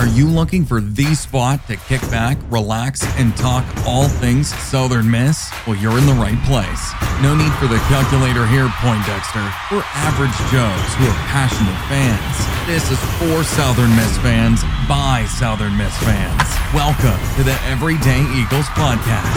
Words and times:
Are 0.00 0.06
you 0.06 0.26
looking 0.26 0.64
for 0.64 0.80
the 0.80 1.14
spot 1.14 1.66
to 1.66 1.76
kick 1.76 2.00
back, 2.08 2.38
relax, 2.48 3.04
and 3.18 3.36
talk 3.36 3.66
all 3.84 4.08
things 4.08 4.48
Southern 4.48 5.10
Miss? 5.10 5.52
Well, 5.66 5.76
you're 5.76 5.98
in 5.98 6.06
the 6.06 6.14
right 6.14 6.40
place. 6.48 6.94
No 7.20 7.36
need 7.36 7.52
for 7.60 7.66
the 7.66 7.76
calculator 7.84 8.46
here, 8.46 8.66
Poindexter. 8.80 9.44
We're 9.70 9.84
average 9.92 10.32
Joes 10.48 10.94
who 10.96 11.04
are 11.04 11.20
passionate 11.28 11.76
fans. 11.92 12.32
This 12.66 12.90
is 12.90 12.98
for 13.20 13.44
Southern 13.44 13.94
Miss 13.94 14.16
fans 14.24 14.62
by 14.88 15.26
Southern 15.26 15.76
Miss 15.76 15.94
fans. 15.98 16.48
Welcome 16.72 17.20
to 17.36 17.44
the 17.44 17.60
Everyday 17.68 18.22
Eagles 18.40 18.72
podcast. 18.72 19.36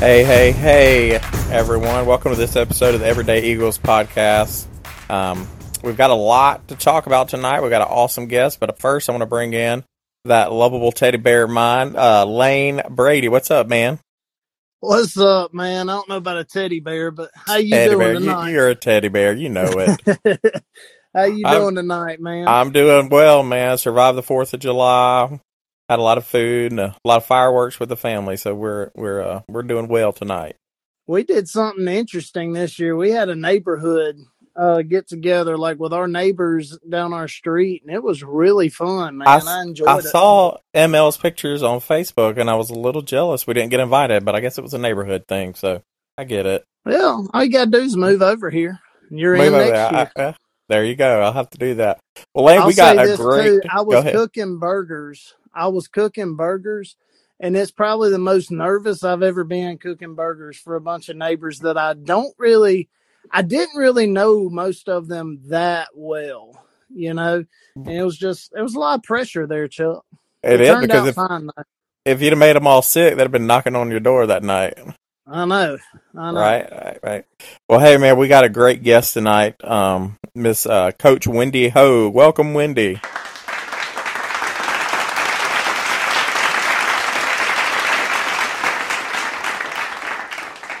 Hey, 0.00 0.24
hey, 0.24 0.50
hey, 0.50 1.14
everyone. 1.52 2.06
Welcome 2.06 2.32
to 2.32 2.36
this 2.36 2.56
episode 2.56 2.96
of 2.96 3.02
the 3.02 3.06
Everyday 3.06 3.44
Eagles 3.44 3.78
podcast. 3.78 4.66
Um, 5.08 5.46
we've 5.84 5.96
got 5.96 6.10
a 6.10 6.14
lot 6.14 6.68
to 6.68 6.76
talk 6.76 7.06
about 7.06 7.28
tonight. 7.28 7.60
We've 7.60 7.70
got 7.70 7.82
an 7.82 7.88
awesome 7.90 8.26
guest, 8.26 8.58
but 8.58 8.78
first, 8.78 9.08
I 9.08 9.12
want 9.12 9.22
to 9.22 9.26
bring 9.26 9.52
in 9.52 9.84
that 10.24 10.52
lovable 10.52 10.90
teddy 10.92 11.18
bear 11.18 11.44
of 11.44 11.50
mine, 11.50 11.94
uh, 11.96 12.24
Lane 12.24 12.80
Brady. 12.90 13.28
What's 13.28 13.50
up, 13.50 13.68
man? 13.68 13.98
What's 14.80 15.16
up, 15.18 15.54
man? 15.54 15.88
I 15.88 15.94
don't 15.94 16.08
know 16.08 16.16
about 16.16 16.38
a 16.38 16.44
teddy 16.44 16.80
bear, 16.80 17.10
but 17.10 17.30
how 17.34 17.56
you 17.56 17.70
teddy 17.70 17.90
doing 17.90 17.98
bear. 17.98 18.14
tonight? 18.14 18.50
You, 18.50 18.60
are 18.60 18.68
a 18.68 18.74
teddy 18.74 19.08
bear. 19.08 19.34
You 19.34 19.48
know 19.48 19.70
it. 19.76 20.64
how 21.14 21.24
you 21.24 21.46
I'm- 21.46 21.60
doing 21.60 21.74
tonight, 21.74 22.20
man? 22.20 22.48
I'm 22.48 22.72
doing 22.72 23.08
well, 23.08 23.42
man. 23.42 23.78
Survived 23.78 24.18
the 24.18 24.22
Fourth 24.22 24.52
of 24.54 24.60
July. 24.60 25.40
Had 25.88 25.98
a 25.98 26.02
lot 26.02 26.16
of 26.16 26.26
food 26.26 26.72
and 26.72 26.80
a 26.80 26.96
lot 27.04 27.18
of 27.18 27.26
fireworks 27.26 27.78
with 27.78 27.90
the 27.90 27.96
family, 27.96 28.38
so 28.38 28.54
we're 28.54 28.90
we're 28.94 29.22
uh, 29.22 29.42
we're 29.48 29.62
doing 29.62 29.86
well 29.86 30.14
tonight. 30.14 30.56
we 31.06 31.24
did 31.24 31.46
something 31.46 31.86
interesting 31.86 32.54
this 32.54 32.78
year. 32.78 32.96
We 32.96 33.10
had 33.10 33.28
a 33.28 33.34
neighborhood 33.36 34.16
uh, 34.56 34.82
get 34.82 35.08
together, 35.08 35.56
like 35.58 35.78
with 35.78 35.92
our 35.92 36.06
neighbors 36.08 36.78
down 36.88 37.12
our 37.12 37.28
street, 37.28 37.82
and 37.86 37.94
it 37.94 38.02
was 38.02 38.22
really 38.22 38.68
fun, 38.68 39.18
man. 39.18 39.28
I 39.28 39.40
I, 39.44 39.62
enjoyed 39.62 39.88
I 39.88 39.98
it. 39.98 40.04
saw 40.04 40.58
ML's 40.74 41.16
pictures 41.16 41.62
on 41.62 41.80
Facebook, 41.80 42.38
and 42.38 42.48
I 42.48 42.54
was 42.54 42.70
a 42.70 42.74
little 42.78 43.02
jealous 43.02 43.46
we 43.46 43.54
didn't 43.54 43.70
get 43.70 43.80
invited, 43.80 44.24
but 44.24 44.34
I 44.34 44.40
guess 44.40 44.56
it 44.58 44.62
was 44.62 44.74
a 44.74 44.78
neighborhood 44.78 45.26
thing, 45.28 45.54
so 45.54 45.82
I 46.16 46.24
get 46.24 46.46
it. 46.46 46.64
Well, 46.84 47.28
all 47.32 47.44
you 47.44 47.50
gotta 47.50 47.70
do 47.70 47.78
is 47.78 47.96
move 47.96 48.22
over 48.22 48.50
here. 48.50 48.78
and 49.10 49.18
You're 49.18 49.36
Move 49.36 49.46
in 49.46 49.52
next 49.52 49.70
there. 49.70 49.90
year. 49.92 50.10
I- 50.16 50.22
I- 50.28 50.36
there 50.68 50.84
you 50.84 50.96
go. 50.96 51.20
I'll 51.20 51.32
have 51.34 51.50
to 51.50 51.58
do 51.58 51.74
that. 51.74 52.00
Well, 52.34 52.46
Lane, 52.46 52.60
I'll 52.60 52.66
we 52.66 52.74
got 52.74 52.96
a 52.98 53.16
great. 53.18 53.44
too. 53.44 53.68
I 53.70 53.82
was 53.82 54.02
cooking 54.12 54.58
burgers. 54.58 55.34
I 55.54 55.68
was 55.68 55.88
cooking 55.88 56.36
burgers, 56.36 56.96
and 57.38 57.54
it's 57.54 57.70
probably 57.70 58.10
the 58.10 58.18
most 58.18 58.50
nervous 58.50 59.04
I've 59.04 59.22
ever 59.22 59.44
been 59.44 59.76
cooking 59.76 60.14
burgers 60.14 60.56
for 60.56 60.76
a 60.76 60.80
bunch 60.80 61.10
of 61.10 61.16
neighbors 61.16 61.58
that 61.60 61.76
I 61.76 61.92
don't 61.92 62.34
really, 62.38 62.88
I 63.30 63.42
didn't 63.42 63.76
really 63.76 64.06
know 64.06 64.48
most 64.48 64.88
of 64.88 65.08
them 65.08 65.40
that 65.46 65.88
well, 65.94 66.64
you 66.94 67.14
know. 67.14 67.44
And 67.86 67.96
it 67.96 68.04
was 68.04 68.16
just, 68.18 68.52
it 68.56 68.62
was 68.62 68.74
a 68.74 68.78
lot 68.78 68.98
of 68.98 69.02
pressure 69.02 69.46
there, 69.46 69.68
Chuck. 69.68 70.04
It 70.42 70.60
It 70.60 70.60
is 70.60 70.68
turned 70.68 70.82
because 70.82 71.02
out 71.02 71.08
if 71.08 71.14
fine. 71.14 71.46
Though. 71.46 71.62
if 72.04 72.22
you'd 72.22 72.32
have 72.32 72.38
made 72.38 72.56
them 72.56 72.66
all 72.66 72.82
sick, 72.82 73.16
they'd 73.16 73.22
have 73.22 73.32
been 73.32 73.46
knocking 73.46 73.76
on 73.76 73.90
your 73.90 74.00
door 74.00 74.26
that 74.26 74.42
night. 74.42 74.78
I 75.26 75.46
know, 75.46 75.78
I 76.16 76.32
know. 76.32 76.38
Right, 76.38 76.70
right, 76.70 76.98
right. 77.02 77.24
Well, 77.68 77.80
hey, 77.80 77.96
man, 77.96 78.18
we 78.18 78.28
got 78.28 78.44
a 78.44 78.50
great 78.50 78.82
guest 78.82 79.14
tonight, 79.14 79.62
um, 79.64 80.18
Miss 80.34 80.66
uh, 80.66 80.92
Coach 80.92 81.26
Wendy 81.26 81.70
Hogue. 81.70 82.14
Welcome, 82.14 82.52
Wendy. 82.54 83.00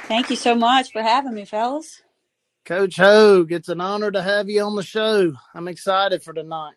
Thank 0.06 0.30
you 0.30 0.36
so 0.36 0.54
much 0.54 0.92
for 0.92 1.02
having 1.02 1.34
me, 1.34 1.44
fellas. 1.46 2.03
Coach 2.64 2.96
Hogue, 2.96 3.52
it's 3.52 3.68
an 3.68 3.80
honor 3.80 4.10
to 4.10 4.22
have 4.22 4.48
you 4.48 4.62
on 4.62 4.74
the 4.74 4.82
show. 4.82 5.34
I'm 5.54 5.68
excited 5.68 6.22
for 6.22 6.32
tonight. 6.32 6.74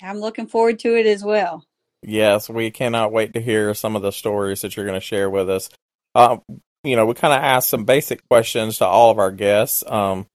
I'm 0.00 0.18
looking 0.18 0.46
forward 0.46 0.78
to 0.80 0.96
it 0.96 1.06
as 1.06 1.22
well. 1.22 1.64
Yes, 2.02 2.48
we 2.48 2.70
cannot 2.70 3.12
wait 3.12 3.34
to 3.34 3.40
hear 3.40 3.74
some 3.74 3.96
of 3.96 4.02
the 4.02 4.12
stories 4.12 4.62
that 4.62 4.76
you're 4.76 4.86
going 4.86 4.98
to 4.98 5.04
share 5.04 5.28
with 5.28 5.50
us. 5.50 5.68
Um, 6.14 6.42
you 6.84 6.96
know, 6.96 7.04
we 7.04 7.14
kind 7.14 7.34
of 7.34 7.42
asked 7.42 7.68
some 7.68 7.84
basic 7.84 8.26
questions 8.28 8.78
to 8.78 8.86
all 8.86 9.10
of 9.10 9.18
our 9.18 9.30
guests. 9.30 9.84
Um, 9.86 10.26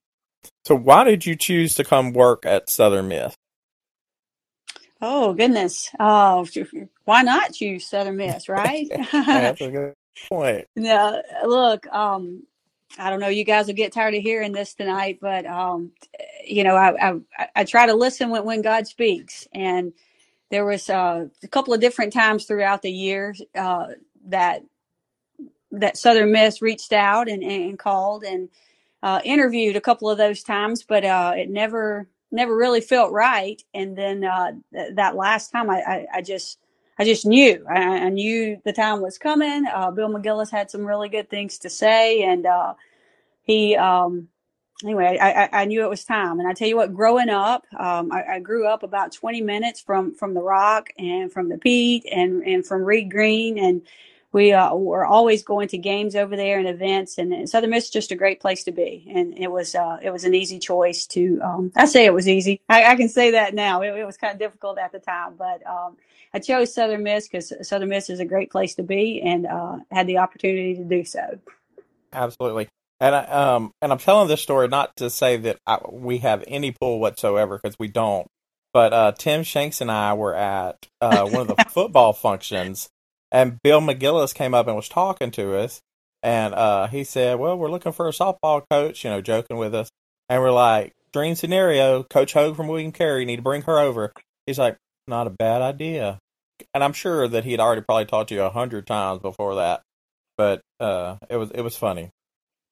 so, 0.66 0.76
why 0.76 1.04
did 1.04 1.26
you 1.26 1.36
choose 1.36 1.76
to 1.76 1.84
come 1.84 2.14
work 2.14 2.46
at 2.46 2.70
Southern 2.70 3.08
Miss? 3.08 3.36
Oh 5.02 5.34
goodness. 5.34 5.90
Oh, 6.00 6.46
why 7.06 7.24
not 7.24 7.54
choose 7.54 7.88
Southern 7.88 8.18
Miss, 8.18 8.48
right? 8.50 8.88
That's 9.12 9.62
a 9.62 9.72
good 9.72 9.94
point. 10.30 10.68
no, 10.76 11.22
look, 11.46 11.88
um, 11.88 12.44
I 12.98 13.10
don't 13.10 13.20
know. 13.20 13.28
You 13.28 13.44
guys 13.44 13.68
will 13.68 13.74
get 13.74 13.94
tired 13.94 14.16
of 14.16 14.22
hearing 14.22 14.52
this 14.52 14.74
tonight, 14.74 15.20
but 15.22 15.46
um, 15.46 15.92
you 16.46 16.64
know, 16.64 16.76
I, 16.76 17.12
I 17.12 17.48
I 17.56 17.64
try 17.64 17.88
to 17.88 17.94
listen 17.94 18.30
when 18.30 18.46
when 18.46 18.62
God 18.62 18.88
speaks, 18.88 19.48
and 19.54 19.94
there 20.50 20.66
was 20.66 20.90
uh, 20.90 21.28
a 21.44 21.48
couple 21.48 21.74
of 21.74 21.82
different 21.82 22.14
times 22.14 22.46
throughout 22.46 22.82
the 22.82 22.92
year 22.92 23.34
uh, 23.56 23.88
that 24.28 24.64
that 25.72 25.98
Southern 25.98 26.32
Miss 26.32 26.62
reached 26.62 26.94
out 26.94 27.30
and, 27.30 27.44
and 27.44 27.80
called 27.80 28.24
and 28.24 28.50
uh, 29.02 29.22
interviewed 29.24 29.76
a 29.76 29.82
couple 29.82 30.10
of 30.10 30.18
those 30.18 30.44
times, 30.44 30.84
but 30.84 31.04
uh, 31.06 31.34
it 31.36 31.50
never 31.50 32.08
never 32.32 32.56
really 32.56 32.82
felt 32.82 33.12
right. 33.12 33.62
And 33.74 33.98
then 33.98 34.24
uh, 34.24 34.54
th- 34.74 34.96
that 34.96 35.16
last 35.16 35.52
time, 35.52 35.70
I, 35.70 35.82
I, 35.82 36.06
I 36.16 36.22
just 36.22 36.60
I 37.02 37.04
just 37.04 37.26
knew 37.26 37.66
I, 37.68 37.80
I 37.80 38.10
knew 38.10 38.62
the 38.64 38.74
time 38.74 39.02
was 39.02 39.18
coming. 39.18 39.66
Uh, 39.66 39.90
Bill 39.90 40.08
McGillis 40.08 40.52
had 40.52 40.70
some 40.70 40.86
really 40.86 41.10
good 41.10 41.32
things 41.32 41.58
to 41.60 41.70
say, 41.72 42.22
and 42.22 42.46
uh, 42.46 42.76
he 43.42 43.76
um, 43.76 44.28
anyway 44.84 45.18
I, 45.20 45.50
I, 45.52 45.66
knew 45.66 45.84
it 45.84 45.90
was 45.90 46.06
time. 46.06 46.40
And 46.40 46.48
I 46.48 46.54
tell 46.54 46.68
you 46.68 46.78
what, 46.78 46.94
growing 46.94 47.30
up, 47.30 47.66
um, 47.76 48.12
I, 48.12 48.36
I 48.36 48.40
grew 48.40 48.68
up 48.68 48.84
about 48.84 49.14
20 49.14 49.42
minutes 49.42 49.82
from 49.82 50.14
from 50.14 50.36
the 50.36 50.44
Rock 50.44 50.90
and 50.96 51.34
from 51.34 51.50
the 51.50 51.58
Pete 51.58 52.06
and 52.06 52.44
and 52.44 52.64
from 52.64 52.84
Reed 52.84 53.10
Green 53.10 53.58
and 53.58 53.82
we 54.32 54.54
uh, 54.54 54.74
were 54.76 55.06
always 55.06 55.44
going 55.44 55.70
to 55.70 55.80
games 55.80 56.16
over 56.16 56.36
there 56.36 56.60
and 56.60 56.68
events 56.68 57.18
and 57.18 57.50
southern 57.50 57.72
miss 57.72 57.86
is 57.86 57.90
just 57.90 58.12
a 58.12 58.16
great 58.16 58.40
place 58.40 58.64
to 58.64 58.72
be 58.72 59.06
and 59.14 59.38
it 59.38 59.52
was 59.52 59.76
uh, 59.76 59.98
it 60.02 60.12
was 60.12 60.24
an 60.24 60.34
easy 60.34 60.58
choice 60.58 61.06
to 61.06 61.40
um, 61.44 61.72
i 61.76 61.86
say 61.86 62.06
it 62.06 62.14
was 62.14 62.30
easy 62.30 62.62
i, 62.70 62.84
I 62.86 62.96
can 62.96 63.10
say 63.10 63.32
that 63.32 63.54
now 63.54 63.82
it, 63.82 63.94
it 63.94 64.06
was 64.06 64.16
kind 64.16 64.32
of 64.32 64.40
difficult 64.40 64.78
at 64.78 64.94
the 64.94 65.00
time 65.00 65.34
but 65.38 65.66
um, 65.68 65.98
i 66.34 66.40
chose 66.40 66.74
southern 66.74 67.04
miss 67.04 67.28
because 67.28 67.54
southern 67.68 67.90
miss 67.90 68.10
is 68.10 68.20
a 68.20 68.26
great 68.26 68.52
place 68.52 68.76
to 68.76 68.84
be 68.84 69.22
and 69.22 69.46
uh, 69.46 69.78
had 69.92 70.08
the 70.08 70.18
opportunity 70.18 70.76
to 70.76 70.84
do 70.84 71.04
so 71.04 71.40
Absolutely. 72.14 72.68
And 73.00 73.16
I, 73.16 73.24
um 73.26 73.72
and 73.82 73.92
I'm 73.92 73.98
telling 73.98 74.28
this 74.28 74.42
story 74.42 74.68
not 74.68 74.96
to 74.98 75.10
say 75.10 75.38
that 75.38 75.58
I, 75.66 75.80
we 75.90 76.20
have 76.20 76.44
any 76.48 76.72
pull 76.72 77.00
whatsoever 77.00 77.60
because 77.62 77.78
we 77.80 77.88
don't. 77.88 78.28
But 78.74 78.94
uh, 78.94 79.12
Tim 79.12 79.44
Shanks 79.44 79.82
and 79.82 79.92
I 79.92 80.14
were 80.14 80.34
at 80.34 80.88
uh, 81.02 81.28
one 81.28 81.42
of 81.42 81.48
the 81.48 81.66
football 81.70 82.14
functions, 82.14 82.88
and 83.30 83.62
Bill 83.62 83.82
McGillis 83.82 84.34
came 84.34 84.54
up 84.54 84.68
and 84.68 84.78
was 84.78 84.88
talking 84.88 85.30
to 85.32 85.58
us, 85.58 85.82
and 86.24 86.54
uh, 86.54 86.88
he 86.88 87.04
said, 87.04 87.38
"Well, 87.38 87.58
we're 87.58 87.70
looking 87.70 87.92
for 87.92 88.08
a 88.08 88.14
softball 88.14 88.64
coach," 88.72 89.04
you 89.04 89.10
know, 89.10 89.20
joking 89.20 89.58
with 89.58 89.76
us, 89.76 89.90
and 90.30 90.42
we're 90.42 90.54
like, 90.54 90.94
"Dream 91.12 91.36
scenario, 91.36 92.04
Coach 92.04 92.32
Hogue 92.32 92.56
from 92.56 92.70
William 92.70 92.94
Carey, 92.94 93.26
need 93.26 93.38
to 93.38 93.42
bring 93.42 93.64
her 93.64 93.78
over." 93.78 94.14
He's 94.46 94.60
like, 94.60 94.78
"Not 95.08 95.28
a 95.28 95.32
bad 95.32 95.62
idea," 95.62 96.20
and 96.74 96.84
I'm 96.84 96.94
sure 96.94 97.28
that 97.28 97.44
he'd 97.46 97.60
already 97.60 97.82
probably 97.82 98.06
talked 98.06 98.30
to 98.30 98.36
you 98.36 98.44
a 98.44 98.50
hundred 98.50 98.88
times 98.88 99.22
before 99.22 99.56
that, 99.56 99.82
but 100.38 100.62
uh, 100.80 101.18
it 101.30 101.38
was 101.38 101.52
it 101.52 101.62
was 101.62 101.76
funny. 101.76 102.10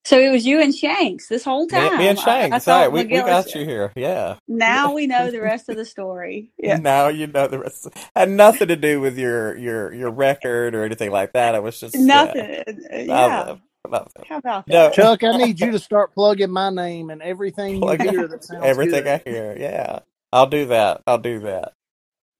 so 0.06 0.18
it 0.18 0.30
was 0.30 0.46
you 0.46 0.60
and 0.62 0.74
shanks 0.74 1.28
this 1.28 1.44
whole 1.44 1.66
time 1.66 1.98
me 1.98 2.08
and 2.08 2.18
Shanks, 2.18 2.52
I 2.52 2.56
right? 2.56 2.62
thought 2.62 2.92
We, 2.92 3.04
we 3.04 3.08
got 3.22 3.54
you 3.54 3.64
here, 3.64 3.92
yeah. 3.96 4.36
now 4.48 4.94
we 4.94 5.06
know 5.06 5.30
the 5.30 5.40
rest 5.42 5.68
of 5.68 5.76
the 5.76 5.84
story 5.84 6.50
yeah 6.58 6.76
Now 6.76 7.08
you 7.08 7.26
know 7.26 7.46
the 7.48 7.58
rest. 7.60 7.88
Had 8.16 8.30
nothing 8.30 8.68
to 8.68 8.76
do 8.76 9.00
with 9.00 9.18
your 9.18 9.56
your 9.56 9.92
your 9.92 10.10
record 10.10 10.74
or 10.74 10.84
anything 10.84 11.10
like 11.10 11.32
that. 11.34 11.54
It 11.54 11.62
was 11.62 11.78
just 11.80 11.94
nothing 11.96 12.64
yeah 12.90 13.06
Nothing. 13.06 13.62
Nothing. 13.90 14.24
how 14.28 14.38
about 14.38 14.68
No. 14.68 14.90
Chuck, 14.90 15.22
I 15.24 15.36
need 15.36 15.60
you 15.60 15.72
to 15.72 15.78
start 15.78 16.14
plugging 16.14 16.50
my 16.50 16.70
name 16.70 17.10
and 17.10 17.22
everything 17.22 17.82
you 17.82 18.10
hear 18.10 18.28
that 18.28 18.44
sounds 18.44 18.64
Everything 18.64 19.04
good. 19.04 19.22
I 19.26 19.30
hear, 19.30 19.56
yeah. 19.58 20.00
I'll 20.32 20.46
do 20.46 20.66
that. 20.66 21.02
I'll 21.06 21.18
do 21.18 21.40
that. 21.40 21.72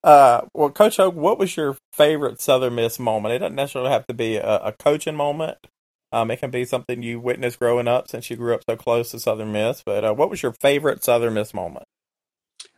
Uh, 0.02 0.42
well, 0.54 0.70
Coach 0.70 0.96
Hogue, 0.96 1.14
what 1.16 1.38
was 1.38 1.56
your 1.56 1.76
favorite 1.92 2.40
Southern 2.40 2.74
Miss 2.76 2.98
moment? 2.98 3.34
It 3.34 3.38
doesn't 3.40 3.56
necessarily 3.56 3.90
have 3.90 4.06
to 4.06 4.14
be 4.14 4.36
a, 4.36 4.58
a 4.58 4.72
coaching 4.72 5.16
moment. 5.16 5.58
Um, 6.12 6.30
it 6.30 6.38
can 6.38 6.50
be 6.50 6.64
something 6.64 7.02
you 7.02 7.20
witnessed 7.20 7.58
growing 7.58 7.86
up 7.86 8.08
since 8.08 8.30
you 8.30 8.36
grew 8.36 8.54
up 8.54 8.62
so 8.68 8.76
close 8.76 9.10
to 9.10 9.20
Southern 9.20 9.52
Miss. 9.52 9.82
But 9.84 10.04
uh, 10.04 10.14
what 10.14 10.30
was 10.30 10.42
your 10.42 10.52
favorite 10.52 11.04
Southern 11.04 11.34
Miss 11.34 11.54
moment? 11.54 11.86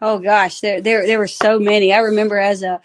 Oh 0.01 0.19
gosh, 0.21 0.61
there 0.61 0.81
there 0.81 1.07
there 1.07 1.19
were 1.19 1.29
so 1.29 1.59
many. 1.59 1.93
I 1.93 1.99
remember 1.99 2.39
as 2.39 2.63
a 2.63 2.81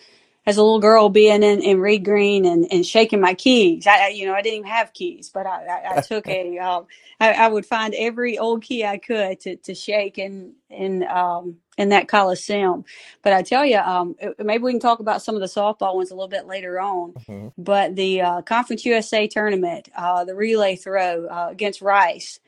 as 0.48 0.58
a 0.58 0.64
little 0.64 0.82
girl 0.82 1.10
being 1.10 1.44
in, 1.44 1.62
in 1.64 1.82
Reed 1.82 2.06
Green 2.06 2.46
and, 2.46 2.68
and 2.74 2.86
shaking 2.86 3.22
my 3.22 3.36
keys. 3.36 3.88
I 3.88 4.08
I- 4.08 4.10
you 4.10 4.28
know 4.28 4.36
I 4.36 4.44
didn't 4.44 4.60
even 4.62 4.72
have 4.72 4.94
keys, 4.94 5.32
but 5.34 5.48
I 5.48 5.68
I, 5.68 5.96
I 5.96 6.00
took 6.00 6.30
a 6.30 6.60
um 6.60 6.88
I, 7.22 7.34
I 7.34 7.50
would 7.50 7.68
find 7.68 7.96
every 7.96 8.40
old 8.40 8.64
key 8.64 8.86
I 8.86 9.00
could 9.00 9.42
to, 9.42 9.58
to 9.58 9.76
shake 9.76 10.20
in 10.20 10.56
in 10.72 11.06
um 11.06 11.58
in 11.80 11.92
that 11.92 12.10
Coliseum. 12.10 12.86
But 13.24 13.34
I 13.34 13.44
tell 13.44 13.66
you, 13.66 13.80
um 13.80 14.18
maybe 14.40 14.64
we 14.66 14.74
can 14.74 14.82
talk 14.82 15.02
about 15.02 15.24
some 15.24 15.36
of 15.36 15.42
the 15.42 15.48
softball 15.48 15.96
ones 15.96 16.12
a 16.12 16.16
little 16.16 16.30
bit 16.30 16.48
later 16.48 16.82
on. 16.82 17.16
Mhm. 17.30 17.54
But 17.58 17.96
the 17.96 18.22
uh, 18.24 18.44
Conference 18.44 18.86
USA 18.88 19.28
tournament, 19.30 19.90
uh, 19.96 20.26
the 20.26 20.36
relay 20.36 20.76
throw 20.78 21.28
uh, 21.28 21.50
against 21.52 21.84
Rice, 21.84 22.40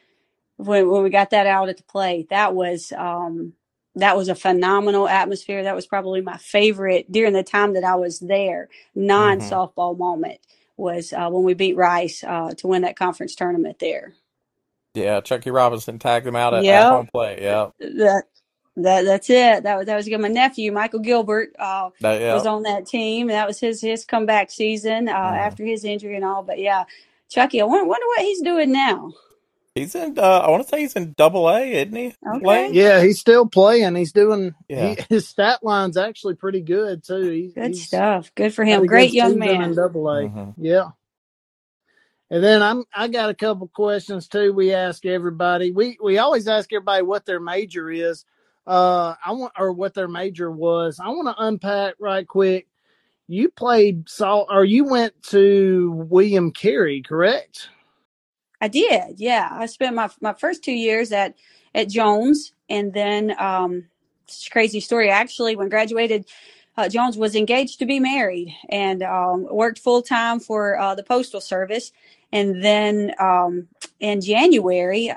when 0.57 0.89
when 0.89 1.03
we 1.03 1.11
got 1.11 1.31
that 1.31 1.47
out 1.47 1.69
at 1.69 1.77
the 1.77 1.83
plate, 1.83 2.29
that 2.31 2.55
was 2.55 2.93
um 2.97 3.53
that 3.99 4.17
was 4.17 4.29
a 4.29 4.35
phenomenal 4.35 5.07
atmosphere. 5.07 5.63
That 5.63 5.75
was 5.75 5.87
probably 5.87 6.21
my 6.21 6.37
favorite 6.37 7.11
during 7.11 7.33
the 7.33 7.43
time 7.43 7.73
that 7.73 7.83
I 7.83 7.95
was 7.95 8.19
there. 8.19 8.69
Non 8.95 9.39
softball 9.39 9.97
moment 9.97 10.39
was 10.77 11.13
uh, 11.13 11.29
when 11.29 11.43
we 11.43 11.53
beat 11.53 11.75
Rice 11.75 12.23
uh, 12.23 12.53
to 12.57 12.67
win 12.67 12.81
that 12.83 12.97
conference 12.97 13.35
tournament 13.35 13.79
there. 13.79 14.13
Yeah, 14.93 15.21
Chucky 15.21 15.51
Robinson 15.51 15.99
tagged 15.99 16.25
him 16.25 16.35
out 16.35 16.53
at, 16.53 16.65
at 16.65 16.89
home 16.89 17.07
plate. 17.07 17.39
Yeah, 17.41 17.69
That 17.79 18.23
that 18.77 19.03
that's 19.03 19.29
it. 19.29 19.63
That 19.63 19.77
was 19.77 19.85
that 19.85 19.95
was 19.95 20.07
good. 20.07 20.19
My 20.19 20.27
nephew 20.29 20.71
Michael 20.71 20.99
Gilbert 20.99 21.49
uh, 21.59 21.89
that, 22.01 22.21
yeah. 22.21 22.33
was 22.33 22.45
on 22.45 22.63
that 22.63 22.85
team. 22.87 23.27
That 23.27 23.47
was 23.47 23.59
his 23.59 23.81
his 23.81 24.05
comeback 24.05 24.49
season 24.51 25.09
uh, 25.09 25.13
Mhm. 25.13 25.37
after 25.37 25.65
his 25.65 25.83
injury 25.83 26.15
and 26.15 26.25
all. 26.25 26.43
But 26.43 26.59
yeah, 26.59 26.85
Chucky, 27.29 27.61
I 27.61 27.65
wonder, 27.65 27.85
wonder 27.85 28.05
what 28.07 28.21
he's 28.21 28.41
doing 28.41 28.71
now. 28.71 29.13
He's 29.79 29.95
in. 29.95 30.17
Uh, 30.17 30.21
I 30.21 30.49
want 30.49 30.63
to 30.63 30.69
say 30.69 30.81
he's 30.81 30.93
in 30.93 31.13
Double 31.13 31.49
A, 31.49 31.61
isn't 31.61 31.95
he? 31.95 32.15
Okay. 32.27 32.45
Lane? 32.45 32.73
Yeah, 32.73 33.01
he's 33.01 33.19
still 33.19 33.47
playing. 33.47 33.95
He's 33.95 34.11
doing. 34.11 34.53
Yeah. 34.67 34.95
He, 34.95 34.97
his 35.09 35.27
stat 35.27 35.59
line's 35.63 35.97
actually 35.97 36.35
pretty 36.35 36.61
good 36.61 37.03
too. 37.03 37.29
He, 37.29 37.47
Good 37.47 37.69
he's 37.69 37.85
stuff. 37.85 38.31
Good 38.35 38.53
for 38.53 38.63
him. 38.63 38.85
Great 38.85 39.13
young 39.13 39.33
season 39.33 39.43
in 39.43 39.59
man. 39.59 39.75
Double 39.75 40.09
A. 40.09 40.23
Mhm. 40.23 40.53
Yeah. 40.57 40.89
And 42.31 42.43
then 42.43 42.61
I'm 42.61 42.83
I 42.93 43.07
got 43.07 43.29
a 43.29 43.35
couple 43.35 43.67
questions 43.67 44.27
too. 44.27 44.53
We 44.53 44.73
ask 44.73 45.05
everybody. 45.05 45.71
We 45.71 45.97
we 46.01 46.19
always 46.19 46.47
ask 46.47 46.71
everybody 46.71 47.01
what 47.03 47.25
their 47.25 47.39
major 47.39 47.89
is. 47.89 48.25
Uh, 48.67 49.15
I 49.25 49.31
want 49.31 49.53
or 49.57 49.71
what 49.71 49.95
their 49.95 50.07
major 50.07 50.51
was. 50.51 50.99
I 50.99 51.09
want 51.09 51.27
to 51.27 51.43
unpack 51.43 51.95
right 51.99 52.27
quick. 52.27 52.67
You 53.27 53.49
played 53.49 54.09
salt 54.09 54.47
or 54.51 54.63
you 54.63 54.85
went 54.85 55.21
to 55.23 55.91
William 56.09 56.51
Carey, 56.51 57.01
correct? 57.01 57.69
I 58.61 58.67
did. 58.67 59.19
Yeah, 59.19 59.47
I 59.51 59.65
spent 59.65 59.95
my 59.95 60.09
my 60.21 60.33
first 60.33 60.63
two 60.63 60.73
years 60.73 61.11
at 61.11 61.35
at 61.73 61.89
Jones, 61.89 62.53
and 62.69 62.93
then 62.93 63.35
um, 63.39 63.85
crazy 64.51 64.79
story. 64.79 65.09
Actually, 65.09 65.55
when 65.55 65.69
graduated, 65.69 66.25
uh, 66.77 66.89
Jones 66.89 67.17
was 67.17 67.35
engaged 67.35 67.79
to 67.79 67.85
be 67.85 67.99
married 67.99 68.55
and 68.69 69.03
um, 69.03 69.47
worked 69.49 69.79
full 69.79 70.01
time 70.01 70.39
for 70.39 70.79
uh, 70.79 70.95
the 70.95 71.03
postal 71.03 71.41
service. 71.41 71.91
And 72.31 72.63
then 72.63 73.13
um, 73.19 73.67
in 73.99 74.21
January, 74.21 75.11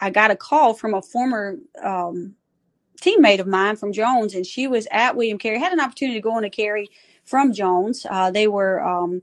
I 0.00 0.10
got 0.10 0.30
a 0.30 0.36
call 0.36 0.74
from 0.74 0.94
a 0.94 1.02
former 1.02 1.56
um, 1.82 2.34
teammate 3.00 3.40
of 3.40 3.46
mine 3.46 3.76
from 3.76 3.92
Jones, 3.92 4.34
and 4.34 4.46
she 4.46 4.66
was 4.66 4.88
at 4.90 5.16
William 5.16 5.38
Carey. 5.38 5.58
Had 5.58 5.72
an 5.72 5.80
opportunity 5.80 6.18
to 6.18 6.22
go 6.22 6.32
on 6.32 6.42
to 6.42 6.50
Carey 6.50 6.88
from 7.24 7.52
Jones. 7.52 8.06
Uh, 8.08 8.30
they 8.30 8.48
were 8.48 8.82
um, 8.82 9.22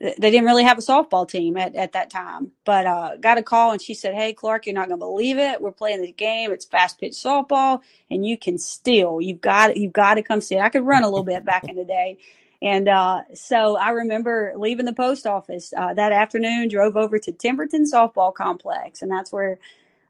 they 0.00 0.30
didn't 0.30 0.46
really 0.46 0.64
have 0.64 0.78
a 0.78 0.82
softball 0.82 1.28
team 1.28 1.56
at, 1.58 1.74
at 1.74 1.92
that 1.92 2.08
time, 2.08 2.52
but 2.64 2.86
uh, 2.86 3.16
got 3.16 3.36
a 3.36 3.42
call 3.42 3.72
and 3.72 3.82
she 3.82 3.92
said, 3.92 4.14
"Hey, 4.14 4.32
Clark, 4.32 4.66
you're 4.66 4.74
not 4.74 4.88
going 4.88 4.98
to 4.98 5.04
believe 5.04 5.38
it. 5.38 5.60
We're 5.60 5.72
playing 5.72 6.00
the 6.00 6.12
game. 6.12 6.52
It's 6.52 6.64
fast 6.64 6.98
pitch 6.98 7.12
softball, 7.12 7.80
and 8.10 8.24
you 8.24 8.38
can 8.38 8.56
steal. 8.56 9.20
you've 9.20 9.40
got 9.40 9.76
you've 9.76 9.92
got 9.92 10.14
to 10.14 10.22
come 10.22 10.40
see 10.40 10.56
it. 10.56 10.60
I 10.60 10.70
could 10.70 10.86
run 10.86 11.02
a 11.02 11.08
little 11.08 11.24
bit 11.24 11.44
back 11.44 11.64
in 11.68 11.76
the 11.76 11.84
day." 11.84 12.18
And 12.62 12.88
uh, 12.88 13.22
so 13.34 13.76
I 13.76 13.90
remember 13.90 14.52
leaving 14.56 14.84
the 14.84 14.92
post 14.92 15.26
office 15.26 15.72
uh, 15.76 15.94
that 15.94 16.12
afternoon, 16.12 16.68
drove 16.68 16.96
over 16.96 17.18
to 17.18 17.32
Timberton 17.32 17.84
Softball 17.90 18.34
Complex, 18.34 19.02
and 19.02 19.10
that's 19.10 19.32
where 19.32 19.58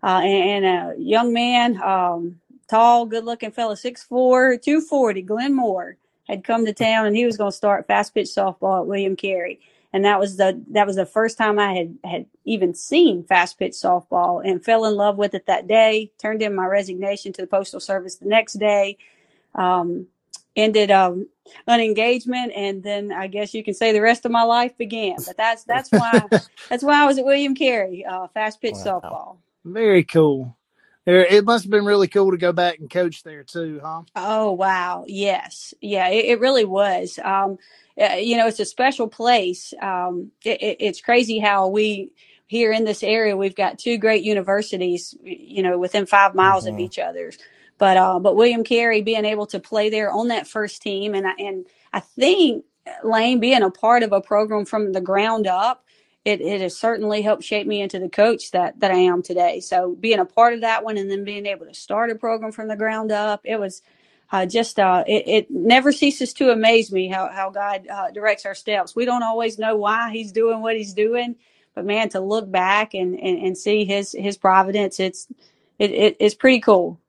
uh, 0.02 0.20
and, 0.22 0.64
and 0.64 0.92
a 0.92 1.00
young 1.00 1.32
man, 1.32 1.80
um, 1.82 2.40
tall, 2.68 3.06
good 3.06 3.24
looking 3.24 3.50
fella, 3.50 3.74
6'4, 3.74 4.08
240, 4.62 5.22
Glenn 5.22 5.54
Moore, 5.54 5.96
had 6.28 6.44
come 6.44 6.64
to 6.64 6.72
town 6.72 7.06
and 7.06 7.16
he 7.16 7.26
was 7.26 7.36
going 7.36 7.50
to 7.50 7.56
start 7.56 7.86
fast 7.86 8.14
pitch 8.14 8.28
softball 8.28 8.80
at 8.80 8.86
William 8.86 9.16
Carey. 9.16 9.60
And 9.92 10.04
that 10.04 10.20
was 10.20 10.36
the 10.36 10.62
that 10.70 10.86
was 10.86 10.96
the 10.96 11.06
first 11.06 11.36
time 11.38 11.58
I 11.58 11.74
had 11.74 11.98
had 12.04 12.26
even 12.44 12.74
seen 12.74 13.24
fast 13.24 13.58
pitch 13.58 13.72
softball 13.72 14.40
and 14.44 14.64
fell 14.64 14.84
in 14.84 14.94
love 14.96 15.18
with 15.18 15.34
it 15.34 15.46
that 15.46 15.66
day. 15.66 16.12
Turned 16.18 16.42
in 16.42 16.54
my 16.54 16.66
resignation 16.66 17.32
to 17.34 17.42
the 17.42 17.48
postal 17.48 17.80
service 17.80 18.16
the 18.16 18.28
next 18.28 18.54
day. 18.54 18.98
Um, 19.54 20.06
ended 20.56 20.90
um, 20.90 21.28
an 21.66 21.80
engagement, 21.80 22.52
and 22.54 22.82
then 22.82 23.12
I 23.12 23.26
guess 23.26 23.54
you 23.54 23.64
can 23.64 23.74
say 23.74 23.92
the 23.92 24.02
rest 24.02 24.24
of 24.24 24.32
my 24.32 24.42
life 24.44 24.76
began. 24.78 25.22
But 25.22 25.36
that's 25.36 25.64
that's 25.64 25.90
why 25.90 26.28
that's 26.70 26.84
why 26.84 27.02
I 27.02 27.06
was 27.06 27.18
at 27.18 27.24
William 27.24 27.54
Carey, 27.54 28.04
uh, 28.04 28.28
fast 28.28 28.60
pitch 28.60 28.76
Wow. 28.76 29.00
softball. 29.02 29.36
Very 29.64 30.04
cool. 30.04 30.56
It 31.06 31.44
must 31.44 31.64
have 31.64 31.70
been 31.70 31.84
really 31.84 32.08
cool 32.08 32.30
to 32.30 32.36
go 32.36 32.52
back 32.52 32.78
and 32.78 32.90
coach 32.90 33.22
there 33.22 33.42
too, 33.42 33.80
huh? 33.82 34.02
Oh 34.14 34.52
wow, 34.52 35.04
yes, 35.08 35.74
yeah, 35.80 36.08
it, 36.08 36.26
it 36.26 36.40
really 36.40 36.64
was. 36.64 37.18
Um, 37.22 37.58
uh, 38.00 38.14
you 38.14 38.36
know, 38.36 38.46
it's 38.46 38.60
a 38.60 38.64
special 38.64 39.08
place. 39.08 39.74
Um, 39.82 40.30
it, 40.44 40.62
it, 40.62 40.76
it's 40.80 41.00
crazy 41.00 41.38
how 41.38 41.68
we 41.68 42.12
here 42.46 42.72
in 42.72 42.84
this 42.84 43.02
area 43.02 43.36
we've 43.36 43.54
got 43.56 43.78
two 43.78 43.98
great 43.98 44.22
universities. 44.24 45.14
You 45.22 45.62
know, 45.62 45.78
within 45.78 46.06
five 46.06 46.34
miles 46.34 46.66
of 46.66 46.76
Mhm. 46.76 46.80
each 46.80 46.98
other's. 46.98 47.38
But 47.78 47.96
uh, 47.96 48.18
but 48.20 48.36
William 48.36 48.62
Carey 48.62 49.02
being 49.02 49.24
able 49.24 49.46
to 49.46 49.58
play 49.60 49.90
there 49.90 50.12
on 50.12 50.28
that 50.28 50.46
first 50.46 50.82
team, 50.82 51.14
and 51.14 51.26
I, 51.26 51.32
and 51.38 51.66
I 51.92 52.00
think 52.00 52.64
Lane 53.02 53.40
being 53.40 53.62
a 53.62 53.70
part 53.70 54.02
of 54.02 54.12
a 54.12 54.20
program 54.20 54.66
from 54.66 54.92
the 54.92 55.00
ground 55.00 55.46
up, 55.46 55.84
it, 56.24 56.40
it 56.40 56.60
has 56.60 56.76
certainly 56.76 57.22
helped 57.22 57.44
shape 57.44 57.66
me 57.66 57.80
into 57.80 57.98
the 57.98 58.08
coach 58.08 58.50
that 58.50 58.80
that 58.80 58.90
I 58.90 58.98
am 58.98 59.22
today. 59.22 59.60
So 59.60 59.96
being 59.98 60.18
a 60.18 60.24
part 60.24 60.54
of 60.54 60.60
that 60.60 60.84
one, 60.84 60.96
and 60.96 61.10
then 61.10 61.24
being 61.24 61.46
able 61.46 61.66
to 61.66 61.74
start 61.74 62.10
a 62.10 62.14
program 62.14 62.52
from 62.52 62.68
the 62.68 62.76
ground 62.76 63.10
up, 63.10 63.40
it 63.44 63.58
was 63.58 63.82
uh, 64.32 64.46
just 64.46 64.78
uh, 64.78 65.02
it, 65.06 65.26
it 65.26 65.50
never 65.50 65.92
ceases 65.92 66.32
to 66.34 66.50
amaze 66.50 66.92
me 66.92 67.08
how 67.08 67.28
how 67.28 67.50
God 67.50 67.86
uh, 67.88 68.10
directs 68.10 68.44
our 68.44 68.54
steps. 68.54 68.94
We 68.94 69.04
don't 69.04 69.22
always 69.22 69.58
know 69.58 69.76
why 69.76 70.10
He's 70.12 70.32
doing 70.32 70.60
what 70.60 70.76
He's 70.76 70.92
doing, 70.92 71.36
but 71.74 71.86
man, 71.86 72.10
to 72.10 72.20
look 72.20 72.50
back 72.50 72.94
and 72.94 73.18
and, 73.18 73.38
and 73.38 73.56
see 73.56 73.84
His 73.84 74.12
His 74.12 74.36
providence, 74.36 75.00
it's 75.00 75.26
it, 75.78 75.90
it 75.90 76.16
it's 76.20 76.34
pretty 76.34 76.60
cool. 76.60 77.00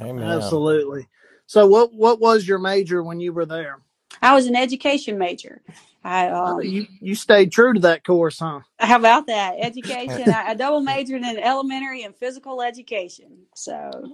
Amen. 0.00 0.28
Absolutely. 0.28 1.08
So, 1.46 1.66
what 1.66 1.94
what 1.94 2.20
was 2.20 2.46
your 2.46 2.58
major 2.58 3.02
when 3.02 3.20
you 3.20 3.32
were 3.32 3.46
there? 3.46 3.78
I 4.20 4.34
was 4.34 4.46
an 4.46 4.56
education 4.56 5.16
major. 5.16 5.62
I 6.04 6.28
um, 6.28 6.62
you 6.62 6.86
you 7.00 7.14
stayed 7.14 7.52
true 7.52 7.74
to 7.74 7.80
that 7.80 8.04
course, 8.04 8.38
huh? 8.38 8.60
how 8.78 8.96
about 8.96 9.26
that 9.26 9.56
education? 9.60 10.28
I, 10.28 10.48
I 10.48 10.54
double 10.54 10.80
majored 10.80 11.22
in 11.22 11.38
elementary 11.38 12.02
and 12.02 12.14
physical 12.14 12.62
education. 12.62 13.46
So 13.54 14.12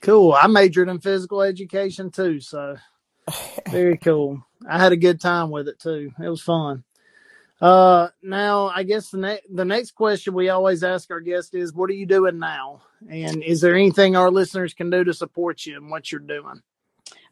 Cool. 0.00 0.32
I 0.32 0.46
majored 0.46 0.88
in 0.88 1.00
physical 1.00 1.42
education 1.42 2.10
too, 2.10 2.40
so 2.40 2.76
very 3.70 3.96
cool. 3.98 4.42
I 4.68 4.78
had 4.78 4.92
a 4.92 4.96
good 4.96 5.20
time 5.20 5.50
with 5.50 5.68
it 5.68 5.78
too. 5.80 6.12
It 6.22 6.28
was 6.28 6.42
fun. 6.42 6.84
Uh, 7.60 8.08
now 8.22 8.68
I 8.68 8.84
guess 8.84 9.10
the 9.10 9.18
next 9.18 9.46
the 9.52 9.64
next 9.64 9.92
question 9.96 10.34
we 10.34 10.48
always 10.48 10.84
ask 10.84 11.10
our 11.10 11.20
guest 11.20 11.54
is, 11.54 11.74
"What 11.74 11.90
are 11.90 11.94
you 11.94 12.06
doing 12.06 12.38
now?" 12.38 12.82
And 13.08 13.42
is 13.42 13.60
there 13.60 13.74
anything 13.74 14.14
our 14.14 14.30
listeners 14.30 14.74
can 14.74 14.90
do 14.90 15.02
to 15.02 15.12
support 15.12 15.66
you 15.66 15.76
in 15.76 15.90
what 15.90 16.12
you're 16.12 16.20
doing? 16.20 16.62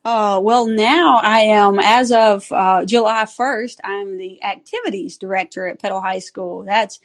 Uh, 0.06 0.38
well, 0.40 0.66
now 0.66 1.16
I 1.16 1.40
am, 1.40 1.80
as 1.80 2.12
of 2.12 2.46
uh, 2.52 2.84
July 2.84 3.24
1st, 3.24 3.78
I'm 3.82 4.18
the 4.18 4.40
activities 4.44 5.18
director 5.18 5.66
at 5.66 5.82
Petal 5.82 6.00
High 6.00 6.20
School. 6.20 6.62
That's 6.62 7.00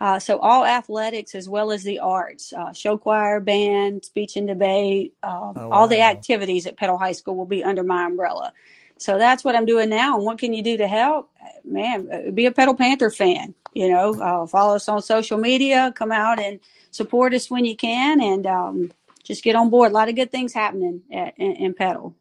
uh, 0.00 0.18
so 0.18 0.38
all 0.38 0.64
athletics 0.64 1.34
as 1.34 1.46
well 1.46 1.70
as 1.70 1.82
the 1.82 1.98
arts, 1.98 2.54
uh, 2.54 2.72
show 2.72 2.96
choir, 2.96 3.40
band, 3.40 4.06
speech 4.06 4.38
and 4.38 4.46
debate, 4.46 5.12
uh, 5.22 5.52
Oh, 5.56 5.70
all 5.70 5.88
the 5.88 6.00
activities 6.00 6.66
at 6.66 6.78
Petal 6.78 6.96
High 6.96 7.12
School 7.12 7.36
will 7.36 7.44
be 7.44 7.62
under 7.62 7.82
my 7.82 8.06
umbrella. 8.06 8.54
So 8.96 9.18
that's 9.18 9.44
what 9.44 9.54
I'm 9.54 9.66
doing 9.66 9.90
now. 9.90 10.16
And 10.16 10.24
what 10.24 10.38
can 10.38 10.54
you 10.54 10.62
do 10.62 10.78
to 10.78 10.88
help? 10.88 11.30
Man, 11.66 12.08
uh, 12.10 12.30
be 12.30 12.46
a 12.46 12.50
Petal 12.50 12.74
Panther 12.74 13.10
fan. 13.10 13.54
You 13.74 13.90
know, 13.90 14.18
uh, 14.22 14.46
follow 14.46 14.76
us 14.76 14.88
on 14.88 15.02
social 15.02 15.36
media, 15.36 15.92
come 15.94 16.12
out 16.12 16.40
and 16.40 16.60
support 16.92 17.34
us 17.34 17.50
when 17.50 17.66
you 17.66 17.76
can, 17.76 18.22
and 18.22 18.46
um, 18.46 18.92
just 19.22 19.44
get 19.44 19.54
on 19.54 19.68
board. 19.68 19.92
A 19.92 19.94
lot 19.94 20.08
of 20.08 20.14
good 20.16 20.32
things 20.32 20.54
happening 20.54 21.02
at, 21.12 21.34
in, 21.36 21.52
in 21.52 21.74
Petal. 21.74 22.14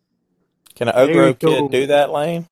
Can 0.78 0.90
an 0.90 0.96
Oak 0.98 1.12
Very 1.12 1.14
Grove 1.14 1.40
cool. 1.44 1.66
kid 1.66 1.72
do 1.72 1.88
that, 1.88 2.12
Lane? 2.12 2.48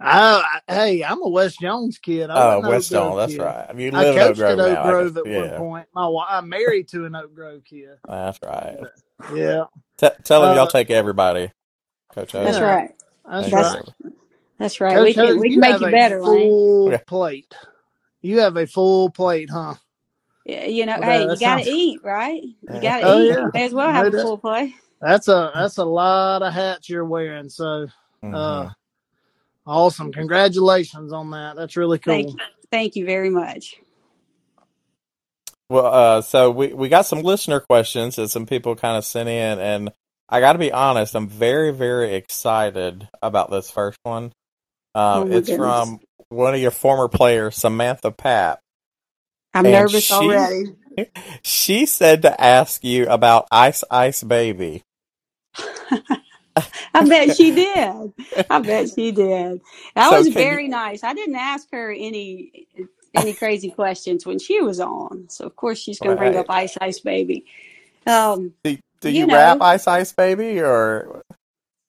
I, 0.00 0.60
I 0.68 0.74
hey, 0.74 1.04
I'm 1.04 1.22
a 1.22 1.28
West 1.28 1.60
Jones 1.60 1.98
kid. 1.98 2.30
I 2.30 2.36
Oh, 2.36 2.60
wasn't 2.60 2.64
an 2.64 2.64
West 2.64 2.88
Oak 2.88 2.88
Grove 2.88 3.14
Stone. 3.14 3.18
That's 3.18 3.38
kid. 3.38 3.40
right. 3.40 3.70
You 3.76 3.92
I 3.92 4.04
live 4.04 4.16
in 4.16 4.22
Oak 4.22 4.36
coached 4.36 4.38
Grove 4.38 4.58
at 4.58 4.60
Oak 4.60 4.80
now. 4.80 4.84
I 4.84 4.94
Grove 4.94 4.96
guess. 4.96 5.18
at 5.18 5.28
one 5.28 5.52
Yeah, 5.52 5.52
point. 5.52 5.88
My 5.94 6.02
wi- 6.04 6.26
I'm 6.30 6.48
married 6.48 6.88
to 6.90 7.06
an 7.06 7.16
Oak 7.16 7.34
Grove 7.34 7.64
kid. 7.64 7.98
that's 8.06 8.38
right. 8.44 8.86
Yeah, 9.28 9.64
T- 9.98 10.08
tell 10.24 10.44
him 10.44 10.52
Uh, 10.52 10.54
y'all 10.54 10.66
take 10.68 10.90
everybody, 10.90 11.52
Coach 12.14 12.34
That's 12.40 12.60
Oak. 12.60 12.62
Yeah. 12.62 12.62
right. 12.62 12.92
that's 13.30 13.52
Thank 13.52 13.56
That's 13.56 13.72
right. 13.72 13.74
you. 13.74 13.84
that's 14.58 14.80
right. 14.80 15.00
We 15.00 15.14
Coach 15.14 15.16
can 15.16 15.38
Hogue, 15.38 15.40
we 15.40 15.50
can 15.50 15.60
you 15.60 15.62
make 15.62 15.80
have 15.80 15.82
you 15.82 15.86
a 15.86 15.90
better, 15.90 16.22
Lane. 16.24 16.58
full 16.84 16.92
Yeah. 16.92 17.00
plate. 17.06 17.54
You 18.22 18.40
have 18.40 18.56
a 18.56 18.66
full 18.66 19.10
plate, 19.10 19.50
huh? 19.50 19.74
Yeah, 20.44 20.66
You 20.66 20.86
know, 20.86 20.98
Well, 20.98 21.04
hey, 21.04 21.24
that, 21.26 21.26
you 21.26 21.38
that 21.38 21.38
gotta 21.38 21.62
sounds. 21.62 21.66
eat, 21.66 22.02
right? 22.04 22.42
You 22.70 22.80
Yeah. 22.82 22.82
gotta 22.82 23.04
Oh 23.04 23.18
eat. 23.18 23.40
yeah, 23.40 23.50
may 23.54 23.64
as 23.66 23.74
well 23.74 23.92
no 23.92 23.92
have 23.92 24.10
a 24.10 24.12
doubt. 24.12 24.18
full 24.18 24.38
play. 24.38 24.74
That's 25.00 25.28
a 25.28 25.52
that's 25.54 25.78
a 25.78 25.84
lot 25.84 26.42
of 26.42 26.52
hats 26.54 26.88
you're 26.88 27.04
wearing. 27.04 27.48
So, 27.50 27.88
hmm 28.22 28.32
uh, 28.32 28.70
awesome! 29.66 30.12
Congratulations 30.12 31.12
on 31.12 31.30
that. 31.32 31.56
That's 31.56 31.76
really 31.76 31.98
Thank 32.06 32.28
cool. 32.28 32.32
you. 32.34 32.40
Thank 32.70 32.96
you 32.96 33.06
very 33.06 33.30
much. 33.30 33.76
Well, 35.68 35.86
uh, 35.86 36.22
so 36.22 36.50
we, 36.52 36.72
we 36.74 36.88
got 36.88 37.06
some 37.06 37.22
listener 37.22 37.60
questions 37.60 38.16
that 38.16 38.30
some 38.30 38.46
people 38.46 38.76
kind 38.76 38.96
of 38.98 39.04
sent 39.04 39.28
in, 39.28 39.58
and 39.58 39.92
I 40.28 40.40
got 40.40 40.54
to 40.54 40.60
be 40.60 40.72
honest, 40.72 41.16
I'm 41.16 41.28
very, 41.28 41.72
very 41.72 42.14
excited 42.14 43.08
about 43.22 43.50
this 43.50 43.70
first 43.70 43.98
one. 44.04 44.32
Oh 45.12 45.24
Um, 45.24 45.26
my 45.26 45.40
it's 45.40 45.50
goodness. 45.50 45.90
from 45.90 46.00
one 46.30 46.54
of 46.54 46.60
your 46.60 46.72
former 46.72 47.08
players, 47.08 47.56
Samantha 47.56 48.12
Papp, 48.12 48.58
I'm 49.54 49.70
and 49.70 49.70
nervous 49.70 50.10
she 50.10 50.10
already. 50.10 50.74
she 51.42 51.86
said 51.86 52.22
to 52.22 52.40
ask 52.40 52.84
you 52.84 53.08
about 53.08 53.48
Ice 53.52 53.84
Ice 53.90 54.22
Baby. 54.24 54.82
I 56.94 57.04
bet 57.04 57.32
she 57.36 57.52
did. 57.52 58.12
I 58.50 58.60
bet 58.60 58.90
she 58.94 59.12
did. 59.12 59.60
That 59.94 60.10
So 60.10 60.16
was 60.16 60.28
can 60.28 60.50
you? 60.50 60.58
very 60.58 60.68
nice. 60.68 61.04
I 61.04 61.14
didn't 61.14 61.36
ask 61.36 61.70
her 61.72 61.92
any 61.92 62.68
any 63.14 63.34
crazy 63.34 63.70
questions 63.70 64.26
when 64.26 64.38
she 64.38 64.60
was 64.62 64.80
on, 64.80 65.28
so 65.30 65.46
of 65.46 65.56
course 65.56 65.78
she's 65.78 66.00
going 66.00 66.14
to 66.14 66.18
bring 66.18 66.36
Right. 66.36 66.36
up 66.36 66.46
Ice 66.50 66.76
Ice 66.80 67.00
Baby. 67.00 67.46
Um, 68.06 68.54
Do, 68.64 68.78
do 69.00 69.10
you 69.10 69.26
you 69.26 69.26
rap 69.26 69.58
know, 69.58 69.62
Ice 69.62 69.86
Ice 69.88 70.12
Baby 70.12 70.60
or? 70.60 71.22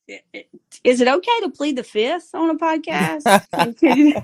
i- 0.10 0.22
i- 0.36 0.46
is 0.84 1.02
it 1.02 1.08
okay 1.08 1.40
to 1.42 1.50
plead 1.52 1.78
the 1.78 1.84
fifth 1.84 2.36
on 2.36 2.50
a 2.52 2.56
podcast? 2.60 3.48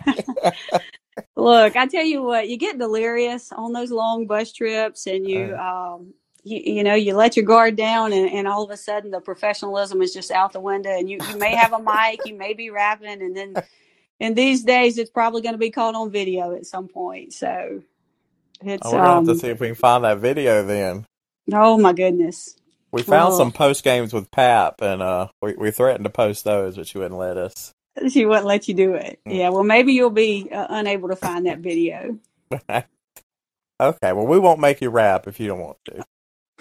Look, 1.36 1.75
I 1.75 1.88
tell 1.88 2.06
you 2.06 2.24
what, 2.24 2.50
you 2.50 2.58
get 2.58 2.77
delirious 2.79 3.51
on 3.51 3.74
those 3.74 3.91
long 3.91 4.27
bus 4.27 4.53
trips 4.53 5.08
and 5.08 5.27
you, 5.27 5.53
Uh, 5.53 5.58
um, 5.58 6.13
you, 6.44 6.75
you 6.75 6.84
know, 6.84 6.94
you 6.96 7.13
let 7.15 7.36
your 7.36 7.46
guard 7.46 7.75
down 7.75 8.13
and, 8.13 8.29
and 8.29 8.48
all 8.48 8.63
of 8.63 8.70
a 8.72 8.77
sudden 8.77 9.12
the 9.12 9.20
professionalism 9.20 10.01
is 10.01 10.13
just 10.13 10.32
out 10.32 10.53
the 10.53 10.60
window 10.60 10.89
and 10.89 11.10
you, 11.10 11.17
you 11.29 11.38
may 11.38 11.56
have 11.56 11.74
a 11.74 11.79
mic, 11.79 12.22
you 12.25 12.36
may 12.36 12.53
be 12.53 12.70
rapping 12.70 13.22
and 13.22 13.36
then 13.36 13.56
in 14.20 14.34
these 14.34 14.63
days 14.63 14.98
it's 14.98 15.10
probably 15.10 15.41
going 15.41 15.53
to 15.56 15.60
be 15.60 15.72
caught 15.72 15.96
on 15.96 16.10
video 16.12 16.56
at 16.56 16.65
some 16.65 16.88
point. 16.88 17.34
So 17.34 17.82
it's, 18.62 18.82
oh, 18.86 18.91
we're 18.94 19.03
to 19.25 19.32
um, 19.32 19.38
see 19.38 19.48
if 19.50 19.60
we 19.60 19.67
can 19.67 19.75
find 19.75 20.03
that 20.03 20.20
video 20.20 20.65
then. 20.65 21.06
oh 21.53 21.77
my 21.77 21.94
goodness. 21.94 22.56
We 22.91 23.03
found 23.03 23.34
Oh, 23.34 23.38
some 23.38 23.51
post 23.51 23.84
games 23.84 24.13
with 24.13 24.32
Papp, 24.32 24.82
and 24.82 25.01
uh, 25.01 25.27
we 25.41 25.56
we 25.56 25.72
threatened 25.72 26.06
to 26.06 26.10
post 26.10 26.46
those, 26.46 26.77
but 26.77 26.88
she 26.88 26.98
wouldn't 26.98 27.20
let 27.20 27.36
us. 27.36 27.74
she 28.10 28.25
wouldn't 28.25 28.46
let 28.46 28.70
you 28.70 28.74
do 28.74 28.94
it. 28.94 29.20
Mm. 29.27 29.38
Yeah. 29.38 29.50
Well, 29.50 29.63
maybe 29.63 29.91
you'll 29.94 30.10
be 30.10 30.50
uh, 30.51 30.67
unable 30.70 31.10
to 31.10 31.17
find 31.17 31.46
that 31.48 31.60
video. 31.60 32.17
okay, 32.70 32.84
well, 33.79 34.25
we 34.25 34.39
won't 34.39 34.62
make 34.62 34.79
you 34.82 34.89
rap 34.89 35.27
if 35.27 35.39
you 35.39 35.48
don't 35.48 35.60
want 35.60 35.77
to. 35.86 36.03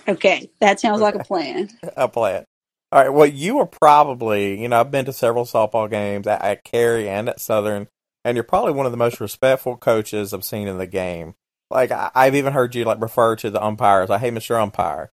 Okay. 0.08 0.50
That 0.60 0.80
sounds 0.80 1.00
like 1.00 1.14
a 1.14 1.25
plan. 1.25 1.68
Play 2.12 2.34
it. 2.36 2.46
All 2.92 3.00
right. 3.02 3.12
Well, 3.12 3.26
you 3.26 3.56
were 3.56 3.66
probably, 3.66 4.60
you 4.60 4.68
know, 4.68 4.80
I've 4.80 4.90
been 4.90 5.04
to 5.06 5.12
several 5.12 5.44
softball 5.44 5.90
games 5.90 6.26
at, 6.26 6.42
at 6.42 6.64
Carey 6.64 7.08
and 7.08 7.28
at 7.28 7.40
Southern, 7.40 7.88
and 8.25 8.36
you're 8.36 8.44
probably 8.44 8.72
one 8.72 8.86
of 8.86 8.92
the 8.92 8.98
most 8.98 9.20
respectful 9.20 9.76
coaches 9.76 10.32
I've 10.32 10.44
seen 10.44 10.68
in 10.68 10.78
the 10.78 10.86
game. 10.86 11.34
Like 11.70 11.90
I, 11.90 12.10
I've 12.14 12.34
even 12.36 12.52
heard 12.52 12.75
you 12.75 12.84
like 12.84 13.00
refer 13.00 13.34
to 13.36 13.50
the 13.50 13.62
umpires 13.62 14.08
like, 14.08 14.20
"Hey, 14.20 14.30
Mister 14.30 14.56
Umpire." 14.56 15.10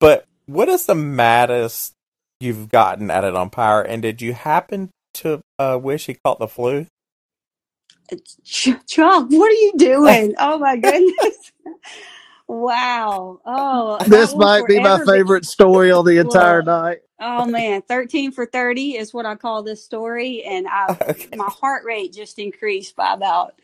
But 0.00 0.24
what 0.46 0.68
is 0.68 0.86
the 0.86 0.94
maddest 0.94 1.94
you've 2.40 2.68
gotten 2.68 3.10
at 3.10 3.24
an 3.24 3.36
umpire? 3.36 3.82
And 3.82 4.02
did 4.02 4.20
you 4.20 4.32
happen 4.32 4.90
to 5.14 5.40
uh, 5.58 5.78
wish 5.80 6.06
he 6.06 6.14
caught 6.24 6.38
the 6.38 6.48
flu? 6.48 6.86
Chuck, 8.44 9.26
what 9.30 9.50
are 9.50 9.54
you 9.54 9.72
doing? 9.76 10.34
Oh 10.40 10.58
my 10.58 10.76
goodness. 10.76 11.52
Wow. 12.48 13.40
Oh, 13.46 14.00
This 14.06 14.36
might 14.36 14.66
be 14.66 14.80
my 14.80 14.98
forever 14.98 15.06
be. 15.06 15.18
favorite 15.18 15.46
story 15.46 15.92
on 15.92 16.04
the 16.06 16.18
entire 16.18 16.62
Look, 16.62 16.62
night. 16.62 16.98
oh 17.20 17.46
man, 17.46 17.82
13 17.82 18.32
for 18.32 18.46
30 18.46 18.96
is 18.96 19.14
what 19.14 19.26
I 19.26 19.36
call 19.36 19.62
this 19.62 19.84
story. 19.84 20.44
And 20.44 20.66
I, 20.68 20.90
my 21.32 21.48
heart 21.50 21.84
rate 21.86 22.12
just 22.14 22.38
increased 22.38 22.96
by 22.96 23.14
about 23.14 23.54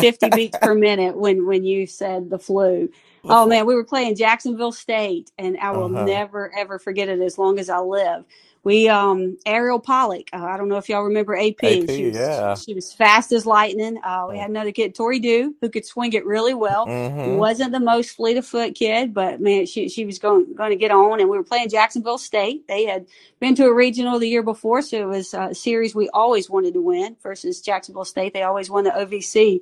50 0.00 0.30
beats 0.30 0.58
per 0.58 0.74
minute 0.76 1.16
when, 1.16 1.46
when 1.46 1.64
you 1.64 1.86
said 1.86 2.30
the 2.30 2.38
flu. 2.38 2.90
Oh 3.28 3.46
man, 3.46 3.66
we 3.66 3.74
were 3.74 3.84
playing 3.84 4.16
Jacksonville 4.16 4.72
State 4.72 5.30
and 5.38 5.58
I 5.58 5.72
will 5.72 5.88
Uh-huh. 5.88 5.90
never 5.90 6.52
ever 6.56 6.78
forget 6.78 7.08
it 7.08 7.20
as 7.20 7.38
long 7.38 7.58
as 7.58 7.70
I 7.70 7.78
live. 7.80 8.24
We 8.64 8.88
um 8.88 9.36
Ariel 9.44 9.78
Pollock, 9.78 10.30
uh, 10.32 10.42
I 10.42 10.56
don't 10.56 10.68
know 10.68 10.78
if 10.78 10.88
y'all 10.88 11.04
remember 11.04 11.36
AP. 11.36 11.62
AP, 11.62 11.88
She 11.88 12.06
was 12.06 12.16
yeah. 12.16 12.54
she 12.54 12.72
was 12.72 12.92
fast 12.92 13.30
as 13.32 13.44
lightning. 13.44 13.98
Uh, 14.02 14.26
we 14.30 14.38
had 14.38 14.48
another 14.48 14.72
kid, 14.72 14.94
Tori 14.94 15.18
Dew, 15.18 15.54
who 15.60 15.68
could 15.68 15.84
swing 15.84 16.14
it 16.14 16.24
really 16.24 16.54
well. 16.54 16.86
Mm-hmm. 16.86 17.36
Wasn't 17.36 17.72
the 17.72 17.80
most 17.80 18.16
fleet 18.16 18.38
of 18.38 18.46
foot 18.46 18.74
kid, 18.74 19.12
but 19.12 19.40
man, 19.40 19.66
she 19.66 19.90
she 19.90 20.06
was 20.06 20.18
going 20.18 20.54
going 20.54 20.70
to 20.70 20.76
get 20.76 20.90
on. 20.90 21.20
And 21.20 21.28
we 21.28 21.36
were 21.36 21.44
playing 21.44 21.68
Jacksonville 21.68 22.18
State. 22.18 22.66
They 22.66 22.84
had 22.86 23.06
been 23.38 23.54
to 23.56 23.66
a 23.66 23.74
regional 23.74 24.18
the 24.18 24.28
year 24.28 24.42
before, 24.42 24.80
so 24.80 24.96
it 24.96 25.06
was 25.06 25.34
a 25.34 25.54
series 25.54 25.94
we 25.94 26.08
always 26.08 26.48
wanted 26.48 26.72
to 26.74 26.80
win. 26.80 27.16
Versus 27.22 27.60
Jacksonville 27.60 28.06
State, 28.06 28.32
they 28.32 28.42
always 28.42 28.70
won 28.70 28.84
the 28.84 28.90
OVC. 28.90 29.60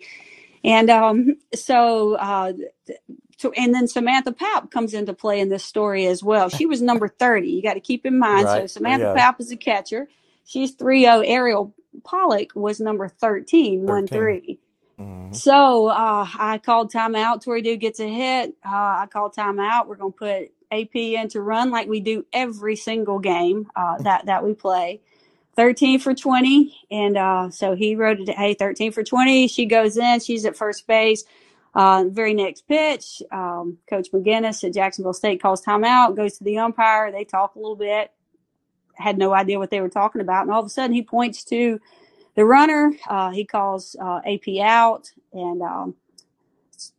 And 0.64 0.90
um, 0.90 1.36
so, 1.54 2.14
uh, 2.14 2.52
so, 3.42 3.50
and 3.56 3.74
then 3.74 3.88
Samantha 3.88 4.30
Papp 4.30 4.70
comes 4.70 4.94
into 4.94 5.12
play 5.14 5.40
in 5.40 5.48
this 5.48 5.64
story 5.64 6.06
as 6.06 6.22
well. 6.22 6.48
She 6.48 6.64
was 6.64 6.80
number 6.80 7.08
30. 7.08 7.50
You 7.50 7.60
got 7.60 7.74
to 7.74 7.80
keep 7.80 8.06
in 8.06 8.16
mind. 8.16 8.46
So 8.46 8.66
Samantha 8.68 9.12
Yeah. 9.16 9.32
Papp 9.32 9.40
is 9.40 9.50
a 9.50 9.56
catcher. 9.56 10.08
She's 10.44 10.70
3 10.74 11.02
0. 11.02 11.20
Ariel 11.22 11.74
Pollock 12.04 12.52
was 12.54 12.78
number 12.78 13.08
13, 13.08 13.84
1 13.84 14.06
3. 14.06 14.60
Mm-hmm. 15.00 15.32
So 15.32 15.88
uh, 15.88 16.28
I 16.38 16.58
called 16.58 16.92
timeout. 16.92 17.42
Tori 17.42 17.62
Dew 17.62 17.76
gets 17.76 17.98
a 17.98 18.08
hit. 18.08 18.54
Uh, 18.64 18.70
I 19.02 19.08
called 19.12 19.34
timeout. 19.34 19.88
We're 19.88 19.96
going 19.96 20.12
to 20.12 20.18
put 20.18 20.52
AP 20.70 20.94
in 20.94 21.28
to 21.30 21.40
run 21.40 21.72
like 21.72 21.88
we 21.88 21.98
do 21.98 22.24
every 22.32 22.76
single 22.76 23.18
game 23.18 23.72
uh, 23.74 23.98
that, 24.02 24.26
that 24.26 24.44
we 24.44 24.54
play. 24.54 25.00
13 25.56 25.98
for 25.98 26.14
20. 26.14 26.86
And 26.92 27.16
uh, 27.16 27.50
so 27.50 27.74
he 27.74 27.96
wrote 27.96 28.20
it, 28.20 28.28
hey, 28.28 28.54
13 28.54 28.92
for 28.92 29.02
20. 29.02 29.48
She 29.48 29.66
goes 29.66 29.96
in. 29.96 30.20
She's 30.20 30.44
at 30.44 30.56
first 30.56 30.86
base. 30.86 31.24
Uh, 31.74 32.04
very 32.08 32.34
next 32.34 32.68
pitch, 32.68 33.22
um, 33.30 33.78
Coach 33.88 34.12
McGinnis 34.12 34.62
at 34.62 34.74
Jacksonville 34.74 35.14
State 35.14 35.40
calls 35.40 35.64
timeout, 35.64 36.16
goes 36.16 36.36
to 36.36 36.44
the 36.44 36.58
umpire. 36.58 37.10
They 37.10 37.24
talk 37.24 37.54
a 37.54 37.58
little 37.58 37.76
bit. 37.76 38.10
Had 38.94 39.16
no 39.16 39.32
idea 39.32 39.58
what 39.58 39.70
they 39.70 39.80
were 39.80 39.88
talking 39.88 40.20
about. 40.20 40.42
And 40.42 40.50
all 40.50 40.60
of 40.60 40.66
a 40.66 40.70
sudden 40.70 40.94
he 40.94 41.02
points 41.02 41.44
to 41.44 41.80
the 42.34 42.44
runner. 42.44 42.92
Uh, 43.08 43.30
he 43.30 43.46
calls 43.46 43.96
uh, 44.00 44.20
AP 44.26 44.58
out. 44.62 45.10
And 45.32 45.62
um, 45.62 45.94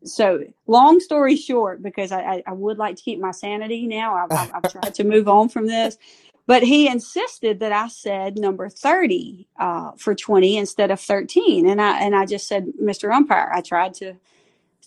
so, 0.03 0.43
long 0.65 0.99
story 0.99 1.35
short, 1.35 1.83
because 1.83 2.11
I, 2.11 2.41
I, 2.47 2.53
would 2.53 2.77
like 2.77 2.95
to 2.95 3.03
keep 3.03 3.19
my 3.19 3.31
sanity 3.31 3.85
now, 3.85 4.15
I've, 4.15 4.31
I've, 4.31 4.51
I've 4.55 4.71
tried 4.71 4.95
to 4.95 5.03
move 5.03 5.27
on 5.27 5.49
from 5.49 5.67
this. 5.67 5.97
But 6.45 6.63
he 6.63 6.87
insisted 6.87 7.59
that 7.59 7.71
I 7.71 7.87
said 7.87 8.37
number 8.37 8.69
30 8.69 9.47
uh, 9.57 9.91
for 9.97 10.13
20 10.13 10.57
instead 10.57 10.91
of 10.91 10.99
13. 10.99 11.67
And 11.67 11.81
I, 11.81 11.99
and 11.99 12.15
I 12.15 12.25
just 12.25 12.47
said, 12.47 12.67
Mr. 12.81 13.13
Umpire, 13.13 13.49
I 13.53 13.61
tried 13.61 13.93
to 13.95 14.15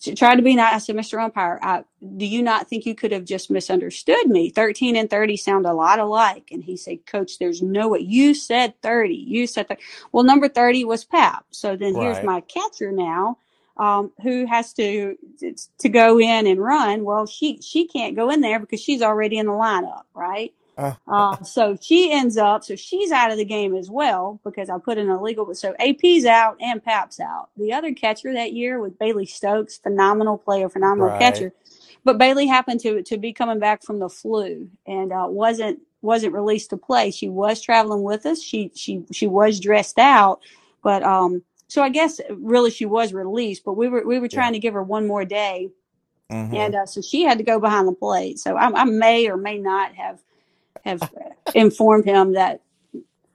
try 0.01 0.37
to 0.37 0.43
be 0.43 0.55
nice. 0.55 0.75
I 0.75 0.79
said, 0.79 0.97
Mr. 0.97 1.23
Umpire, 1.23 1.59
I, 1.63 1.85
do 2.17 2.27
you 2.27 2.43
not 2.43 2.69
think 2.69 2.87
you 2.87 2.95
could 2.95 3.13
have 3.13 3.25
just 3.25 3.51
misunderstood 3.51 4.27
me? 4.27 4.51
13 4.51 4.97
and 4.97 5.11
30 5.11 5.37
sound 5.37 5.67
a 5.67 5.73
lot 5.73 5.99
alike. 5.99 6.49
And 6.53 6.63
he 6.65 6.77
said, 6.77 7.07
Coach, 7.07 7.39
there's 7.39 7.63
no 7.63 7.89
way. 7.89 8.01
You 8.01 8.35
said 8.35 8.81
30. 8.83 9.15
You 9.15 9.47
said 9.47 9.69
30. 9.69 9.83
Well, 10.13 10.25
number 10.25 10.49
30 10.49 10.85
was 10.85 11.05
Papp. 11.05 11.41
So 11.51 11.77
then 11.77 11.95
here's 11.95 12.19
my 12.25 12.41
catcher 12.43 12.93
now. 12.93 13.39
Um, 13.79 14.13
who 14.23 14.47
has 14.47 14.73
to 14.75 15.17
to 15.81 15.89
go 15.91 16.19
in 16.19 16.47
and 16.47 16.59
run? 16.63 17.05
Well, 17.05 17.27
she 17.27 17.61
she 17.61 17.87
can't 17.87 18.17
go 18.17 18.31
in 18.31 18.41
there 18.41 18.59
because 18.59 18.81
she's 18.81 19.03
already 19.03 19.37
in 19.37 19.47
the 19.47 19.53
lineup, 19.53 20.05
right? 20.15 20.55
Uh, 20.77 20.95
Uh, 21.07 21.43
so 21.45 21.77
she 21.81 22.13
ends 22.13 22.37
up, 22.39 22.65
so 22.65 22.77
she's 22.77 23.13
out 23.13 23.31
of 23.31 23.39
the 23.39 23.45
game 23.45 23.77
as 23.77 23.91
well 23.91 24.41
because 24.45 24.71
I 24.71 24.79
put 24.79 24.99
in 24.99 25.11
a 25.11 25.23
legal. 25.23 25.55
So 25.55 25.75
AP's 25.79 26.27
out 26.27 26.57
and 26.61 26.83
Papp's 26.85 27.21
out. 27.21 27.51
The 27.59 27.75
other 27.75 27.95
catcher 27.95 28.33
that 28.35 28.55
year 28.55 28.81
was 28.81 28.93
Bailey 28.95 29.27
Stokes, 29.27 29.79
phenomenal 29.79 30.39
player, 30.39 30.69
phenomenal 30.71 31.11
right. 31.11 31.19
catcher. 31.19 31.53
But 32.05 32.19
Bailey 32.19 32.47
happened 32.47 32.81
to 32.81 33.03
to 33.05 33.19
be 33.19 33.33
coming 33.35 33.59
back 33.61 33.85
from 33.85 34.01
the 34.01 34.09
flu 34.09 34.71
and 34.87 35.13
uh, 35.13 35.27
wasn't 35.29 35.81
wasn't 36.03 36.35
released 36.35 36.71
to 36.71 36.79
play. 36.79 37.11
She 37.13 37.29
was 37.29 37.61
traveling 37.63 38.03
with 38.05 38.27
us. 38.27 38.43
She 38.43 38.73
she 38.75 39.05
she 39.13 39.27
was 39.29 39.61
dressed 39.61 39.99
out, 39.99 40.41
but 40.83 41.03
um. 41.05 41.43
So 41.69 41.83
I 41.83 41.89
guess 41.91 42.21
really 42.31 42.71
she 42.71 42.87
was 42.87 43.15
released, 43.15 43.65
but 43.65 43.75
we 43.75 43.89
were 43.89 44.05
we 44.07 44.21
were 44.21 44.29
Yeah. 44.31 44.41
trying 44.41 44.55
to 44.55 44.61
give 44.61 44.75
her 44.75 44.83
one 44.85 45.07
more 45.07 45.25
day 45.27 45.71
Mm-hmm. 46.31 46.55
and 46.57 46.75
uh, 46.75 46.87
so 46.87 47.01
she 47.03 47.23
had 47.23 47.39
to 47.39 47.45
go 47.45 47.61
behind 47.61 47.89
the 47.89 47.93
plate. 47.93 48.39
So 48.39 48.57
I, 48.57 48.83
I 48.83 48.85
may 48.85 49.29
or 49.29 49.37
may 49.37 49.59
not 49.59 49.95
have 49.95 50.21
have 50.85 51.13
informed 51.55 52.05
him 52.05 52.35
that 52.35 52.61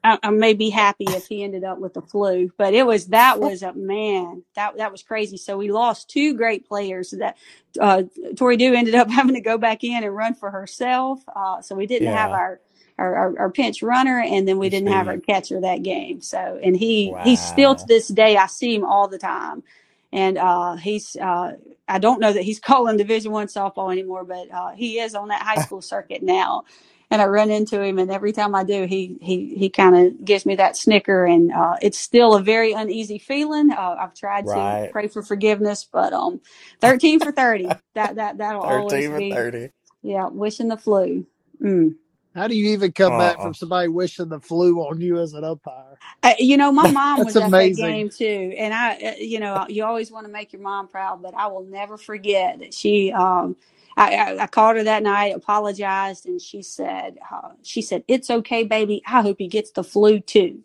I, 0.04 0.18
I 0.24 0.30
may 0.32 0.54
be 0.54 0.70
happy 0.70 1.06
if 1.08 1.28
he 1.28 1.44
ended 1.44 1.64
up 1.64 1.78
with 1.78 1.94
the 1.94 2.02
flu. 2.02 2.52
But 2.58 2.74
it 2.74 2.86
was 2.86 3.08
that 3.08 3.40
was 3.40 3.64
a 3.64 3.74
man 3.74 4.44
that 4.56 4.78
that 4.78 4.92
was 4.92 5.04
crazy. 5.04 5.38
So 5.38 5.58
we 5.58 5.72
lost 5.72 6.10
two 6.10 6.36
great 6.36 6.68
players. 6.68 7.12
That 7.12 7.38
uh, 7.80 8.04
Tori 8.36 8.58
Dew 8.58 8.74
ended 8.74 8.96
up 8.96 9.10
having 9.12 9.36
to 9.36 9.42
go 9.42 9.58
back 9.58 9.84
in 9.84 10.04
and 10.04 10.16
run 10.16 10.34
for 10.34 10.52
herself. 10.52 11.22
Uh, 11.34 11.62
so 11.62 11.76
we 11.76 11.88
didn't 11.88 12.14
have 12.14 12.32
our. 12.32 12.60
Our, 12.98 13.16
our, 13.16 13.40
our 13.40 13.50
pinch 13.50 13.82
runner, 13.82 14.20
and 14.20 14.48
then 14.48 14.60
we 14.60 14.70
didn't 14.70 14.92
have 14.92 15.08
our 15.08 15.18
catcher 15.18 15.62
that 15.62 15.82
game. 15.82 16.22
So, 16.22 16.60
and 16.62 16.78
he 16.78 17.12
he's 17.24 17.42
still 17.42 17.74
to 17.74 17.86
this 17.88 18.08
day. 18.08 18.38
I 18.38 18.46
see 18.46 18.76
him 18.76 18.86
all 18.86 19.08
the 19.08 19.18
time, 19.18 19.64
and 20.12 20.38
uh, 20.38 20.76
he's 20.76 21.16
uh, 21.16 21.54
I 21.88 21.98
don't 21.98 22.20
know 22.20 22.32
that 22.32 22.44
he's 22.44 22.60
calling 22.70 22.98
Division 22.98 23.32
One 23.32 23.48
softball 23.48 23.92
anymore, 23.92 24.24
but 24.24 24.52
uh, 24.54 24.72
he 24.72 25.00
is 25.00 25.16
on 25.16 25.30
that 25.30 25.42
high 25.42 25.64
school 25.64 25.82
circuit 25.82 26.22
now. 26.22 26.66
And 27.12 27.22
I 27.22 27.28
run 27.28 27.52
into 27.52 27.82
him, 27.82 28.00
and 28.00 28.12
every 28.12 28.34
time 28.34 28.56
I 28.56 28.64
do, 28.66 28.86
he 28.88 29.18
he 29.22 29.56
he 29.58 29.70
kind 29.70 29.98
of 29.98 30.26
gives 30.26 30.46
me 30.48 30.56
that 30.58 30.78
snicker, 30.78 31.26
and 31.26 31.54
uh, 31.54 31.78
it's 31.84 32.00
still 32.00 32.36
a 32.36 32.44
very 32.44 32.74
uneasy 32.74 33.20
feeling. 33.20 33.72
Uh, 33.74 33.98
I've 34.00 34.16
tried 34.16 34.50
to 34.50 34.80
pray 34.92 35.10
for 35.10 35.24
forgiveness, 35.24 35.88
but 35.92 36.14
um, 36.14 36.42
thirteen 36.82 37.22
for 37.22 37.32
thirty, 37.34 37.80
that 37.96 38.16
that 38.18 38.40
that'll 38.40 38.64
always 38.64 39.08
13 39.08 39.12
for 39.12 39.22
be 39.22 39.32
30. 39.32 39.72
yeah, 40.04 40.28
wishing 40.30 40.70
the 40.70 40.78
flu. 40.78 41.28
Mm. 41.62 41.96
How 42.36 42.48
do 42.48 42.56
you 42.56 42.72
even 42.72 42.94
come 42.94 43.18
back 43.18 43.40
Uh-uh. 43.40 43.44
from 43.44 43.54
somebody 43.56 43.90
wishing 43.90 44.30
the 44.30 44.42
flu 44.42 44.80
on 44.82 45.02
you 45.02 45.20
as 45.20 45.34
an 45.34 45.44
umpire? 45.46 46.00
Uh, 46.24 46.34
you 46.40 46.58
know, 46.58 46.72
my 46.72 46.88
mom 46.88 47.24
That's 47.26 47.36
was 47.36 47.38
at 47.38 47.54
that 47.54 47.72
amazing. 47.72 47.86
game 47.86 48.10
too, 48.10 48.54
and 48.58 48.74
I, 48.74 48.96
uh, 48.96 49.16
you 49.20 49.40
know, 49.40 49.66
you 49.70 49.86
always 49.86 50.12
want 50.12 50.28
to 50.28 50.32
make 50.34 50.54
your 50.54 50.62
mom 50.62 50.88
proud, 50.90 51.22
but 51.22 51.34
I 51.36 51.48
will 51.48 51.66
never 51.66 51.98
forget 51.98 52.60
that 52.60 52.74
she. 52.74 53.12
Um, 53.14 53.58
I, 53.98 54.16
I, 54.16 54.44
I 54.44 54.48
called 54.48 54.78
her 54.78 54.84
that 54.86 55.04
night, 55.04 55.36
apologized, 55.36 56.26
and 56.28 56.42
she 56.42 56.64
said, 56.64 57.18
uh, 57.32 57.52
"She 57.64 57.82
said 57.82 58.04
it's 58.08 58.30
okay, 58.32 58.64
baby. 58.64 59.04
I 59.08 59.22
hope 59.22 59.38
he 59.40 59.48
gets 59.48 59.72
the 59.72 59.84
flu 59.84 60.20
too." 60.22 60.64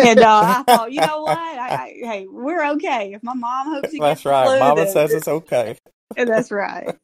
And 0.00 0.22
uh, 0.22 0.44
I 0.46 0.64
thought, 0.64 0.92
you 0.92 1.02
know 1.02 1.22
what? 1.22 1.36
I, 1.38 1.70
I, 1.70 1.94
hey, 2.02 2.26
we're 2.30 2.64
okay. 2.72 3.14
If 3.14 3.22
my 3.24 3.34
mom 3.34 3.74
hopes 3.74 3.92
he 3.92 4.00
That's 4.00 4.24
gets 4.24 4.24
the 4.24 4.32
right. 4.32 4.42
flu, 4.42 4.58
Mama 4.58 4.86
then 4.86 4.88
says 4.88 5.14
it's 5.14 5.28
okay. 5.28 5.76
that's 6.16 6.50
right. 6.52 6.94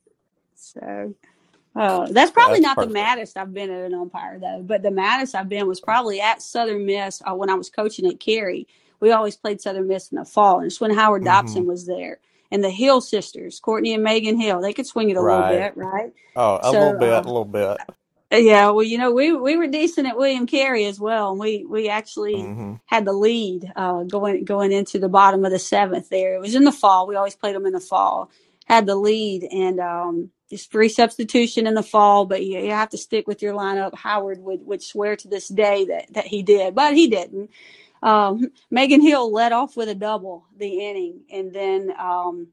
So. 0.56 1.08
Uh, 1.74 2.06
that's 2.10 2.30
probably 2.30 2.60
That's 2.60 2.60
not 2.60 2.80
the 2.80 2.86
maddest 2.86 3.36
I've 3.38 3.54
been 3.54 3.70
at 3.70 3.86
an 3.86 3.94
umpire 3.94 4.38
though, 4.38 4.62
but 4.62 4.82
the 4.82 4.90
maddest 4.90 5.34
I've 5.34 5.48
been 5.48 5.66
was 5.66 5.80
probably 5.80 6.20
at 6.20 6.42
Southern 6.42 6.84
Miss 6.84 7.22
uh, 7.24 7.34
when 7.34 7.48
I 7.50 7.54
was 7.54 7.70
coaching 7.70 8.06
at 8.06 8.20
Carey. 8.20 8.68
We 9.00 9.10
always 9.12 9.36
played 9.36 9.60
Southern 9.60 9.88
Miss 9.88 10.12
in 10.12 10.18
the 10.18 10.24
fall, 10.26 10.58
and 10.58 10.66
it's 10.66 10.80
when 10.80 10.94
Howard 10.94 11.24
hmm 11.24 11.24
Dobson 11.24 11.66
was 11.66 11.86
there. 11.86 12.20
And 12.54 12.64
the 12.64 12.70
Hill 12.70 13.02
sisters, 13.02 13.60
Courtney 13.60 13.94
and 13.94 14.04
Megan 14.04 14.40
Hill, 14.40 14.62
they 14.62 14.74
could 14.74 14.86
swing 14.88 15.10
it 15.10 15.18
a 15.18 15.22
little 15.24 15.44
Right. 15.44 15.44
bit, 15.44 15.76
right? 15.76 16.14
Oh, 16.36 16.58
a 16.62 16.72
So, 16.72 16.72
little 16.72 16.94
bit, 16.94 17.10
a 17.14 17.16
uh, 17.16 17.24
little 17.28 17.44
bit. 17.46 17.78
yeah, 18.30 18.70
well, 18.70 18.84
you 18.84 18.98
know, 18.98 19.12
we 19.12 19.32
we 19.34 19.56
were 19.56 19.68
decent 19.68 20.06
at 20.06 20.18
William 20.18 20.46
Carey 20.46 20.84
as 20.86 21.00
well, 21.00 21.30
and 21.30 21.40
we 21.40 21.64
we 21.64 21.88
actually 21.88 22.52
hmm 22.56 22.74
had 22.86 23.06
the 23.06 23.14
lead 23.14 23.72
uh, 23.76 24.04
going 24.04 24.44
going 24.44 24.70
into 24.72 24.98
the 24.98 25.08
bottom 25.08 25.46
of 25.46 25.52
the 25.52 25.58
seventh. 25.58 26.10
There, 26.10 26.34
it 26.34 26.40
was 26.40 26.54
in 26.54 26.64
the 26.64 26.72
fall. 26.72 27.06
We 27.08 27.16
always 27.16 27.36
played 27.36 27.56
them 27.56 27.66
in 27.66 27.72
the 27.72 27.80
fall. 27.80 28.30
Had 28.66 28.86
the 28.86 28.96
lead, 28.96 29.44
and 29.50 29.80
um, 29.80 30.30
just 30.50 30.70
free 30.70 30.90
substitution 30.90 31.66
in 31.66 31.74
the 31.74 31.82
fall, 31.82 32.26
but 32.26 32.44
you, 32.44 32.60
you 32.60 32.72
have 32.72 32.90
to 32.90 32.98
stick 32.98 33.26
with 33.26 33.40
your 33.42 33.54
lineup. 33.54 33.94
Howard 33.96 34.40
would 34.40 34.66
would 34.66 34.82
swear 34.82 35.16
to 35.16 35.28
this 35.28 35.48
day 35.48 35.86
that 35.86 36.12
that 36.12 36.26
he 36.26 36.42
did, 36.42 36.74
but 36.74 36.94
he 36.94 37.08
didn't. 37.08 37.50
Um, 38.04 38.52
Megan 38.70 39.00
Hill 39.00 39.32
led 39.32 39.52
off 39.52 39.78
with 39.78 39.88
a 39.88 39.94
double 39.94 40.46
the 40.58 40.86
inning, 40.86 41.22
and 41.32 41.52
then 41.52 41.90
um, 41.98 42.48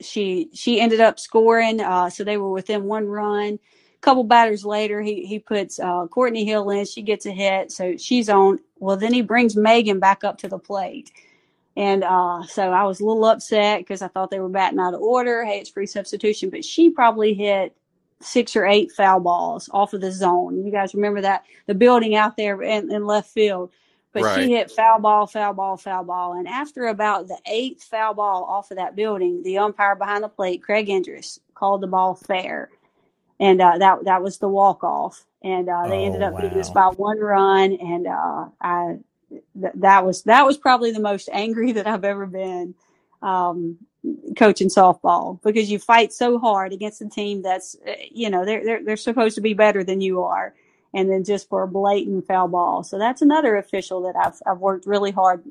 she 0.00 0.50
she 0.52 0.78
ended 0.78 1.00
up 1.00 1.18
scoring. 1.18 1.80
Uh, 1.80 2.10
so 2.10 2.22
they 2.22 2.36
were 2.36 2.52
within 2.52 2.84
one 2.84 3.06
run. 3.06 3.54
A 3.54 4.00
couple 4.02 4.24
batters 4.24 4.62
later, 4.62 5.00
he 5.00 5.24
he 5.24 5.38
puts 5.38 5.80
uh, 5.80 6.06
Courtney 6.08 6.44
Hill 6.44 6.68
in. 6.68 6.84
She 6.84 7.00
gets 7.00 7.24
a 7.24 7.32
hit, 7.32 7.72
so 7.72 7.96
she's 7.96 8.28
on. 8.28 8.58
Well, 8.78 8.98
then 8.98 9.14
he 9.14 9.22
brings 9.22 9.56
Megan 9.56 10.00
back 10.00 10.22
up 10.22 10.36
to 10.38 10.48
the 10.48 10.58
plate, 10.58 11.10
and 11.74 12.04
uh, 12.04 12.42
so 12.44 12.70
I 12.70 12.84
was 12.84 13.00
a 13.00 13.06
little 13.06 13.24
upset 13.24 13.80
because 13.80 14.02
I 14.02 14.08
thought 14.08 14.30
they 14.30 14.40
were 14.40 14.50
batting 14.50 14.80
out 14.80 14.92
of 14.92 15.00
order. 15.00 15.46
Hey, 15.46 15.60
it's 15.60 15.70
free 15.70 15.86
substitution, 15.86 16.50
but 16.50 16.62
she 16.62 16.90
probably 16.90 17.32
hit 17.32 17.74
six 18.20 18.54
or 18.54 18.66
eight 18.66 18.92
foul 18.92 19.20
balls 19.20 19.70
off 19.72 19.94
of 19.94 20.02
the 20.02 20.12
zone. 20.12 20.62
You 20.62 20.70
guys 20.70 20.94
remember 20.94 21.22
that 21.22 21.44
the 21.66 21.74
building 21.74 22.14
out 22.16 22.36
there 22.36 22.60
in, 22.62 22.92
in 22.92 23.06
left 23.06 23.30
field. 23.30 23.72
But 24.14 24.24
Right. 24.24 24.44
she 24.44 24.52
hit 24.52 24.72
foul 24.72 25.00
ball, 25.00 25.26
foul 25.28 25.54
ball, 25.54 25.78
foul 25.78 26.04
ball. 26.04 26.34
And 26.34 26.48
after 26.48 26.86
about 26.88 27.28
the 27.28 27.38
eighth 27.46 27.84
foul 27.84 28.14
ball 28.14 28.44
off 28.44 28.72
of 28.72 28.78
that 28.78 28.96
building, 28.96 29.42
the 29.44 29.58
umpire 29.58 29.96
behind 29.96 30.24
the 30.24 30.30
plate, 30.30 30.62
Craig 30.64 30.90
Andrus, 30.90 31.40
called 31.54 31.82
the 31.82 31.88
ball 31.88 32.16
fair. 32.16 32.70
And 33.40 33.60
uh, 33.62 33.78
that 33.78 34.06
that 34.06 34.22
was 34.22 34.38
the 34.38 34.48
walk 34.48 34.84
off. 34.84 35.26
And 35.44 35.68
uh, 35.68 35.88
they 35.88 36.06
ended 36.06 36.22
Oh, 36.22 36.26
up 36.28 36.36
beating 36.38 36.60
us 36.60 36.70
by 36.70 36.88
one 36.88 37.20
run. 37.20 37.74
And 37.74 38.08
uh, 38.08 38.46
I 38.60 38.98
th- 39.30 39.74
that 39.76 40.06
was 40.06 40.24
that 40.24 40.46
was 40.46 40.58
probably 40.58 40.92
the 40.92 41.00
most 41.00 41.28
angry 41.32 41.72
that 41.72 41.86
I've 41.88 42.04
ever 42.04 42.26
been 42.26 42.74
um, 43.22 43.78
coaching 44.36 44.68
softball 44.68 45.42
because 45.42 45.70
you 45.70 45.78
fight 45.80 46.12
so 46.12 46.38
hard 46.38 46.72
against 46.72 47.02
a 47.02 47.08
team 47.08 47.42
that's 47.42 47.76
uh, 47.88 47.92
you 48.10 48.30
know 48.30 48.44
they're 48.44 48.64
they're 48.64 48.84
they're 48.84 48.96
supposed 48.96 49.36
to 49.36 49.42
be 49.42 49.54
better 49.54 49.84
than 49.84 50.00
you 50.00 50.22
are, 50.22 50.54
and 50.94 51.10
then 51.10 51.24
just 51.24 51.48
for 51.48 51.64
a 51.64 51.68
blatant 51.68 52.26
foul 52.26 52.48
ball. 52.48 52.84
So 52.84 52.98
that's 52.98 53.20
another 53.20 53.56
official 53.56 54.02
that 54.02 54.16
I've 54.16 54.40
I've 54.46 54.60
worked 54.60 54.86
really 54.86 55.10
hard 55.10 55.44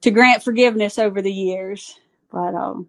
to 0.00 0.10
grant 0.10 0.42
forgiveness 0.42 0.98
over 0.98 1.22
the 1.22 1.32
years. 1.32 1.98
But 2.32 2.54
um, 2.54 2.88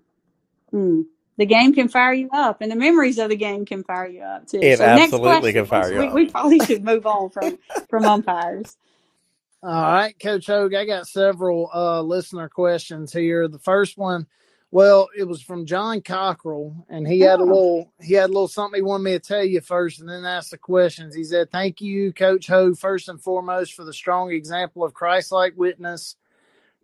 hmm, 0.72 1.02
the 1.38 1.46
game 1.46 1.74
can 1.74 1.90
fire 1.90 2.14
you 2.14 2.30
up, 2.34 2.62
and 2.62 2.72
the 2.72 2.76
memories 2.76 3.20
of 3.20 3.30
the 3.30 3.36
game 3.36 3.66
can 3.66 3.84
fire 3.84 4.08
you 4.08 4.22
up 4.22 4.48
too. 4.48 4.60
It 4.62 4.78
So 4.78 4.86
absolutely 4.86 5.52
question, 5.52 5.54
can 5.54 5.66
fire 5.66 5.94
you 5.94 6.00
we, 6.00 6.08
up. 6.08 6.14
we 6.14 6.30
probably 6.30 6.60
should 6.60 6.84
move 6.84 7.06
on 7.06 7.30
from 7.30 7.60
from 7.90 8.06
umpires. 8.06 8.78
All 9.64 9.72
right, 9.72 10.18
Coach 10.20 10.46
Hogue, 10.46 10.76
I 10.76 10.86
got 10.86 11.08
several 11.08 11.72
uh, 11.74 12.02
listener 12.02 12.50
questions 12.50 13.12
here. 13.12 13.48
The 13.48 13.58
first 13.58 13.98
one, 13.98 14.28
well, 14.72 15.08
it 15.18 15.24
was 15.24 15.42
from 15.42 15.66
John 15.66 16.02
Cockrell, 16.02 16.86
and 16.90 17.08
he 17.08 17.22
had 17.22 17.40
a 17.40 17.44
Oh. 17.44 17.46
little 17.46 17.94
he 18.02 18.14
had 18.16 18.26
a 18.30 18.34
little 18.34 18.48
something 18.48 18.78
he 18.78 18.82
wanted 18.82 19.04
me 19.04 19.12
to 19.14 19.20
tell 19.20 19.44
you 19.44 19.62
first, 19.62 20.00
and 20.00 20.10
then 20.10 20.26
ask 20.26 20.50
the 20.52 20.58
questions. 20.58 21.16
He 21.16 21.24
said, 21.24 21.52
"Thank 21.52 21.82
you, 21.82 22.12
Coach 22.14 22.48
Hogue, 22.48 22.78
first 22.78 23.08
and 23.08 23.22
foremost 23.22 23.74
for 23.74 23.84
the 23.84 23.94
strong 23.94 24.32
example 24.32 24.84
of 24.84 24.94
Christ-like 24.94 25.54
witness 25.56 26.16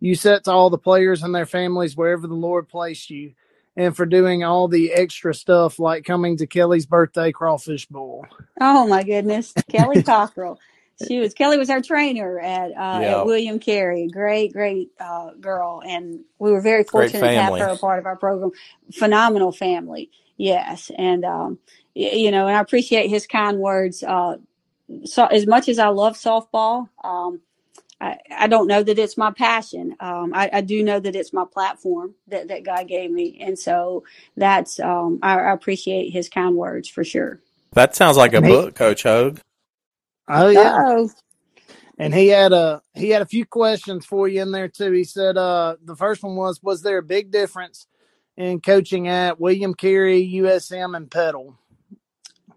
you 0.00 0.14
set 0.14 0.44
to 0.44 0.50
all 0.52 0.70
the 0.70 0.78
players 0.78 1.22
and 1.22 1.34
their 1.34 1.46
families 1.46 1.96
wherever 1.96 2.26
the 2.26 2.34
Lord 2.34 2.68
placed 2.68 3.10
you." 3.10 3.34
And 3.74 3.96
for 3.96 4.04
doing 4.04 4.44
all 4.44 4.68
the 4.68 4.92
extra 4.92 5.32
stuff 5.34 5.78
like 5.78 6.04
coming 6.04 6.36
to 6.36 6.46
Kelly's 6.46 6.84
birthday 6.84 7.32
crawfish 7.32 7.86
bowl. 7.86 8.26
Oh 8.60 8.86
my 8.86 9.02
goodness, 9.02 9.54
Kelly 9.70 10.02
Cockrell. 10.02 10.58
She 11.08 11.18
was 11.20 11.34
Kelly 11.34 11.58
was 11.58 11.70
our 11.70 11.80
trainer 11.82 12.38
at 12.40 12.70
uh, 12.72 13.00
Yeah. 13.02 13.20
at 13.20 13.26
William 13.26 13.58
Carey. 13.58 14.08
Great, 14.08 14.52
great 14.52 14.90
uh, 15.00 15.32
girl, 15.40 15.82
and 15.84 16.20
we 16.38 16.52
were 16.52 16.60
very 16.60 16.84
fortunate 16.84 17.20
to 17.20 17.42
have 17.42 17.58
her 17.58 17.68
a 17.72 17.78
part 17.78 17.98
of 17.98 18.06
our 18.06 18.16
program. 18.16 18.52
Phenomenal 18.92 19.52
family, 19.52 20.10
yes, 20.36 20.90
and 20.96 21.24
um, 21.24 21.58
y- 21.96 22.12
you 22.12 22.30
know, 22.30 22.46
and 22.48 22.56
I 22.56 22.60
appreciate 22.60 23.08
his 23.08 23.26
kind 23.26 23.58
words. 23.58 24.02
Uh, 24.02 24.36
so 25.04 25.26
as 25.26 25.46
much 25.46 25.68
as 25.68 25.78
I 25.78 25.88
love 25.88 26.16
softball, 26.16 26.88
um, 27.04 27.40
I, 28.00 28.18
I 28.30 28.46
don't 28.48 28.66
know 28.66 28.82
that 28.82 28.98
it's 28.98 29.16
my 29.16 29.30
passion. 29.30 29.96
Um, 30.00 30.32
I, 30.34 30.50
I 30.52 30.60
do 30.60 30.82
know 30.82 31.00
that 31.00 31.16
it's 31.16 31.32
my 31.32 31.44
platform 31.50 32.14
that, 32.28 32.48
that 32.48 32.64
God 32.64 32.88
gave 32.88 33.10
me, 33.10 33.38
and 33.40 33.58
so 33.58 34.04
that's 34.36 34.80
um, 34.80 35.20
I, 35.22 35.38
I 35.38 35.52
appreciate 35.52 36.10
his 36.10 36.28
kind 36.28 36.56
words 36.56 36.88
for 36.88 37.04
sure. 37.04 37.40
That 37.72 37.96
sounds 37.96 38.16
like 38.18 38.34
a 38.34 38.38
And 38.38 38.46
book, 38.46 38.74
Coach 38.74 39.04
Hogue. 39.04 39.38
Oh 40.28 40.48
yeah. 40.48 40.84
Oh, 40.86 41.10
And 41.98 42.14
he 42.14 42.28
had 42.28 42.52
a 42.52 42.82
he 42.94 43.10
had 43.10 43.22
a 43.22 43.26
few 43.26 43.46
questions 43.46 44.06
for 44.06 44.28
you 44.28 44.42
in 44.42 44.52
there 44.52 44.68
too. 44.68 44.92
He 44.92 45.04
said 45.04 45.36
uh 45.36 45.76
the 45.84 45.96
first 45.96 46.22
one 46.22 46.36
was 46.36 46.62
was 46.62 46.82
there 46.82 46.98
a 46.98 47.02
big 47.02 47.30
difference 47.30 47.86
in 48.36 48.60
coaching 48.60 49.08
at 49.08 49.40
William 49.40 49.74
Carey, 49.74 50.30
USM, 50.36 50.96
and 50.96 51.10
Petal? 51.10 51.56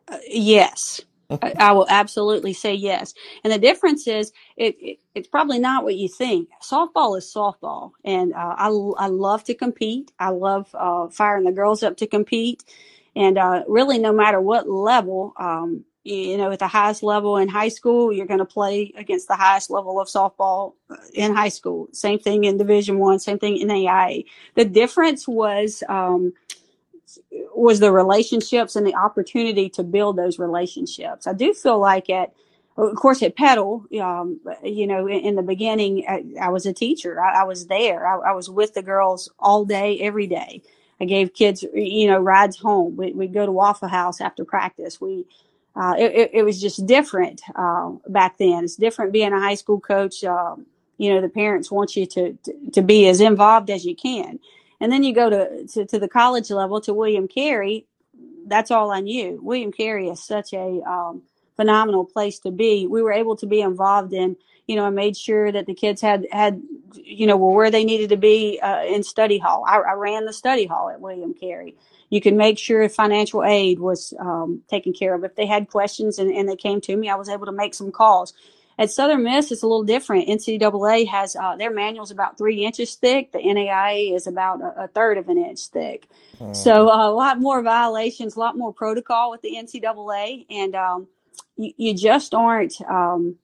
Uh, 0.09 0.19
yes. 0.29 1.01
I, 1.41 1.53
I 1.59 1.71
will 1.73 1.87
absolutely 1.89 2.53
say 2.53 2.73
yes. 2.75 3.13
And 3.43 3.53
the 3.53 3.59
difference 3.59 4.07
is 4.07 4.31
it, 4.57 4.75
it 4.79 4.99
it's 5.15 5.27
probably 5.27 5.59
not 5.59 5.83
what 5.83 5.95
you 5.95 6.07
think. 6.09 6.49
Softball 6.63 7.17
is 7.17 7.31
softball. 7.33 7.91
And 8.05 8.33
uh, 8.33 8.55
I, 8.57 8.67
I 8.67 9.07
love 9.07 9.43
to 9.45 9.55
compete. 9.55 10.11
I 10.19 10.29
love 10.29 10.69
uh, 10.73 11.09
firing 11.09 11.45
the 11.45 11.51
girls 11.51 11.83
up 11.83 11.97
to 11.97 12.07
compete. 12.07 12.63
And 13.15 13.37
uh, 13.37 13.63
really, 13.67 13.99
no 13.99 14.13
matter 14.13 14.41
what 14.41 14.69
level, 14.69 15.33
um, 15.37 15.85
you 16.05 16.37
know, 16.37 16.51
at 16.51 16.59
the 16.59 16.67
highest 16.67 17.01
level 17.01 17.37
in 17.37 17.49
high 17.49 17.67
school, 17.67 18.13
you're 18.13 18.27
going 18.27 18.39
to 18.39 18.45
play 18.45 18.93
against 18.95 19.27
the 19.27 19.35
highest 19.35 19.71
level 19.71 19.99
of 19.99 20.07
softball 20.07 20.73
in 21.15 21.35
high 21.35 21.49
school. 21.49 21.87
Same 21.91 22.19
thing 22.19 22.43
in 22.43 22.57
Division 22.57 22.99
One. 22.99 23.17
Same 23.17 23.39
thing 23.39 23.57
in 23.57 23.71
AIA. 23.71 24.23
The 24.53 24.65
difference 24.65 25.27
was 25.27 25.83
um, 25.89 26.33
was 27.55 27.79
the 27.79 27.91
relationships 27.91 28.75
and 28.75 28.85
the 28.85 28.93
opportunity 28.93 29.67
to 29.69 29.83
build 29.83 30.15
those 30.15 30.37
relationships. 30.37 31.25
I 31.25 31.33
do 31.33 31.53
feel 31.55 31.79
like 31.79 32.09
at, 32.11 32.33
of 32.77 32.95
course, 32.95 33.23
at 33.23 33.35
Petal, 33.35 33.85
um, 33.99 34.39
you 34.63 34.85
know, 34.85 35.07
in, 35.07 35.19
in 35.21 35.35
the 35.35 35.41
beginning, 35.41 36.05
I, 36.07 36.23
I 36.39 36.49
was 36.49 36.67
a 36.67 36.73
teacher. 36.73 37.19
I, 37.19 37.41
I 37.41 37.43
was 37.45 37.65
there. 37.65 38.05
I, 38.05 38.29
I 38.29 38.33
was 38.33 38.47
with 38.47 38.75
the 38.75 38.83
girls 38.83 39.31
all 39.39 39.65
day, 39.65 39.99
every 40.01 40.27
day. 40.27 40.61
I 41.01 41.05
gave 41.05 41.33
kids, 41.33 41.63
you 41.73 42.07
know, 42.07 42.19
rides 42.19 42.57
home. 42.57 42.95
We, 42.95 43.11
we'd 43.11 43.33
go 43.33 43.45
to 43.45 43.51
Waffle 43.51 43.87
House 43.89 44.21
after 44.21 44.45
practice. 44.45 45.01
We, 45.01 45.25
uh, 45.75 45.95
it, 45.97 46.11
it, 46.13 46.29
it 46.33 46.43
was 46.43 46.61
just 46.61 46.85
different 46.85 47.41
uh, 47.55 47.91
back 48.07 48.37
then. 48.37 48.63
It's 48.63 48.75
different 48.75 49.11
being 49.11 49.33
a 49.33 49.39
high 49.39 49.55
school 49.55 49.79
coach. 49.79 50.23
Um, 50.23 50.65
you 50.97 51.13
know, 51.13 51.21
the 51.21 51.29
parents 51.29 51.69
want 51.69 51.95
you 51.95 52.05
to, 52.05 52.33
to, 52.43 52.71
to 52.73 52.81
be 52.81 53.09
as 53.09 53.19
involved 53.19 53.69
as 53.69 53.85
you 53.85 53.95
can. 53.95 54.39
And 54.79 54.91
then 54.91 55.03
you 55.03 55.13
go 55.13 55.29
to, 55.29 55.67
to, 55.67 55.85
to 55.85 55.99
the 55.99 56.07
college 56.07 56.49
level 56.49 56.79
to 56.81 56.93
William 56.93 57.27
Carey. 57.27 57.85
That's 58.47 58.71
all 58.71 58.91
I 58.91 59.01
knew. 59.01 59.39
William 59.41 59.71
Carey 59.71 60.07
is 60.07 60.23
such 60.23 60.53
a 60.53 60.81
um, 60.87 61.23
phenomenal 61.55 62.05
place 62.05 62.39
to 62.39 62.51
be. 62.51 62.87
We 62.87 63.01
were 63.01 63.11
able 63.11 63.35
to 63.37 63.45
be 63.45 63.61
involved 63.61 64.13
in, 64.13 64.37
you 64.67 64.75
know, 64.75 64.85
I 64.85 64.89
made 64.89 65.17
sure 65.17 65.51
that 65.51 65.65
the 65.65 65.73
kids 65.73 66.01
had, 66.01 66.27
had, 66.31 66.61
you 66.93 67.27
know, 67.27 67.35
were 67.35 67.53
where 67.53 67.71
they 67.71 67.83
needed 67.83 68.09
to 68.09 68.17
be 68.17 68.59
uh, 68.61 68.83
in 68.83 69.03
study 69.03 69.39
hall. 69.39 69.65
I, 69.67 69.77
I 69.77 69.93
ran 69.93 70.25
the 70.25 70.33
study 70.33 70.65
hall 70.65 70.89
at 70.89 71.01
William 71.01 71.33
Carey. 71.33 71.75
You 72.09 72.21
can 72.21 72.37
make 72.37 72.57
sure 72.57 72.81
if 72.81 72.93
financial 72.93 73.43
aid 73.43 73.79
was 73.79 74.13
um, 74.19 74.61
taken 74.69 74.93
care 74.93 75.15
of. 75.15 75.23
If 75.23 75.35
they 75.35 75.45
had 75.45 75.69
questions 75.69 76.19
and, 76.19 76.31
and 76.31 76.47
they 76.47 76.55
came 76.55 76.81
to 76.81 76.95
me, 76.95 77.09
I 77.09 77.15
was 77.15 77.29
able 77.29 77.45
to 77.45 77.51
make 77.51 77.73
some 77.73 77.91
calls. 77.91 78.33
At 78.77 78.91
Southern 78.91 79.23
Miss, 79.23 79.51
it's 79.51 79.63
a 79.63 79.67
little 79.67 79.85
different. 79.85 80.27
NCAA 80.27 81.07
has 81.07 81.35
uh, 81.35 81.55
their 81.55 81.71
manual's 81.71 82.11
about 82.11 82.37
three 82.37 82.65
inches 82.65 82.95
thick. 82.95 83.31
The 83.31 83.39
NAIA 83.39 84.13
is 84.13 84.27
about 84.27 84.61
a, 84.61 84.83
a 84.83 84.87
third 84.89 85.17
of 85.17 85.29
an 85.29 85.37
inch 85.37 85.67
thick. 85.67 86.09
So 86.53 86.89
uh, 86.89 87.09
a 87.09 87.11
lot 87.11 87.39
more 87.39 87.61
violations, 87.61 88.35
a 88.35 88.39
lot 88.39 88.57
more 88.57 88.73
protocol 88.73 89.31
with 89.31 89.41
the 89.41 89.55
NCAA, 89.55 90.45
and 90.49 90.75
um, 90.75 91.07
you, 91.55 91.71
you 91.77 91.95
just 91.95 92.33
aren't. 92.33 92.79
Um, 92.81 93.37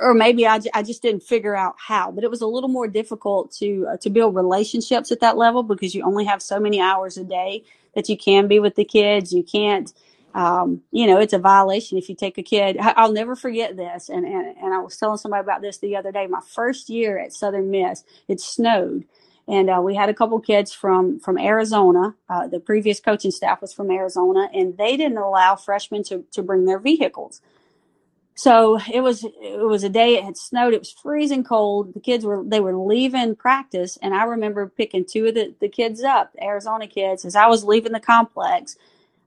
or 0.00 0.14
maybe 0.14 0.46
I, 0.46 0.60
I 0.74 0.82
just 0.82 1.02
didn't 1.02 1.22
figure 1.22 1.56
out 1.56 1.74
how, 1.78 2.10
but 2.10 2.24
it 2.24 2.30
was 2.30 2.40
a 2.40 2.46
little 2.46 2.68
more 2.68 2.88
difficult 2.88 3.52
to 3.58 3.86
uh, 3.92 3.96
to 3.98 4.10
build 4.10 4.34
relationships 4.34 5.12
at 5.12 5.20
that 5.20 5.36
level 5.36 5.62
because 5.62 5.94
you 5.94 6.04
only 6.04 6.24
have 6.24 6.42
so 6.42 6.60
many 6.60 6.80
hours 6.80 7.16
a 7.18 7.24
day 7.24 7.64
that 7.94 8.08
you 8.08 8.16
can 8.16 8.48
be 8.48 8.58
with 8.60 8.76
the 8.76 8.84
kids. 8.84 9.32
You 9.32 9.42
can't, 9.42 9.92
um, 10.34 10.82
you 10.92 11.06
know, 11.06 11.18
it's 11.18 11.32
a 11.32 11.38
violation 11.38 11.98
if 11.98 12.08
you 12.08 12.14
take 12.14 12.38
a 12.38 12.42
kid. 12.42 12.76
I'll 12.80 13.12
never 13.12 13.36
forget 13.36 13.76
this, 13.76 14.08
and, 14.08 14.24
and 14.26 14.56
and 14.58 14.74
I 14.74 14.78
was 14.78 14.96
telling 14.96 15.18
somebody 15.18 15.42
about 15.42 15.62
this 15.62 15.78
the 15.78 15.96
other 15.96 16.12
day. 16.12 16.26
My 16.26 16.42
first 16.46 16.90
year 16.90 17.18
at 17.18 17.32
Southern 17.32 17.70
Miss, 17.70 18.04
it 18.28 18.40
snowed, 18.40 19.04
and 19.48 19.70
uh, 19.70 19.80
we 19.84 19.94
had 19.94 20.08
a 20.08 20.14
couple 20.14 20.40
kids 20.40 20.72
from 20.72 21.20
from 21.20 21.38
Arizona. 21.38 22.14
Uh, 22.28 22.48
the 22.48 22.60
previous 22.60 23.00
coaching 23.00 23.32
staff 23.32 23.60
was 23.62 23.72
from 23.72 23.90
Arizona, 23.90 24.48
and 24.54 24.78
they 24.78 24.96
didn't 24.96 25.18
allow 25.18 25.56
freshmen 25.56 26.04
to 26.04 26.24
to 26.32 26.42
bring 26.42 26.66
their 26.66 26.80
vehicles. 26.80 27.42
So 28.42 28.80
it 28.92 29.02
was 29.02 29.22
it 29.22 29.64
was 29.64 29.84
a 29.84 29.88
day 29.88 30.16
it 30.16 30.24
had 30.24 30.36
snowed. 30.36 30.74
It 30.74 30.80
was 30.80 30.90
freezing 30.90 31.44
cold. 31.44 31.94
The 31.94 32.00
kids 32.00 32.24
were 32.24 32.42
they 32.44 32.58
were 32.58 32.76
leaving 32.76 33.36
practice, 33.36 33.96
and 34.02 34.12
I 34.12 34.24
remember 34.24 34.66
picking 34.66 35.04
two 35.04 35.26
of 35.26 35.34
the, 35.34 35.54
the 35.60 35.68
kids 35.68 36.02
up, 36.02 36.32
the 36.32 36.42
Arizona 36.42 36.88
kids, 36.88 37.24
as 37.24 37.36
I 37.36 37.46
was 37.46 37.62
leaving 37.62 37.92
the 37.92 38.00
complex. 38.00 38.76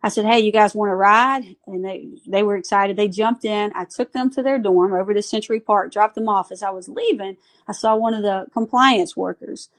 I 0.03 0.09
said, 0.09 0.25
"Hey, 0.25 0.41
you 0.41 0.51
guys 0.51 0.75
want 0.75 0.89
to 0.89 0.95
ride?" 0.95 1.55
And 1.65 1.85
they 1.85 2.09
they 2.27 2.43
were 2.43 2.57
excited. 2.57 2.97
They 2.97 3.07
jumped 3.07 3.45
in. 3.45 3.71
I 3.73 3.85
took 3.85 4.11
them 4.11 4.29
to 4.31 4.43
their 4.43 4.59
dorm 4.59 4.91
over 4.91 5.13
to 5.13 5.21
Century 5.21 5.61
Park, 5.61 5.93
dropped 5.93 6.15
them 6.15 6.27
off. 6.27 6.51
As 6.51 6.61
I 6.61 6.71
was 6.71 6.89
leaving, 6.89 7.37
I 7.69 7.71
saw 7.71 7.95
one 7.95 8.13
of 8.13 8.21
the 8.21 8.47
compliance 8.51 9.15
workers 9.15 9.69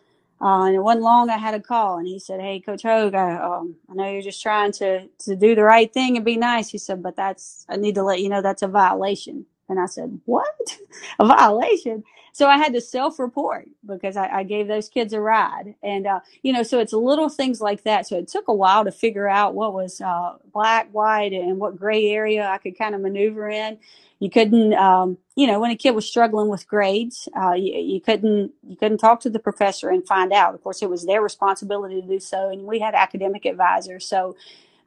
uh, 0.41 0.65
and 0.65 0.77
it 0.77 0.81
wasn't 0.81 1.05
long 1.05 1.31
I 1.31 1.39
had 1.39 1.55
a 1.55 1.61
call 1.61 1.99
and 1.99 2.07
he 2.09 2.19
said, 2.21 2.41
Hey, 2.41 2.61
Coach 2.61 2.83
Hogue, 2.85 3.15
I, 3.15 3.37
um, 3.37 3.77
I 3.91 3.95
know 3.95 4.11
you're 4.11 4.23
just 4.23 4.43
trying 4.43 4.73
to, 4.75 5.09
to 5.21 5.37
do 5.37 5.55
the 5.55 5.65
right 5.65 5.93
thing 5.93 6.17
and 6.17 6.25
be 6.27 6.37
nice. 6.37 6.71
He 6.71 6.79
said, 6.79 7.03
but 7.03 7.17
that's, 7.17 7.67
I 7.69 7.77
need 7.77 7.97
to 7.97 8.05
let 8.05 8.21
you 8.21 8.29
know 8.31 8.43
that's 8.43 8.63
a 8.63 8.69
violation. 8.69 9.47
And 9.69 9.81
I 9.81 9.87
said, 9.87 10.21
what? 10.27 10.79
a 11.21 11.27
violation? 11.27 12.05
So 12.37 12.49
I 12.49 12.59
had 12.59 12.75
to 12.75 12.83
self 12.83 13.19
report 13.19 13.67
because 13.87 14.15
I, 14.15 14.29
I, 14.29 14.43
gave 14.43 14.69
those 14.69 14.91
kids 14.91 15.15
a 15.15 15.21
ride. 15.23 15.75
And, 15.83 16.07
uh, 16.07 16.21
you 16.43 16.53
know, 16.53 16.63
so 16.63 16.81
it's 16.81 16.93
little 16.93 17.31
things 17.31 17.63
like 17.63 17.85
that. 17.85 18.07
So 18.07 18.19
it 18.19 18.29
took 18.29 18.49
a 18.49 18.53
while 18.53 18.85
to 18.85 18.93
figure 18.93 19.27
out 19.27 19.55
what 19.55 19.73
was, 19.73 20.03
uh, 20.03 20.35
black, 20.53 20.91
white 20.93 21.33
and 21.33 21.59
what 21.59 21.79
gray 21.79 22.11
area 22.11 22.47
I 22.47 22.59
could 22.59 22.77
kind 22.77 22.95
of 22.95 23.01
maneuver 23.01 23.49
in 23.49 23.79
you 24.19 24.31
couldn't 24.31 24.73
um, 24.75 25.19
you 25.35 25.47
know 25.47 25.61
when 25.61 25.71
a 25.71 25.77
kid 25.77 25.91
was 25.91 26.07
struggling 26.07 26.49
with 26.49 26.67
grades 26.67 27.29
uh, 27.37 27.53
you, 27.53 27.75
you, 27.75 28.01
couldn't 28.01 28.53
you 28.67 28.77
couldn't 28.77 28.99
talk 28.99 29.21
to 29.21 29.31
the 29.31 29.39
professor 29.39 29.91
and 29.91 30.07
find 30.07 30.33
out 30.33 30.55
of 30.55 30.63
course 30.63 30.83
it 30.83 30.89
was 30.89 31.05
their 31.05 31.21
responsibility 31.21 32.01
to 32.01 32.07
do 32.07 32.19
so 32.19 32.49
and 32.49 32.63
we 32.63 32.79
had 32.79 32.95
academic 32.95 33.45
advisors 33.45 34.07
so 34.07 34.35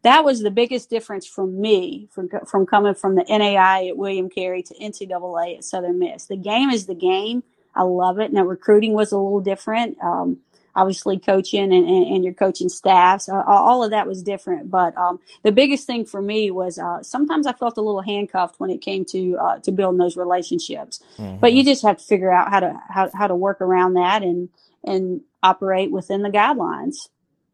that 0.03 0.23
was 0.23 0.41
the 0.41 0.51
biggest 0.51 0.89
difference 0.89 1.27
for 1.27 1.45
me 1.45 2.07
from, 2.11 2.29
from 2.47 2.65
coming 2.65 2.95
from 2.95 3.15
the 3.15 3.25
NAI 3.27 3.87
at 3.87 3.97
William 3.97 4.29
Carey 4.29 4.63
to 4.63 4.73
NCAA 4.75 5.57
at 5.57 5.63
Southern 5.63 5.99
Miss. 5.99 6.25
The 6.25 6.37
game 6.37 6.69
is 6.69 6.85
the 6.85 6.95
game. 6.95 7.43
I 7.75 7.83
love 7.83 8.19
it. 8.19 8.31
Now 8.31 8.43
recruiting 8.43 8.93
was 8.93 9.11
a 9.11 9.17
little 9.17 9.41
different. 9.41 9.97
Um, 10.01 10.39
obviously 10.75 11.19
coaching 11.19 11.73
and, 11.73 11.87
and, 11.87 12.15
and 12.15 12.23
your 12.23 12.33
coaching 12.33 12.69
staffs. 12.69 13.27
Uh, 13.27 13.43
all 13.45 13.83
of 13.83 13.91
that 13.91 14.07
was 14.07 14.23
different. 14.23 14.69
But 14.69 14.97
um, 14.97 15.19
the 15.43 15.51
biggest 15.51 15.85
thing 15.85 16.05
for 16.05 16.21
me 16.21 16.51
was 16.51 16.79
uh, 16.79 17.03
sometimes 17.03 17.47
I 17.47 17.53
felt 17.53 17.77
a 17.77 17.81
little 17.81 18.01
handcuffed 18.01 18.59
when 18.59 18.69
it 18.69 18.81
came 18.81 19.05
to 19.05 19.37
uh, 19.37 19.59
to 19.59 19.71
building 19.71 19.97
those 19.97 20.17
relationships. 20.17 21.01
Mm-hmm. 21.17 21.39
But 21.39 21.53
you 21.53 21.63
just 21.63 21.83
have 21.83 21.97
to 21.97 22.03
figure 22.03 22.31
out 22.31 22.49
how 22.49 22.59
to 22.61 22.79
how, 22.89 23.09
how 23.13 23.27
to 23.27 23.35
work 23.35 23.61
around 23.61 23.93
that 23.95 24.23
and 24.23 24.49
and 24.83 25.21
operate 25.43 25.91
within 25.91 26.21
the 26.21 26.29
guidelines. 26.29 27.09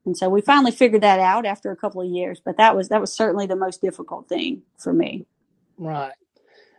And 0.05 0.17
so 0.17 0.29
we 0.29 0.41
finally 0.41 0.71
figured 0.71 1.01
that 1.01 1.19
out 1.19 1.45
after 1.45 1.71
a 1.71 1.75
couple 1.75 2.01
of 2.01 2.07
years. 2.07 2.41
But 2.43 2.57
that 2.57 2.75
was 2.75 2.89
that 2.89 3.01
was 3.01 3.13
certainly 3.13 3.47
the 3.47 3.55
most 3.55 3.81
difficult 3.81 4.29
thing 4.29 4.61
for 4.77 4.93
me. 4.93 5.25
Right. 5.77 6.13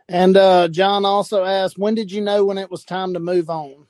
And 0.09 0.37
uh, 0.37 0.69
John 0.69 1.03
also 1.05 1.43
asked, 1.43 1.77
when 1.77 1.93
did 1.93 2.11
you 2.11 2.21
know 2.21 2.45
when 2.45 2.57
it 2.57 2.71
was 2.71 2.85
time 2.85 3.13
to 3.13 3.19
move 3.19 3.49
on? 3.49 3.85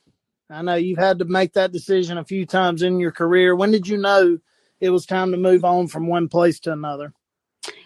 I 0.49 0.61
know 0.61 0.75
you've 0.75 0.97
had 0.97 1.19
to 1.19 1.25
make 1.25 1.53
that 1.53 1.71
decision 1.71 2.17
a 2.17 2.25
few 2.25 2.45
times 2.45 2.81
in 2.81 2.99
your 2.99 3.11
career. 3.11 3.55
When 3.55 3.71
did 3.71 3.87
you 3.87 3.97
know 3.97 4.39
it 4.79 4.89
was 4.89 5.05
time 5.05 5.31
to 5.31 5.37
move 5.37 5.63
on 5.65 5.87
from 5.87 6.07
one 6.07 6.27
place 6.27 6.59
to 6.61 6.71
another? 6.73 7.13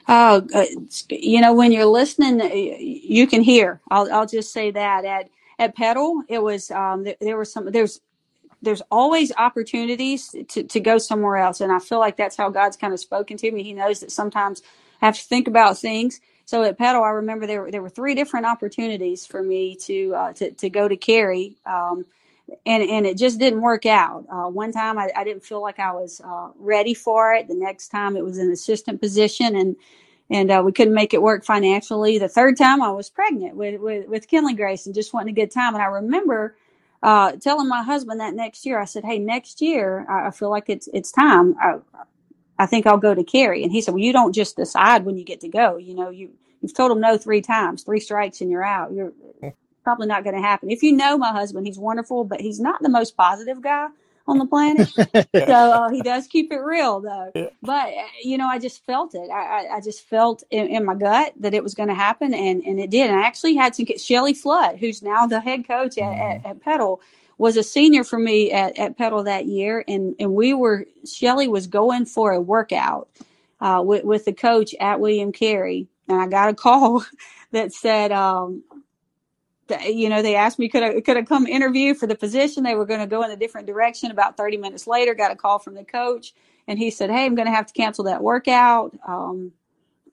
Oh, 0.08 0.46
uh, 0.54 0.66
you 1.10 1.42
know, 1.42 1.54
when 1.54 1.72
you're 1.72 1.86
listening, 1.86 2.40
you 2.80 3.28
can 3.28 3.42
hear. 3.42 3.82
I'll, 3.90 4.12
I'll 4.12 4.28
just 4.28 4.54
say 4.54 4.72
that 4.72 5.06
at 5.06 5.30
at 5.60 5.76
Petal, 5.76 6.24
it 6.28 6.42
was 6.42 6.72
um, 6.72 7.04
there, 7.04 7.16
there 7.22 7.38
was 7.38 7.54
some 7.54 7.72
there's 7.72 8.02
there's 8.62 8.82
always 8.92 9.32
opportunities 9.38 10.36
to, 10.50 10.64
to 10.64 10.80
go 10.80 10.98
somewhere 10.98 11.38
else, 11.38 11.62
and 11.62 11.72
I 11.72 11.80
feel 11.80 12.00
like 12.00 12.18
that's 12.18 12.38
how 12.38 12.50
God's 12.50 12.78
kind 12.78 12.94
of 12.94 13.00
spoken 13.00 13.38
to 13.38 13.52
me. 13.52 13.64
He 13.64 13.74
knows 13.74 14.02
that 14.02 14.12
sometimes 14.12 14.62
I 15.02 15.06
have 15.08 15.18
to 15.18 15.24
think 15.24 15.48
about 15.48 15.78
things. 15.78 16.22
So 16.46 16.64
at 16.64 16.78
Petal, 16.78 17.04
I 17.04 17.10
remember 17.10 17.48
there 17.48 17.64
were, 17.64 17.72
there 17.72 17.82
were 17.82 17.90
three 17.90 18.14
different 18.14 18.46
opportunities 18.46 19.26
for 19.26 19.42
me 19.42 19.76
to 19.84 20.14
uh, 20.16 20.34
to 20.34 20.52
to 20.52 20.70
go 20.70 20.88
to 20.88 20.98
Carey. 20.98 21.56
Um, 21.66 22.06
and 22.66 22.84
and 22.84 23.06
it 23.06 23.18
just 23.18 23.40
didn't 23.40 23.62
work 23.62 23.86
out. 23.86 24.26
Uh, 24.30 24.50
one 24.50 24.72
time 24.72 24.98
I, 24.98 25.10
I, 25.16 25.24
didn't 25.24 25.44
feel 25.44 25.62
like 25.62 25.80
I 25.80 25.94
was 25.94 26.22
uh, 26.22 26.50
ready 26.58 26.94
for 26.94 27.34
it. 27.34 27.48
The 27.48 27.56
next 27.56 27.90
time 27.90 28.18
it 28.18 28.24
was 28.24 28.38
an 28.38 28.52
assistant 28.52 29.00
position, 29.00 29.56
and 29.56 29.76
and 30.30 30.52
uh, 30.52 30.62
we 30.64 30.72
couldn't 30.72 30.94
make 30.94 31.14
it 31.14 31.22
work 31.22 31.46
financially. 31.46 32.18
The 32.18 32.30
third 32.30 32.58
time 32.58 32.82
I 32.82 32.92
was 32.92 33.10
pregnant 33.10 33.56
with 33.56 33.80
with, 33.80 34.08
with 34.08 34.28
Kinley 34.28 34.54
Grace 34.54 34.86
and 34.86 34.96
just 34.96 35.14
wanting 35.14 35.32
a 35.32 35.42
good 35.42 35.52
time. 35.52 35.74
And 35.74 35.84
I 35.84 35.88
remember 35.88 36.56
uh, 37.04 37.34
telling 37.34 37.68
my 37.68 37.84
husband 37.84 38.20
that 38.20 38.34
next 38.36 38.66
year 38.66 38.80
I 38.80 38.86
said, 38.86 39.06
"Hey, 39.06 39.20
next 39.20 39.62
year 39.62 40.06
I, 40.10 40.28
I 40.28 40.32
feel 40.32 40.50
like 40.50 40.70
it's 40.70 40.88
it's 40.94 41.12
time. 41.12 41.56
I, 41.62 41.78
I 42.60 42.66
think 42.68 42.88
I'll 42.88 42.98
go 42.98 43.16
to 43.16 43.24
Carey." 43.24 43.64
And 43.64 43.72
he 43.72 43.82
said, 43.82 43.94
"Well, 43.94 44.04
you 44.04 44.14
don't 44.14 44.34
just 44.34 44.56
decide 44.58 45.06
when 45.06 45.18
you 45.18 45.26
get 45.26 45.42
to 45.42 45.50
go. 45.50 45.78
You 45.78 45.96
know, 45.96 46.10
you." 46.10 46.32
You've 46.62 46.76
told 46.76 46.92
him 46.92 47.02
no 47.02 47.18
three 47.18 47.42
times, 47.42 47.84
three 47.84 48.00
strikes 48.00 48.40
and 48.42 48.52
you're 48.52 48.64
out. 48.64 48.94
You're 48.94 49.14
probably 49.84 50.08
not 50.08 50.24
going 50.24 50.36
to 50.36 50.42
happen. 50.42 50.70
If 50.70 50.84
you 50.84 50.92
know 50.92 51.18
my 51.18 51.32
husband, 51.32 51.66
he's 51.66 51.80
wonderful, 51.80 52.24
but 52.24 52.40
he's 52.42 52.60
not 52.60 52.84
the 52.84 52.90
most 52.90 53.18
positive 53.18 53.62
guy 53.62 53.88
on 54.32 54.40
the 54.40 54.46
planet. 54.46 54.90
so 55.48 55.54
uh, 55.54 55.90
he 55.90 56.02
does 56.02 56.28
keep 56.28 56.52
it 56.52 56.60
real, 56.60 57.02
though. 57.02 57.32
Yeah. 57.36 57.50
But 57.62 57.90
uh, 57.90 58.04
you 58.24 58.38
know, 58.38 58.48
I 58.48 58.58
just 58.58 58.86
felt 58.86 59.14
it. 59.14 59.30
I, 59.30 59.68
I, 59.68 59.76
I 59.76 59.82
just 59.82 60.08
felt 60.08 60.44
in, 60.50 60.68
in, 60.68 60.86
my 60.86 60.96
gut 60.96 61.34
that 61.40 61.54
it 61.54 61.64
was 61.64 61.76
going 61.76 61.90
to 61.90 61.96
happen, 61.96 62.34
and 62.34 62.64
and 62.64 62.80
it 62.80 62.90
did. 62.90 63.10
And 63.10 63.20
I 63.20 63.24
actually 63.24 63.56
had 63.56 63.76
some 63.76 63.86
Shelly 63.98 64.34
Flood, 64.34 64.78
who's 64.78 65.02
now 65.04 65.28
the 65.28 65.40
head 65.40 65.68
coach 65.68 65.98
at, 65.98 66.04
at, 66.04 66.38
mm-hmm. 66.38 66.48
at 66.48 66.62
Petal, 66.62 67.02
was 67.38 67.58
a 67.58 67.64
senior 67.64 68.04
for 68.04 68.20
me 68.20 68.52
at, 68.52 68.78
at 68.80 68.98
Petal 68.98 69.24
that 69.24 69.46
year, 69.46 69.84
and 69.88 70.16
and 70.20 70.34
we 70.34 70.54
were 70.54 70.86
Shelly 71.06 71.48
was 71.48 71.68
going 71.68 72.06
for 72.06 72.32
a 72.32 72.42
workout 72.42 73.10
uh, 73.60 73.84
with 73.86 74.04
with 74.04 74.26
the 74.26 74.34
coach 74.34 74.74
at 74.80 75.00
William 75.00 75.32
Carey, 75.32 75.88
and 76.08 76.22
I 76.22 76.28
got 76.28 76.50
a 76.50 76.54
call 76.54 77.06
that 77.52 77.74
said. 77.74 78.12
Um, 78.12 78.64
you 79.86 80.10
know, 80.10 80.22
they 80.22 80.36
asked 80.36 80.60
me 80.60 80.70
could 80.70 80.84
I 80.84 81.02
could 81.02 81.18
I 81.18 81.24
come 81.24 81.48
interview 81.48 81.94
for 81.94 82.08
the 82.08 82.16
position. 82.16 82.64
They 82.64 82.76
were 82.76 82.86
going 82.86 83.00
to 83.00 83.08
go 83.08 83.24
in 83.24 83.32
a 83.32 83.36
different 83.36 83.68
direction. 83.68 84.12
About 84.12 84.38
30 84.38 84.58
minutes 84.58 84.88
later, 84.88 85.14
got 85.14 85.32
a 85.32 85.36
call 85.36 85.60
from 85.60 85.76
the 85.76 85.84
coach, 85.84 86.34
and 86.68 86.78
he 86.78 86.92
said, 86.92 87.10
"Hey, 87.10 87.26
I'm 87.26 87.36
going 87.36 87.48
to 87.48 87.54
have 87.54 87.68
to 87.68 87.74
cancel 87.74 88.06
that 88.06 88.22
workout. 88.22 88.98
Um, 89.08 89.52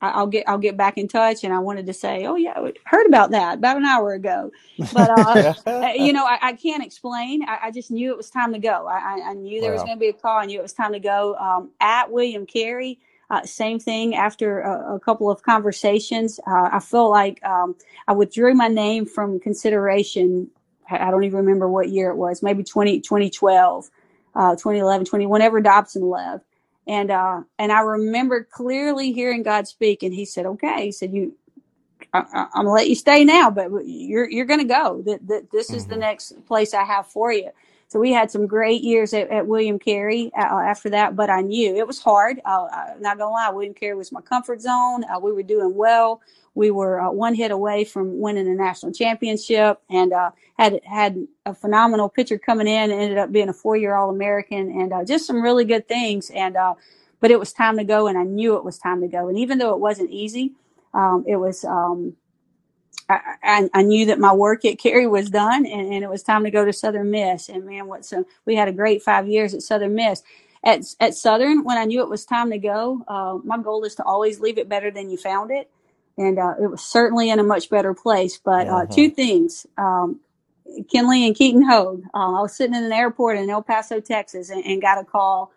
I, 0.01 0.21
will 0.21 0.29
get 0.29 0.49
I'll 0.49 0.59
get 0.59 0.77
back 0.77 0.99
in 0.99 1.09
touch." 1.09 1.45
And 1.45 1.53
I 1.53 1.59
wanted 1.59 1.87
to 1.87 1.93
say, 1.93 2.27
"Oh 2.27 2.37
yeah, 2.37 2.55
I 2.57 2.73
heard 2.85 3.07
about 3.07 3.31
that 3.33 3.59
about 3.59 3.77
an 3.77 3.85
hour 3.85 4.13
ago," 4.13 4.51
but 4.93 5.11
uh, 5.11 5.55
uh, 5.67 5.93
you 5.95 6.13
know, 6.13 6.25
I, 6.25 6.39
I 6.41 6.53
can't 6.55 6.85
explain. 6.85 7.49
I, 7.49 7.59
I, 7.65 7.71
just 7.71 7.91
knew 7.91 8.11
it 8.11 8.17
was 8.17 8.31
time 8.31 8.53
to 8.53 8.59
go. 8.59 8.87
I, 8.87 9.21
I 9.31 9.35
knew 9.35 9.61
there 9.61 9.71
wow. 9.71 9.77
was 9.77 9.83
going 9.85 9.97
to 9.97 10.01
be 10.01 10.09
a 10.09 10.13
call. 10.13 10.39
I 10.39 10.47
knew 10.47 10.59
it 10.59 10.63
was 10.63 10.73
time 10.73 10.93
to 10.93 11.01
go. 11.01 11.35
Um, 11.37 11.71
at 11.81 12.11
William 12.11 12.47
Carey, 12.47 12.99
uh, 13.31 13.45
same 13.45 13.79
thing 13.79 14.15
after 14.15 14.61
a, 14.61 14.97
a 14.97 15.01
couple 15.01 15.31
of 15.31 15.43
conversations. 15.43 16.41
Uh, 16.47 16.71
I 16.73 16.81
felt 16.81 17.11
like 17.11 17.45
um, 17.45 17.77
I 18.07 18.13
withdrew 18.13 18.55
my 18.55 18.69
name 18.69 19.05
from 19.05 19.39
consideration. 19.39 20.51
I 20.91 21.11
don't 21.11 21.25
even 21.25 21.41
remember 21.41 21.69
what 21.69 21.91
year 21.91 22.11
it 22.11 22.17
was, 22.17 22.43
maybe 22.43 22.65
20, 22.65 23.01
2012, 23.01 23.91
uh, 24.35 24.53
2011, 24.53 25.07
20, 25.07 25.27
whenever 25.27 25.61
Dobson 25.61 26.09
left. 26.09 26.45
And, 26.87 27.11
uh, 27.11 27.43
and 27.59 27.71
I 27.71 27.81
remember 27.81 28.49
clearly 28.51 29.13
hearing 29.13 29.43
God 29.43 29.69
speak 29.69 30.03
and 30.03 30.15
he 30.15 30.25
said, 30.25 30.47
okay, 30.47 30.87
he 30.87 30.93
said, 30.93 31.13
you, 31.13 31.37
I, 32.15 32.21
am 32.35 32.49
gonna 32.55 32.71
let 32.71 32.89
you 32.89 32.95
stay 32.95 33.25
now, 33.25 33.51
but 33.51 33.69
you're, 33.85 34.31
you're 34.31 34.47
going 34.47 34.61
to 34.61 34.65
go 34.65 35.03
that, 35.03 35.27
that 35.29 35.51
this 35.51 35.71
is 35.71 35.83
mm-hmm. 35.83 35.91
the 35.91 35.97
next 35.99 36.47
place 36.47 36.73
I 36.73 36.85
have 36.85 37.07
for 37.07 37.31
you. 37.31 37.51
So 37.89 37.99
we 37.99 38.13
had 38.13 38.31
some 38.31 38.47
great 38.47 38.83
years 38.83 39.15
at, 39.15 39.31
at 39.31 39.47
William 39.47 39.79
Carey 39.79 40.31
uh, 40.37 40.43
after 40.43 40.91
that, 40.91 41.17
but 41.17 41.31
I 41.31 41.41
knew 41.41 41.75
it 41.75 41.87
was 41.87 41.99
hard. 41.99 42.41
Uh, 42.45 42.69
I'm 42.71 43.01
not 43.01 43.17
gonna 43.17 43.31
lie, 43.31 43.51
William 43.51 43.75
Carey 43.75 43.97
was 43.97 44.13
my 44.13 44.21
comfort 44.21 44.61
zone. 44.61 45.05
Uh, 45.05 45.19
we 45.19 45.33
were 45.33 45.43
doing 45.43 45.75
well. 45.75 46.21
We 46.55 46.71
were 46.71 47.01
uh, 47.01 47.11
one 47.11 47.35
hit 47.35 47.51
away 47.51 47.85
from 47.85 48.21
winning 48.21 48.47
a 48.47 48.55
national 48.55 48.93
championship, 48.93 49.81
and 49.89 50.13
uh, 50.13 50.33
had 50.59 50.81
had 50.85 51.27
a 51.47 51.55
phenomenal 51.55 52.09
pitcher 52.09 52.39
coming 52.39 52.67
in. 52.67 52.91
And 52.91 53.01
ended 53.01 53.19
up 53.19 53.33
being 53.33 53.49
a 53.49 53.55
four-year 53.55 53.95
All-American, 53.95 54.71
and 54.81 54.93
uh, 54.93 55.05
just 55.05 55.27
some 55.27 55.41
really 55.41 55.65
good 55.65 55.89
things. 55.89 56.31
And 56.31 56.57
but 57.21 57.31
it 57.31 57.39
was 57.39 57.53
time 57.53 57.77
to 57.79 57.85
go, 57.85 58.07
and 58.07 58.19
I 58.19 58.25
knew 58.25 58.57
it 58.57 58.65
was 58.65 58.79
time 58.79 59.01
to 59.01 59.09
go. 59.09 59.29
And 59.29 59.39
even 59.39 59.59
though 59.59 59.73
it 59.73 59.81
wasn't 59.81 60.11
easy, 60.11 60.53
um, 60.95 61.25
it 61.27 61.37
was 61.37 61.65
um, 61.65 62.15
I, 63.09 63.71
I, 63.73 63.83
knew 63.83 64.07
that 64.07 64.19
my 64.19 64.33
work 64.33 64.65
at 64.65 64.79
Carey 64.79 65.07
was 65.07 65.31
done 65.31 65.65
and, 65.65 65.93
and, 65.93 66.05
it 66.05 66.11
was 66.11 66.23
time 66.23 66.45
to 66.45 66.51
go 66.51 66.65
to 66.65 66.73
Southern 66.73 67.11
Miss. 67.11 67.49
And 67.49 67.65
man, 67.65 67.87
what 67.87 68.05
so 68.05 68.25
we 68.45 68.55
had 68.55 68.69
a 68.69 68.73
great 68.73 69.03
five 69.03 69.27
years 69.27 69.55
at 69.55 69.63
Southern 69.63 69.95
Miss. 69.95 70.23
At, 70.63 70.83
at 71.01 71.15
Southern, 71.15 71.65
when 71.65 71.79
I 71.79 71.85
knew 71.85 72.03
it 72.03 72.11
was 72.11 72.27
time 72.27 72.51
to 72.51 72.59
go, 72.59 73.03
uh, 73.09 73.39
my 73.45 73.59
goal 73.59 73.85
is 73.85 73.95
to 73.95 74.05
always 74.05 74.41
leave 74.41 74.59
it 74.59 74.69
better 74.69 74.91
than 74.91 75.09
you 75.09 75.17
found 75.17 75.51
it. 75.51 75.71
and 76.19 76.39
uh, 76.39 76.55
it 76.61 76.67
was 76.67 76.83
certainly 76.83 77.31
in 77.31 77.39
a 77.39 77.45
much 77.45 77.71
better 77.71 77.95
place. 77.95 78.39
But 78.39 78.69
uh, 78.69 78.87
two 78.87 79.09
things. 79.09 79.67
Um, 79.79 80.21
Kinley 80.91 81.27
and 81.27 81.35
Keaton 81.35 81.63
Hogue. 81.63 82.03
Uh, 82.13 82.39
I 82.39 82.43
was 82.43 82.57
sitting 82.57 82.75
in 82.75 82.85
an 82.85 82.93
airport 82.93 83.39
in 83.39 83.49
El 83.49 83.63
Paso, 83.63 84.01
Texas, 84.01 84.51
and, 84.51 84.65
and 84.65 84.83
got 84.83 84.99
a 84.99 85.05
call 85.05 85.53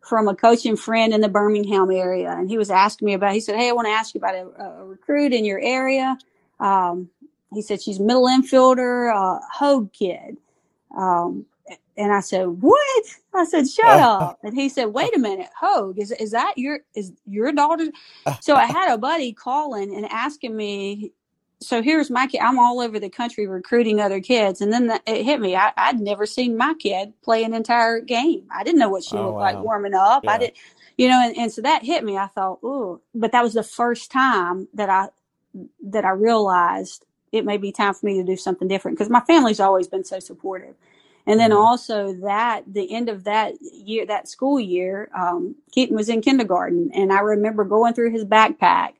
from 0.00 0.28
a 0.28 0.34
coaching 0.34 0.76
friend 0.76 1.12
in 1.12 1.20
the 1.20 1.28
Birmingham 1.28 1.90
area, 1.90 2.30
and 2.30 2.48
he 2.48 2.58
was 2.58 2.70
asking 2.70 3.06
me 3.06 3.14
about. 3.14 3.32
He 3.34 3.40
said, 3.40 3.56
"Hey, 3.56 3.68
I 3.68 3.72
want 3.72 3.86
to 3.86 3.92
ask 3.92 4.14
you 4.14 4.18
about 4.18 4.34
a, 4.34 4.62
a 4.62 4.84
recruit 4.84 5.32
in 5.32 5.44
your 5.44 5.60
area." 5.60 6.16
Um, 6.60 7.10
he 7.54 7.62
said 7.62 7.82
she's 7.82 8.00
middle 8.00 8.26
infielder, 8.26 9.14
uh, 9.14 9.40
Hogue 9.52 9.92
kid. 9.92 10.38
Um, 10.96 11.46
and 11.96 12.12
I 12.12 12.20
said, 12.20 12.46
"What?" 12.46 13.04
I 13.34 13.44
said, 13.44 13.68
"Shut 13.68 13.98
up." 13.98 14.38
And 14.42 14.54
he 14.56 14.68
said, 14.68 14.86
"Wait 14.86 15.14
a 15.16 15.18
minute, 15.18 15.50
Hogue 15.60 15.98
is 15.98 16.12
is 16.12 16.32
that 16.32 16.54
your 16.58 16.80
is 16.94 17.12
your 17.26 17.52
daughter?" 17.52 17.88
So 18.40 18.56
I 18.56 18.66
had 18.66 18.92
a 18.92 18.98
buddy 18.98 19.32
calling 19.32 19.94
and 19.94 20.06
asking 20.06 20.56
me. 20.56 21.12
So 21.60 21.82
here's 21.82 22.10
my 22.10 22.26
kid. 22.26 22.40
I'm 22.40 22.58
all 22.58 22.80
over 22.80 23.00
the 23.00 23.10
country 23.10 23.46
recruiting 23.46 24.00
other 24.00 24.20
kids, 24.20 24.60
and 24.62 24.72
then 24.72 24.88
the, 24.88 25.00
it 25.06 25.24
hit 25.24 25.40
me. 25.40 25.56
I, 25.56 25.72
I'd 25.76 26.00
never 26.00 26.26
seen 26.26 26.56
my 26.56 26.74
kid 26.74 27.14
play 27.22 27.44
an 27.44 27.54
entire 27.54 28.00
game. 28.00 28.48
I 28.54 28.64
didn't 28.64 28.80
know 28.80 28.90
what 28.90 29.04
she 29.04 29.18
Oh, 29.18 29.26
looked 29.26 29.40
like 29.40 29.58
warming 29.62 29.94
up. 29.94 30.24
I 30.28 30.38
didn't, 30.38 30.56
you 30.98 31.08
know, 31.08 31.20
and, 31.22 31.36
and 31.38 31.52
so 31.52 31.62
that 31.62 31.84
hit 31.84 32.04
me. 32.04 32.18
I 32.18 32.28
thought, 32.28 32.60
"Ooh," 32.64 33.00
but 33.14 33.32
that 33.32 33.44
was 33.44 33.54
the 33.54 33.64
first 33.64 34.10
time 34.12 34.68
that 34.74 34.90
I 34.90 35.08
that 35.84 36.04
I 36.04 36.10
realized 36.10 37.04
it 37.32 37.44
may 37.44 37.58
be 37.58 37.72
time 37.72 37.94
for 37.94 38.06
me 38.06 38.16
to 38.18 38.24
do 38.24 38.36
something 38.36 38.68
different 38.68 38.98
because 38.98 39.10
my 39.10 39.20
family's 39.20 39.60
always 39.60 39.88
been 39.88 40.04
so 40.04 40.20
supportive. 40.20 40.74
And 41.26 41.40
then 41.40 41.50
Mhm. 41.52 41.56
also 41.56 42.12
that 42.14 42.64
the 42.72 42.92
end 42.94 43.08
of 43.08 43.24
that 43.24 43.60
year, 43.62 44.06
that 44.06 44.28
school 44.28 44.60
year, 44.60 45.10
um, 45.14 45.56
Keaton 45.72 45.96
was 45.96 46.08
in 46.08 46.22
kindergarten, 46.22 46.90
and 46.94 47.12
I 47.12 47.20
remember 47.20 47.64
going 47.64 47.94
through 47.94 48.12
his 48.12 48.24
backpack 48.24 48.94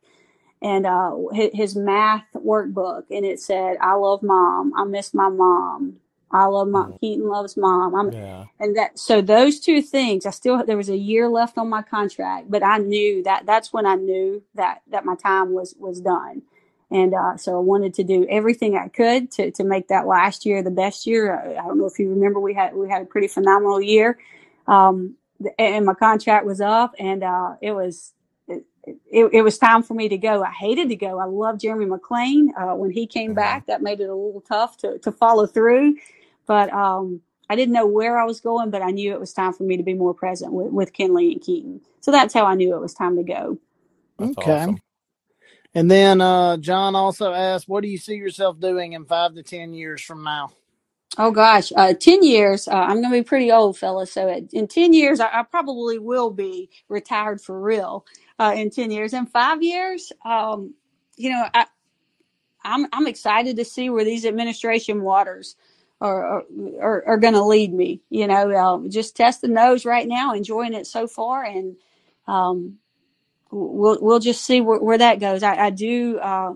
and 0.62 0.86
uh, 0.86 1.16
his 1.54 1.76
math 1.76 2.24
workbook, 2.34 3.04
and 3.10 3.24
it 3.26 3.40
said, 3.40 3.78
"I 3.80 3.94
love 3.94 4.22
mom. 4.22 4.74
I 4.76 4.84
miss 4.84 5.14
my 5.14 5.28
mom. 5.28 5.98
I 6.32 6.46
love 6.46 6.68
mom. 6.68 6.92
Mhm. 6.92 7.00
Keaton 7.00 7.28
loves 7.28 7.56
mom. 7.56 7.94
I'm 7.94 8.12
Yeah. 8.12 8.44
and 8.60 8.76
that 8.76 8.98
so 8.98 9.20
those 9.20 9.60
two 9.60 9.82
things 9.82 10.26
i 10.26 10.30
still 10.30 10.64
there 10.64 10.76
was 10.76 10.88
a 10.88 10.96
year 10.96 11.28
left 11.28 11.58
on 11.58 11.68
my 11.68 11.82
contract 11.82 12.50
but 12.50 12.62
i 12.62 12.78
knew 12.78 13.22
that 13.22 13.46
that's 13.46 13.72
when 13.72 13.86
i 13.86 13.94
knew 13.94 14.42
that 14.54 14.82
that 14.88 15.04
my 15.04 15.14
time 15.16 15.52
was 15.54 15.74
was 15.78 16.00
done 16.00 16.42
and 16.90 17.14
uh, 17.14 17.36
so 17.36 17.56
i 17.56 17.60
wanted 17.60 17.94
to 17.94 18.04
do 18.04 18.26
everything 18.30 18.76
i 18.76 18.88
could 18.88 19.30
to 19.30 19.50
to 19.52 19.64
make 19.64 19.88
that 19.88 20.06
last 20.06 20.46
year 20.46 20.62
the 20.62 20.70
best 20.70 21.06
year 21.06 21.34
i, 21.38 21.52
I 21.52 21.66
don't 21.66 21.78
know 21.78 21.86
if 21.86 21.98
you 21.98 22.10
remember 22.10 22.40
we 22.40 22.54
had 22.54 22.74
we 22.74 22.88
had 22.90 23.02
a 23.02 23.06
pretty 23.06 23.28
phenomenal 23.28 23.80
year 23.80 24.18
um 24.66 25.16
and 25.58 25.86
my 25.86 25.94
contract 25.94 26.46
was 26.46 26.60
up 26.60 26.94
and 26.98 27.22
uh 27.24 27.56
it 27.62 27.72
was 27.72 28.14
it, 28.48 28.64
it, 29.10 29.30
it 29.34 29.42
was 29.42 29.58
time 29.58 29.82
for 29.82 29.94
me 29.94 30.08
to 30.08 30.18
go. 30.18 30.42
I 30.44 30.50
hated 30.50 30.88
to 30.90 30.96
go. 30.96 31.18
I 31.20 31.26
loved 31.26 31.60
Jeremy 31.60 31.86
McClain. 31.86 32.48
Uh, 32.56 32.74
when 32.76 32.90
he 32.90 33.06
came 33.06 33.32
Mhm. 33.32 33.36
back, 33.36 33.66
that 33.66 33.82
made 33.82 34.00
it 34.00 34.08
a 34.08 34.14
little 34.14 34.40
tough 34.42 34.78
to, 34.78 34.98
to 35.00 35.12
follow 35.12 35.46
through. 35.46 35.96
But 36.48 36.72
um, 36.74 37.22
I 37.50 37.56
didn't 37.56 37.74
know 37.74 37.86
where 37.86 38.18
I 38.18 38.26
was 38.26 38.40
going, 38.42 38.70
but 38.72 38.82
I 38.82 38.92
knew 38.92 39.14
it 39.14 39.20
was 39.20 39.34
time 39.34 39.54
for 39.54 39.64
me 39.64 39.78
to 39.78 39.84
be 39.84 39.94
more 39.94 40.14
present 40.14 40.54
with, 40.54 40.72
with 40.72 40.94
Kinley 40.94 41.34
and 41.34 41.42
Keaton. 41.42 41.82
So 42.02 42.12
that's 42.12 42.34
how 42.34 42.46
I 42.46 42.56
knew 42.56 42.76
it 42.76 42.80
was 42.82 42.94
time 42.94 43.16
to 43.18 43.24
go. 43.24 43.58
That's 44.18 44.38
Okay. 44.38 44.38
awesome. 44.38 44.80
And 45.74 45.90
then 45.90 46.20
uh, 46.20 46.58
John 46.58 46.96
also 46.96 47.32
asked, 47.32 47.68
"What 47.68 47.82
do 47.82 47.88
you 47.88 47.98
see 47.98 48.16
yourself 48.16 48.60
doing 48.60 48.94
in 48.94 49.06
five 49.06 49.34
to 49.36 49.42
ten 49.44 49.74
years 49.74 50.02
from 50.02 50.24
now?" 50.24 50.52
Oh 51.18 51.32
gosh, 51.32 51.72
uh, 51.76 51.94
10 51.94 52.24
years, 52.24 52.68
uh, 52.68 52.72
I'm 52.74 53.00
going 53.02 53.12
to 53.12 53.20
be 53.20 53.24
pretty 53.24 53.52
old, 53.52 53.78
fella. 53.78 54.06
So 54.06 54.28
at, 54.28 54.52
in 54.52 54.68
10 54.68 54.92
years, 54.92 55.20
I, 55.20 55.28
I 55.40 55.44
probably 55.44 55.98
will 55.98 56.30
be 56.30 56.70
retired 56.88 57.40
for 57.40 57.60
real 57.60 58.06
uh, 58.38 58.54
in 58.56 58.70
10 58.70 58.90
years. 58.90 59.14
In 59.14 59.26
five 59.26 59.62
years, 59.62 60.12
um, 60.24 60.74
you 61.16 61.30
know, 61.30 61.46
I, 61.54 61.66
I'm, 62.64 62.86
I'm 62.92 63.06
excited 63.08 63.56
to 63.56 63.64
see 63.64 63.90
where 63.90 64.04
these 64.04 64.26
administration 64.26 65.02
waters 65.02 65.56
are, 66.00 66.44
are, 66.80 67.04
are, 67.06 67.18
going 67.18 67.34
to 67.34 67.44
lead 67.44 67.72
me. 67.72 68.00
You 68.08 68.26
know, 68.26 68.50
uh, 68.50 68.88
just 68.88 69.16
testing 69.16 69.54
those 69.54 69.84
right 69.84 70.06
now, 70.06 70.34
enjoying 70.34 70.74
it 70.74 70.86
so 70.86 71.06
far. 71.08 71.44
And, 71.44 71.76
um, 72.26 72.78
we'll 73.50 73.98
we'll 74.00 74.18
just 74.18 74.44
see 74.44 74.60
where, 74.60 74.78
where 74.78 74.98
that 74.98 75.20
goes. 75.20 75.42
I, 75.42 75.56
I 75.56 75.70
do, 75.70 76.18
uh, 76.18 76.54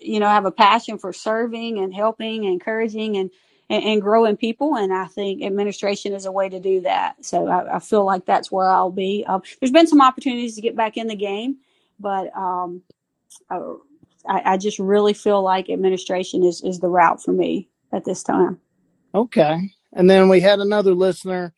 you 0.00 0.20
know, 0.20 0.28
have 0.28 0.46
a 0.46 0.52
passion 0.52 0.98
for 0.98 1.12
serving 1.12 1.78
and 1.78 1.94
helping, 1.94 2.44
encouraging, 2.44 3.16
and, 3.16 3.30
and 3.68 3.84
and 3.84 4.02
growing 4.02 4.36
people, 4.36 4.76
and 4.76 4.92
I 4.92 5.06
think 5.06 5.42
administration 5.42 6.12
is 6.12 6.26
a 6.26 6.32
way 6.32 6.48
to 6.48 6.60
do 6.60 6.82
that. 6.82 7.24
So 7.24 7.48
I, 7.48 7.76
I 7.76 7.78
feel 7.78 8.04
like 8.04 8.26
that's 8.26 8.50
where 8.50 8.68
I'll 8.68 8.90
be. 8.90 9.24
Um, 9.26 9.42
there's 9.60 9.72
been 9.72 9.86
some 9.86 10.00
opportunities 10.00 10.54
to 10.56 10.62
get 10.62 10.76
back 10.76 10.96
in 10.96 11.06
the 11.06 11.16
game, 11.16 11.58
but 11.98 12.34
um, 12.36 12.82
I, 13.50 14.52
I 14.52 14.56
just 14.56 14.78
really 14.78 15.14
feel 15.14 15.42
like 15.42 15.70
administration 15.70 16.44
is 16.44 16.62
is 16.62 16.80
the 16.80 16.88
route 16.88 17.22
for 17.22 17.32
me 17.32 17.68
at 17.92 18.04
this 18.04 18.22
time. 18.22 18.60
Okay. 19.14 19.70
And 19.92 20.08
then 20.08 20.28
we 20.28 20.40
had 20.40 20.60
another 20.60 20.94
listener 20.94 21.52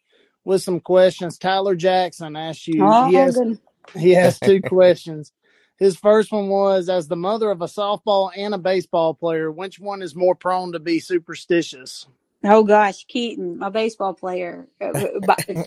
with 0.44 0.62
some 0.62 0.80
questions. 0.80 1.38
Tyler 1.38 1.74
Jackson 1.74 2.34
asked 2.36 2.66
you. 2.66 2.84
Oh, 2.84 3.06
he 3.08 3.14
has 3.14 3.36
good. 3.36 3.58
he 3.94 4.10
has 4.12 4.38
two 4.38 4.60
questions. 4.66 5.32
His 5.78 5.96
first 5.96 6.30
one 6.32 6.48
was, 6.48 6.88
as 6.88 7.08
the 7.08 7.16
mother 7.16 7.50
of 7.50 7.60
a 7.60 7.66
softball 7.66 8.30
and 8.36 8.54
a 8.54 8.58
baseball 8.58 9.14
player, 9.14 9.50
which 9.50 9.78
one 9.80 10.00
is 10.02 10.14
more 10.14 10.34
prone 10.34 10.72
to 10.72 10.78
be 10.78 11.00
superstitious? 11.00 12.06
Oh 12.44 12.62
gosh, 12.64 13.04
Keaton, 13.06 13.58
my 13.58 13.68
baseball 13.68 14.14
player, 14.14 14.66
uh, 14.80 14.90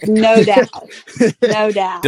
no 0.08 0.44
doubt, 0.44 0.70
no 1.42 1.72
doubt. 1.72 2.06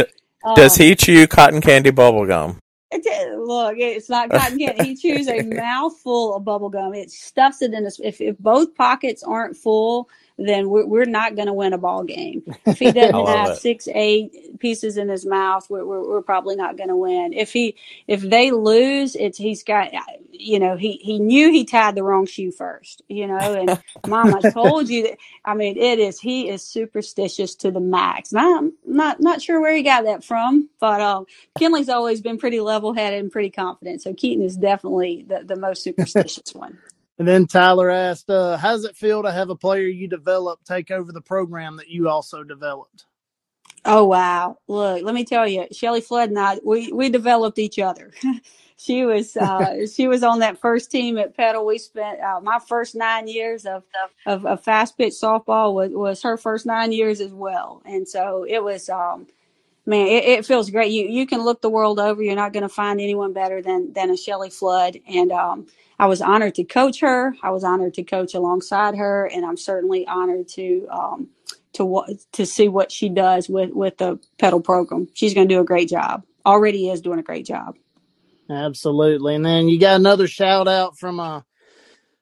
Does 0.56 0.78
Um, 0.80 0.86
he 0.86 0.94
chew 0.94 1.26
cotton 1.26 1.60
candy 1.62 1.90
bubble 1.90 2.26
gum? 2.26 2.58
It 2.90 3.38
Look, 3.38 3.76
it's 3.78 4.08
not 4.08 4.30
cotton 4.30 4.58
candy. 4.58 4.84
He 4.84 4.96
chews 4.96 5.28
a 5.28 5.42
mouthful 5.54 6.34
of 6.34 6.44
bubble 6.44 6.70
gum. 6.70 6.94
It 6.94 7.10
stuffs 7.10 7.60
it 7.60 7.74
in 7.74 7.84
his. 7.84 8.00
If, 8.02 8.20
if 8.20 8.38
both 8.38 8.74
pockets 8.74 9.22
aren't 9.22 9.56
full, 9.56 10.08
then 10.38 10.68
we're, 10.68 10.86
we're 10.86 11.04
not 11.04 11.34
going 11.34 11.48
to 11.48 11.52
win 11.52 11.72
a 11.72 11.78
ball 11.78 12.04
game. 12.04 12.42
If 12.68 12.80
he 12.80 12.92
doesn't 12.92 13.26
have 13.26 13.50
it. 13.50 13.56
six, 13.56 13.88
eight 13.88 14.58
pieces 14.60 14.98
in 14.98 15.08
his 15.08 15.24
mouth, 15.24 15.68
we're, 15.70 15.84
we're, 15.86 16.06
we're 16.06 16.22
probably 16.22 16.54
not 16.54 16.76
going 16.76 16.90
to 16.90 16.96
win. 16.96 17.32
If 17.32 17.52
he 17.52 17.76
if 18.06 18.20
they 18.20 18.50
lose, 18.50 19.16
it's 19.16 19.38
he's 19.38 19.64
got 19.64 19.92
you 20.30 20.58
know 20.58 20.76
he 20.76 20.92
he 21.02 21.18
knew 21.18 21.50
he 21.50 21.64
tied 21.64 21.94
the 21.94 22.02
wrong 22.02 22.26
shoe 22.26 22.52
first. 22.52 23.02
You 23.08 23.26
know, 23.26 23.38
and 23.38 23.82
Mom, 24.06 24.34
I 24.34 24.50
told 24.50 24.90
you 24.90 25.04
that. 25.04 25.18
I 25.46 25.54
mean, 25.54 25.78
it 25.78 25.98
is 25.98 26.20
he 26.20 26.50
is 26.50 26.62
superstitious 26.62 27.54
to 27.56 27.70
the 27.70 27.80
max. 27.80 28.32
And 28.32 28.40
I'm 28.40 28.72
not 28.84 29.20
not 29.20 29.40
sure 29.40 29.60
where 29.60 29.74
he 29.74 29.82
got 29.82 30.04
that 30.04 30.24
from, 30.24 30.68
but 30.78 31.00
um. 31.00 31.26
Kinley's 31.58 31.88
always 31.88 32.20
been 32.20 32.38
pretty 32.38 32.60
level 32.60 32.92
headed 32.92 33.20
and 33.20 33.32
pretty 33.32 33.50
confident. 33.50 34.02
So 34.02 34.14
Keaton 34.14 34.44
is 34.44 34.56
definitely 34.56 35.24
the, 35.26 35.42
the 35.44 35.56
most 35.56 35.82
superstitious 35.82 36.54
one. 36.54 36.78
And 37.18 37.26
then 37.26 37.46
Tyler 37.46 37.90
asked, 37.90 38.30
uh, 38.30 38.56
"How 38.56 38.72
does 38.72 38.84
it 38.84 38.96
feel 38.96 39.22
to 39.24 39.32
have 39.32 39.50
a 39.50 39.56
player 39.56 39.86
you 39.88 40.08
develop 40.08 40.64
take 40.64 40.90
over 40.90 41.12
the 41.12 41.20
program 41.20 41.76
that 41.76 41.88
you 41.88 42.08
also 42.08 42.44
developed?" 42.44 43.06
Oh 43.84 44.04
wow. 44.04 44.58
Look, 44.68 45.02
let 45.02 45.14
me 45.14 45.24
tell 45.24 45.48
you, 45.48 45.66
Shelly 45.72 46.00
Flood 46.00 46.30
and 46.30 46.38
I 46.38 46.58
we, 46.64 46.92
we 46.92 47.08
developed 47.08 47.58
each 47.58 47.78
other. 47.78 48.12
she 48.76 49.04
was 49.04 49.36
uh, 49.36 49.86
she 49.94 50.08
was 50.08 50.22
on 50.22 50.40
that 50.40 50.60
first 50.60 50.90
team 50.90 51.18
at 51.18 51.36
Petal. 51.36 51.66
We 51.66 51.78
spent 51.78 52.20
uh, 52.20 52.40
my 52.42 52.58
first 52.60 52.94
nine 52.94 53.28
years 53.28 53.66
of, 53.66 53.84
of, 54.26 54.46
of 54.46 54.62
fast 54.62 54.96
pitch 54.98 55.14
softball 55.14 55.74
was, 55.74 55.90
was 55.92 56.22
her 56.22 56.36
first 56.36 56.66
nine 56.66 56.92
years 56.92 57.20
as 57.20 57.32
well. 57.32 57.82
And 57.84 58.08
so 58.08 58.44
it 58.48 58.62
was 58.62 58.88
um 58.88 59.26
man, 59.88 60.06
it, 60.06 60.24
it 60.24 60.46
feels 60.46 60.70
great. 60.70 60.92
You 60.92 61.06
you 61.08 61.26
can 61.26 61.42
look 61.42 61.62
the 61.62 61.70
world 61.70 61.98
over. 61.98 62.22
You're 62.22 62.36
not 62.36 62.52
going 62.52 62.62
to 62.62 62.68
find 62.68 63.00
anyone 63.00 63.32
better 63.32 63.62
than 63.62 63.92
than 63.94 64.10
a 64.10 64.16
Shelley 64.16 64.50
Flood. 64.50 64.98
And 65.08 65.32
um, 65.32 65.66
I 65.98 66.06
was 66.06 66.20
honored 66.20 66.54
to 66.56 66.64
coach 66.64 67.00
her. 67.00 67.34
I 67.42 67.50
was 67.50 67.64
honored 67.64 67.94
to 67.94 68.04
coach 68.04 68.34
alongside 68.34 68.96
her, 68.96 69.26
and 69.26 69.44
I'm 69.44 69.56
certainly 69.56 70.06
honored 70.06 70.48
to 70.50 70.86
um, 70.90 71.28
to 71.72 72.04
to 72.32 72.46
see 72.46 72.68
what 72.68 72.92
she 72.92 73.08
does 73.08 73.48
with 73.48 73.70
with 73.72 73.96
the 73.96 74.20
Petal 74.38 74.60
program. 74.60 75.08
She's 75.14 75.34
going 75.34 75.48
to 75.48 75.54
do 75.54 75.60
a 75.60 75.64
great 75.64 75.88
job. 75.88 76.24
Already 76.46 76.90
is 76.90 77.00
doing 77.00 77.18
a 77.18 77.22
great 77.22 77.46
job. 77.46 77.76
Absolutely. 78.50 79.34
And 79.34 79.44
then 79.44 79.68
you 79.68 79.78
got 79.78 79.96
another 79.96 80.26
shout 80.26 80.68
out 80.68 80.98
from 80.98 81.20
uh 81.20 81.42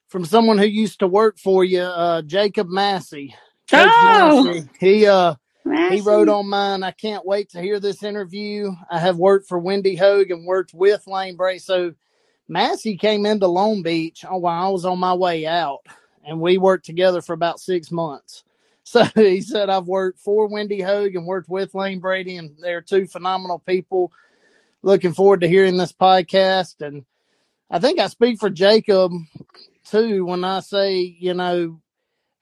from 0.09 0.25
someone 0.25 0.59
who 0.59 0.67
used 0.67 1.01
to 1.01 1.07
work 1.09 1.39
for 1.39 1.65
you, 1.65 1.83
uh, 1.83 2.23
Jacob 2.23 2.69
Massey. 2.69 3.35
Coach 3.69 3.89
Oh, 3.93 4.45
Massey. 4.45 4.69
He 4.79 5.07
uh 5.07 5.35
he 5.67 6.01
wrote 6.01 6.29
on 6.29 6.49
mine, 6.49 6.83
I 6.83 6.93
can't 6.93 7.27
wait 7.27 7.51
to 7.51 7.61
hear 7.61 7.81
this 7.81 8.03
interview. 8.03 8.71
I 8.91 8.99
have 8.99 9.17
worked 9.17 9.49
for 9.49 9.59
Wendy 9.59 9.97
Hogue 9.97 10.31
and 10.31 10.47
worked 10.47 10.73
with 10.73 11.07
Lane 11.07 11.37
Bray. 11.37 11.59
So 11.59 11.95
Massey 12.49 12.97
came 12.97 13.27
into 13.27 13.49
Long 13.49 13.83
Beach 13.83 14.25
oh, 14.29 14.39
while 14.39 14.67
I 14.67 14.69
was 14.69 14.85
on 14.85 14.99
my 14.99 15.15
way 15.15 15.47
out, 15.47 15.81
and 16.25 16.41
we 16.41 16.59
worked 16.59 16.87
together 16.87 17.21
for 17.21 17.33
about 17.33 17.61
six 17.61 17.91
months. 17.91 18.43
So 18.89 19.03
he 19.17 19.41
said, 19.41 19.69
I've 19.69 19.89
worked 19.89 20.21
for 20.21 20.47
Wendy 20.47 20.81
Hogue 20.81 21.17
and 21.17 21.27
worked 21.27 21.49
with 21.49 21.75
Lane 21.75 21.99
Brady, 21.99 22.37
and 22.37 22.55
they're 22.61 22.81
two 22.81 23.09
phenomenal 23.09 23.59
people. 23.59 24.13
Looking 24.83 25.13
forward 25.13 25.41
to 25.41 25.49
hearing 25.49 25.77
this 25.77 25.93
podcast. 25.93 26.87
And 26.87 27.05
I 27.69 27.81
think 27.81 27.99
I 27.99 28.07
speak 28.07 28.39
for 28.39 28.49
Jacob 28.49 29.11
too 29.91 30.25
when 30.25 30.45
I 30.45 30.61
say, 30.61 31.01
you 31.01 31.35
know, 31.35 31.81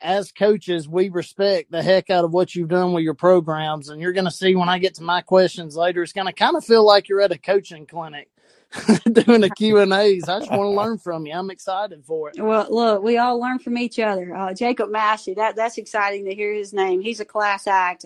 as 0.04 0.30
coaches, 0.30 0.86
we 0.86 1.08
respect 1.08 1.72
the 1.72 1.82
heck 1.82 2.10
out 2.10 2.24
of 2.24 2.32
what 2.32 2.54
you've 2.54 2.68
done 2.68 2.92
with 2.92 3.02
your 3.02 3.14
programs. 3.14 3.88
And 3.88 4.00
you're 4.00 4.12
going 4.12 4.26
to 4.26 4.30
see 4.30 4.54
when 4.54 4.68
I 4.68 4.78
get 4.78 4.94
to 4.96 5.02
my 5.02 5.22
questions 5.22 5.76
later, 5.76 6.02
it's 6.02 6.12
going 6.12 6.26
to 6.26 6.32
kind 6.32 6.56
of 6.56 6.64
feel 6.64 6.84
like 6.84 7.08
you're 7.08 7.22
at 7.22 7.32
a 7.32 7.38
coaching 7.38 7.86
clinic. 7.86 8.28
doing 9.12 9.40
the 9.40 9.50
Q 9.50 9.78
and 9.78 9.92
A's. 9.92 10.28
I 10.28 10.40
just 10.40 10.50
want 10.50 10.62
to 10.62 10.68
learn 10.82 10.98
from 10.98 11.26
you. 11.26 11.32
I'm 11.32 11.50
excited 11.50 12.04
for 12.04 12.30
it. 12.30 12.42
Well, 12.42 12.66
look, 12.68 13.04
we 13.04 13.18
all 13.18 13.38
learn 13.38 13.60
from 13.60 13.78
each 13.78 14.00
other. 14.00 14.34
Uh, 14.34 14.52
Jacob 14.52 14.90
Massey, 14.90 15.34
that 15.34 15.54
that's 15.54 15.78
exciting 15.78 16.24
to 16.24 16.34
hear 16.34 16.52
his 16.52 16.72
name. 16.72 17.00
He's 17.00 17.20
a 17.20 17.24
class 17.24 17.68
act. 17.68 18.04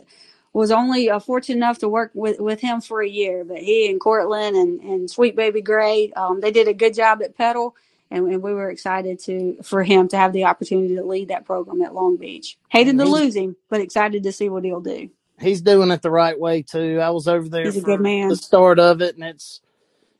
Was 0.52 0.70
only 0.70 1.08
uh, 1.08 1.20
fortunate 1.20 1.56
enough 1.56 1.78
to 1.78 1.88
work 1.88 2.10
with, 2.12 2.38
with 2.38 2.60
him 2.60 2.82
for 2.82 3.00
a 3.00 3.08
year, 3.08 3.44
but 3.44 3.58
he 3.58 3.88
and 3.88 3.98
Cortland 3.98 4.56
and, 4.56 4.80
and 4.80 5.10
Sweet 5.10 5.36
Baby 5.36 5.62
Gray, 5.62 6.12
um, 6.16 6.40
they 6.40 6.50
did 6.50 6.68
a 6.68 6.74
good 6.74 6.94
job 6.94 7.22
at 7.22 7.34
Petal, 7.34 7.74
and, 8.10 8.26
and, 8.32 8.42
we 8.42 8.54
were 8.54 8.70
excited 8.70 9.18
to 9.24 9.58
for 9.62 9.82
him 9.82 10.08
to 10.08 10.16
have 10.16 10.32
the 10.32 10.44
opportunity 10.44 10.96
to 10.96 11.04
lead 11.04 11.28
that 11.28 11.44
program 11.44 11.82
at 11.82 11.94
Long 11.94 12.16
Beach. 12.16 12.58
Hated 12.68 12.98
to 12.98 13.04
lose 13.04 13.36
him, 13.36 13.56
but 13.68 13.80
excited 13.80 14.22
to 14.22 14.32
see 14.32 14.48
what 14.48 14.64
he'll 14.64 14.80
do. 14.80 15.10
He's 15.40 15.60
doing 15.60 15.90
it 15.90 16.02
the 16.02 16.10
right 16.10 16.38
way 16.38 16.62
too. 16.62 17.00
I 17.00 17.10
was 17.10 17.28
over 17.28 17.48
there 17.48 17.64
He's 17.64 17.76
a 17.76 17.82
good 17.82 18.00
man. 18.00 18.28
the 18.28 18.36
start 18.36 18.78
of 18.78 19.02
it, 19.02 19.14
and 19.14 19.24
it's 19.24 19.60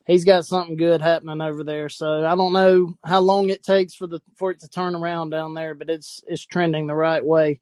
he's 0.07 0.25
got 0.25 0.47
something 0.47 0.77
good 0.77 1.01
happening 1.01 1.41
over 1.41 1.63
there. 1.65 1.89
So 1.89 2.25
I 2.25 2.35
don't 2.35 2.53
know 2.53 2.95
how 3.05 3.21
long 3.21 3.51
it 3.51 3.63
takes 3.63 3.95
for 3.95 4.07
the 4.07 4.21
for 4.37 4.51
it 4.51 4.61
to 4.61 4.69
turn 4.69 4.95
around 4.95 5.31
down 5.31 5.55
there, 5.55 5.75
but 5.75 5.91
it's 5.91 6.23
it's 6.27 6.45
trending 6.45 6.87
the 6.87 6.95
right 6.95 7.25
way. 7.25 7.61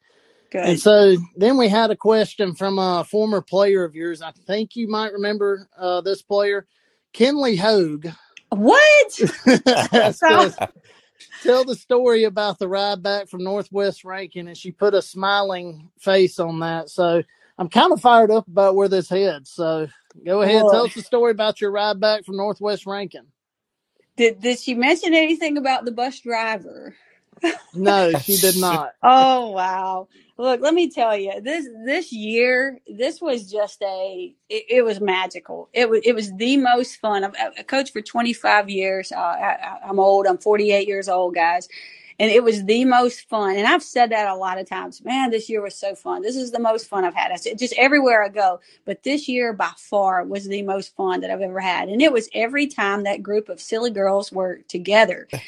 Good. 0.50 0.64
And 0.64 0.80
so 0.80 1.16
then 1.36 1.58
we 1.58 1.68
had 1.68 1.90
a 1.90 1.96
question 1.96 2.54
from 2.54 2.78
a 2.78 3.04
former 3.04 3.42
player 3.42 3.84
of 3.84 3.94
yours. 3.94 4.22
I 4.22 4.30
think 4.30 4.76
you 4.76 4.88
might 4.88 5.12
remember 5.12 5.68
uh, 5.76 6.00
this 6.00 6.22
player, 6.22 6.66
Kinley 7.12 7.56
Hogue. 7.56 8.06
What? 8.50 9.12
so, 10.14 10.50
tell 11.42 11.64
the 11.64 11.74
story 11.74 12.24
about 12.24 12.58
the 12.58 12.68
ride 12.68 13.02
back 13.02 13.28
from 13.28 13.44
Northwest 13.44 14.04
Rankin, 14.04 14.48
and 14.48 14.56
she 14.56 14.72
put 14.72 14.94
a 14.94 15.02
smiling 15.02 15.90
face 15.98 16.38
on 16.38 16.60
that. 16.60 16.88
So 16.90 17.22
I'm 17.58 17.68
kind 17.68 17.92
of 17.92 18.00
fired 18.00 18.30
up 18.30 18.46
about 18.48 18.74
where 18.74 18.88
this 18.88 19.08
heads. 19.08 19.50
So 19.50 19.88
go 20.24 20.42
ahead, 20.42 20.64
tell 20.70 20.86
us 20.86 20.94
the 20.94 21.02
story 21.02 21.32
about 21.32 21.60
your 21.60 21.70
ride 21.70 22.00
back 22.00 22.24
from 22.24 22.36
Northwest 22.36 22.86
Rankin. 22.86 23.26
Did 24.16 24.40
did 24.40 24.58
she 24.58 24.74
mention 24.74 25.14
anything 25.14 25.58
about 25.58 25.84
the 25.84 25.92
bus 25.92 26.20
driver? 26.20 26.94
No, 27.74 28.12
she 28.20 28.36
did 28.36 28.58
not. 28.58 28.92
Oh 29.02 29.50
wow. 29.50 30.08
Look, 30.38 30.60
let 30.60 30.74
me 30.74 30.90
tell 30.90 31.16
you, 31.16 31.40
this 31.40 31.66
this 31.84 32.12
year, 32.12 32.78
this 32.86 33.20
was 33.20 33.50
just 33.50 33.80
a 33.82 34.34
it, 34.48 34.64
it 34.68 34.84
was 34.84 35.00
magical. 35.00 35.68
It 35.72 35.88
was 35.88 36.00
it 36.04 36.14
was 36.14 36.32
the 36.34 36.56
most 36.58 36.96
fun. 36.96 37.24
I've, 37.24 37.34
I 37.58 37.62
coached 37.62 37.92
for 37.92 38.02
25 38.02 38.68
years. 38.68 39.12
Uh, 39.12 39.18
I, 39.18 39.78
I'm 39.88 39.98
old. 39.98 40.26
I'm 40.26 40.38
48 40.38 40.86
years 40.86 41.08
old, 41.08 41.34
guys. 41.34 41.68
And 42.18 42.30
it 42.30 42.42
was 42.42 42.64
the 42.64 42.84
most 42.86 43.28
fun. 43.28 43.56
And 43.56 43.66
I've 43.66 43.82
said 43.82 44.10
that 44.10 44.26
a 44.28 44.34
lot 44.36 44.58
of 44.58 44.66
times. 44.66 45.04
Man, 45.04 45.30
this 45.30 45.50
year 45.50 45.60
was 45.60 45.74
so 45.74 45.94
fun. 45.94 46.22
This 46.22 46.36
is 46.36 46.50
the 46.50 46.58
most 46.58 46.88
fun 46.88 47.04
I've 47.04 47.14
had. 47.14 47.30
I 47.30 47.36
said, 47.36 47.58
just 47.58 47.74
everywhere 47.76 48.24
I 48.24 48.30
go. 48.30 48.60
But 48.86 49.02
this 49.02 49.28
year 49.28 49.52
by 49.52 49.70
far 49.76 50.24
was 50.24 50.48
the 50.48 50.62
most 50.62 50.96
fun 50.96 51.20
that 51.20 51.30
I've 51.30 51.42
ever 51.42 51.60
had. 51.60 51.90
And 51.90 52.00
it 52.00 52.12
was 52.12 52.30
every 52.32 52.68
time 52.68 53.04
that 53.04 53.22
group 53.22 53.50
of 53.50 53.60
silly 53.60 53.90
girls 53.90 54.32
were 54.32 54.60
together. 54.68 55.28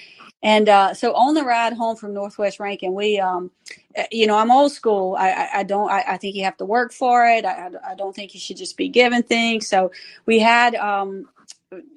And 0.42 0.68
uh, 0.68 0.94
so 0.94 1.14
on 1.14 1.34
the 1.34 1.42
ride 1.42 1.72
home 1.72 1.96
from 1.96 2.14
Northwest 2.14 2.60
Rankin, 2.60 2.94
we, 2.94 3.18
um, 3.18 3.50
eh, 3.96 4.06
you 4.12 4.26
know, 4.26 4.38
I'm 4.38 4.52
old 4.52 4.72
school. 4.72 5.16
I, 5.18 5.30
I, 5.30 5.48
I 5.54 5.62
don't. 5.64 5.90
I, 5.90 6.04
I, 6.06 6.16
think 6.16 6.36
you 6.36 6.44
have 6.44 6.56
to 6.58 6.64
work 6.64 6.92
for 6.92 7.26
it. 7.26 7.44
I, 7.44 7.70
I, 7.84 7.94
don't 7.96 8.14
think 8.14 8.34
you 8.34 8.40
should 8.40 8.56
just 8.56 8.76
be 8.76 8.88
given 8.88 9.24
things. 9.24 9.66
So 9.66 9.90
we 10.26 10.38
had 10.38 10.76
um, 10.76 11.28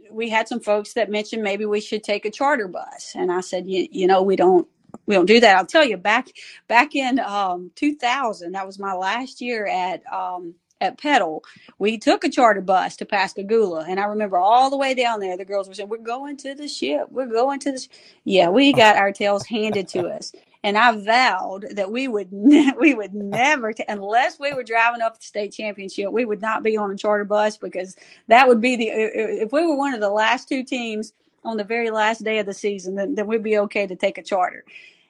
we 0.10 0.30
had 0.30 0.48
some 0.48 0.60
folks 0.60 0.94
that 0.94 1.12
mentioned 1.12 1.44
maybe 1.44 1.66
we 1.66 1.82
should 1.82 2.04
take 2.04 2.26
a 2.26 2.32
charter 2.32 2.68
bus, 2.68 3.14
and 3.16 3.32
I 3.32 3.42
said, 3.42 3.68
you, 3.68 3.88
you 3.92 4.08
know, 4.08 4.24
we 4.24 4.36
don't 4.36 4.68
we 5.06 5.16
don't 5.16 5.28
do 5.28 5.40
that. 5.40 5.58
I'll 5.58 5.66
tell 5.66 5.86
you 5.86 5.98
back 5.98 6.28
back 6.68 6.96
in 6.96 7.20
um, 7.20 7.72
2000, 7.76 8.54
that 8.54 8.66
was 8.66 8.80
my 8.80 8.94
last 8.94 9.42
year 9.42 9.68
at 9.68 10.02
um, 10.12 10.56
at 10.82 10.98
Petal, 10.98 11.44
we 11.80 11.98
took 11.98 12.24
a 12.24 12.30
charter 12.30 12.62
bus 12.62 12.98
to 12.98 13.06
Pascagoula. 13.06 13.86
And 13.88 14.00
I 14.00 14.06
remember 14.06 14.38
all 14.38 14.70
the 14.70 14.78
way 14.78 14.94
down 14.94 15.20
there, 15.20 15.38
the 15.38 15.46
girls 15.46 15.68
were 15.68 15.74
saying, 15.74 15.90
We're 15.90 15.98
going 15.98 16.38
to 16.38 16.56
the 16.56 16.68
ship. 16.68 17.08
We're 17.10 17.28
going 17.28 17.60
to 17.62 17.72
the 17.74 17.80
sh-. 17.80 17.88
Yeah, 18.26 18.50
we 18.50 18.74
oh. 18.74 18.78
got 18.78 18.98
our 18.98 19.14
tails 19.14 19.46
handed 19.46 19.88
to 19.90 20.08
us. 20.08 20.34
And 20.64 20.78
I 20.78 20.96
vowed 20.98 21.68
that 21.76 21.92
we 21.92 22.08
would 22.08 22.30
ne- 22.34 22.74
we 22.78 22.94
would 22.94 23.14
never, 23.14 23.72
t- 23.72 23.86
unless 23.88 24.40
we 24.40 24.54
were 24.54 24.64
driving 24.64 25.02
up 25.02 25.20
the 25.20 25.26
state 25.26 25.54
championship, 25.54 26.12
we 26.12 26.26
would 26.26 26.42
not 26.42 26.64
be 26.64 26.76
on 26.76 26.92
a 26.92 26.98
charter 26.98 27.26
bus 27.26 27.58
because 27.58 27.96
that 28.28 28.48
would 28.48 28.60
be 28.60 28.76
the 28.76 28.90
if 28.90 29.54
we 29.54 29.66
were 29.66 29.78
one 29.78 29.94
of 29.94 30.02
the 30.02 30.10
last 30.10 30.50
two 30.50 30.64
teams 30.64 31.14
on 31.44 31.58
the 31.58 31.64
very 31.64 31.90
last 31.90 32.24
day 32.24 32.40
of 32.40 32.46
the 32.46 32.54
season, 32.54 32.96
then, 32.96 33.16
then 33.16 33.28
we'd 33.28 33.44
be 33.44 33.58
okay 33.58 33.88
to 33.88 33.96
take 33.96 34.18
a 34.18 34.24
charter. 34.24 34.64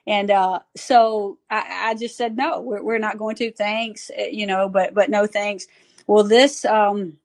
And 0.06 0.30
uh, 0.30 0.60
so 0.76 1.38
I, 1.50 1.90
I, 1.90 1.94
just 1.94 2.16
said 2.16 2.36
no, 2.36 2.60
we're, 2.60 2.82
we're, 2.82 2.98
not 2.98 3.18
going 3.18 3.36
to. 3.36 3.52
Thanks, 3.52 4.10
eh, 4.14 4.30
you 4.32 4.46
know, 4.46 4.68
but 4.68 4.94
but 4.94 5.10
no 5.10 5.26
thanks. 5.26 5.66
Well, 6.08 6.24
this, 6.24 6.64
um, 6.64 7.18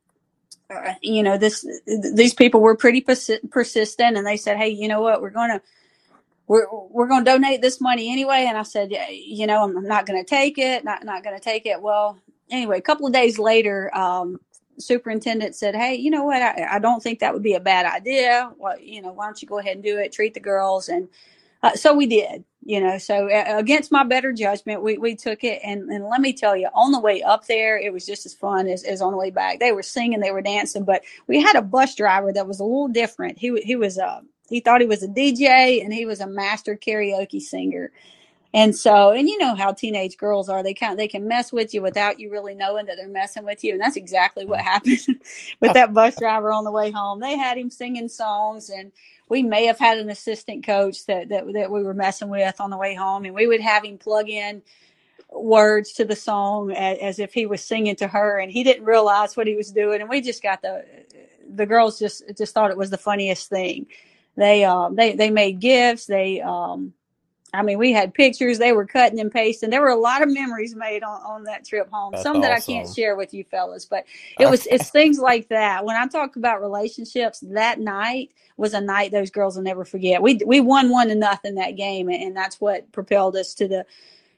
uh, 0.69 0.93
you 1.01 1.23
know, 1.23 1.37
this 1.37 1.65
these 2.13 2.35
people 2.35 2.61
were 2.61 2.75
pretty 2.75 3.01
persi- 3.01 3.49
persistent, 3.49 4.15
and 4.15 4.27
they 4.27 4.37
said, 4.37 4.57
hey, 4.57 4.69
you 4.69 4.87
know 4.87 5.01
what, 5.01 5.21
we're 5.21 5.31
going 5.31 5.49
to 5.49 5.61
we're 6.47 6.67
we're 6.71 7.07
going 7.07 7.25
to 7.25 7.31
donate 7.31 7.61
this 7.61 7.81
money 7.81 8.11
anyway. 8.11 8.45
And 8.47 8.57
I 8.57 8.63
said, 8.63 8.91
you 9.09 9.47
know, 9.47 9.63
I'm, 9.63 9.75
I'm 9.75 9.87
not 9.87 10.05
going 10.05 10.23
to 10.23 10.27
take 10.27 10.59
it, 10.59 10.83
not 10.83 11.03
not 11.03 11.23
going 11.23 11.35
to 11.35 11.43
take 11.43 11.65
it. 11.65 11.81
Well, 11.81 12.19
anyway, 12.49 12.77
a 12.77 12.81
couple 12.81 13.07
of 13.07 13.13
days 13.13 13.39
later, 13.39 13.95
um, 13.97 14.39
superintendent 14.77 15.55
said, 15.55 15.75
hey, 15.75 15.95
you 15.95 16.11
know 16.11 16.23
what, 16.23 16.41
I, 16.41 16.75
I 16.75 16.79
don't 16.79 17.01
think 17.01 17.19
that 17.19 17.33
would 17.33 17.43
be 17.43 17.55
a 17.55 17.59
bad 17.59 17.85
idea. 17.85 18.51
Well, 18.57 18.79
you 18.79 19.01
know, 19.01 19.11
why 19.11 19.25
don't 19.25 19.41
you 19.41 19.47
go 19.47 19.59
ahead 19.59 19.75
and 19.75 19.83
do 19.83 19.97
it? 19.97 20.11
Treat 20.11 20.33
the 20.33 20.39
girls 20.39 20.89
and 20.89 21.07
uh, 21.63 21.75
so 21.75 21.93
we 21.93 22.05
did, 22.05 22.43
you 22.63 22.79
know, 22.79 22.97
so 22.97 23.29
uh, 23.29 23.57
against 23.57 23.91
my 23.91 24.03
better 24.03 24.31
judgment, 24.31 24.83
we, 24.83 24.97
we 24.97 25.15
took 25.15 25.43
it. 25.43 25.59
And, 25.63 25.89
and 25.89 26.05
let 26.05 26.21
me 26.21 26.33
tell 26.33 26.55
you, 26.55 26.69
on 26.73 26.91
the 26.91 26.99
way 26.99 27.23
up 27.23 27.47
there, 27.47 27.77
it 27.77 27.91
was 27.91 28.05
just 28.05 28.25
as 28.25 28.33
fun 28.33 28.67
as, 28.67 28.83
as 28.83 29.01
on 29.01 29.11
the 29.11 29.17
way 29.17 29.31
back. 29.31 29.59
They 29.59 29.71
were 29.71 29.83
singing, 29.83 30.19
they 30.19 30.31
were 30.31 30.41
dancing, 30.41 30.83
but 30.83 31.03
we 31.27 31.41
had 31.41 31.55
a 31.55 31.61
bus 31.61 31.95
driver 31.95 32.31
that 32.33 32.47
was 32.47 32.59
a 32.59 32.63
little 32.63 32.87
different. 32.87 33.37
He, 33.39 33.59
he 33.61 33.75
was, 33.75 33.97
uh, 33.97 34.21
he 34.49 34.59
thought 34.59 34.81
he 34.81 34.87
was 34.87 35.03
a 35.03 35.07
DJ 35.07 35.83
and 35.83 35.93
he 35.93 36.05
was 36.05 36.21
a 36.21 36.27
master 36.27 36.75
karaoke 36.77 37.41
singer. 37.41 37.91
And 38.53 38.75
so, 38.75 39.11
and 39.11 39.27
you 39.27 39.37
know 39.37 39.55
how 39.55 39.73
teenage 39.73 40.17
girls 40.17 40.49
are, 40.49 40.63
they 40.63 40.73
kind 40.73 40.93
of, 40.93 40.97
they 40.97 41.07
can 41.07 41.27
mess 41.27 41.51
with 41.51 41.73
you 41.73 41.81
without 41.81 42.19
you 42.19 42.31
really 42.31 42.55
knowing 42.55 42.85
that 42.85 42.95
they're 42.95 43.07
messing 43.07 43.43
with 43.43 43.63
you. 43.63 43.73
And 43.73 43.81
that's 43.81 43.97
exactly 43.97 44.45
what 44.45 44.61
happened 44.61 44.99
with 45.59 45.73
that 45.73 45.93
bus 45.93 46.17
driver 46.17 46.51
on 46.51 46.63
the 46.63 46.71
way 46.71 46.89
home. 46.89 47.19
They 47.19 47.37
had 47.37 47.57
him 47.57 47.69
singing 47.69 48.07
songs 48.07 48.69
and 48.69 48.91
we 49.29 49.43
may 49.43 49.65
have 49.65 49.77
had 49.77 49.97
an 49.97 50.09
assistant 50.09 50.65
coach 50.65 51.05
that, 51.07 51.29
that, 51.29 51.51
that 51.53 51.71
we 51.71 51.83
were 51.83 51.93
messing 51.93 52.29
with 52.29 52.59
on 52.61 52.69
the 52.69 52.77
way 52.77 52.95
home 52.95 53.25
and 53.25 53.35
we 53.35 53.47
would 53.47 53.61
have 53.61 53.83
him 53.83 53.97
plug 53.97 54.29
in 54.29 54.61
words 55.29 55.91
to 55.93 56.05
the 56.05 56.15
song 56.15 56.71
as, 56.71 56.97
as 56.99 57.19
if 57.19 57.33
he 57.33 57.45
was 57.45 57.61
singing 57.61 57.97
to 57.97 58.07
her 58.07 58.39
and 58.39 58.51
he 58.51 58.63
didn't 58.63 58.85
realize 58.85 59.35
what 59.35 59.47
he 59.47 59.55
was 59.55 59.71
doing. 59.71 59.99
And 59.99 60.09
we 60.09 60.21
just 60.21 60.41
got 60.41 60.61
the, 60.61 60.85
the 61.53 61.65
girls 61.65 61.99
just, 61.99 62.23
just 62.37 62.53
thought 62.53 62.71
it 62.71 62.77
was 62.77 62.89
the 62.89 62.97
funniest 62.97 63.49
thing. 63.49 63.87
They, 64.37 64.63
um, 64.63 64.95
they, 64.95 65.15
they 65.15 65.31
made 65.31 65.59
gifts. 65.59 66.05
They, 66.05 66.41
um, 66.41 66.93
I 67.53 67.61
mean, 67.61 67.77
we 67.77 67.93
had 67.93 68.13
pictures. 68.13 68.59
They 68.59 68.73
were 68.73 68.85
cutting 68.85 69.19
and 69.19 69.31
pasting. 69.31 69.69
There 69.69 69.81
were 69.81 69.89
a 69.89 69.95
lot 69.95 70.21
of 70.21 70.29
memories 70.29 70.75
made 70.75 71.01
on, 71.03 71.21
on 71.21 71.43
that 71.43 71.65
trip 71.65 71.89
home. 71.89 72.11
That's 72.11 72.23
Some 72.23 72.41
that 72.41 72.51
I 72.51 72.59
can't 72.59 72.93
share 72.93 73.15
with 73.15 73.33
you 73.33 73.45
fellas, 73.45 73.85
but 73.85 74.05
it 74.39 74.49
was 74.49 74.67
it's 74.67 74.89
things 74.89 75.17
like 75.17 75.47
that. 75.49 75.85
When 75.85 75.95
I 75.95 76.07
talk 76.07 76.35
about 76.35 76.61
relationships, 76.61 77.39
that 77.51 77.79
night 77.79 78.31
was 78.57 78.73
a 78.73 78.81
night 78.81 79.11
those 79.11 79.31
girls 79.31 79.55
will 79.55 79.63
never 79.63 79.85
forget. 79.85 80.21
We 80.21 80.39
we 80.45 80.59
won 80.59 80.89
one 80.89 81.07
to 81.07 81.15
nothing 81.15 81.55
that 81.55 81.77
game, 81.77 82.09
and 82.09 82.35
that's 82.35 82.59
what 82.59 82.91
propelled 82.91 83.35
us 83.37 83.53
to 83.55 83.67
the 83.67 83.85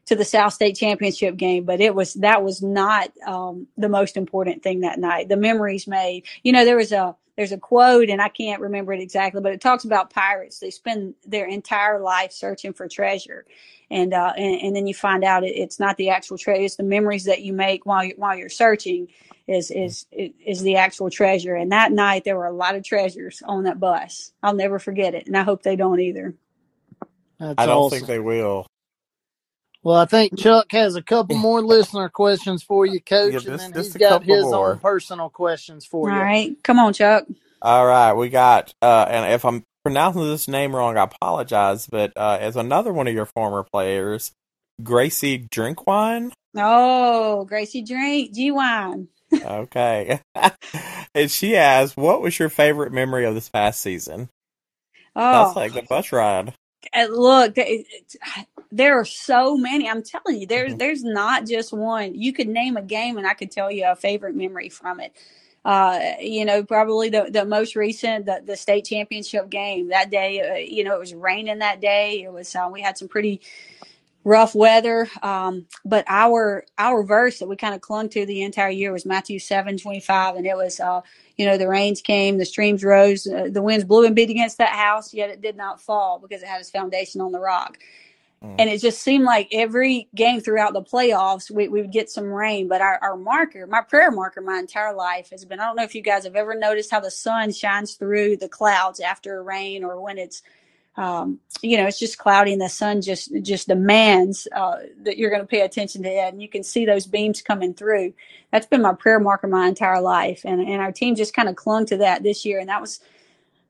to 0.06 0.16
the 0.16 0.26
South 0.26 0.54
State 0.54 0.76
Championship 0.76 1.36
game. 1.36 1.66
But 1.66 1.82
it 1.82 1.96
was 1.96 2.14
that 2.16 2.44
was 2.44 2.62
not 2.62 3.12
um, 3.26 3.68
the 3.78 3.90
most 3.90 4.18
important 4.18 4.62
thing 4.62 4.82
that 4.82 5.00
night. 5.00 5.30
The 5.30 5.38
memories 5.38 5.88
made. 5.88 6.26
You 6.44 6.52
know, 6.52 6.64
there 6.64 6.78
was 6.78 6.92
a 6.92 7.16
there's 7.40 7.54
a 7.54 7.58
quote 7.58 8.10
and 8.10 8.22
I 8.22 8.28
can't 8.28 8.62
remember 8.62 8.92
it 8.92 9.00
exactly, 9.00 9.40
but 9.40 9.54
it 9.54 9.62
talks 9.62 9.86
about 9.86 10.10
pirates. 10.10 10.60
They 10.60 10.72
spend 10.72 11.14
their 11.26 11.48
entire 11.48 12.02
life 12.02 12.34
searching 12.34 12.74
for 12.74 12.90
treasure. 12.90 13.46
And, 13.90 14.14
uh, 14.14 14.34
and, 14.36 14.62
and 14.62 14.76
then 14.76 14.88
you 14.88 14.94
find 14.94 15.24
out 15.24 15.46
it, 15.46 15.56
it's 15.56 15.80
not 15.80 15.96
the 15.96 16.10
actual 16.10 16.38
treasure. 16.38 16.64
It's 16.64 16.76
the 16.76 16.84
memories 16.84 17.24
that 17.24 17.42
you 17.42 17.54
make 17.54 17.86
while 17.86 18.04
you, 18.04 18.14
while 18.18 18.36
you're 18.36 18.50
searching 18.50 19.08
is, 19.48 19.72
is, 19.72 20.06
is 20.12 20.62
the 20.64 20.76
actual 20.76 21.10
treasure. 21.10 21.56
And 21.56 21.72
that 21.72 21.94
night 21.94 22.26
there 22.26 22.36
were 22.36 22.46
a 22.46 22.52
lot 22.52 22.76
of 22.76 22.84
treasures 22.84 23.42
on 23.46 23.64
that 23.64 23.80
bus. 23.80 24.34
I'll 24.44 24.54
never 24.54 24.78
forget 24.78 25.16
it. 25.16 25.28
And 25.28 25.38
I 25.38 25.44
hope 25.44 25.64
they 25.64 25.78
don't 25.78 26.02
either. 26.02 26.36
That's 27.40 27.56
I 27.58 27.68
don't 27.68 27.78
awesome. 27.78 28.00
think 28.00 28.08
they 28.10 28.20
will. 28.20 28.68
Well, 29.82 29.96
I 29.96 30.06
think 30.06 30.38
Chuck 30.38 30.72
has 30.72 30.96
a 30.96 31.02
couple 31.02 31.38
more 31.38 31.62
listener 31.62 32.10
questions 32.10 32.64
for 32.64 32.86
you, 32.86 33.00
Coach, 33.00 33.34
yeah, 33.34 33.40
this, 33.40 33.64
and 33.64 33.74
then 33.74 33.84
he's 33.84 33.96
got 33.96 34.24
his 34.24 34.44
more. 34.44 34.74
own 34.74 34.80
personal 34.80 35.30
questions 35.30 35.86
for 35.86 36.10
All 36.10 36.16
you. 36.16 36.20
All 36.22 36.26
right, 36.26 36.64
come 36.64 36.80
on, 36.80 36.92
Chuck. 36.94 37.26
All 37.62 37.86
right, 37.86 38.14
we 38.14 38.30
got, 38.30 38.74
uh, 38.82 39.06
and 39.10 39.34
if 39.34 39.46
I'm 39.46 39.64
pronouncing 39.84 40.24
this 40.24 40.50
name 40.50 40.76
wrong, 40.76 40.98
I 40.98 41.04
apologize. 41.04 41.88
But 41.88 42.12
uh, 42.18 42.38
as 42.42 42.58
another 42.58 42.92
one 42.92 43.08
of 43.08 43.14
your 43.14 43.26
former 43.26 43.64
players, 43.64 44.34
Gracie 44.84 45.40
Drinkwine. 45.40 46.32
Oh, 46.58 47.46
Gracie 47.46 47.82
Drink 47.82 48.34
G 48.34 48.52
Wine. 48.52 49.08
okay, 49.34 50.20
and 51.16 51.32
she 51.32 51.56
asks, 51.56 51.96
"What 51.96 52.22
was 52.22 52.38
your 52.38 52.50
favorite 52.50 52.92
memory 52.92 53.26
of 53.26 53.34
this 53.34 53.50
past 53.50 53.82
season?" 53.82 54.30
Oh, 55.16 55.46
that's 55.46 55.56
like 55.56 55.74
the 55.74 55.84
bus 55.84 56.12
ride. 56.12 56.54
Uh, 56.94 57.08
look, 57.10 57.58
there 58.72 59.00
are 59.00 59.06
so 59.06 59.58
many. 59.58 59.90
I'm 59.90 60.04
telling 60.04 60.40
you, 60.40 60.48
there's 60.48 60.72
mm-hmm. 60.72 60.78
there's 60.78 61.04
not 61.04 61.48
just 61.48 61.74
one. 61.74 62.14
You 62.16 62.34
could 62.34 62.48
name 62.48 62.78
a 62.78 62.82
game, 62.82 63.18
and 63.18 63.26
I 63.26 63.34
could 63.34 63.52
tell 63.52 63.72
you 63.72 63.86
a 63.88 63.96
favorite 63.96 64.36
memory 64.36 64.70
from 64.70 65.00
it. 65.00 65.14
Uh, 65.66 66.14
you 66.22 66.46
know, 66.46 66.64
probably 66.64 67.10
the, 67.10 67.30
the 67.32 67.46
most 67.46 67.76
recent, 67.76 68.26
the, 68.26 68.42
the 68.46 68.56
state 68.56 68.86
championship 68.86 69.50
game 69.50 69.90
that 69.90 70.10
day, 70.10 70.42
uh, 70.42 70.56
you 70.56 70.84
know, 70.84 70.96
it 70.96 71.00
was 71.00 71.14
raining 71.14 71.60
that 71.60 71.82
day. 71.82 72.24
It 72.24 72.32
was, 72.32 72.56
uh, 72.56 72.70
we 72.72 72.82
had 72.82 72.98
some 72.98 73.10
pretty 73.10 73.42
rough 74.24 74.56
weather. 74.56 75.10
Um, 75.22 75.66
but 75.84 76.06
our, 76.08 76.66
our 76.78 77.04
verse 77.04 77.40
that 77.40 77.50
we 77.50 77.58
kind 77.58 77.76
of 77.76 77.82
clung 77.82 78.08
to 78.10 78.26
the 78.26 78.42
entire 78.42 78.70
year 78.70 78.94
was 78.94 79.06
Matthew 79.06 79.38
7, 79.38 79.78
25. 79.78 80.38
And 80.38 80.46
it 80.46 80.56
was, 80.56 80.80
uh, 80.80 81.02
you 81.36 81.46
know, 81.46 81.58
the 81.58 81.68
rains 81.68 82.02
came, 82.02 82.38
the 82.38 82.46
streams 82.46 82.84
rose, 82.84 83.28
uh, 83.28 83.50
the 83.52 83.62
winds 83.62 83.84
blew 83.84 84.06
and 84.06 84.16
beat 84.16 84.30
against 84.30 84.60
that 84.60 84.70
house, 84.70 85.14
yet 85.14 85.30
it 85.30 85.42
did 85.42 85.58
not 85.58 85.82
fall 85.82 86.20
because 86.20 86.42
it 86.42 86.48
had 86.48 86.62
its 86.62 86.70
foundation 86.70 87.20
on 87.20 87.34
the 87.34 87.40
rock. 87.40 87.78
Mm. 88.44 88.56
And 88.60 88.70
it 88.70 88.80
just 88.80 89.02
seemed 89.02 89.26
like 89.26 89.50
every 89.52 90.08
game 90.16 90.40
throughout 90.40 90.74
the 90.74 90.82
playoffs, 90.82 91.52
we, 91.52 91.68
we 91.68 91.82
would 91.82 91.92
get 91.92 92.10
some 92.10 92.26
rain. 92.26 92.68
But 92.68 92.82
our, 92.82 92.98
our 93.02 93.18
marker, 93.18 93.68
my 93.68 93.82
prayer 93.82 94.12
marker, 94.12 94.42
my 94.42 94.60
entire 94.60 94.94
life 94.94 95.30
has 95.32 95.44
been 95.44 95.60
I 95.60 95.66
don't 95.66 95.76
know 95.76 95.84
if 95.84 95.96
you 95.96 96.02
guys 96.02 96.24
have 96.24 96.36
ever 96.36 96.56
noticed 96.56 96.92
how 96.92 97.02
the 97.02 97.12
sun 97.12 97.52
shines 97.52 97.96
through 97.96 98.38
the 98.38 98.50
clouds 98.50 99.00
after 99.00 99.44
rain 99.44 99.84
or 99.84 100.00
when 100.00 100.18
it's, 100.18 100.42
um, 100.96 101.40
you 101.62 101.78
know, 101.78 101.88
it's 101.88 102.00
just 102.00 102.18
cloudy 102.18 102.52
and 102.52 102.62
the 102.62 102.70
sun 102.70 103.02
just 103.02 103.32
just 103.42 103.68
demands 103.68 104.48
uh, 104.54 104.78
that 105.04 105.18
you're 105.18 105.30
going 105.30 105.42
to 105.42 105.48
pay 105.48 105.62
attention 105.62 106.04
to 106.04 106.10
it, 106.10 106.34
and 106.34 106.42
you 106.42 106.50
can 106.50 106.62
see 106.64 106.86
those 106.86 107.08
beams 107.08 107.42
coming 107.42 107.74
through. 107.74 108.14
That's 108.52 108.66
been 108.66 108.82
my 108.82 108.94
prayer 108.94 109.20
marker 109.20 109.48
my 109.48 109.68
entire 109.68 110.02
life, 110.02 110.42
and 110.44 110.60
and 110.60 110.82
our 110.82 110.92
team 110.92 111.16
just 111.16 111.34
kind 111.34 111.48
of 111.48 111.56
clung 111.56 111.86
to 111.88 111.98
that 111.98 112.24
this 112.24 112.44
year, 112.44 112.60
and 112.60 112.68
that 112.68 112.82
was 112.82 113.00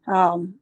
um, 0.08 0.56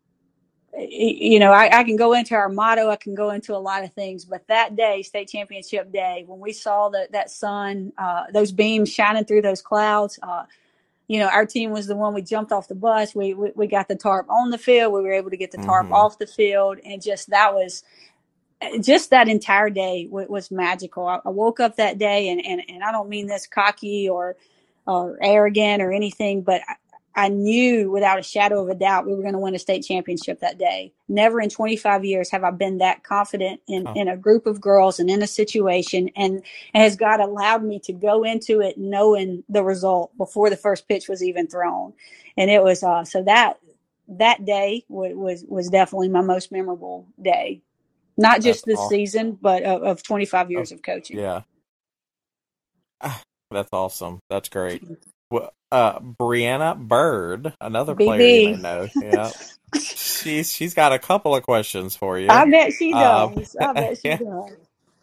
you 0.76 1.40
know, 1.40 1.52
I, 1.52 1.80
I, 1.80 1.84
can 1.84 1.96
go 1.96 2.14
into 2.14 2.36
our 2.36 2.50
motto, 2.50 2.90
I 2.90 2.98
can 2.98 3.16
go 3.16 3.32
into 3.32 3.56
a 3.56 3.58
lot 3.58 3.84
of 3.84 3.94
things, 3.94 4.26
but 4.26 4.46
that 4.48 4.76
day, 4.76 5.02
state 5.02 5.30
championship 5.30 5.92
day, 5.92 6.24
when 6.28 6.40
we 6.40 6.54
saw 6.54 6.90
that 6.90 7.12
that 7.14 7.32
sun, 7.32 7.94
uh, 7.98 8.26
those 8.34 8.52
beams 8.52 8.92
shining 8.92 9.26
through 9.26 9.42
those 9.42 9.62
clouds, 9.62 10.20
uh, 10.22 10.44
you 11.08 11.20
know, 11.20 11.28
our 11.28 11.46
team 11.46 11.72
was 11.72 11.88
the 11.88 11.96
one 11.96 12.14
we 12.14 12.22
jumped 12.22 12.52
off 12.52 12.68
the 12.68 12.76
bus. 12.76 13.16
We, 13.16 13.34
we, 13.34 13.52
we 13.56 13.68
got 13.68 13.88
the 13.88 13.96
tarp 13.96 14.30
on 14.30 14.50
the 14.50 14.58
field. 14.58 14.94
We 14.94 15.02
were 15.02 15.14
able 15.14 15.30
to 15.30 15.38
get 15.38 15.52
the 15.52 15.58
tarp 15.58 15.86
mm-hmm. 15.86 15.94
off 15.94 16.20
the 16.20 16.28
field, 16.28 16.80
and 16.84 17.02
just 17.02 17.30
that 17.30 17.54
was 17.54 17.84
just 18.82 19.12
that 19.12 19.28
entire 19.28 19.70
day 19.70 20.08
was, 20.12 20.28
was 20.28 20.52
magical. 20.52 21.08
I, 21.08 21.20
I, 21.26 21.30
woke 21.30 21.60
up 21.60 21.78
that 21.78 21.98
day, 21.98 22.30
and, 22.30 22.46
and 22.46 22.62
and 22.68 22.84
I 22.84 22.92
don't 22.92 23.10
mean 23.10 23.28
this 23.28 23.48
cocky 23.48 24.10
or 24.10 24.36
or 24.86 25.18
arrogant 25.22 25.82
or 25.82 25.92
anything, 25.92 26.42
but 26.42 26.62
I 27.18 27.30
knew 27.30 27.90
without 27.90 28.20
a 28.20 28.24
shadow 28.24 28.62
of 28.62 28.70
a 28.70 28.76
doubt 28.76 29.08
we 29.08 29.16
were 29.16 29.24
going 29.24 29.34
to 29.34 29.40
win 29.40 29.56
a 29.56 29.60
state 29.60 29.82
championship 29.82 30.40
that 30.42 30.60
day. 30.60 30.94
Never 31.10 31.42
in 31.42 31.50
25 31.50 32.06
years 32.06 32.30
have 32.30 32.44
I 32.44 32.52
been 32.52 32.78
that 32.78 33.04
confident 33.04 33.60
in, 33.68 33.88
oh. 33.88 33.94
in 33.96 34.08
a 34.08 34.16
group 34.16 34.46
of 34.46 34.62
girls 34.62 35.00
and 35.00 35.10
in 35.10 35.24
a 35.24 35.28
situation. 35.28 36.12
And, 36.16 36.44
and 36.76 36.84
has 36.84 36.96
God 36.96 37.20
allowed 37.20 37.64
me 37.64 37.80
to 37.86 37.92
go 37.92 38.24
into 38.24 38.62
it 38.62 38.78
knowing 38.78 39.44
the 39.50 39.64
result 39.64 40.16
before 40.16 40.52
the 40.52 40.58
first 40.58 40.88
pitch 40.88 41.10
was 41.10 41.24
even 41.24 41.48
thrown. 41.48 41.94
And 42.38 42.52
it 42.52 42.64
was, 42.64 42.84
uh, 42.84 43.04
so 43.04 43.24
that, 43.24 43.58
that 44.10 44.46
day 44.46 44.86
was, 44.88 45.14
was, 45.16 45.44
was 45.48 45.70
definitely 45.70 46.10
my 46.10 46.22
most 46.22 46.52
memorable 46.52 47.08
day. 47.20 47.64
Not 48.16 48.42
just 48.42 48.64
That's 48.66 48.78
this 48.78 48.80
awesome. 48.80 48.96
season, 48.96 49.38
but 49.42 49.64
of, 49.64 49.82
of 49.82 50.04
25 50.04 50.52
years 50.52 50.72
oh, 50.72 50.76
of 50.76 50.84
coaching. 50.84 51.18
Yeah. 51.18 51.42
That's 53.50 53.70
awesome. 53.74 54.20
That's 54.30 54.50
great. 54.50 54.84
Uh, 55.70 56.00
Brianna 56.00 56.78
Byrd, 56.78 57.54
another 57.60 57.94
BB. 57.94 58.06
player 58.06 58.50
you 58.52 58.58
know. 58.58 58.88
Yeah. 58.96 59.32
she's 59.82 60.52
she's 60.52 60.74
got 60.74 60.94
a 60.94 61.00
couple 61.00 61.36
of 61.36 61.44
questions 61.44 61.96
for 61.96 62.18
you. 62.18 62.30
I 62.30 62.50
bet 62.50 62.72
she 62.74 62.94
um, 62.94 63.36
does. 63.36 63.56
Um, 63.60 63.70
I 63.70 63.74
bet 63.74 63.98
she 63.98 64.08
yeah. 64.08 64.18
does. 64.24 64.52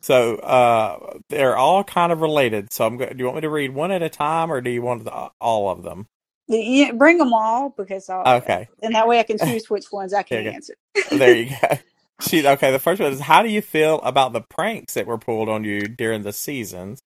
So 0.01 0.37
uh, 0.37 1.19
they're 1.29 1.57
all 1.57 1.85
kind 1.85 2.13
of 2.13 2.21
related. 2.21 2.73
So 2.73 2.87
I'm. 2.87 2.97
Go- 2.97 3.09
do 3.09 3.17
you 3.19 3.25
want 3.25 3.37
me 3.37 3.41
to 3.43 3.51
read 3.51 3.75
one 3.75 3.91
at 3.91 4.03
a 4.03 4.09
time, 4.09 4.51
or 4.51 4.61
do 4.61 4.71
you 4.71 4.83
want 4.83 5.05
the, 5.05 5.31
all 5.41 5.71
of 5.71 5.83
them? 5.83 6.07
Yeah, 6.47 6.93
bring 6.93 7.17
them 7.19 7.33
all 7.33 7.71
because 7.71 8.09
I'll, 8.11 8.37
okay, 8.37 8.69
and 8.83 8.95
that 8.95 9.09
way 9.09 9.19
I 9.19 9.23
can 9.23 9.39
choose 9.39 9.71
which 9.71 9.91
ones 9.91 10.13
I 10.13 10.23
can 10.23 10.47
answer. 10.47 10.75
there 11.11 11.37
you 11.37 11.51
go. 11.51 11.79
She 12.21 12.47
okay. 12.47 12.71
The 12.71 12.79
first 12.79 13.01
one 13.01 13.13
is: 13.13 13.19
How 13.19 13.43
do 13.43 13.49
you 13.49 13.61
feel 13.61 14.01
about 14.03 14.33
the 14.33 14.41
pranks 14.41 14.95
that 14.95 15.05
were 15.05 15.19
pulled 15.19 15.49
on 15.49 15.65
you 15.65 15.89
during 15.89 16.23
the 16.23 16.33
seasons? 16.33 17.03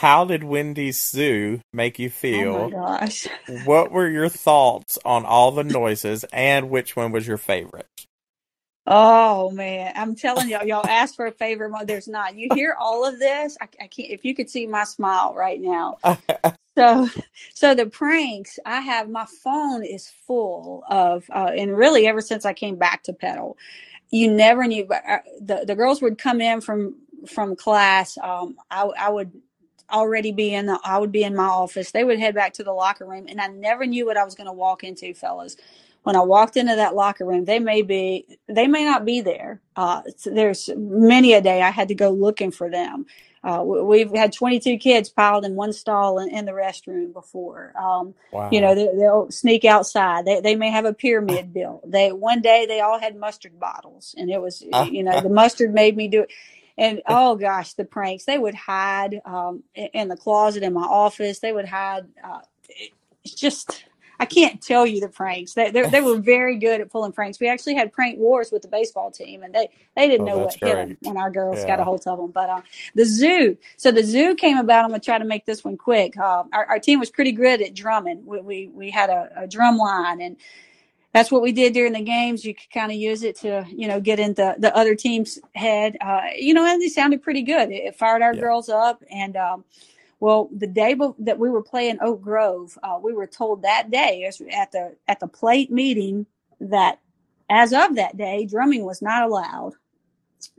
How 0.00 0.24
did 0.24 0.42
Wendy's 0.42 0.98
Zoo 0.98 1.60
make 1.74 1.98
you 1.98 2.08
feel? 2.08 2.56
Oh 2.56 2.70
my 2.70 3.00
gosh. 3.00 3.28
what 3.66 3.92
were 3.92 4.08
your 4.08 4.30
thoughts 4.30 4.98
on 5.04 5.26
all 5.26 5.52
the 5.52 5.62
noises 5.62 6.24
and 6.32 6.70
which 6.70 6.96
one 6.96 7.12
was 7.12 7.26
your 7.26 7.36
favorite? 7.36 7.86
Oh 8.86 9.50
man, 9.50 9.92
I'm 9.94 10.16
telling 10.16 10.48
y'all, 10.48 10.64
y'all 10.64 10.86
asked 10.86 11.16
for 11.16 11.26
a 11.26 11.32
favorite. 11.32 11.86
There's 11.86 12.08
not. 12.08 12.34
You 12.34 12.48
hear 12.54 12.74
all 12.80 13.06
of 13.06 13.18
this? 13.18 13.58
I, 13.60 13.64
I 13.78 13.88
can't. 13.88 14.10
If 14.10 14.24
you 14.24 14.34
could 14.34 14.48
see 14.48 14.66
my 14.66 14.84
smile 14.84 15.34
right 15.34 15.60
now. 15.60 15.98
so, 16.78 17.10
so 17.52 17.74
the 17.74 17.84
pranks. 17.84 18.58
I 18.64 18.80
have 18.80 19.10
my 19.10 19.26
phone 19.44 19.84
is 19.84 20.10
full 20.26 20.82
of, 20.88 21.26
uh, 21.28 21.50
and 21.54 21.76
really 21.76 22.06
ever 22.06 22.22
since 22.22 22.46
I 22.46 22.54
came 22.54 22.76
back 22.76 23.02
to 23.02 23.12
Petal, 23.12 23.58
you 24.10 24.32
never 24.32 24.66
knew. 24.66 24.86
But 24.86 25.02
uh, 25.06 25.18
the 25.42 25.64
the 25.66 25.74
girls 25.74 26.00
would 26.00 26.16
come 26.16 26.40
in 26.40 26.62
from 26.62 26.94
from 27.26 27.54
class. 27.54 28.16
Um, 28.16 28.56
I 28.70 28.84
I 28.98 29.10
would 29.10 29.30
already 29.92 30.32
be 30.32 30.54
in 30.54 30.66
the 30.66 30.78
I 30.84 30.98
would 30.98 31.12
be 31.12 31.22
in 31.22 31.36
my 31.36 31.46
office. 31.46 31.90
They 31.90 32.04
would 32.04 32.18
head 32.18 32.34
back 32.34 32.54
to 32.54 32.64
the 32.64 32.72
locker 32.72 33.06
room 33.06 33.26
and 33.28 33.40
I 33.40 33.48
never 33.48 33.86
knew 33.86 34.06
what 34.06 34.16
I 34.16 34.24
was 34.24 34.34
going 34.34 34.46
to 34.46 34.52
walk 34.52 34.84
into, 34.84 35.14
fellas. 35.14 35.56
When 36.02 36.16
I 36.16 36.20
walked 36.20 36.56
into 36.56 36.76
that 36.76 36.94
locker 36.94 37.26
room, 37.26 37.44
they 37.44 37.58
may 37.58 37.82
be 37.82 38.26
they 38.48 38.66
may 38.66 38.84
not 38.84 39.04
be 39.04 39.20
there. 39.20 39.60
Uh, 39.76 40.02
there's 40.24 40.70
many 40.76 41.34
a 41.34 41.42
day 41.42 41.60
I 41.60 41.70
had 41.70 41.88
to 41.88 41.94
go 41.94 42.10
looking 42.10 42.50
for 42.50 42.70
them. 42.70 43.06
Uh, 43.42 43.62
we've 43.64 44.14
had 44.14 44.34
22 44.34 44.76
kids 44.76 45.08
piled 45.08 45.46
in 45.46 45.54
one 45.54 45.72
stall 45.72 46.18
in, 46.18 46.28
in 46.28 46.44
the 46.44 46.52
restroom 46.52 47.10
before. 47.10 47.72
Um, 47.74 48.14
wow. 48.32 48.50
You 48.52 48.60
know, 48.60 48.74
they, 48.74 48.88
will 48.92 49.30
sneak 49.30 49.64
outside. 49.64 50.26
They, 50.26 50.40
they 50.40 50.56
may 50.56 50.70
have 50.70 50.84
a 50.84 50.92
pyramid 50.92 51.52
built. 51.54 51.90
They 51.90 52.12
one 52.12 52.42
day 52.42 52.66
they 52.66 52.80
all 52.80 53.00
had 53.00 53.16
mustard 53.16 53.58
bottles, 53.58 54.14
and 54.18 54.30
it 54.30 54.42
was 54.42 54.62
you 54.90 55.02
know 55.02 55.20
the 55.20 55.30
mustard 55.30 55.72
made 55.72 55.96
me 55.96 56.08
do 56.08 56.22
it 56.22 56.30
and 56.80 57.02
oh 57.06 57.36
gosh, 57.36 57.74
the 57.74 57.84
pranks 57.84 58.24
they 58.24 58.38
would 58.38 58.54
hide 58.54 59.20
um, 59.26 59.62
in 59.74 60.08
the 60.08 60.16
closet 60.16 60.62
in 60.62 60.72
my 60.72 60.82
office. 60.82 61.38
They 61.38 61.52
would 61.52 61.68
hide. 61.68 62.06
Uh, 62.24 62.40
it's 63.22 63.34
just 63.34 63.84
I 64.18 64.24
can't 64.24 64.62
tell 64.62 64.86
you 64.86 64.98
the 64.98 65.08
pranks. 65.08 65.52
They, 65.52 65.70
they, 65.70 65.88
they 65.90 66.00
were 66.00 66.16
very 66.20 66.56
good 66.56 66.80
at 66.80 66.90
pulling 66.90 67.12
pranks. 67.12 67.38
We 67.38 67.48
actually 67.48 67.74
had 67.74 67.92
prank 67.92 68.18
wars 68.18 68.50
with 68.50 68.62
the 68.62 68.68
baseball 68.68 69.10
team, 69.10 69.42
and 69.42 69.54
they 69.54 69.68
they 69.94 70.08
didn't 70.08 70.26
oh, 70.26 70.32
know 70.32 70.38
what 70.38 70.58
great. 70.58 70.74
hit 70.74 70.88
them, 70.88 70.96
and 71.04 71.18
our 71.18 71.30
girls 71.30 71.58
yeah. 71.58 71.66
got 71.66 71.80
a 71.80 71.84
hold 71.84 72.06
of 72.06 72.18
them. 72.18 72.30
But 72.30 72.48
uh, 72.48 72.62
the 72.94 73.04
zoo, 73.04 73.58
so 73.76 73.92
the 73.92 74.02
zoo 74.02 74.34
came 74.34 74.56
about. 74.56 74.84
I'm 74.84 74.90
gonna 74.90 75.00
try 75.00 75.18
to 75.18 75.24
make 75.26 75.44
this 75.44 75.62
one 75.62 75.76
quick. 75.76 76.16
Uh, 76.16 76.44
our, 76.54 76.64
our 76.64 76.78
team 76.78 76.98
was 76.98 77.10
pretty 77.10 77.32
good 77.32 77.60
at 77.60 77.74
drumming. 77.74 78.24
We 78.24 78.40
we, 78.40 78.68
we 78.68 78.90
had 78.90 79.10
a, 79.10 79.30
a 79.36 79.46
drum 79.46 79.76
line 79.76 80.22
and 80.22 80.38
that's 81.12 81.30
what 81.30 81.42
we 81.42 81.52
did 81.52 81.72
during 81.72 81.92
the 81.92 82.02
games. 82.02 82.44
You 82.44 82.54
could 82.54 82.70
kind 82.72 82.92
of 82.92 82.98
use 82.98 83.22
it 83.22 83.36
to, 83.36 83.66
you 83.68 83.88
know, 83.88 84.00
get 84.00 84.20
into 84.20 84.54
the 84.58 84.74
other 84.76 84.94
team's 84.94 85.38
head. 85.54 85.96
Uh, 86.00 86.22
you 86.36 86.54
know, 86.54 86.64
and 86.64 86.80
they 86.80 86.88
sounded 86.88 87.22
pretty 87.22 87.42
good. 87.42 87.70
It, 87.70 87.96
fired 87.96 88.22
our 88.22 88.34
yeah. 88.34 88.40
girls 88.40 88.68
up. 88.68 89.02
And, 89.10 89.36
um, 89.36 89.64
well, 90.20 90.48
the 90.52 90.66
day 90.66 90.94
be- 90.94 91.14
that 91.20 91.38
we 91.38 91.50
were 91.50 91.62
playing 91.62 91.98
Oak 92.00 92.22
Grove, 92.22 92.78
uh, 92.82 92.98
we 93.02 93.12
were 93.12 93.26
told 93.26 93.62
that 93.62 93.90
day 93.90 94.24
at 94.52 94.70
the 94.70 94.94
at 95.08 95.18
the 95.18 95.26
plate 95.26 95.70
meeting 95.70 96.26
that 96.60 97.00
as 97.48 97.72
of 97.72 97.96
that 97.96 98.16
day, 98.16 98.46
drumming 98.46 98.84
was 98.84 99.00
not 99.00 99.22
allowed. 99.22 99.72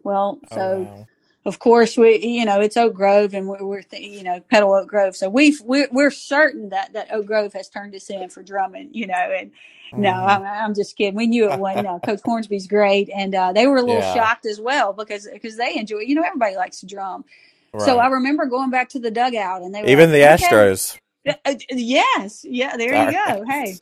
Well, 0.04 0.40
oh, 0.52 0.56
so 0.56 0.62
oh, 0.62 0.82
wow 0.82 1.08
of 1.46 1.60
course 1.60 1.98
we 1.98 2.18
you 2.18 2.46
know 2.46 2.60
it's 2.60 2.78
oak 2.78 2.94
grove 2.94 3.34
and 3.34 3.48
we're, 3.48 3.64
we're 3.64 3.82
th- 3.82 4.02
you 4.02 4.24
know 4.24 4.40
Petal 4.50 4.74
oak 4.74 4.88
grove 4.88 5.16
so 5.16 5.30
we 5.30 5.58
we're, 5.64 5.88
we're 5.92 6.12
certain 6.12 6.70
that 6.70 6.94
that 6.94 7.12
oak 7.12 7.26
grove 7.26 7.54
has 7.54 7.70
turned 7.70 7.96
us 7.96 8.10
in 8.10 8.30
for 8.30 8.44
drumming 8.44 8.90
you 8.94 9.08
know 9.08 9.14
and 9.16 9.52
no 9.94 10.12
mm-hmm. 10.12 10.30
I'm, 10.30 10.44
I'm, 10.44 10.74
just 10.74 10.96
kidding 10.96 11.16
we 11.16 11.28
knew 11.28 11.52
it 11.52 11.60
wasn't 11.60 11.86
no, 11.88 12.00
coach 12.00 12.22
hornsby's 12.24 12.68
great 12.68 13.10
and 13.10 13.34
uh, 13.34 13.54
they 13.54 13.68
were 13.68 13.78
a 13.78 13.82
little 13.82 14.02
yeah. 14.02 14.14
shocked 14.14 14.46
as 14.46 14.60
well 14.60 14.94
because 14.94 15.28
because 15.32 15.58
they 15.58 15.76
enjoy 15.78 16.00
you 16.00 16.16
know 16.16 16.24
everybody 16.24 16.56
likes 16.56 16.80
to 16.82 16.86
drum 16.86 17.26
right. 17.74 17.82
so 17.82 17.98
i 17.98 18.08
remember 18.08 18.46
going 18.46 18.70
back 18.70 18.90
to 18.90 19.00
the 19.00 19.12
dugout 19.12 19.62
and 19.62 19.74
they 19.74 19.84
even 19.86 20.12
like, 20.12 20.40
the 20.40 20.46
astros 20.46 21.00
uh, 21.28 21.56
yes 21.70 22.46
yeah 22.48 22.78
there 22.78 22.94
Sorry. 22.94 23.14
you 23.14 23.26
go 23.26 23.46
hey 23.46 23.78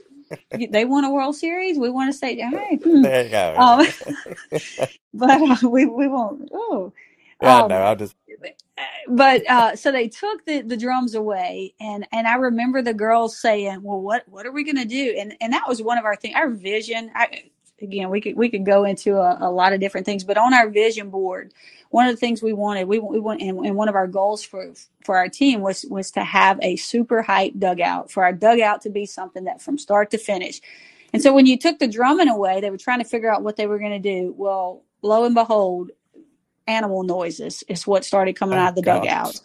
they 0.70 0.86
won 0.86 1.04
a 1.06 1.12
World 1.12 1.36
Series. 1.36 1.80
We 1.80 1.90
want 1.90 2.12
to 2.12 2.18
say, 2.18 2.36
Hey, 2.36 2.78
hmm. 2.84 3.02
there 3.02 3.24
you 3.24 3.30
go. 3.30 3.56
Um, 3.58 3.88
but 5.14 5.64
uh, 5.64 5.70
we 5.70 5.86
we 5.86 6.08
won't. 6.08 6.50
Oh, 6.54 6.94
yeah, 7.42 7.62
um, 7.62 7.70
no, 7.70 7.84
I 7.84 7.96
just. 7.96 8.16
But 9.08 9.50
uh, 9.50 9.76
so 9.76 9.92
they 9.92 10.08
took 10.08 10.46
the, 10.46 10.62
the 10.62 10.78
drums 10.78 11.16
away, 11.16 11.74
and 11.80 12.08
and 12.12 12.28
I 12.28 12.36
remember 12.36 12.82
the 12.82 12.94
girls 12.94 13.38
saying, 13.38 13.82
"Well, 13.82 14.00
what 14.00 14.28
what 14.28 14.46
are 14.46 14.52
we 14.52 14.64
going 14.64 14.78
to 14.78 14.86
do?" 14.86 15.16
And 15.18 15.36
and 15.42 15.54
that 15.54 15.68
was 15.68 15.82
one 15.82 15.98
of 15.98 16.06
our 16.06 16.16
things. 16.16 16.36
Our 16.36 16.50
vision. 16.50 17.12
I, 17.16 17.50
again, 17.82 18.10
we 18.10 18.22
could 18.22 18.36
we 18.36 18.50
could 18.50 18.66
go 18.66 18.84
into 18.84 19.18
a, 19.18 19.38
a, 19.42 19.52
lot 19.52 19.74
of 19.74 19.80
different 19.80 20.06
things, 20.06 20.24
but 20.24 20.38
on 20.38 20.54
our 20.54 20.70
vision 20.70 21.10
board, 21.10 21.54
one 21.90 22.08
of 22.08 22.14
the 22.14 22.20
things 22.20 22.42
we 22.42 22.54
wanted, 22.54 22.88
we 22.88 23.00
we 23.00 23.20
want, 23.20 23.42
and, 23.42 23.66
and 23.66 23.76
one 23.76 23.90
of 23.90 23.96
our 23.96 24.08
goals 24.08 24.44
for 24.44 24.72
for 25.04 25.18
our 25.18 25.30
team 25.30 25.62
was 25.62 25.86
was 25.90 26.12
to 26.12 26.24
have 26.24 26.60
a 26.62 26.76
super 26.76 27.22
hype 27.22 27.54
dugout 27.58 28.12
for 28.12 28.24
our 28.24 28.34
dugout 28.34 28.82
to 28.82 28.90
be 28.90 29.06
something 29.06 29.46
that 29.46 29.62
from 29.62 29.78
start 29.78 30.12
to 30.12 30.18
finish. 30.18 30.62
And 31.14 31.22
so 31.22 31.34
when 31.34 31.46
you 31.46 31.58
took 31.58 31.80
the 31.80 31.88
drumming 31.88 32.30
away, 32.30 32.62
they 32.62 32.70
were 32.70 32.78
trying 32.78 33.00
to 33.00 33.10
figure 33.10 33.34
out 33.34 33.44
what 33.44 33.56
they 33.56 33.66
were 33.66 33.80
going 33.80 34.00
to 34.00 34.00
do. 34.00 34.34
Well, 34.38 34.84
lo 35.02 35.26
and 35.26 35.34
behold, 35.34 35.92
animal 36.70 37.04
noises 37.04 37.64
is 37.68 37.88
what 37.88 38.06
started 38.06 38.36
coming 38.38 38.60
oh, 38.60 38.62
out 38.62 38.70
of 38.70 38.76
the 38.76 38.84
gosh. 38.84 39.04
dugout. 39.04 39.42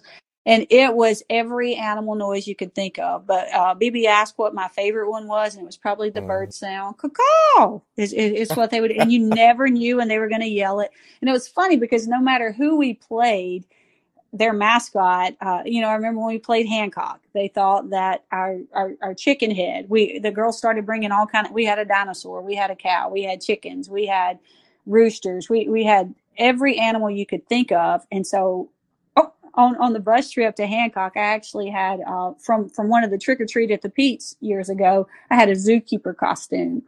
and 0.47 0.67
it 0.71 0.95
was 0.95 1.23
every 1.31 1.75
animal 1.75 2.15
noise 2.17 2.47
you 2.47 2.55
could 2.55 2.75
think 2.75 2.99
of. 2.99 3.27
But 3.27 3.53
uh, 3.55 3.75
BB 3.75 4.05
asked 4.07 4.35
what 4.39 4.55
my 4.55 4.69
favorite 4.69 5.11
one 5.11 5.27
was, 5.27 5.55
and 5.55 5.63
it 5.63 5.67
was 5.67 5.79
probably 5.79 6.11
the 6.11 6.21
Mm. 6.21 6.27
bird 6.29 6.55
sound. 6.55 6.97
Caw 6.99 7.81
is 7.97 8.13
is 8.13 8.51
what 8.55 8.71
they 8.71 8.81
would, 8.83 8.93
and 8.93 9.11
you 9.13 9.21
never 9.45 9.69
knew 9.69 9.97
when 9.99 10.09
they 10.09 10.19
were 10.19 10.29
going 10.29 10.43
to 10.43 10.47
yell 10.49 10.81
it. 10.81 10.91
And 11.23 11.31
it 11.31 11.33
was 11.33 11.49
funny 11.49 11.77
because 11.79 12.07
no 12.07 12.21
matter 12.21 12.53
who 12.53 12.77
we 12.77 12.95
played, 12.95 13.65
their 14.35 14.53
mascot, 14.53 15.35
uh, 15.41 15.63
you 15.65 15.81
know, 15.81 15.89
I 15.89 15.95
remember 15.95 16.21
when 16.21 16.29
we 16.35 16.39
played 16.41 16.67
Hancock, 16.67 17.21
they 17.35 17.49
thought 17.49 17.91
that 17.91 18.25
our, 18.33 18.59
our, 18.75 18.93
our 19.01 19.15
chicken 19.15 19.53
head, 19.53 19.87
we, 19.89 20.19
the 20.19 20.33
girls 20.33 20.59
started 20.59 20.85
bringing 20.85 21.13
all 21.13 21.25
kind 21.27 21.47
of, 21.47 21.53
we 21.53 21.65
had 21.65 21.79
a 21.79 21.85
dinosaur, 21.85 22.43
we 22.43 22.57
had 22.57 22.71
a 22.71 22.75
cow, 22.77 23.09
we 23.09 23.23
had 23.23 23.41
chickens, 23.41 23.89
we 23.89 24.07
had 24.07 24.41
roosters, 24.87 25.49
we, 25.49 25.69
we 25.69 25.85
had 25.85 26.13
every 26.39 26.79
animal 26.79 27.11
you 27.11 27.27
could 27.27 27.47
think 27.49 27.73
of. 27.73 28.07
And 28.11 28.27
so 28.27 28.71
oh, 29.17 29.33
on, 29.55 29.77
on 29.77 29.93
the 29.93 30.01
bus 30.01 30.31
trip 30.31 30.57
to 30.57 30.67
Hancock, 30.67 31.13
I 31.17 31.21
actually 31.21 31.71
had, 31.71 32.01
uh, 32.07 32.33
from, 32.39 32.69
from 32.69 32.89
one 32.89 33.05
of 33.05 33.11
the 33.11 33.19
trick 33.19 33.41
or 33.41 33.47
treat 33.47 33.71
at 33.71 33.83
the 33.83 33.91
Pete's 33.91 34.37
years 34.41 34.69
ago, 34.69 35.09
I 35.31 35.37
had 35.37 35.49
a 35.49 35.55
zookeeper 35.55 36.17
costume. 36.17 36.83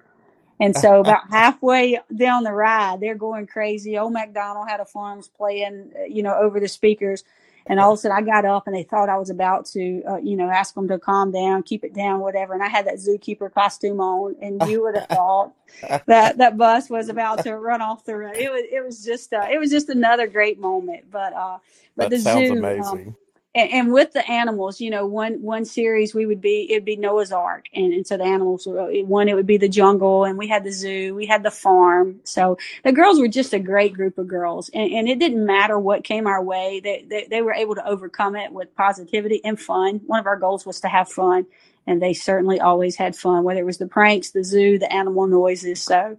And 0.58 0.76
so 0.76 1.00
about 1.00 1.30
halfway 1.30 2.00
down 2.14 2.44
the 2.44 2.52
ride, 2.52 3.00
they're 3.00 3.14
going 3.14 3.46
crazy. 3.46 3.98
Old 3.98 4.12
MacDonald 4.12 4.68
had 4.68 4.80
a 4.80 4.84
farms 4.84 5.28
playing, 5.28 5.92
uh, 5.98 6.04
you 6.04 6.22
know, 6.22 6.34
over 6.34 6.60
the 6.60 6.68
speakers. 6.68 7.24
And 7.68 7.80
all 7.80 7.92
of 7.92 7.98
a 7.98 8.00
sudden 8.00 8.16
I 8.16 8.22
got 8.22 8.44
up 8.44 8.66
and 8.66 8.76
they 8.76 8.84
thought 8.84 9.08
I 9.08 9.18
was 9.18 9.30
about 9.30 9.66
to, 9.66 10.02
uh, 10.08 10.16
you 10.18 10.36
know, 10.36 10.48
ask 10.48 10.74
them 10.74 10.88
to 10.88 10.98
calm 10.98 11.32
down, 11.32 11.62
keep 11.62 11.84
it 11.84 11.94
down, 11.94 12.20
whatever. 12.20 12.54
And 12.54 12.62
I 12.62 12.68
had 12.68 12.86
that 12.86 12.96
zookeeper 12.96 13.52
costume 13.52 14.00
on 14.00 14.36
and 14.40 14.62
you 14.68 14.82
would 14.82 14.96
have 14.96 15.08
thought 15.08 15.52
that 16.06 16.38
that 16.38 16.56
bus 16.56 16.88
was 16.88 17.08
about 17.08 17.42
to 17.44 17.56
run 17.56 17.82
off 17.82 18.04
the 18.04 18.16
road. 18.16 18.36
It 18.36 18.50
was, 18.50 18.62
it 18.70 18.84
was 18.84 19.04
just, 19.04 19.32
uh, 19.32 19.46
it 19.50 19.58
was 19.58 19.70
just 19.70 19.88
another 19.88 20.26
great 20.26 20.60
moment. 20.60 21.10
But, 21.10 21.32
uh, 21.32 21.58
but 21.96 22.10
That 22.10 22.16
the 22.16 22.22
sounds 22.22 22.48
zoo, 22.48 22.52
um, 22.52 22.58
amazing. 22.58 23.16
And, 23.56 23.72
and 23.72 23.92
with 23.92 24.12
the 24.12 24.30
animals, 24.30 24.80
you 24.80 24.90
know, 24.90 25.06
one 25.06 25.40
one 25.40 25.64
series 25.64 26.14
we 26.14 26.26
would 26.26 26.42
be 26.42 26.70
it'd 26.70 26.84
be 26.84 26.96
Noah's 26.96 27.32
Ark, 27.32 27.66
and, 27.72 27.92
and 27.92 28.06
so 28.06 28.18
the 28.18 28.24
animals 28.24 28.66
were- 28.66 28.92
one 29.04 29.28
it 29.28 29.34
would 29.34 29.46
be 29.46 29.56
the 29.56 29.68
jungle, 29.68 30.24
and 30.24 30.36
we 30.36 30.46
had 30.46 30.62
the 30.62 30.70
zoo, 30.70 31.14
we 31.14 31.24
had 31.26 31.42
the 31.42 31.50
farm. 31.50 32.20
So 32.24 32.58
the 32.84 32.92
girls 32.92 33.18
were 33.18 33.28
just 33.28 33.54
a 33.54 33.58
great 33.58 33.94
group 33.94 34.18
of 34.18 34.28
girls, 34.28 34.68
and, 34.74 34.92
and 34.92 35.08
it 35.08 35.18
didn't 35.18 35.44
matter 35.44 35.78
what 35.78 36.04
came 36.04 36.26
our 36.26 36.42
way; 36.42 36.80
they, 36.84 37.06
they 37.08 37.26
they 37.30 37.42
were 37.42 37.54
able 37.54 37.74
to 37.74 37.88
overcome 37.88 38.36
it 38.36 38.52
with 38.52 38.76
positivity 38.76 39.40
and 39.42 39.58
fun. 39.58 40.02
One 40.06 40.20
of 40.20 40.26
our 40.26 40.38
goals 40.38 40.66
was 40.66 40.80
to 40.80 40.88
have 40.88 41.08
fun, 41.08 41.46
and 41.86 42.02
they 42.02 42.12
certainly 42.12 42.60
always 42.60 42.96
had 42.96 43.16
fun, 43.16 43.42
whether 43.42 43.60
it 43.60 43.66
was 43.66 43.78
the 43.78 43.88
pranks, 43.88 44.32
the 44.32 44.44
zoo, 44.44 44.78
the 44.78 44.92
animal 44.92 45.26
noises. 45.26 45.82
So. 45.82 46.18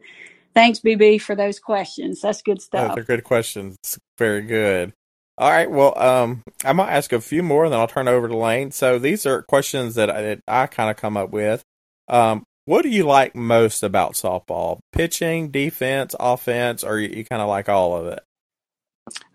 Thanks, 0.53 0.79
BB, 0.79 1.21
for 1.21 1.35
those 1.35 1.59
questions. 1.59 2.21
That's 2.21 2.41
good 2.41 2.57
Those 2.57 2.63
stuff. 2.63 2.97
are 2.97 3.03
good 3.03 3.23
questions. 3.23 3.77
Very 4.17 4.41
good. 4.41 4.91
All 5.37 5.51
right. 5.51 5.69
Well, 5.69 5.97
um, 5.99 6.43
I 6.65 6.73
might 6.73 6.91
ask 6.91 7.11
a 7.13 7.21
few 7.21 7.43
more, 7.43 7.65
and 7.65 7.73
then 7.73 7.79
I'll 7.81 7.87
turn 7.89 8.07
it 8.07 8.11
over 8.11 8.29
to 8.29 8.37
Lane. 8.37 8.71
So 8.71 8.99
these 8.99 9.25
are 9.25 9.43
questions 9.43 9.95
that 9.95 10.09
I, 10.09 10.21
that 10.23 10.41
I 10.47 10.67
kind 10.67 10.89
of 10.89 10.97
come 10.97 11.17
up 11.17 11.31
with. 11.31 11.63
Um, 12.07 12.45
what 12.65 12.83
do 12.83 12.89
you 12.89 13.03
like 13.05 13.35
most 13.35 13.83
about 13.83 14.13
softball? 14.13 14.79
Pitching, 14.93 15.51
defense, 15.51 16.15
offense, 16.19 16.83
or 16.83 16.99
you, 16.99 17.09
you 17.09 17.25
kind 17.25 17.41
of 17.41 17.49
like 17.49 17.69
all 17.69 17.97
of 17.97 18.07
it? 18.07 18.23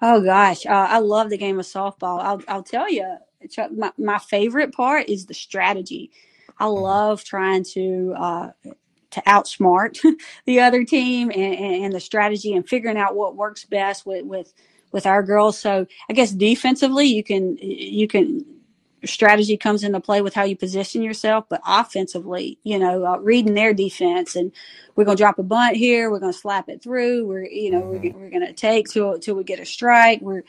Oh 0.03 0.23
gosh, 0.23 0.67
uh, 0.67 0.71
I 0.91 1.01
love 1.01 1.31
the 1.31 1.39
game 1.39 1.59
of 1.61 1.67
softball. 1.67 2.21
I'll 2.23 2.43
I'll 2.49 2.63
tell 2.63 2.91
you, 2.91 3.17
Chuck, 3.51 3.73
my 3.73 3.93
my 3.99 4.19
favorite 4.19 4.73
part 4.75 5.09
is 5.09 5.27
the 5.27 5.35
strategy. 5.35 6.11
I 6.59 6.67
Mhm. 6.77 6.87
love 6.87 7.25
trying 7.25 7.65
to 7.75 8.15
uh, 8.19 8.51
to 9.13 9.23
outsmart 9.23 9.99
the 10.47 10.61
other 10.61 10.85
team 10.85 11.31
and, 11.31 11.55
and, 11.57 11.85
and 11.87 11.95
the 11.95 12.01
strategy 12.01 12.55
and 12.55 12.69
figuring 12.69 12.99
out 12.99 13.17
what 13.17 13.37
works 13.37 13.65
best 13.67 14.07
with 14.07 14.25
with 14.27 14.55
with 14.93 15.07
our 15.07 15.23
girls. 15.23 15.59
So 15.59 15.87
I 16.09 16.13
guess 16.13 16.31
defensively, 16.31 17.07
you 17.07 17.25
can 17.25 17.59
you 17.59 18.07
can 18.07 18.45
strategy 19.05 19.57
comes 19.57 19.83
into 19.83 20.01
play 20.01 20.23
with 20.23 20.35
how 20.35 20.45
you 20.45 20.57
position 20.57 21.03
yourself, 21.03 21.45
but 21.49 21.61
offensively, 21.67 22.59
you 22.63 22.79
know, 22.79 23.05
uh, 23.05 23.17
reading 23.19 23.55
their 23.55 23.75
defense 23.75 24.37
and 24.37 24.53
we're 24.95 25.05
going 25.05 25.17
to 25.17 25.21
drop 25.23 25.39
a 25.41 25.43
bunt 25.43 25.77
here. 25.77 26.11
We're 26.11 26.21
going 26.21 26.33
to 26.33 26.39
slap 26.39 26.69
it 26.69 26.83
through. 26.83 27.27
We're, 27.27 27.45
you 27.47 27.73
know, 27.73 27.81
we're, 27.81 27.99
Mhm. 27.99 28.15
we're 28.15 28.31
going 28.31 28.47
to 28.47 28.53
take 28.53 28.89
till, 28.89 29.19
till 29.19 29.35
we 29.35 29.43
get 29.45 29.59
a 29.59 29.67
strike. 29.67 30.21
We're, 30.21 30.45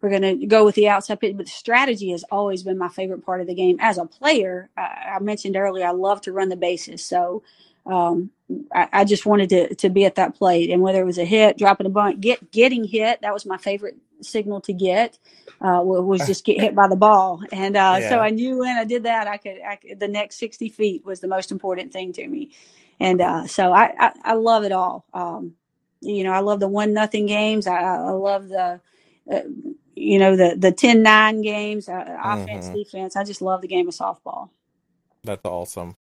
we're 0.00 0.10
going 0.10 0.38
to 0.40 0.46
go 0.46 0.64
with 0.64 0.76
the 0.76 0.88
outside 0.88 1.18
pitch, 1.18 1.36
but 1.36 1.48
strategy 1.48 2.10
has 2.12 2.22
always 2.30 2.62
been 2.62 2.78
my 2.78 2.88
favorite 2.88 3.24
part 3.26 3.40
of 3.40 3.48
the 3.48 3.54
game. 3.54 3.78
As 3.80 3.98
a 3.98 4.04
player, 4.04 4.68
I, 4.76 5.14
I 5.16 5.18
mentioned 5.18 5.56
earlier, 5.56 5.86
I 5.86 5.90
love 5.90 6.20
to 6.22 6.32
run 6.32 6.48
the 6.48 6.56
bases. 6.56 7.02
So, 7.02 7.42
um, 7.86 8.30
I, 8.72 8.88
I 8.92 9.04
just 9.04 9.26
wanted 9.26 9.48
to, 9.50 9.74
to 9.76 9.88
be 9.90 10.04
at 10.04 10.16
that 10.16 10.36
plate 10.36 10.70
and 10.70 10.82
whether 10.82 11.00
it 11.00 11.06
was 11.06 11.18
a 11.18 11.24
hit, 11.24 11.58
dropping 11.58 11.86
a 11.86 11.90
bunt, 11.90 12.20
get, 12.20 12.50
getting 12.52 12.84
hit. 12.84 13.20
That 13.22 13.32
was 13.34 13.46
my 13.46 13.56
favorite 13.56 13.96
signal 14.22 14.60
to 14.62 14.72
get, 14.72 15.18
uh, 15.60 15.80
was 15.84 16.24
just 16.26 16.44
get 16.44 16.60
hit 16.60 16.74
by 16.74 16.88
the 16.88 16.96
ball. 16.96 17.42
And, 17.52 17.76
uh, 17.76 18.00
so 18.00 18.20
I 18.20 18.30
knew 18.30 18.58
when 18.58 18.76
I 18.76 18.84
did 18.84 19.02
that, 19.04 19.26
I 19.26 19.36
could, 19.36 19.60
I 19.66 19.76
could, 19.76 20.00
the 20.00 20.08
next 20.08 20.36
60 20.38 20.68
feet 20.70 21.04
was 21.04 21.20
the 21.20 21.28
most 21.28 21.50
important 21.52 21.92
thing 21.92 22.12
to 22.14 22.26
me. 22.26 22.52
And, 23.00 23.20
uh, 23.20 23.46
so 23.46 23.72
I, 23.72 23.92
I, 23.98 24.12
I 24.24 24.34
love 24.34 24.64
it 24.64 24.72
all. 24.72 25.04
Um, 25.12 25.54
you 26.00 26.24
know, 26.24 26.32
I 26.32 26.40
love 26.40 26.60
the 26.60 26.68
one 26.68 26.92
nothing 26.92 27.26
games. 27.26 27.66
I, 27.66 27.78
I 27.78 28.10
love 28.10 28.48
the, 28.48 28.80
uh, 29.30 29.40
you 29.96 30.18
know, 30.18 30.36
the, 30.36 30.54
the 30.56 30.72
10 30.72 31.02
9 31.02 31.42
games, 31.42 31.88
uh, 31.88 32.18
offense, 32.24 32.68
Mhm. 32.68 32.74
defense. 32.74 33.16
I 33.16 33.24
just 33.24 33.42
love 33.42 33.60
the 33.62 33.68
game 33.68 33.88
of 33.88 33.94
softball. 33.94 34.50
That's 35.24 35.44
awesome. 35.44 35.96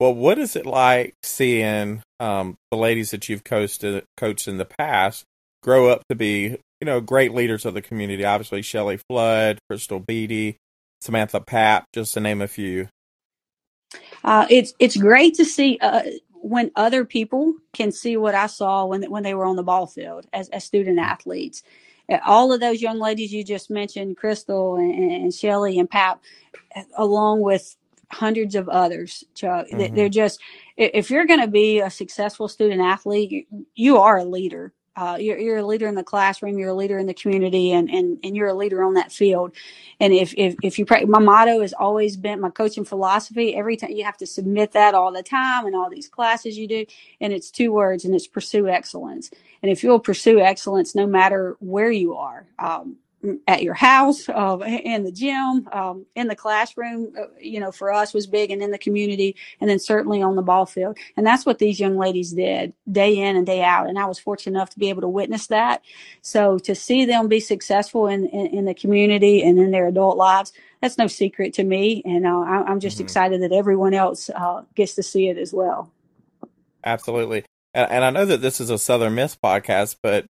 Well, 0.00 0.14
what 0.14 0.38
is 0.38 0.54
it 0.54 0.64
like 0.64 1.14
seeing 1.24 2.02
um, 2.20 2.56
the 2.70 2.76
ladies 2.76 3.10
that 3.10 3.28
you've 3.28 3.44
coached 3.44 3.84
coached 4.16 4.46
in 4.46 4.58
the 4.58 4.64
past 4.64 5.24
grow 5.62 5.88
up 5.88 6.02
to 6.08 6.14
be, 6.14 6.56
you 6.80 6.84
know, 6.84 7.00
great 7.00 7.34
leaders 7.34 7.66
of 7.66 7.74
the 7.74 7.82
community? 7.82 8.24
Obviously, 8.24 8.62
Shelley 8.62 8.98
Flood, 9.08 9.58
Crystal 9.68 9.98
Beatty, 9.98 10.56
Samantha 11.00 11.40
Papp, 11.40 11.84
just 11.92 12.14
to 12.14 12.20
name 12.20 12.40
a 12.40 12.48
few. 12.48 12.88
Uh, 14.22 14.46
it's 14.50 14.74
it's 14.78 14.96
great 14.96 15.34
to 15.34 15.44
see 15.44 15.78
uh, 15.80 16.02
when 16.30 16.70
other 16.76 17.04
people 17.04 17.54
can 17.72 17.90
see 17.90 18.16
what 18.16 18.34
I 18.34 18.46
saw 18.46 18.86
when 18.86 19.02
when 19.10 19.24
they 19.24 19.34
were 19.34 19.46
on 19.46 19.56
the 19.56 19.64
ball 19.64 19.86
field 19.86 20.26
as, 20.32 20.48
as 20.50 20.64
student 20.64 21.00
athletes. 21.00 21.62
Uh, 22.08 22.18
All 22.24 22.52
of 22.52 22.60
those 22.60 22.80
young 22.80 23.00
ladies 23.00 23.32
you 23.32 23.42
just 23.42 23.68
mentioned, 23.68 24.16
Crystal 24.16 24.76
and, 24.76 24.94
and 24.94 25.34
Shelly 25.34 25.78
and 25.78 25.90
Papp, 25.90 26.18
along 26.96 27.40
with 27.40 27.74
hundreds 28.10 28.54
of 28.54 28.68
others, 28.68 29.24
Chuck. 29.34 29.66
Mhm. 29.72 29.94
They're 29.94 30.08
just 30.08 30.40
if 30.76 31.10
you're 31.10 31.26
going 31.26 31.40
to 31.40 31.48
be 31.48 31.80
a 31.80 31.90
successful 31.90 32.48
student 32.48 32.80
athlete, 32.80 33.48
you, 33.74 33.98
are 33.98 34.18
a 34.18 34.24
leader. 34.24 34.72
Uh, 34.96 35.16
you're, 35.20 35.38
you're 35.38 35.56
a 35.58 35.66
leader 35.66 35.86
in 35.88 35.94
the 35.94 36.02
classroom. 36.02 36.58
You're 36.58 36.70
a 36.70 36.74
leader 36.74 36.98
in 36.98 37.06
the 37.06 37.14
community, 37.14 37.72
and, 37.72 37.88
and, 37.90 38.18
and 38.24 38.36
you're 38.36 38.48
a 38.48 38.54
leader 38.54 38.82
on 38.82 38.94
that 38.94 39.12
field. 39.12 39.54
And 40.00 40.12
if 40.12 40.34
if 40.36 40.56
if 40.62 40.78
you 40.78 40.84
pray, 40.84 41.04
my 41.04 41.20
motto 41.20 41.60
has 41.60 41.72
always 41.72 42.16
been 42.16 42.40
my 42.40 42.50
coaching 42.50 42.84
philosophy. 42.84 43.54
Every 43.54 43.76
time 43.76 43.90
you 43.90 44.04
have 44.04 44.16
to 44.18 44.26
submit 44.26 44.72
that 44.72 44.94
all 44.94 45.12
the 45.12 45.22
time 45.22 45.66
in 45.66 45.74
all 45.74 45.90
these 45.90 46.08
classes 46.08 46.58
you 46.58 46.66
do, 46.68 46.84
and 47.20 47.32
it's 47.32 47.50
two 47.50 47.72
words, 47.72 48.04
and 48.04 48.14
it's 48.14 48.26
pursue 48.26 48.68
excellence. 48.68 49.30
And 49.62 49.70
if 49.70 49.82
you'll 49.84 50.00
pursue 50.00 50.40
excellence, 50.40 50.94
no 50.94 51.06
matter 51.06 51.56
where 51.60 51.90
you 51.90 52.14
are, 52.14 52.46
um, 52.58 52.96
at 53.48 53.64
your 53.64 53.74
house, 53.74 54.28
uh, 54.28 54.56
in 54.64 55.02
the 55.02 55.10
gym, 55.10 55.68
um, 55.72 56.06
in 56.14 56.28
the 56.28 56.36
classroom, 56.36 57.12
uh, 57.18 57.24
you 57.40 57.58
know, 57.58 57.72
for 57.72 57.92
us 57.92 58.14
was 58.14 58.28
big, 58.28 58.52
and 58.52 58.62
in 58.62 58.70
the 58.70 58.78
community, 58.78 59.34
and 59.60 59.68
then 59.68 59.80
certainly 59.80 60.22
on 60.22 60.36
the 60.36 60.42
ball 60.42 60.66
field. 60.66 60.96
And 61.16 61.26
that's 61.26 61.44
what 61.44 61.58
these 61.58 61.80
young 61.80 61.96
ladies 61.96 62.32
did 62.32 62.72
day 62.90 63.18
in 63.18 63.34
and 63.34 63.44
day 63.44 63.62
out. 63.62 63.88
And 63.88 63.98
I 63.98 64.04
was 64.04 64.20
fortunate 64.20 64.56
enough 64.56 64.70
to 64.70 64.78
be 64.78 64.88
able 64.88 65.02
to 65.02 65.08
witness 65.08 65.48
that. 65.48 65.82
So 66.22 66.58
to 66.60 66.76
see 66.76 67.04
them 67.06 67.26
be 67.26 67.40
successful 67.40 68.06
in, 68.06 68.26
in, 68.26 68.46
in 68.46 68.64
the 68.66 68.74
community 68.74 69.42
and 69.42 69.58
in 69.58 69.72
their 69.72 69.88
adult 69.88 70.16
lives, 70.16 70.52
that's 70.80 70.96
no 70.96 71.08
secret 71.08 71.54
to 71.54 71.64
me. 71.64 72.02
And 72.04 72.24
uh, 72.24 72.38
I- 72.38 72.64
I'm 72.68 72.78
just 72.78 72.98
Mhm. 72.98 73.02
excited 73.02 73.42
that 73.42 73.50
everyone 73.52 73.94
else 73.94 74.30
uh, 74.30 74.62
gets 74.76 74.94
to 74.94 75.02
see 75.02 75.28
it 75.28 75.38
as 75.38 75.52
well. 75.52 75.90
Absolutely. 76.84 77.44
And, 77.74 77.90
and 77.90 78.04
I 78.04 78.10
know 78.10 78.24
that 78.26 78.42
this 78.42 78.60
is 78.60 78.70
a 78.70 78.78
Southern 78.78 79.16
Miss 79.16 79.34
podcast, 79.34 79.96
but 80.02 80.26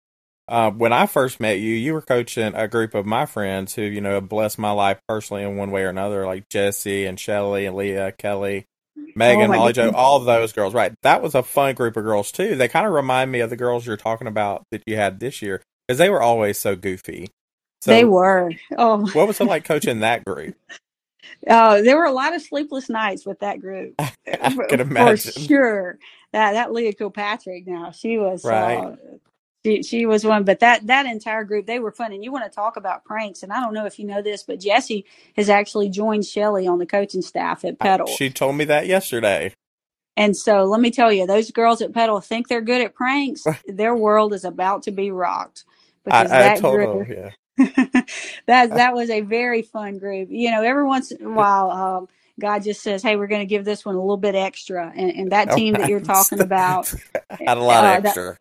uh, 0.48 0.70
when 0.70 0.92
I 0.92 1.06
first 1.06 1.40
met 1.40 1.58
you, 1.58 1.72
you 1.74 1.94
were 1.94 2.02
coaching 2.02 2.54
a 2.54 2.68
group 2.68 2.94
of 2.94 3.06
my 3.06 3.26
friends 3.26 3.74
who, 3.74 3.82
you 3.82 4.00
know, 4.00 4.20
blessed 4.20 4.58
my 4.58 4.72
life 4.72 5.00
personally 5.08 5.42
in 5.42 5.56
one 5.56 5.70
way 5.70 5.82
or 5.84 5.88
another, 5.88 6.26
like 6.26 6.48
Jesse 6.50 7.06
and 7.06 7.18
Shelly 7.18 7.66
and 7.66 7.76
Leah, 7.76 8.12
Kelly, 8.12 8.66
Megan, 9.16 9.50
Oh, 9.50 9.56
Molly 9.56 9.72
Jo, 9.72 9.90
all 9.92 10.20
those 10.20 10.52
girls. 10.52 10.74
Right. 10.74 10.92
That 11.02 11.22
was 11.22 11.34
a 11.34 11.42
fun 11.42 11.74
group 11.74 11.96
of 11.96 12.04
girls, 12.04 12.30
too. 12.30 12.56
They 12.56 12.68
kind 12.68 12.86
of 12.86 12.92
remind 12.92 13.32
me 13.32 13.40
of 13.40 13.50
the 13.50 13.56
girls 13.56 13.86
you're 13.86 13.96
talking 13.96 14.26
about 14.26 14.64
that 14.70 14.82
you 14.86 14.96
had 14.96 15.18
this 15.20 15.40
year 15.40 15.62
because 15.88 15.98
they 15.98 16.10
were 16.10 16.22
always 16.22 16.58
so 16.58 16.76
goofy. 16.76 17.28
So, 17.80 17.90
they 17.90 18.04
were. 18.04 18.52
Oh, 18.76 19.06
what 19.12 19.26
was 19.26 19.40
it 19.40 19.44
like 19.44 19.64
coaching 19.64 20.00
that 20.00 20.24
group? 20.24 20.56
uh, 21.48 21.82
there 21.82 21.96
were 21.96 22.04
a 22.04 22.12
lot 22.12 22.34
of 22.34 22.42
sleepless 22.42 22.88
nights 22.88 23.26
with 23.26 23.40
that 23.40 23.60
group. 23.60 23.94
I 23.98 24.54
for, 24.54 24.66
could 24.66 24.86
for 24.92 25.16
sure. 25.16 25.98
That 26.32 26.52
that 26.52 26.72
Leah 26.72 26.92
Kilpatrick 26.92 27.66
now 27.66 27.92
she 27.92 28.18
was 28.18 28.44
Right. 28.44 28.78
uh, 28.78 28.96
she 29.64 29.82
she 29.82 30.06
was 30.06 30.24
one, 30.24 30.44
but 30.44 30.60
that 30.60 30.86
that 30.86 31.06
entire 31.06 31.44
group 31.44 31.66
they 31.66 31.78
were 31.78 31.92
fun. 31.92 32.12
And 32.12 32.22
you 32.22 32.32
want 32.32 32.44
to 32.44 32.54
talk 32.54 32.76
about 32.76 33.04
pranks? 33.04 33.42
And 33.42 33.52
I 33.52 33.60
don't 33.60 33.74
know 33.74 33.86
if 33.86 33.98
you 33.98 34.06
know 34.06 34.22
this, 34.22 34.42
but 34.42 34.60
Jesse 34.60 35.04
has 35.36 35.48
actually 35.48 35.88
joined 35.88 36.26
Shelly 36.26 36.66
on 36.66 36.78
the 36.78 36.86
coaching 36.86 37.22
staff 37.22 37.64
at 37.64 37.78
Petal. 37.78 38.06
she 38.06 38.30
told 38.30 38.56
me 38.56 38.64
that 38.66 38.86
yesterday. 38.86 39.54
And 40.16 40.36
so 40.36 40.64
let 40.64 40.80
me 40.80 40.90
tell 40.90 41.12
you, 41.12 41.26
those 41.26 41.50
girls 41.50 41.82
at 41.82 41.92
Petal 41.92 42.20
think 42.20 42.46
they're 42.46 42.60
good 42.60 42.80
at 42.80 42.94
pranks. 42.94 43.44
Their 43.66 43.96
world 43.96 44.32
is 44.32 44.44
about 44.44 44.84
to 44.84 44.92
be 44.92 45.10
rocked 45.10 45.64
because 46.04 46.30
I 46.30 46.38
that 46.38 46.60
told 46.60 46.76
group 46.76 47.08
her, 47.08 47.14
yeah. 47.14 47.30
that 48.46 48.70
that 48.74 48.94
was 48.94 49.10
a 49.10 49.22
very 49.22 49.62
fun 49.62 49.98
group. 49.98 50.28
You 50.30 50.50
know, 50.50 50.62
every 50.62 50.84
once 50.84 51.10
in 51.10 51.24
a 51.24 51.30
while, 51.30 51.70
um, 51.70 52.08
God 52.38 52.64
just 52.64 52.82
says, 52.82 53.02
"Hey, 53.02 53.16
we're 53.16 53.28
going 53.28 53.42
to 53.42 53.46
give 53.46 53.64
this 53.64 53.84
one 53.84 53.94
a 53.94 54.00
little 54.00 54.16
bit 54.16 54.34
extra," 54.34 54.92
and, 54.94 55.10
and 55.10 55.32
that 55.32 55.52
team 55.52 55.74
that 55.74 55.88
you're 55.88 56.00
talking 56.14 56.40
about, 56.40 56.92
had 57.30 57.56
a 57.56 57.62
lot 57.62 57.84
uh, 57.84 57.96
of 57.96 58.02
that 58.02 58.06
extra 58.06 58.36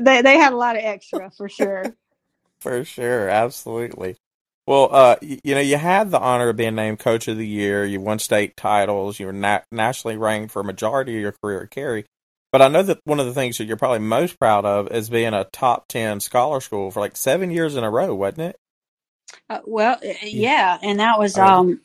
they 0.00 0.22
they 0.22 0.38
had 0.38 0.52
a 0.52 0.56
lot 0.56 0.76
of 0.76 0.84
extra 0.84 1.30
for 1.30 1.48
sure. 1.48 1.96
for 2.60 2.84
sure. 2.84 3.28
Absolutely. 3.28 4.16
Well, 4.66 4.88
uh, 4.94 5.16
y- 5.22 5.40
you 5.44 5.54
know, 5.54 5.60
you 5.62 5.76
had 5.78 6.10
the 6.10 6.20
honor 6.20 6.50
of 6.50 6.56
being 6.56 6.76
named 6.76 6.98
Coach 7.00 7.28
of 7.28 7.38
the 7.38 7.46
Year. 7.46 7.84
You 7.84 8.00
won 8.00 8.18
state 8.18 8.56
titles. 8.56 9.20
You 9.20 9.26
were 9.26 9.32
na- 9.34 9.62
nationally 9.72 10.16
ranked 10.18 10.52
for 10.52 10.60
a 10.60 10.64
majority 10.64 11.16
of 11.16 11.22
your 11.22 11.34
career 11.42 11.62
at 11.64 11.70
Carey. 11.70 12.06
But 12.52 12.62
I 12.62 12.68
know 12.68 12.82
that 12.84 13.00
one 13.04 13.20
of 13.20 13.26
the 13.26 13.34
things 13.34 13.58
that 13.58 13.66
you're 13.66 13.76
probably 13.78 14.00
most 14.00 14.38
proud 14.38 14.64
of 14.64 14.90
is 14.92 15.10
being 15.10 15.34
a 15.34 15.44
top 15.52 15.88
10 15.88 16.20
scholar 16.20 16.60
school 16.60 16.90
for 16.90 17.00
like 17.00 17.16
seven 17.16 17.50
years 17.50 17.76
in 17.76 17.84
a 17.84 17.90
row, 17.90 18.14
wasn't 18.14 18.40
it? 18.42 18.56
Uh, 19.50 19.60
well, 19.66 19.98
Yeah. 20.32 20.78
and 20.82 21.00
that 21.00 21.18
was 21.18 21.36
I 21.36 21.38
um 21.38 21.80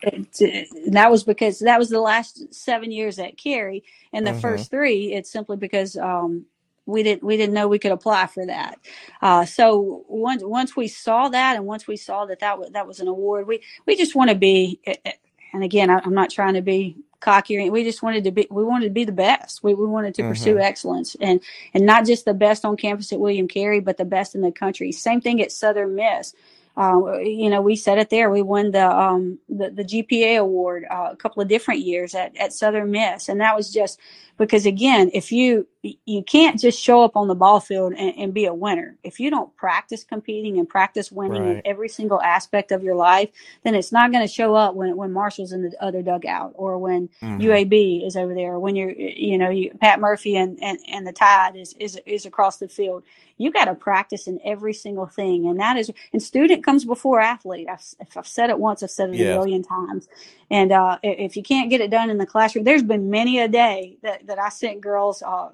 that 0.87 1.11
was 1.11 1.23
because 1.23 1.59
that 1.59 1.79
was 1.79 1.89
the 1.89 2.01
last 2.01 2.53
seven 2.53 2.91
years 2.91 3.19
at 3.19 3.37
Carey, 3.37 3.83
and 4.13 4.25
the 4.27 4.33
hmm 4.33 4.33
first 4.33 4.71
three 4.71 5.13
it's 5.13 5.31
simply 5.31 5.57
because 5.57 5.95
um 5.97 6.47
we 6.85 7.03
didn't 7.03 7.23
we 7.23 7.37
didn't 7.37 7.53
know 7.55 7.67
we 7.67 7.79
could 7.79 7.91
apply 7.93 8.27
for 8.27 8.45
that. 8.45 8.79
Uh, 9.21 9.45
so 9.45 10.05
once 10.09 10.43
once 10.43 10.75
we 10.75 10.87
saw 10.87 11.29
that, 11.29 11.57
and 11.57 11.65
once 11.65 11.87
we 11.87 11.97
saw 11.97 12.25
that 12.27 12.39
that 12.41 12.59
was 12.59 12.71
that 12.71 12.87
was 12.87 12.99
an 12.99 13.07
award, 13.09 13.47
we 13.47 13.61
we 13.87 13.95
just 13.97 14.15
want 14.15 14.29
to 14.31 14.37
be. 14.37 14.79
uh, 14.87 14.93
uh, 15.05 15.11
And 15.53 15.63
again, 15.63 15.89
I, 15.89 15.99
I'm 16.05 16.15
not 16.15 16.31
trying 16.31 16.55
to 16.55 16.61
be 16.63 16.97
cocky. 17.21 17.69
We 17.69 17.83
just 17.83 18.03
wanted 18.03 18.25
to 18.25 18.31
be. 18.31 18.47
We 18.51 18.63
wanted 18.65 18.85
to 18.87 18.91
be 18.93 19.05
the 19.05 19.11
best. 19.13 19.63
We 19.63 19.73
we 19.75 19.87
wanted 19.87 20.15
to 20.15 20.23
pursue 20.25 20.55
hmm 20.55 20.59
excellence, 20.59 21.15
and 21.21 21.41
and 21.73 21.85
not 21.85 22.05
just 22.05 22.25
the 22.25 22.33
best 22.35 22.65
on 22.65 22.77
campus 22.77 23.13
at 23.13 23.19
William 23.21 23.47
Carey, 23.47 23.81
but 23.81 23.97
the 23.97 24.05
best 24.05 24.35
in 24.35 24.41
the 24.41 24.51
country. 24.51 24.91
Same 24.93 25.21
thing 25.21 25.41
at 25.41 25.51
Southern 25.53 25.95
Miss 25.95 26.31
uh, 26.77 27.19
you 27.19 27.51
know, 27.51 27.61
we 27.61 27.75
said 27.75 27.99
it 27.99 28.09
there. 28.09 28.31
We 28.31 28.41
won 28.41 28.71
the 28.71 28.89
um, 28.89 29.39
the, 29.49 29.69
the 29.69 29.83
GPA 29.83 30.39
award 30.39 30.85
uh, 30.89 31.09
a 31.11 31.15
couple 31.15 31.43
of 31.43 31.47
different 31.49 31.81
years 31.81 32.15
at, 32.15 32.35
at 32.37 32.53
Southern 32.53 32.91
Miss, 32.91 33.29
and 33.29 33.41
that 33.41 33.55
was 33.55 33.71
just 33.71 33.99
because 34.37 34.65
again, 34.65 35.11
if 35.13 35.31
you 35.31 35.67
you 36.05 36.23
can't 36.23 36.59
just 36.59 36.81
show 36.81 37.03
up 37.03 37.17
on 37.17 37.27
the 37.27 37.35
ball 37.35 37.59
field 37.59 37.93
and, 37.97 38.17
and 38.17 38.33
be 38.33 38.45
a 38.45 38.53
winner. 38.53 38.97
If 39.03 39.19
you 39.19 39.29
don't 39.29 39.55
practice 39.57 40.03
competing 40.03 40.57
and 40.57 40.67
practice 40.67 41.11
winning 41.11 41.47
in 41.47 41.61
every 41.65 41.89
single 41.89 42.21
aspect 42.21 42.71
of 42.71 42.83
your 42.83 42.95
life, 42.95 43.29
then 43.63 43.75
it's 43.75 43.91
not 43.91 44.11
going 44.11 44.25
to 44.25 44.33
show 44.33 44.55
up 44.55 44.75
when 44.75 44.95
when 44.95 45.11
Marshall's 45.11 45.51
in 45.51 45.63
the 45.63 45.75
other 45.83 46.01
dugout 46.01 46.53
or 46.55 46.77
when 46.79 47.09
hmm 47.21 47.39
UAB 47.39 48.05
is 48.07 48.15
over 48.15 48.33
there, 48.33 48.53
or 48.53 48.59
when 48.59 48.75
you're 48.75 48.91
you 48.91 49.37
know 49.37 49.49
you, 49.49 49.71
Pat 49.81 49.99
Murphy 49.99 50.37
and, 50.37 50.57
and 50.63 50.79
and 50.87 51.05
the 51.07 51.13
Tide 51.13 51.55
is 51.57 51.75
is 51.79 51.99
is 52.05 52.25
across 52.25 52.57
the 52.57 52.69
field. 52.69 53.03
You 53.37 53.51
got 53.51 53.65
to 53.65 53.75
practice 53.75 54.27
in 54.27 54.39
every 54.45 54.73
single 54.73 55.07
thing 55.07 55.47
and 55.47 55.59
that 55.59 55.77
is 55.77 55.91
and 56.13 56.21
student 56.23 56.63
comes 56.63 56.85
before 56.85 57.19
athlete. 57.19 57.67
I've, 57.69 57.83
if 57.99 58.15
I've 58.17 58.27
said 58.27 58.49
it 58.49 58.59
once 58.59 58.83
i've 58.83 58.91
said 58.91 59.09
it 59.09 59.19
a 59.19 59.25
million 59.25 59.63
times. 59.63 60.07
And 60.51 60.71
uh, 60.71 60.99
if 61.03 61.35
you 61.35 61.43
can't 61.43 61.69
get 61.69 61.81
it 61.81 61.91
done 61.91 62.09
in 62.09 62.17
the 62.19 62.25
classroom 62.27 62.63
there's 62.65 62.83
been 62.83 63.09
many 63.09 63.39
a 63.39 63.47
day 63.47 63.97
that, 64.03 64.22
that 64.25 64.39
i 64.39 64.49
sent 64.49 64.81
girls 64.81 65.21
uh, 65.23 65.49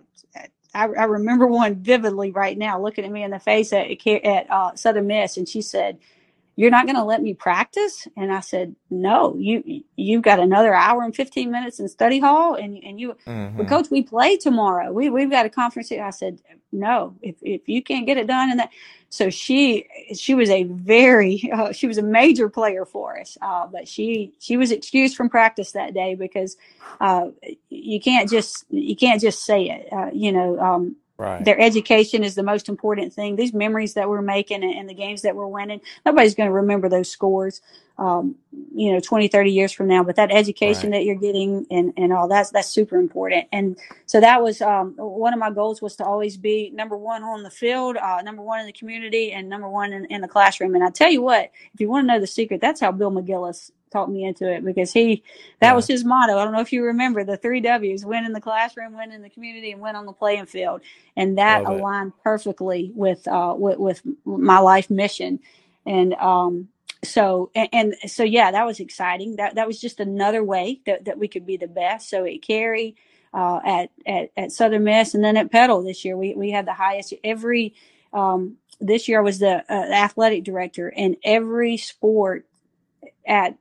I, 0.74 0.84
I 0.86 1.03
remember 1.05 1.47
one 1.47 1.76
vividly 1.76 2.32
right 2.32 2.57
now 2.57 2.82
looking 2.82 3.05
at 3.05 3.11
me 3.11 3.24
in 3.24 3.32
the 3.32 3.39
face 3.39 3.74
at, 3.74 3.88
at 4.07 4.51
uh, 4.51 4.76
southern 4.76 5.07
miss 5.07 5.38
and 5.38 5.49
she 5.49 5.61
said 5.61 5.99
you're 6.60 6.72
not 6.72 6.86
going 6.86 6.97
to 6.97 7.05
let 7.05 7.22
me 7.22 7.34
practice? 7.34 8.05
And 8.18 8.34
i 8.34 8.41
said 8.41 8.76
no 8.89 9.36
you 9.38 9.84
you've 9.95 10.24
got 10.24 10.39
another 10.39 10.74
hour 10.74 11.03
and 11.03 11.16
15 11.16 11.49
minutes 11.49 11.80
in 11.80 11.88
study 11.88 12.20
hall 12.20 12.55
and, 12.55 12.84
and 12.84 12.99
you 12.99 13.16
but 13.55 13.68
hmm 13.68 13.70
coach 13.70 13.88
we 13.91 14.03
play 14.03 14.38
tomorrow. 14.38 14.91
We, 14.91 15.10
we've 15.10 15.30
got 15.30 15.45
a 15.45 15.49
conference 15.49 15.89
here. 15.89 16.03
i 16.03 16.10
said 16.10 16.41
no 16.72 17.16
if, 17.22 17.36
if 17.41 17.70
you 17.70 17.82
can't 17.82 18.05
get 18.05 18.18
it 18.18 18.28
done 18.28 18.51
and 18.51 18.60
that 18.60 18.72
so 19.10 19.30
she 19.30 19.88
she 20.14 20.36
was 20.36 20.49
a 20.49 20.64
very 20.64 21.49
uh, 21.57 21.72
she 21.72 21.88
was 21.88 21.97
a 21.97 22.03
major 22.03 22.49
player 22.49 22.86
for 22.86 23.18
us 23.20 23.38
uh, 23.41 23.66
but 23.68 23.88
she 23.88 24.34
she 24.39 24.57
was 24.57 24.72
excused 24.72 25.16
from 25.16 25.30
practice 25.30 25.72
that 25.72 25.93
day 25.93 26.16
because 26.16 26.57
uh, 26.99 27.28
you 27.70 28.01
can't 28.01 28.30
just 28.30 28.66
you 28.70 28.95
can't 28.97 29.22
just 29.22 29.45
say 29.45 29.70
it 29.70 29.93
uh, 29.93 30.10
you 30.14 30.32
know 30.34 30.60
um, 30.60 30.95
Right. 31.20 31.43
their 31.43 31.59
education 31.59 32.24
is 32.24 32.36
the 32.36 32.43
most 32.43 32.70
important 32.70 33.13
thing. 33.13 33.36
These 33.36 33.53
memories 33.53 33.93
that 33.95 34.07
we're 34.07 34.22
making 34.22 34.63
and, 34.63 34.74
and 34.74 34.89
the 34.89 34.93
games 34.93 35.22
that 35.24 35.36
we're 35.36 35.47
winning, 35.47 35.82
nobody's 36.05 36.34
going 36.34 36.47
to 36.47 36.53
remember 36.53 36.88
those 36.88 37.09
scores, 37.11 37.61
um, 37.97 38.36
you 38.74 38.93
know, 38.93 39.01
20, 39.01 39.28
30 39.28 39.51
years 39.51 39.74
from 39.74 39.88
now. 39.89 40.01
But 40.01 40.15
that 40.15 40.32
education 40.32 40.91
Right. 40.91 40.99
that 40.99 41.03
you're 41.03 41.15
getting 41.15 41.67
and, 41.70 41.91
and 41.97 42.13
all 42.13 42.30
that's, 42.30 42.51
that's 42.51 42.70
super 42.70 42.95
important. 42.95 43.47
And 43.51 43.78
so 44.05 44.22
that 44.22 44.41
was 44.41 44.61
um, 44.61 44.93
one 44.95 45.34
of 45.34 45.39
my 45.39 45.51
goals 45.51 45.82
was 45.82 45.97
to 45.97 46.05
always 46.05 46.38
be 46.38 46.70
number 46.74 46.95
one 46.95 47.22
on 47.24 47.43
the 47.43 47.51
field, 47.51 47.97
uh, 47.97 48.22
number 48.22 48.41
one 48.41 48.61
in 48.61 48.65
the 48.65 48.72
community, 48.72 49.34
and 49.34 49.49
number 49.49 49.67
one 49.70 49.91
in, 49.91 50.05
in 50.05 50.22
the 50.22 50.28
classroom. 50.30 50.74
And 50.74 50.86
I 50.86 50.89
tell 50.89 51.11
you 51.11 51.22
what, 51.22 51.51
if 51.74 51.82
you 51.82 51.89
want 51.89 52.07
to 52.07 52.13
know 52.13 52.20
the 52.22 52.28
secret, 52.28 52.61
that's 52.61 52.80
how 52.80 52.93
Bill 52.93 53.11
McGillis 53.11 53.72
talked 53.92 54.12
me 54.12 54.26
into 54.26 54.52
it 54.52 54.66
because 54.66 54.94
he 54.94 55.24
that 55.62 55.70
Yeah. 55.70 55.74
was 55.76 55.88
his 55.88 56.06
motto. 56.06 56.38
I 56.38 56.44
don't 56.46 56.54
know 56.54 56.62
if 56.62 56.74
you 56.74 56.84
remember 56.86 57.24
the 57.24 57.38
three 57.38 57.62
W's: 57.62 58.06
win 58.06 58.26
in 58.26 58.34
the 58.34 58.42
classroom, 58.42 58.96
win 58.98 59.12
in 59.12 59.22
the 59.22 59.30
community, 59.30 59.72
and 59.72 59.82
win 59.82 59.96
on 59.96 60.06
the 60.06 60.14
playing 60.14 60.48
field 60.48 60.82
and 61.18 61.38
that 61.40 61.64
Love 61.64 61.72
it. 61.72 61.82
aligned 61.82 62.14
perfectly 62.24 62.92
with 62.96 63.28
uh 63.30 63.56
with, 63.58 63.80
with 63.80 64.04
my 64.26 64.60
life 64.60 64.90
mission 64.92 65.40
and 65.88 66.16
um 66.16 66.70
so 67.04 67.52
and, 67.56 67.70
and 67.74 67.96
so 68.12 68.24
yeah 68.24 68.52
that 68.52 68.66
was 68.66 68.82
exciting 68.82 69.38
that 69.38 69.56
that 69.56 69.68
was 69.68 69.82
just 69.82 70.02
another 70.02 70.44
way 70.44 70.82
that, 70.88 71.06
that 71.06 71.20
we 71.20 71.30
could 71.30 71.46
be 71.46 71.58
the 71.58 71.68
best 71.68 72.10
so 72.10 72.26
at 72.26 72.42
Carey 72.44 72.96
uh 73.34 73.62
at, 73.66 73.92
at 74.08 74.32
at 74.38 74.54
southern 74.54 74.86
miss 74.86 75.16
and 75.16 75.24
then 75.24 75.38
at 75.38 75.52
Petal 75.52 75.84
this 75.84 76.06
year 76.06 76.18
we 76.18 76.36
we 76.36 76.52
had 76.52 76.68
the 76.68 76.74
highest 76.74 77.14
every 77.24 77.76
um 78.14 78.58
this 78.82 79.08
year 79.10 79.20
I 79.20 79.24
was 79.24 79.40
the 79.40 79.64
uh, 79.72 79.94
athletic 79.94 80.46
director 80.46 80.90
and 80.96 81.18
every 81.24 81.78
sport 81.78 82.48
at 83.28 83.56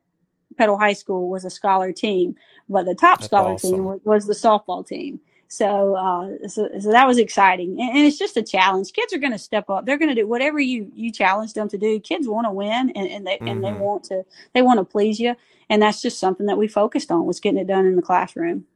Petal 0.59 0.78
High 0.78 0.94
School 0.94 1.30
was 1.30 1.46
a 1.46 1.50
scholar 1.50 1.92
team, 1.92 2.36
but 2.68 2.86
the 2.86 2.96
top 2.96 3.22
That's 3.22 3.24
scholar 3.24 3.56
team 3.56 3.84
awesome. 3.84 3.86
was, 3.86 4.00
was 4.04 4.26
the 4.26 4.34
softball 4.34 4.86
team. 4.86 5.20
So, 5.48 5.96
uh, 5.96 6.48
so, 6.48 6.68
so 6.80 6.92
that 6.92 7.06
was 7.06 7.18
exciting, 7.18 7.80
and, 7.80 7.96
and 7.96 8.06
it's 8.06 8.18
just 8.18 8.36
a 8.36 8.42
challenge. 8.42 8.92
Kids 8.92 9.14
are 9.14 9.18
going 9.18 9.32
to 9.32 9.38
step 9.38 9.70
up. 9.70 9.86
They're 9.86 9.98
going 9.98 10.11
to 10.14 10.20
do 10.22 10.28
whatever 10.28 10.61
you 10.61 10.92
you 10.94 11.12
challenge 11.12 11.54
them 11.54 11.68
to 11.70 11.78
do. 11.78 12.00
Kids 12.00 12.28
want 12.28 12.46
to 12.46 12.52
win, 12.52 12.90
and, 12.94 13.09
and 13.09 13.26
they 13.26 13.42
and 13.46 13.64
they 13.64 13.72
hmm 13.72 13.74
want 13.74 14.04
to 14.06 14.24
they 14.54 14.62
want 14.62 14.80
to 14.80 14.84
please 14.84 15.20
you, 15.20 15.36
and 15.70 15.82
that's 15.82 16.02
just 16.02 16.20
something 16.20 16.46
that 16.46 16.59
we 16.59 16.68
focused 16.68 17.11
on 17.11 17.26
was 17.26 17.40
getting 17.40 17.61
it 17.61 17.66
done 17.68 17.86
in 17.86 17.96
the 17.96 18.02
classroom. 18.02 18.66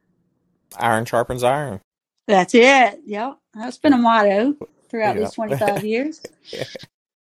Iron 0.77 1.05
sharpens 1.05 1.43
iron. 1.43 1.81
That's 2.27 2.55
it. 2.55 3.01
Yep, 3.05 3.37
that's 3.55 3.77
been 3.79 3.93
a 3.93 3.97
motto 3.97 4.55
throughout 4.89 5.15
Yeah. 5.15 5.17
these 5.17 5.33
twenty 5.33 5.53
five 5.55 5.83
years. 5.83 6.23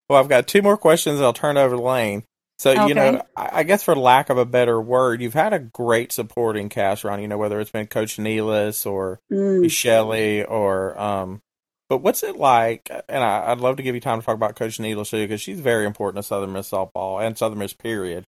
Well, 0.10 0.20
I've 0.20 0.30
got 0.30 0.48
two 0.48 0.62
more 0.62 0.78
questions. 0.78 1.22
I'll 1.22 1.34
turn 1.34 1.58
over 1.58 1.76
to 1.76 1.82
Lane. 1.82 2.24
So, 2.60 2.88
you 2.88 2.94
know, 2.94 3.22
I 3.38 3.64
guess 3.64 3.84
for 3.84 3.96
lack 3.96 4.30
of 4.30 4.38
a 4.38 4.46
better 4.46 4.82
word, 4.82 5.22
you've 5.22 5.34
had 5.34 5.54
a 5.54 5.60
great 5.60 6.12
supporting 6.12 6.68
cast 6.68 7.06
around, 7.06 7.22
you 7.22 7.30
know, 7.30 7.38
whether 7.38 7.58
it's 7.62 7.72
been 7.72 7.88
Coach 7.88 8.18
Neelis 8.18 8.86
or 8.86 9.22
Mm. 9.32 9.72
Shelley 9.72 10.44
or, 10.44 11.00
um, 11.00 11.42
but 11.88 12.00
what's 12.00 12.22
it 12.22 12.36
like? 12.36 12.92
And 13.08 13.24
I, 13.24 13.52
I'd 13.52 13.60
love 13.62 13.78
to 13.78 13.84
give 13.84 13.96
you 13.96 14.02
time 14.02 14.20
to 14.20 14.26
talk 14.26 14.36
about 14.36 14.58
Coach 14.58 14.78
Neelis 14.78 15.10
too, 15.10 15.24
because 15.24 15.40
she's 15.40 15.62
very 15.62 15.86
important 15.86 16.22
to 16.22 16.28
Southern 16.28 16.52
Miss 16.52 16.70
softball 16.70 17.26
and 17.26 17.38
Southern 17.38 17.60
Miss 17.60 17.72
period. 17.72 18.26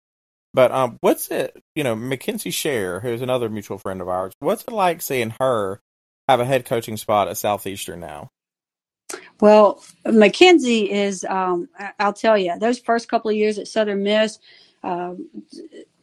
But, 0.53 0.73
um, 0.73 0.97
what's 0.99 1.29
it, 1.31 1.57
you 1.73 1.85
know, 1.85 1.95
Mackenzie 1.95 2.51
Share, 2.51 2.99
who's 2.99 3.21
another 3.21 3.49
mutual 3.49 3.77
friend 3.77 4.01
of 4.01 4.09
ours, 4.09 4.33
what's 4.39 4.63
it 4.63 4.73
like 4.73 5.01
seeing 5.01 5.35
her 5.39 5.79
have 6.27 6.41
a 6.41 6.45
head 6.45 6.65
coaching 6.65 6.97
spot 6.97 7.29
at 7.29 7.37
Southeastern 7.37 8.01
now? 8.01 8.29
Well, 9.41 9.83
Mackenzie 10.05 10.91
is, 10.91 11.25
um, 11.25 11.69
I- 11.79 11.93
I'll 11.99 12.13
tell 12.13 12.37
you, 12.37 12.57
those 12.59 12.79
first 12.79 13.09
couple 13.09 13.31
of 13.31 13.37
years 13.37 13.59
at 13.59 13.67
Southern 13.69 14.03
Miss, 14.03 14.39
um, 14.83 15.29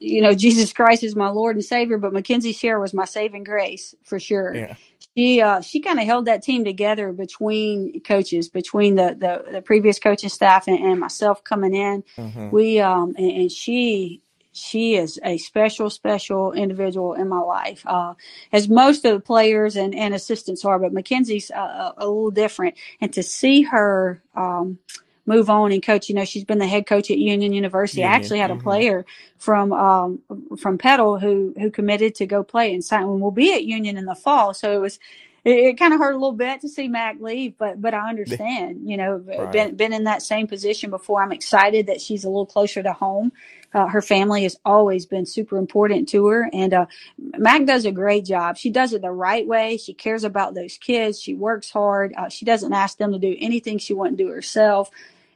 you 0.00 0.22
know, 0.22 0.34
Jesus 0.34 0.72
Christ 0.72 1.04
is 1.04 1.16
my 1.16 1.30
Lord 1.30 1.56
and 1.56 1.64
Savior, 1.64 1.98
but 1.98 2.12
Mackenzie 2.14 2.52
Share 2.54 2.80
was 2.80 2.94
my 2.94 3.06
saving 3.06 3.44
grace 3.44 3.94
for 4.04 4.20
sure. 4.20 4.54
Yeah. 4.54 4.74
She 5.16 5.42
uh, 5.42 5.62
she 5.62 5.80
kind 5.80 6.00
of 6.00 6.06
held 6.06 6.26
that 6.26 6.42
team 6.42 6.64
together 6.64 7.12
between 7.12 8.00
coaches, 8.02 8.50
between 8.50 8.96
the 8.96 9.16
the, 9.18 9.52
the 9.52 9.62
previous 9.62 10.00
coaching 10.00 10.30
staff 10.30 10.68
and, 10.68 10.80
and 10.80 11.00
myself 11.00 11.44
coming 11.44 11.74
in. 11.74 12.04
hmm 12.16 12.50
We 12.50 12.80
um 12.80 13.14
and, 13.18 13.30
and 13.32 13.52
she 13.52 14.23
she 14.54 14.96
is 14.96 15.20
a 15.24 15.38
special 15.38 15.90
special 15.90 16.52
individual 16.54 17.14
in 17.14 17.28
my 17.28 17.40
life, 17.40 17.84
uh, 17.86 18.14
as 18.52 18.68
most 18.70 19.04
of 19.06 19.14
the 19.14 19.20
players 19.20 19.76
and, 19.76 19.94
and 19.94 20.14
assistants 20.14 20.64
are. 20.64 20.78
But 20.80 20.94
Mackenzie's 20.94 21.50
uh, 21.52 21.92
a, 21.98 22.06
a 22.06 22.06
little 22.08 22.32
different, 22.32 22.76
and 23.02 23.12
to 23.14 23.22
see 23.24 23.62
her 23.64 24.22
um, 24.36 24.78
move 25.26 25.50
on 25.50 25.72
and 25.72 25.82
coach, 25.82 26.08
you 26.10 26.16
know, 26.16 26.26
she's 26.26 26.44
been 26.44 26.58
the 26.58 26.68
head 26.68 26.86
coach 26.86 27.10
at 27.10 27.18
Union 27.18 27.52
University. 27.54 28.04
I 28.04 28.12
actually 28.12 28.40
had 28.40 28.52
a 28.52 28.56
hmm 28.56 28.58
player 28.58 29.06
from 29.38 29.72
um, 29.72 30.22
from 30.58 30.78
Petal 30.78 31.18
who 31.20 31.54
who 31.60 31.70
committed 31.70 32.16
to 32.16 32.26
go 32.26 32.44
play 32.44 32.74
and 32.74 32.84
sign. 32.84 33.04
And 33.04 33.22
we'll 33.22 33.32
be 33.32 33.54
at 33.54 33.64
Union 33.64 33.98
in 33.98 34.06
the 34.06 34.16
fall, 34.16 34.54
so 34.54 34.72
it 34.72 34.80
was 34.80 34.98
it, 35.44 35.50
it 35.58 35.78
kind 35.78 35.94
of 35.94 36.00
hurt 36.00 36.12
a 36.12 36.18
little 36.18 36.32
bit 36.32 36.62
to 36.62 36.68
see 36.70 36.88
Mac 36.88 37.16
leave, 37.20 37.58
but 37.58 37.80
but 37.82 37.94
I 37.94 38.08
understand. 38.10 38.88
You 38.88 38.98
know, 38.98 39.24
Right. 39.38 39.52
been 39.52 39.76
been 39.76 39.92
in 39.94 40.04
that 40.04 40.22
same 40.22 40.48
position 40.48 40.90
before. 40.90 41.22
I'm 41.22 41.32
excited 41.32 41.88
that 41.88 42.00
she's 42.00 42.24
a 42.24 42.28
little 42.30 42.46
closer 42.46 42.82
to 42.82 42.92
home. 42.94 43.32
Uh, 43.74 43.86
her 43.88 44.02
family 44.02 44.44
has 44.44 44.56
always 44.64 45.06
been 45.06 45.26
super 45.26 45.58
important 45.58 46.08
to 46.10 46.26
her, 46.28 46.48
and 46.52 46.74
uh, 46.74 46.86
Mac 47.18 47.66
does 47.66 47.86
a 47.86 47.92
great 47.92 48.24
job. 48.24 48.56
She 48.58 48.70
does 48.70 48.92
it 48.94 49.02
the 49.02 49.10
right 49.12 49.46
way. 49.46 49.78
She 49.78 49.94
cares 49.94 50.24
about 50.24 50.54
those 50.54 50.78
kids. 50.78 51.20
She 51.20 51.34
works 51.34 51.70
hard. 51.70 52.14
Uh, 52.16 52.28
she 52.30 52.44
doesn't 52.46 52.72
ask 52.72 52.98
them 52.98 53.12
to 53.12 53.18
do 53.20 53.36
anything 53.40 53.78
she 53.78 53.94
wouldn't 53.94 54.18
do 54.18 54.28
herself. 54.28 54.90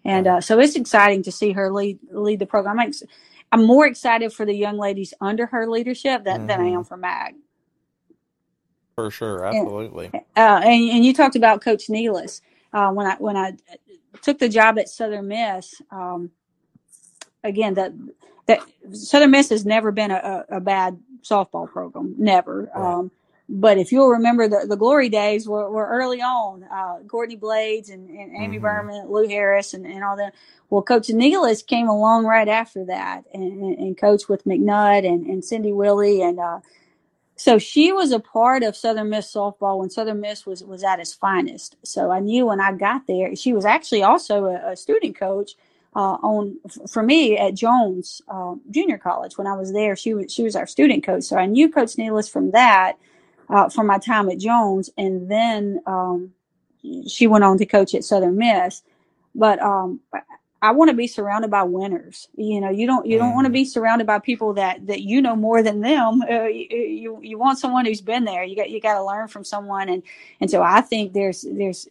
And 0.05 0.27
uh, 0.27 0.41
so 0.41 0.59
it's 0.61 0.77
exciting 0.77 1.25
to 1.25 1.33
see 1.33 1.53
her 1.53 1.73
lead 1.73 1.99
lead 2.11 2.41
the 2.41 2.47
program. 2.47 2.79
I'm, 2.81 2.89
ex- 2.89 3.05
I'm 3.53 3.65
more 3.67 3.87
excited 3.87 4.33
for 4.33 4.47
the 4.47 4.55
young 4.55 4.79
ladies 4.79 5.15
under 5.21 5.47
her 5.47 5.69
leadership 5.69 6.25
than, 6.25 6.47
than 6.47 6.61
I 6.61 6.69
am 6.69 6.85
for 6.85 6.97
Mac. 6.97 7.35
For 8.99 9.13
sure, 9.13 9.45
And, 9.45 9.59
absolutely. 9.59 10.11
uh, 10.13 10.21
and 10.65 10.91
and 10.91 11.05
you 11.05 11.15
talked 11.15 11.37
about 11.37 11.63
Coach 11.63 11.87
Nealis. 11.89 12.41
Uh, 12.73 12.91
when 12.91 13.07
I 13.07 13.15
when 13.21 13.37
I 13.37 13.57
took 14.23 14.41
the 14.41 14.49
job 14.49 14.77
at 14.77 14.89
Southern 14.89 15.29
Miss, 15.29 15.81
um, 15.93 16.33
again 17.45 17.75
that 17.75 17.93
that 18.47 18.61
Southern 18.93 19.31
Miss 19.31 19.51
has 19.51 19.65
never 19.65 19.93
been 19.93 20.11
a, 20.11 20.45
a, 20.49 20.61
bad 20.61 20.99
softball 21.23 21.71
program, 21.71 22.17
never. 22.19 22.71
Right. 22.75 22.95
Um, 22.95 23.13
but 23.49 23.79
if 23.79 23.93
you'll 23.93 24.09
remember, 24.09 24.49
the, 24.49 24.67
the 24.69 24.77
glory 24.77 25.09
days 25.09 25.47
were, 25.47 25.71
were 25.71 25.87
early 25.87 26.21
on. 26.21 26.65
Uh, 26.65 26.99
Courtney 27.07 27.37
Blades 27.37 27.91
and, 27.91 28.11
and 28.11 28.35
Amy 28.37 28.59
Mhm. 28.59 28.63
Berman, 28.63 29.09
Lou 29.11 29.29
Harris, 29.29 29.75
and, 29.75 29.87
and 29.87 30.03
all 30.03 30.17
that. 30.17 30.35
Well, 30.71 30.83
Coach 30.83 31.09
Nealis 31.09 31.65
came 31.65 31.89
along 31.89 32.25
right 32.27 32.49
after 32.49 32.85
that, 32.87 33.25
and, 33.33 33.45
and, 33.45 33.79
and 33.79 33.97
coached 33.99 34.29
with 34.29 34.45
McNutt 34.45 35.07
and, 35.07 35.25
and 35.27 35.45
Cindy 35.45 35.73
Willie, 35.73 36.21
and 36.23 36.41
uh, 36.41 36.61
so 37.39 37.57
she 37.57 37.93
was 37.93 38.11
a 38.11 38.19
part 38.19 38.65
of 38.65 38.77
Southern 38.77 39.11
Miss 39.11 39.33
softball 39.33 39.79
when 39.79 39.91
Southern 39.91 40.21
Miss 40.21 40.45
was 40.45 40.65
was 40.65 40.83
at 40.83 40.99
its 40.99 41.15
finest. 41.15 41.77
So 41.85 42.11
I 42.11 42.19
knew 42.19 42.47
when 42.47 42.61
I 42.61 42.73
got 42.73 43.07
there, 43.07 43.35
she 43.37 43.53
was 43.53 43.65
actually 43.65 44.03
also 44.03 44.47
a, 44.47 44.73
a 44.73 44.77
student 44.77 45.17
coach 45.17 45.53
uh, 45.95 46.19
on 46.21 46.59
for 46.89 47.03
me 47.03 47.39
at 47.39 47.55
Jones 47.55 48.21
uh, 48.29 48.57
Junior 48.73 48.99
College 48.99 49.39
when 49.39 49.47
I 49.47 49.55
was 49.55 49.73
there. 49.73 49.95
She 49.95 50.15
was 50.15 50.33
she 50.33 50.43
was 50.43 50.57
our 50.57 50.67
student 50.67 51.05
coach, 51.05 51.23
so 51.23 51.37
I 51.37 51.47
knew 51.47 51.71
Coach 51.71 51.97
Nealis 51.97 52.29
from 52.29 52.51
that 52.51 52.99
uh, 53.49 53.69
from 53.69 53.87
my 53.87 53.99
time 53.99 54.29
at 54.29 54.39
Jones, 54.39 54.91
and 54.99 55.31
then 55.31 55.81
um, 55.87 56.33
she 57.07 57.29
went 57.29 57.45
on 57.45 57.57
to 57.59 57.67
coach 57.67 57.95
at 57.95 58.03
Southern 58.03 58.37
Miss. 58.37 58.83
But 59.33 59.63
um, 59.63 60.01
I 60.61 60.73
want 60.73 60.91
to 60.91 60.97
be 60.97 61.07
surrounded 61.07 61.51
by 61.51 61.63
winners. 61.63 62.29
You 62.37 62.61
know, 62.61 62.71
you 62.71 62.87
don't 62.87 63.07
you 63.07 63.19
don't 63.19 63.35
want 63.35 63.47
to 63.47 63.51
Mhm. 63.51 63.55
be 63.55 63.65
surrounded 63.65 64.07
by 64.07 64.19
people 64.19 64.55
that 64.55 64.87
that 64.89 65.03
you 65.03 65.23
know 65.23 65.37
more 65.37 65.63
than 65.63 65.81
them. 65.81 66.23
Uh, 66.29 66.45
you, 66.45 66.67
you 66.71 67.21
you 67.23 67.39
want 67.39 67.59
someone 67.59 67.85
who's 67.87 68.01
been 68.01 68.25
there. 68.25 68.43
You 68.45 68.57
got 68.57 68.71
you 68.71 68.81
got 68.81 68.95
to 68.95 69.05
learn 69.05 69.29
from 69.29 69.45
someone, 69.45 69.89
and 69.89 70.03
and 70.41 70.51
so 70.51 70.63
I 70.63 70.81
think 70.81 71.13
there's 71.13 71.43
there's 71.43 71.89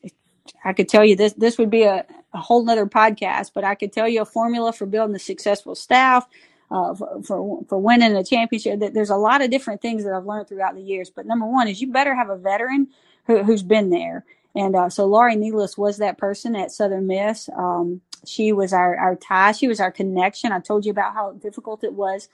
I 0.65 0.73
could 0.73 0.89
tell 0.89 1.05
you 1.05 1.15
this 1.15 1.33
this 1.33 1.57
would 1.57 1.69
be 1.69 1.83
a, 1.83 2.05
a 2.33 2.39
whole 2.39 2.63
nother 2.63 2.85
podcast, 2.85 3.51
but 3.53 3.63
I 3.63 3.75
could 3.75 3.93
tell 3.93 4.07
you 4.07 4.21
a 4.21 4.25
formula 4.25 4.73
for 4.73 4.85
building 4.85 5.15
a 5.15 5.19
successful 5.19 5.75
staff. 5.75 6.27
Uh, 6.69 6.93
for, 6.93 7.21
for 7.23 7.63
for 7.69 7.77
winning 7.79 8.13
a 8.17 8.23
championship, 8.25 8.81
That 8.81 8.93
there's 8.93 9.09
a 9.09 9.15
lot 9.15 9.41
of 9.41 9.49
different 9.49 9.81
things 9.81 10.03
that 10.03 10.13
I've 10.13 10.25
learned 10.25 10.49
throughout 10.49 10.75
the 10.75 10.81
years. 10.81 11.09
But 11.09 11.25
number 11.25 11.45
one 11.45 11.69
is 11.69 11.81
you 11.81 11.91
better 11.93 12.13
have 12.13 12.29
a 12.29 12.35
veteran 12.35 12.89
who, 13.25 13.41
who's 13.43 13.63
been 13.63 13.89
there. 13.89 14.25
And 14.57 14.75
uh, 14.75 14.89
so 14.89 15.05
Laurie 15.05 15.35
Nealis 15.37 15.77
was 15.77 15.97
that 15.99 16.17
person 16.17 16.55
at 16.55 16.71
Southern 16.71 17.07
Miss. 17.07 17.49
Um, 17.55 18.01
she 18.25 18.51
was 18.53 18.73
our, 18.73 18.97
our 18.97 19.15
tie. 19.15 19.53
She 19.53 19.67
was 19.67 19.79
our 19.79 19.91
connection. 19.91 20.51
I 20.51 20.59
told 20.59 20.85
you 20.85 20.91
about 20.91 21.13
how 21.13 21.33
difficult 21.33 21.83
it 21.83 21.93
was 21.93 22.29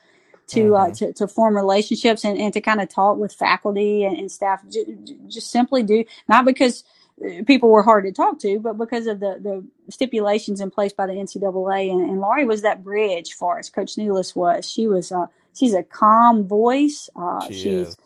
to 0.49 0.75
uh, 0.75 0.87
Mhm. 0.89 0.97
to, 0.99 1.13
to 1.13 1.27
form 1.27 1.55
relationships 1.55 2.25
and, 2.25 2.37
and 2.39 2.53
to 2.53 2.61
kind 2.61 2.81
of 2.81 2.89
talk 2.89 3.17
with 3.17 3.33
faculty 3.33 4.03
and, 4.05 4.17
and 4.17 4.31
staff. 4.31 4.61
J- 4.69 4.85
j- 5.05 5.17
just 5.27 5.51
simply 5.51 5.83
do 5.83 6.05
not 6.29 6.45
because 6.45 6.83
uh, 7.23 7.43
people 7.45 7.69
were 7.69 7.83
hard 7.83 8.05
to 8.05 8.11
talk 8.11 8.39
to, 8.39 8.59
but 8.59 8.77
because 8.77 9.07
of 9.07 9.19
the 9.21 9.37
the 9.41 9.65
stipulations 9.91 10.61
in 10.61 10.71
place 10.71 10.93
by 10.93 11.07
the 11.07 11.13
NCAA. 11.13 11.91
And, 11.91 12.09
and 12.09 12.19
Laurie 12.21 12.45
was 12.45 12.61
that 12.63 12.83
bridge 12.83 13.33
for 13.33 13.59
us. 13.59 13.69
Coach 13.69 13.95
Nealis 13.97 14.35
was. 14.35 14.69
She 14.69 14.87
was. 14.87 15.11
Uh, 15.11 15.27
she's 15.57 15.73
a 15.73 15.83
calm 15.83 16.47
voice. 16.47 17.09
Uh, 17.15 17.47
She 17.47 17.53
she's 17.53 17.89
is. 17.89 17.97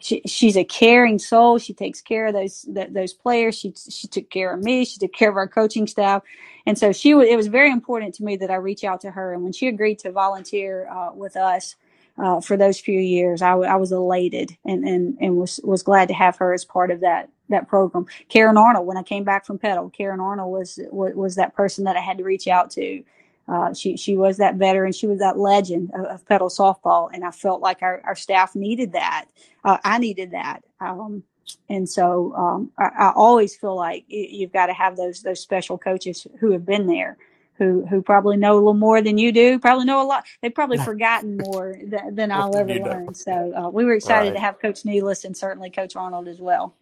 She, 0.00 0.22
she's 0.26 0.56
a 0.56 0.64
caring 0.64 1.18
soul. 1.18 1.58
She 1.58 1.74
takes 1.74 2.02
care 2.02 2.26
of 2.28 2.34
those 2.34 2.62
th- 2.74 2.90
those 2.92 3.14
players. 3.14 3.58
She 3.58 3.74
she 3.90 4.08
took 4.08 4.30
care 4.30 4.54
of 4.54 4.62
me. 4.62 4.84
She 4.84 4.98
took 4.98 5.12
care 5.14 5.30
of 5.30 5.36
our 5.36 5.48
coaching 5.48 5.86
staff, 5.88 6.22
and 6.66 6.78
so 6.78 6.92
she. 6.92 7.12
It 7.12 7.36
was 7.36 7.48
very 7.48 7.72
important 7.72 8.14
to 8.16 8.24
me 8.24 8.36
that 8.36 8.50
I 8.50 8.56
reach 8.56 8.84
out 8.84 9.00
to 9.02 9.12
her. 9.12 9.32
And 9.34 9.42
when 9.44 9.52
she 9.54 9.68
agreed 9.68 9.98
to 10.00 10.12
volunteer 10.12 10.88
uh, 10.90 11.12
with 11.14 11.36
us 11.36 11.76
uh, 12.18 12.40
for 12.42 12.56
those 12.58 12.80
few 12.80 13.00
years, 13.00 13.42
I, 13.42 13.50
w- 13.52 13.70
I 13.70 13.76
was 13.76 13.92
elated 13.92 14.56
and, 14.66 14.84
and 14.86 15.18
and 15.20 15.38
was 15.38 15.60
was 15.64 15.82
glad 15.82 16.08
to 16.08 16.14
have 16.14 16.36
her 16.38 16.54
as 16.54 16.64
part 16.64 16.90
of 16.92 17.00
that 17.00 17.30
that 17.48 17.68
program. 17.68 18.06
Karen 18.28 18.58
Arnold, 18.58 18.86
when 18.86 18.98
I 18.98 19.02
came 19.04 19.24
back 19.24 19.46
from 19.46 19.58
Petal, 19.58 19.90
Karen 19.90 20.20
Arnold 20.20 20.52
was 20.52 20.78
was, 20.92 21.14
was 21.16 21.36
that 21.36 21.54
person 21.56 21.84
that 21.84 21.96
I 21.96 22.00
had 22.02 22.18
to 22.18 22.24
reach 22.24 22.48
out 22.48 22.70
to. 22.72 23.02
Uh, 23.48 23.72
she 23.72 23.96
she 23.96 24.16
was 24.16 24.38
that 24.38 24.56
veteran. 24.56 24.92
She 24.92 25.06
was 25.06 25.20
that 25.20 25.38
legend 25.38 25.92
of, 25.94 26.04
of 26.06 26.26
Petal 26.26 26.48
softball, 26.48 27.08
and 27.12 27.24
I 27.24 27.30
felt 27.30 27.60
like 27.60 27.82
our, 27.82 28.02
our 28.04 28.16
staff 28.16 28.56
needed 28.56 28.92
that. 28.92 29.26
Uh, 29.64 29.78
I 29.84 29.98
needed 29.98 30.32
that, 30.32 30.64
um, 30.80 31.22
and 31.68 31.88
so 31.88 32.34
um, 32.34 32.72
I, 32.76 32.90
I 32.98 33.12
always 33.14 33.56
feel 33.56 33.76
like 33.76 34.04
you've 34.08 34.52
got 34.52 34.66
to 34.66 34.72
have 34.72 34.96
those 34.96 35.22
those 35.22 35.40
special 35.40 35.78
coaches 35.78 36.26
who 36.40 36.50
have 36.52 36.66
been 36.66 36.88
there, 36.88 37.18
who 37.54 37.86
who 37.86 38.02
probably 38.02 38.36
know 38.36 38.54
a 38.54 38.56
little 38.56 38.74
more 38.74 39.00
than 39.00 39.16
you 39.16 39.30
do. 39.30 39.60
Probably 39.60 39.84
know 39.84 40.02
a 40.02 40.06
lot. 40.06 40.24
They've 40.42 40.54
probably 40.54 40.78
forgotten 40.78 41.36
more 41.36 41.72
th- 41.72 42.02
than 42.12 42.32
I'll 42.32 42.56
ever 42.56 42.74
learn. 42.74 43.14
So 43.14 43.52
uh, 43.54 43.68
we 43.68 43.84
were 43.84 43.94
excited 43.94 44.32
to 44.34 44.40
have 44.40 44.60
Coach 44.60 44.82
Nealis 44.82 45.24
and 45.24 45.36
certainly 45.36 45.70
Coach 45.70 45.94
Arnold 45.94 46.26
as 46.26 46.40
well. 46.40 46.74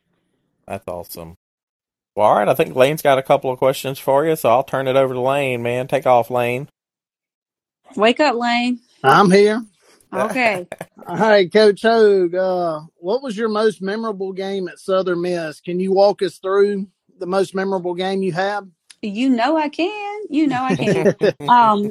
That's 0.67 0.89
awesome. 0.89 1.37
Well, 2.17 2.29
all 2.29 2.37
right. 2.37 2.49
I 2.49 2.55
think 2.55 2.77
Lane's 2.77 3.03
got 3.03 3.19
a 3.19 3.23
couple 3.23 3.51
of 3.51 3.59
questions 3.59 3.99
for 3.99 4.25
you, 4.25 4.37
so 4.37 4.49
I'll 4.49 4.63
turn 4.63 4.87
it 4.87 4.97
over 4.97 5.15
to 5.15 5.21
Lane, 5.21 5.63
man. 5.63 5.89
Take 5.89 6.07
off, 6.07 6.31
Lane. 6.31 6.69
Wake 7.97 8.21
up, 8.21 8.37
Lane. 8.37 8.81
I'm 9.03 9.31
here. 9.31 9.65
Okay. 10.13 10.67
All 11.07 11.17
right, 11.17 11.53
Coach 11.53 11.83
Hogue. 11.83 12.35
Uh, 12.35 12.83
what 12.97 13.23
was 13.23 13.37
your 13.37 13.49
most 13.49 13.83
memorable 13.83 14.33
game 14.33 14.69
at 14.69 14.79
Southern 14.79 15.23
Miss? 15.23 15.61
Can 15.61 15.81
you 15.81 15.93
walk 15.93 16.23
us 16.23 16.39
through 16.39 16.87
the 17.19 17.27
most 17.27 17.55
memorable 17.55 17.95
game 17.95 18.23
you 18.23 18.33
have? 18.33 18.67
You 19.03 19.29
know 19.31 19.57
I 19.57 19.69
can. 19.69 20.23
You 20.31 20.47
know 20.47 20.63
I 20.63 20.77
can. 20.77 21.15
um, 21.49 21.91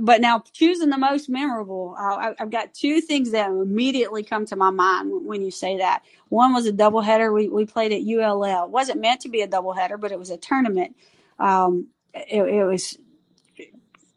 but 0.00 0.20
now 0.22 0.44
choosing 0.54 0.90
the 0.90 0.98
most 0.98 1.28
memorable, 1.30 1.96
uh, 1.98 2.02
I, 2.16 2.34
I've 2.40 2.50
got 2.50 2.74
two 2.74 3.02
things 3.02 3.32
that 3.32 3.50
immediately 3.50 4.24
come 4.24 4.46
to 4.48 4.56
my 4.56 4.70
mind 4.70 5.10
when- 5.12 5.26
you 5.42 5.52
say 5.52 5.78
that. 5.78 6.02
One 6.30 6.54
was 6.54 6.66
a 6.66 6.72
doubleheader 6.72 7.34
we, 7.34 7.48
we 7.48 7.66
played 7.66 7.92
at 7.92 8.02
ULL. 8.02 8.64
It 8.66 8.70
wasn't 8.70 9.00
meant 9.00 9.22
to 9.22 9.30
be 9.30 9.42
a 9.42 9.48
doubleheader, 9.48 10.00
but 10.00 10.12
it 10.12 10.18
was 10.18 10.30
a 10.30 10.38
tournament. 10.38 10.96
Um, 11.40 11.88
it, 12.14 12.42
it 12.42 12.64
was 12.64 12.98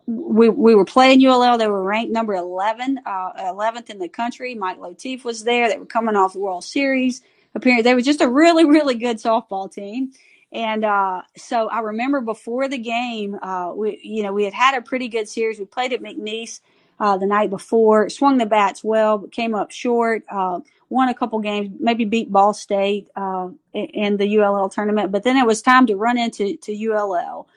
we 0.08 0.50
we 0.50 0.76
were 0.76 0.86
playing 0.86 1.26
ULL. 1.26 1.58
They 1.58 1.68
were 1.68 1.84
ranked 1.84 2.12
number 2.14 2.36
11, 2.36 3.00
uh, 3.06 3.34
11th 3.54 3.90
in 3.90 4.00
the 4.00 4.10
country. 4.10 4.56
Mike 4.56 4.80
Lotief 4.80 5.24
was 5.26 5.44
there. 5.44 5.70
They 5.70 5.78
were 5.80 5.86
coming 5.86 6.16
off 6.16 6.34
the 6.34 6.40
World 6.40 6.64
Series 6.66 7.22
appearance. 7.56 7.84
They 7.86 7.96
were 7.96 8.02
just 8.02 8.22
a 8.22 8.30
really 8.30 8.66
really 8.66 8.96
good 8.96 9.18
softball 9.18 9.72
team. 9.72 10.12
And 10.54 10.86
uh, 10.86 11.24
so 11.36 11.68
I 11.70 11.80
remember 11.80 12.22
before 12.22 12.68
the 12.68 12.78
game, 12.78 13.38
uh, 13.42 13.72
we 13.76 14.00
you 14.04 14.22
know 14.22 14.32
we 14.32 14.44
had 14.44 14.54
had 14.54 14.76
a 14.76 14.82
pretty 14.82 15.08
good 15.08 15.28
series. 15.28 15.60
We 15.60 15.66
played 15.66 15.94
at 15.94 16.02
McNeese 16.02 16.62
uh, 17.00 17.18
the 17.18 17.26
night 17.26 17.50
before, 17.50 18.10
swung 18.10 18.38
the 18.38 18.46
bats 18.46 18.84
well, 18.84 19.18
but 19.18 19.32
came 19.32 19.56
up 19.56 19.72
short. 19.72 20.24
Uh, 20.30 20.60
won 20.90 21.10
a 21.10 21.14
couple 21.14 21.40
games, 21.40 21.76
maybe 21.80 22.06
beat 22.06 22.32
Ball 22.32 22.54
State 22.54 23.10
uh, 23.16 23.50
in, 23.74 24.18
the 24.18 24.38
ULL 24.38 24.70
tournament. 24.70 25.12
But 25.12 25.24
then 25.24 25.38
it 25.38 25.48
was 25.48 25.64
time 25.64 25.88
to 25.88 25.96
run 25.96 26.20
into 26.20 26.56
to 26.58 26.92
ULL, 26.92 27.48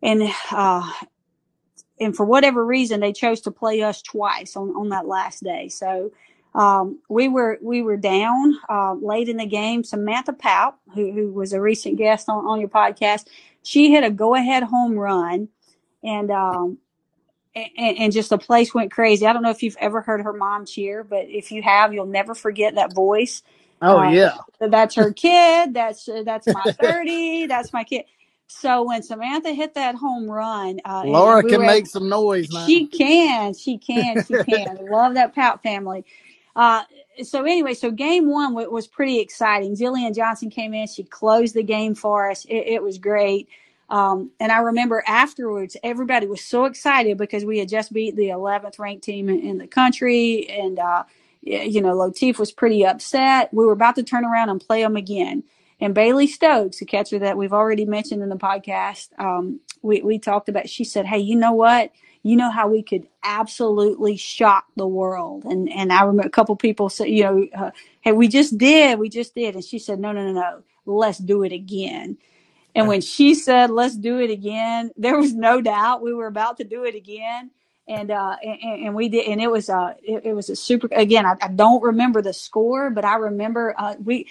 and 0.00 0.22
uh, 0.52 0.88
and 1.98 2.16
for 2.16 2.24
whatever 2.24 2.64
reason 2.64 3.00
they 3.00 3.12
chose 3.12 3.40
to 3.42 3.50
play 3.50 3.82
us 3.82 4.00
twice 4.02 4.56
on, 4.56 4.70
on 4.70 4.90
that 4.90 5.06
last 5.06 5.42
day 5.42 5.68
so 5.68 6.10
um, 6.56 6.98
we 7.08 7.28
were 7.28 7.58
we 7.62 7.82
were 7.82 7.96
down 7.96 8.58
uh, 8.68 8.94
late 8.94 9.28
in 9.28 9.36
the 9.36 9.46
game 9.46 9.84
samantha 9.84 10.32
Papp, 10.32 10.74
who, 10.94 11.12
who 11.12 11.32
was 11.32 11.52
a 11.52 11.60
recent 11.60 11.96
guest 11.96 12.28
on, 12.28 12.44
on 12.46 12.60
your 12.60 12.68
podcast 12.68 13.26
she 13.62 13.90
hit 13.90 14.04
a 14.04 14.10
go-ahead 14.10 14.62
home 14.62 14.94
run 14.94 15.48
and 16.02 16.30
um, 16.30 16.78
and, 17.54 17.98
and 17.98 18.12
just 18.12 18.30
the 18.30 18.38
place 18.38 18.74
went 18.74 18.90
crazy 18.90 19.26
i 19.26 19.32
don't 19.32 19.42
know 19.42 19.50
if 19.50 19.62
you've 19.62 19.76
ever 19.78 20.00
heard 20.00 20.22
her 20.22 20.32
mom 20.32 20.66
cheer 20.66 21.04
but 21.04 21.26
if 21.28 21.52
you 21.52 21.62
have 21.62 21.92
you'll 21.94 22.06
never 22.06 22.34
forget 22.34 22.74
that 22.74 22.92
voice 22.92 23.42
Oh 23.82 23.98
uh, 23.98 24.10
yeah. 24.10 24.38
that's 24.60 24.94
her 24.94 25.12
kid. 25.16 25.74
That's 25.74 26.08
that's 26.24 26.46
my 26.46 26.62
thirty. 26.80 27.46
That's 27.46 27.72
my 27.72 27.84
kid. 27.84 28.04
So 28.48 28.84
when 28.84 29.02
Samantha 29.02 29.52
hit 29.52 29.74
that 29.74 29.96
home 29.96 30.30
run, 30.30 30.80
uh, 30.84 31.02
Laura 31.04 31.42
we 31.42 31.50
can 31.50 31.62
make 31.62 31.78
able, 31.78 31.86
some 31.86 32.08
noise 32.08 32.48
now. 32.50 32.64
she 32.64 32.86
can, 32.86 33.54
she 33.54 33.76
can, 33.76 34.24
she 34.24 34.34
can. 34.44 34.78
Love 34.90 35.14
that 35.14 35.34
Papp 35.34 35.62
family. 35.62 36.04
Uh, 36.56 36.82
so 37.22 37.44
anyway, 37.44 37.74
so 37.74 37.90
game 37.90 38.28
one 38.30 38.52
w- 38.52 38.70
was 38.70 38.86
pretty 38.86 39.20
exciting. 39.20 39.76
Jillian 39.76 40.14
Johnson 40.14 40.48
came 40.48 40.72
in. 40.72 40.88
She 40.88 41.04
closed 41.04 41.54
the 41.54 41.62
game 41.62 41.94
for 41.94 42.30
us. 42.30 42.46
It, 42.46 42.64
it 42.66 42.82
was 42.82 42.98
great. 42.98 43.48
Um, 43.88 44.30
and 44.40 44.50
I 44.50 44.58
remember 44.58 45.04
afterwards, 45.06 45.76
everybody 45.82 46.26
was 46.26 46.40
so 46.40 46.64
excited 46.64 47.18
because 47.18 47.44
we 47.44 47.58
had 47.58 47.68
just 47.68 47.92
beat 47.92 48.16
the 48.16 48.28
11th 48.28 48.78
ranked 48.78 49.04
team 49.04 49.28
in, 49.28 49.40
in 49.40 49.58
the 49.58 49.66
country. 49.66 50.48
And, 50.48 50.78
uh, 50.78 51.04
you 51.42 51.80
know, 51.80 51.94
Lotief 51.94 52.38
was 52.38 52.50
pretty 52.50 52.84
upset. 52.84 53.52
We 53.52 53.64
were 53.64 53.72
about 53.72 53.94
to 53.96 54.02
turn 54.02 54.24
around 54.24 54.48
and 54.48 54.60
play 54.60 54.82
them 54.82 54.96
again. 54.96 55.44
And 55.78 55.94
Bailey 55.94 56.26
Stokes, 56.26 56.78
the 56.78 56.86
catcher 56.86 57.18
that 57.18 57.36
we've 57.36 57.52
already 57.52 57.84
mentioned 57.84 58.22
in 58.22 58.30
the 58.30 58.36
podcast, 58.36 59.08
um, 59.20 59.60
we, 59.82 60.00
we 60.00 60.18
talked 60.18 60.48
about, 60.48 60.70
she 60.70 60.84
said, 60.84 61.04
Hey, 61.04 61.18
you 61.18 61.36
know 61.36 61.52
what? 61.52 61.92
You 62.26 62.36
know 62.36 62.50
how 62.50 62.68
we 62.68 62.82
could 62.82 63.08
absolutely 63.24 64.16
shock 64.18 64.66
the 64.76 64.88
world. 64.88 65.44
And, 65.44 65.70
and 65.72 65.92
I 65.92 66.02
remember 66.02 66.28
a 66.28 66.30
couple 66.30 66.56
people 66.56 66.90
said, 66.90 67.06
you 67.10 67.24
know, 67.24 67.46
uh, 67.56 67.72
Hey, 68.02 68.12
we 68.12 68.28
just 68.28 68.58
did, 68.58 68.98
we 68.98 69.10
just 69.10 69.34
did. 69.34 69.56
And 69.56 69.64
she 69.64 69.78
said, 69.80 70.00
no, 70.00 70.12
no, 70.12 70.24
no, 70.26 70.32
no, 70.34 70.64
let's 70.86 71.18
do 71.18 71.44
it 71.44 71.52
again 71.52 72.10
And 72.74 72.88
when 72.88 73.02
she 73.02 73.36
said, 73.36 73.70
"Let's 73.70 73.96
do 73.98 74.20
it 74.20 74.30
again," 74.30 74.92
there 74.96 75.18
was 75.18 75.34
no 75.34 75.62
doubt 75.62 76.02
we 76.02 76.14
were 76.14 76.28
about 76.28 76.58
to 76.58 76.64
do 76.64 76.84
it 76.86 76.96
again. 76.96 77.52
And 77.88 78.12
uh, 78.12 78.38
and, 78.42 78.86
and 78.86 78.96
we 78.96 79.10
did, 79.10 79.28
and 79.28 79.42
it 79.42 79.52
was 79.52 79.70
uh, 79.70 79.94
it, 80.02 80.26
it 80.26 80.34
was 80.34 80.50
a 80.50 80.56
super. 80.56 80.88
Again, 80.92 81.26
I, 81.26 81.36
I 81.42 81.48
don't 81.50 81.84
remember 81.84 82.22
the 82.22 82.34
score, 82.34 82.90
but 82.90 83.04
I 83.04 83.16
remember 83.18 83.76
uh, 83.78 83.96
we 84.02 84.28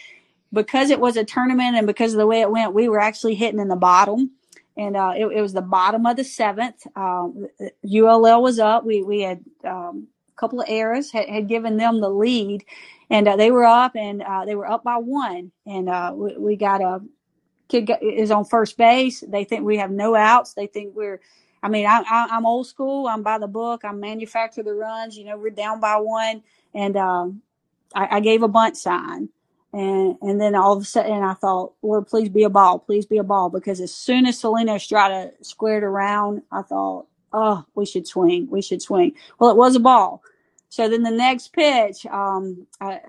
because 0.54 0.90
it 0.92 1.00
was 1.00 1.18
a 1.18 1.26
tournament 1.26 1.78
and 1.78 1.88
because 1.88 2.14
of 2.14 2.20
the 2.20 2.28
way 2.28 2.42
it 2.42 2.52
went, 2.52 2.74
we 2.74 2.90
were 2.90 3.00
actually 3.00 3.36
hitting 3.36 3.60
in 3.60 3.70
the 3.70 3.76
bottom. 3.78 4.32
And 4.78 4.98
uh, 4.98 5.14
it, 5.16 5.26
it 5.28 5.42
was 5.42 5.54
the 5.54 5.62
bottom 5.62 6.06
of 6.06 6.18
the 6.18 6.24
seventh. 6.24 6.86
Um, 6.96 7.48
ULL 7.84 8.42
was 8.42 8.60
up. 8.60 8.84
We 8.84 9.04
we 9.04 9.22
had 9.22 9.44
um, 9.64 10.08
a 10.30 10.40
couple 10.40 10.60
of 10.60 10.68
errors 10.70 11.12
had, 11.12 11.30
had 11.30 11.48
given 11.48 11.78
them 11.78 12.02
the 12.02 12.10
lead, 12.10 12.66
and 13.10 13.28
uh, 13.28 13.36
they 13.38 13.52
were 13.52 13.66
up 13.66 13.96
and 13.96 14.22
uh, 14.22 14.46
they 14.46 14.56
were 14.56 14.70
up 14.70 14.84
by 14.84 14.98
one. 14.98 15.52
And 15.66 15.88
uh, 15.88 16.12
we, 16.14 16.38
we 16.38 16.56
got 16.58 16.82
a 16.82 17.02
kid 17.70 17.88
got, 17.88 18.04
is 18.04 18.32
on 18.32 18.46
first 18.46 18.78
base. 18.78 19.24
They 19.26 19.46
think 19.46 19.64
we 19.64 19.78
have 19.78 19.92
no 19.92 20.16
outs. 20.16 20.54
They 20.54 20.68
think 20.68 20.94
we're 20.96 21.22
I 21.66 21.68
mean, 21.68 21.88
I, 21.88 22.04
I, 22.08 22.28
I'm 22.30 22.46
old 22.46 22.68
school. 22.68 23.08
I'm 23.08 23.24
by 23.24 23.40
the 23.40 23.48
book. 23.48 23.82
I'm 23.84 24.00
manufacture 24.00 24.62
the 24.62 24.76
runs. 24.76 25.18
You 25.18 25.26
know, 25.26 25.36
we're 25.36 25.50
down 25.50 25.80
by 25.80 25.96
one, 25.96 26.44
and 26.76 26.96
um, 26.96 27.42
I, 27.96 28.18
I 28.18 28.20
gave 28.20 28.44
a 28.44 28.48
bunt 28.48 28.78
sign, 28.78 29.30
and 29.76 30.18
and 30.22 30.42
then 30.42 30.56
all 30.56 30.74
of 30.74 30.82
a 30.82 30.86
sudden 30.86 31.22
I 31.22 31.34
thought, 31.34 31.74
Lord, 31.82 32.08
please 32.08 32.30
be 32.30 32.44
a 32.44 32.50
ball, 32.50 32.80
please 32.80 33.06
be 33.06 33.18
a 33.18 33.24
ball, 33.24 33.50
because 33.50 33.82
as 33.82 33.94
soon 33.94 34.26
as 34.26 34.40
Selena 34.40 34.76
Estrada 34.76 35.32
squared 35.42 35.84
around, 35.84 36.42
I 36.52 36.62
thought, 36.62 37.08
oh, 37.34 37.66
we 37.76 37.86
should 37.86 38.08
swing, 38.08 38.48
we 38.50 38.62
should 38.62 38.82
swing. 38.82 39.14
Well, 39.38 39.52
it 39.52 39.58
was 39.58 39.76
a 39.76 39.80
ball. 39.80 40.24
So 40.70 40.90
then 40.90 41.04
the 41.04 41.12
next 41.12 41.54
pitch, 41.54 42.06
um, 42.08 42.68
I, 42.82 43.02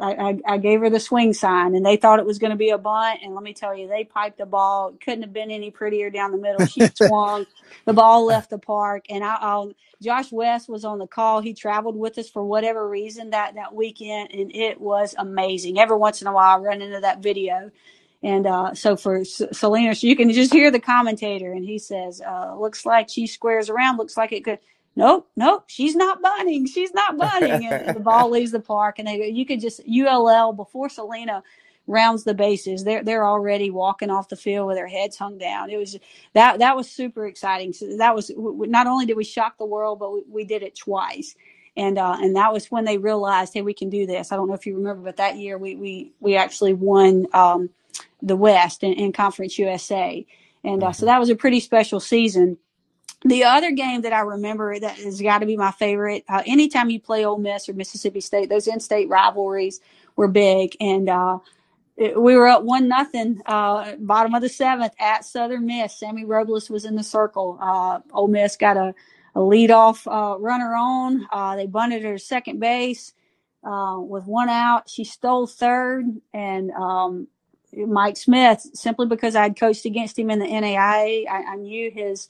I, 0.00 0.12
I, 0.12 0.38
I 0.54 0.58
gave 0.58 0.80
her 0.80 0.90
the 0.90 1.00
swing 1.00 1.34
sign, 1.34 1.74
and 1.74 1.86
they 1.86 1.96
thought 1.96 2.18
it 2.20 2.26
was 2.26 2.38
going 2.38 2.52
to 2.52 2.56
be 2.56 2.70
a 2.70 2.78
bunt. 2.78 3.20
And 3.24 3.34
let 3.34 3.44
me 3.44 3.54
tell 3.54 3.76
you, 3.76 3.88
they 3.88 4.04
piped 4.04 4.38
the 4.38 4.46
ball. 4.46 4.90
It 4.90 5.00
couldn't 5.04 5.22
have 5.22 5.32
been 5.32 5.50
any 5.50 5.70
prettier 5.70 6.10
down 6.10 6.32
the 6.32 6.38
middle. 6.38 6.64
She 6.64 6.86
swung, 6.94 7.46
the 7.86 7.94
ball 7.94 8.26
left 8.26 8.50
the 8.50 8.58
park, 8.58 9.06
and 9.10 9.24
I, 9.24 9.36
I'll, 9.40 9.72
Josh 10.02 10.32
West 10.32 10.68
was 10.68 10.84
on 10.84 10.98
the 10.98 11.06
call. 11.08 11.40
He 11.40 11.54
traveled 11.54 11.96
with 11.96 12.18
us 12.18 12.30
for 12.30 12.44
whatever 12.44 12.88
reason 12.88 13.30
that 13.30 13.54
that 13.56 13.74
weekend, 13.74 14.32
and 14.32 14.54
it 14.54 14.80
was 14.80 15.14
amazing. 15.18 15.78
Every 15.78 15.96
once 15.96 16.22
in 16.22 16.28
a 16.28 16.32
while, 16.32 16.58
I 16.58 16.60
run 16.60 16.82
into 16.82 17.00
that 17.00 17.20
video. 17.22 17.70
And 18.22 18.46
uh, 18.46 18.74
so 18.74 18.96
for 18.96 19.20
S- 19.20 19.42
Selena, 19.52 19.94
you 20.00 20.16
can 20.16 20.30
just 20.32 20.52
hear 20.52 20.70
the 20.70 20.80
commentator, 20.80 21.52
and 21.52 21.64
he 21.64 21.78
says, 21.78 22.20
uh, 22.20 22.56
"Looks 22.58 22.86
like 22.86 23.10
she 23.10 23.26
squares 23.28 23.70
around. 23.70 23.98
Looks 23.98 24.16
like 24.16 24.32
it 24.32 24.44
could." 24.44 24.60
Nope, 24.96 25.28
nope, 25.36 25.64
she's 25.66 25.96
not 25.96 26.22
bunting. 26.22 26.66
She's 26.66 26.92
not 26.92 27.16
bunting. 27.16 27.66
And 27.66 27.96
the 27.96 28.00
ball 28.04 28.30
leaves 28.30 28.52
the 28.52 28.60
park, 28.60 28.98
and 28.98 29.08
they, 29.08 29.28
you 29.28 29.46
could 29.46 29.60
just 29.60 29.80
ULL 29.88 30.52
before 30.52 30.88
Selena 30.88 31.42
rounds 31.86 32.24
the 32.24 32.34
bases. 32.34 32.84
They're 32.84 33.02
they're 33.02 33.26
already 33.26 33.70
walking 33.70 34.10
off 34.10 34.28
the 34.28 34.36
field 34.36 34.68
with 34.68 34.76
their 34.76 34.88
heads 34.88 35.16
hung 35.16 35.38
down. 35.38 35.70
It 35.70 35.78
was 35.78 35.96
that 36.34 36.58
that 36.58 36.76
was 36.76 36.90
super 36.90 37.26
exciting. 37.26 37.72
So 37.72 37.96
that 37.96 38.14
was 38.14 38.30
not 38.36 38.86
only 38.86 39.06
did 39.06 39.16
we 39.16 39.24
shock 39.24 39.58
the 39.58 39.66
world, 39.66 39.98
but 39.98 40.12
we, 40.12 40.22
we 40.28 40.44
did 40.44 40.62
it 40.62 40.76
twice. 40.76 41.34
And 41.76 41.96
uh, 41.98 42.18
and 42.20 42.36
that 42.36 42.52
was 42.52 42.70
when 42.70 42.84
they 42.84 42.98
realized, 42.98 43.54
hey, 43.54 43.62
we 43.62 43.74
can 43.74 43.88
do 43.88 44.06
this. 44.06 44.30
I 44.30 44.36
don't 44.36 44.48
know 44.48 44.54
if 44.54 44.66
you 44.66 44.76
remember, 44.76 45.02
but 45.02 45.16
that 45.16 45.36
year 45.36 45.56
we 45.56 45.74
we 45.74 46.12
we 46.20 46.36
actually 46.36 46.74
won 46.74 47.26
um, 47.32 47.70
the 48.20 48.36
West 48.36 48.82
in, 48.82 48.92
in 48.92 49.12
Conference 49.12 49.58
USA, 49.58 50.26
and 50.64 50.84
uh, 50.84 50.92
so 50.92 51.06
that 51.06 51.18
was 51.18 51.30
a 51.30 51.34
pretty 51.34 51.60
special 51.60 51.98
season 51.98 52.58
the 53.24 53.44
other 53.44 53.70
game 53.70 54.02
that 54.02 54.12
I 54.12 54.20
remember 54.20 54.78
that 54.78 54.96
has 54.96 55.20
got 55.20 55.38
to 55.38 55.46
be 55.46 55.56
my 55.56 55.70
favorite. 55.72 56.24
Uh, 56.28 56.42
anytime 56.46 56.90
you 56.90 57.00
play 57.00 57.24
Ole 57.24 57.38
Miss 57.38 57.68
or 57.68 57.74
Mississippi 57.74 58.20
State, 58.20 58.48
those 58.48 58.66
in-state 58.66 59.08
rivalries 59.08 59.80
were 60.16 60.28
big, 60.28 60.76
and 60.80 61.08
uh, 61.08 61.38
it, 61.96 62.20
we 62.20 62.36
were 62.36 62.48
up 62.48 62.64
one 62.64 62.88
nothing, 62.88 63.40
uh, 63.46 63.96
bottom 63.98 64.34
of 64.34 64.42
the 64.42 64.48
seventh 64.48 64.92
at 64.98 65.24
Southern 65.24 65.66
Miss. 65.66 65.94
Sammy 65.98 66.24
Robles 66.24 66.68
was 66.68 66.84
in 66.84 66.96
the 66.96 67.02
circle. 67.02 67.58
Uh, 67.60 68.00
Ole 68.12 68.28
Miss 68.28 68.56
got 68.56 68.76
a, 68.76 68.94
a 69.34 69.40
leadoff 69.40 70.06
uh, 70.06 70.38
runner 70.38 70.74
on. 70.74 71.26
Uh, 71.30 71.56
they 71.56 71.66
bunted 71.66 72.02
her 72.02 72.18
second 72.18 72.58
base 72.58 73.12
uh, 73.62 73.96
with 73.98 74.26
one 74.26 74.48
out. 74.48 74.90
She 74.90 75.04
stole 75.04 75.46
third, 75.46 76.06
and 76.34 76.70
um, 76.72 77.28
Mike 77.72 78.16
Smith, 78.16 78.66
simply 78.74 79.06
because 79.06 79.36
I'd 79.36 79.58
coached 79.58 79.84
against 79.84 80.18
him 80.18 80.30
in 80.30 80.38
the 80.38 80.46
NAIA, 80.46 81.28
I, 81.28 81.44
I 81.52 81.56
knew 81.56 81.90
his 81.90 82.28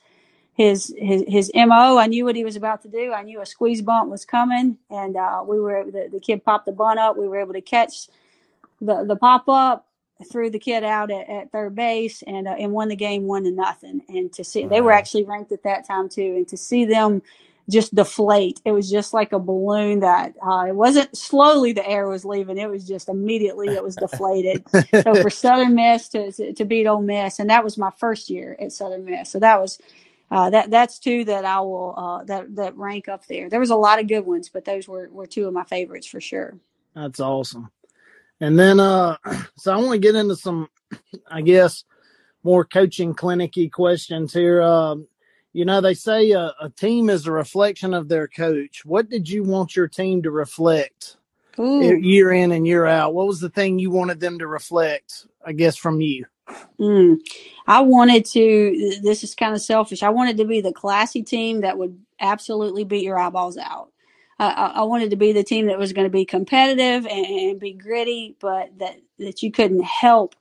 his 0.54 0.94
his 0.98 1.24
his 1.26 1.50
mo. 1.54 1.98
I 1.98 2.06
knew 2.06 2.24
what 2.24 2.36
he 2.36 2.44
was 2.44 2.56
about 2.56 2.82
to 2.82 2.88
do. 2.88 3.12
I 3.12 3.22
knew 3.22 3.40
a 3.40 3.46
squeeze 3.46 3.82
bunt 3.82 4.10
was 4.10 4.24
coming, 4.24 4.78
and 4.90 5.16
uh, 5.16 5.42
we 5.46 5.58
were 5.58 5.84
the, 5.84 6.08
the 6.12 6.20
kid 6.20 6.44
popped 6.44 6.66
the 6.66 6.72
bunt 6.72 6.98
up. 6.98 7.16
We 7.16 7.28
were 7.28 7.40
able 7.40 7.54
to 7.54 7.62
catch 7.62 8.08
the 8.80 9.04
the 9.04 9.16
pop 9.16 9.48
up, 9.48 9.88
threw 10.30 10.50
the 10.50 10.58
kid 10.58 10.84
out 10.84 11.10
at, 11.10 11.28
at 11.28 11.52
third 11.52 11.74
base, 11.74 12.22
and 12.22 12.46
uh, 12.46 12.56
and 12.58 12.72
won 12.72 12.88
the 12.88 12.96
game 12.96 13.24
one 13.24 13.44
to 13.44 13.50
nothing. 13.50 14.02
And 14.08 14.32
to 14.34 14.44
see 14.44 14.66
they 14.66 14.82
were 14.82 14.92
actually 14.92 15.24
ranked 15.24 15.52
at 15.52 15.62
that 15.62 15.86
time 15.86 16.10
too, 16.10 16.34
and 16.36 16.48
to 16.48 16.56
see 16.58 16.84
them 16.84 17.22
just 17.70 17.94
deflate, 17.94 18.60
it 18.64 18.72
was 18.72 18.90
just 18.90 19.14
like 19.14 19.32
a 19.32 19.38
balloon 19.38 20.00
that 20.00 20.34
uh, 20.44 20.66
it 20.68 20.74
wasn't 20.74 21.16
slowly 21.16 21.72
the 21.72 21.88
air 21.88 22.08
was 22.08 22.24
leaving. 22.24 22.58
It 22.58 22.68
was 22.68 22.86
just 22.86 23.08
immediately 23.08 23.68
it 23.68 23.82
was 23.82 23.94
deflated. 23.96 24.64
so 24.68 25.14
for 25.14 25.30
Southern 25.30 25.74
Miss 25.74 26.08
to, 26.10 26.30
to 26.32 26.52
to 26.52 26.64
beat 26.66 26.86
Ole 26.86 27.00
Miss, 27.00 27.38
and 27.38 27.48
that 27.48 27.64
was 27.64 27.78
my 27.78 27.90
first 27.96 28.28
year 28.28 28.54
at 28.60 28.72
Southern 28.72 29.06
Miss, 29.06 29.30
so 29.30 29.38
that 29.38 29.58
was 29.58 29.78
uh, 30.32 30.48
that 30.48 30.70
that's 30.70 30.98
two 30.98 31.26
that 31.26 31.44
I 31.44 31.60
will 31.60 31.94
uh, 31.94 32.24
that 32.24 32.56
that 32.56 32.74
rank 32.74 33.06
up 33.06 33.26
there. 33.26 33.50
There 33.50 33.60
was 33.60 33.68
a 33.68 33.76
lot 33.76 34.00
of 34.00 34.08
good 34.08 34.24
ones, 34.24 34.48
but 34.48 34.64
those 34.64 34.88
were 34.88 35.10
were 35.10 35.26
two 35.26 35.46
of 35.46 35.52
my 35.52 35.64
favorites 35.64 36.06
for 36.06 36.22
sure. 36.22 36.56
That's 36.94 37.20
awesome. 37.20 37.70
And 38.40 38.58
then, 38.58 38.80
uh, 38.80 39.18
so 39.58 39.72
I 39.72 39.76
want 39.76 39.92
to 39.92 39.98
get 39.98 40.14
into 40.14 40.34
some, 40.34 40.70
I 41.30 41.42
guess, 41.42 41.84
more 42.42 42.64
coaching 42.64 43.14
clinicy 43.14 43.70
questions 43.70 44.32
here. 44.32 44.62
Um, 44.62 45.06
you 45.52 45.66
know, 45.66 45.82
they 45.82 45.92
say 45.92 46.30
a, 46.30 46.54
a, 46.60 46.70
team 46.70 47.10
is 47.10 47.26
a 47.26 47.32
reflection 47.32 47.92
of 47.92 48.08
their 48.08 48.26
coach. 48.26 48.86
What 48.86 49.10
did 49.10 49.28
you 49.28 49.42
want 49.42 49.76
your 49.76 49.86
team 49.86 50.22
to 50.22 50.30
reflect 50.30 51.18
Ooh. 51.58 51.94
year 51.94 52.32
in 52.32 52.52
and 52.52 52.66
year 52.66 52.86
out? 52.86 53.12
What 53.12 53.26
was 53.26 53.40
the 53.40 53.50
thing 53.50 53.78
you 53.78 53.90
wanted 53.90 54.18
them 54.18 54.38
to 54.38 54.46
reflect? 54.46 55.26
I 55.44 55.52
guess 55.52 55.76
from 55.76 56.00
you. 56.00 56.24
Mm. 56.78 57.20
I 57.66 57.80
wanted 57.80 58.24
to, 58.26 59.00
this 59.02 59.22
is 59.22 59.34
kind 59.34 59.54
of 59.54 59.62
selfish. 59.62 60.02
I 60.02 60.10
wanted 60.10 60.36
to 60.38 60.44
be 60.44 60.60
the 60.60 60.72
classy 60.72 61.22
team 61.22 61.60
that 61.60 61.78
would 61.78 61.98
absolutely 62.20 62.84
beat 62.84 63.04
your 63.04 63.18
eyeballs 63.18 63.56
out. 63.56 63.90
Uh, 64.38 64.72
I 64.74 64.82
wanted 64.82 65.10
to 65.10 65.16
be 65.16 65.32
the 65.32 65.44
team 65.44 65.66
that 65.66 65.78
was 65.78 65.92
going 65.92 66.06
to 66.06 66.10
be 66.10 66.24
competitive 66.24 67.06
and, 67.06 67.26
and, 67.26 67.60
be 67.60 67.72
gritty, 67.72 68.34
but 68.40 68.76
that, 68.78 68.96
that 69.18 69.42
you 69.42 69.52
couldn't 69.52 69.84
help 69.84 70.34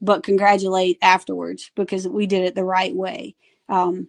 but 0.00 0.22
congratulate 0.22 0.98
afterwards 1.02 1.70
because 1.74 2.08
we 2.08 2.26
did 2.26 2.44
it 2.44 2.54
the 2.54 2.64
right 2.64 2.94
way. 2.94 3.34
Um, 3.68 4.08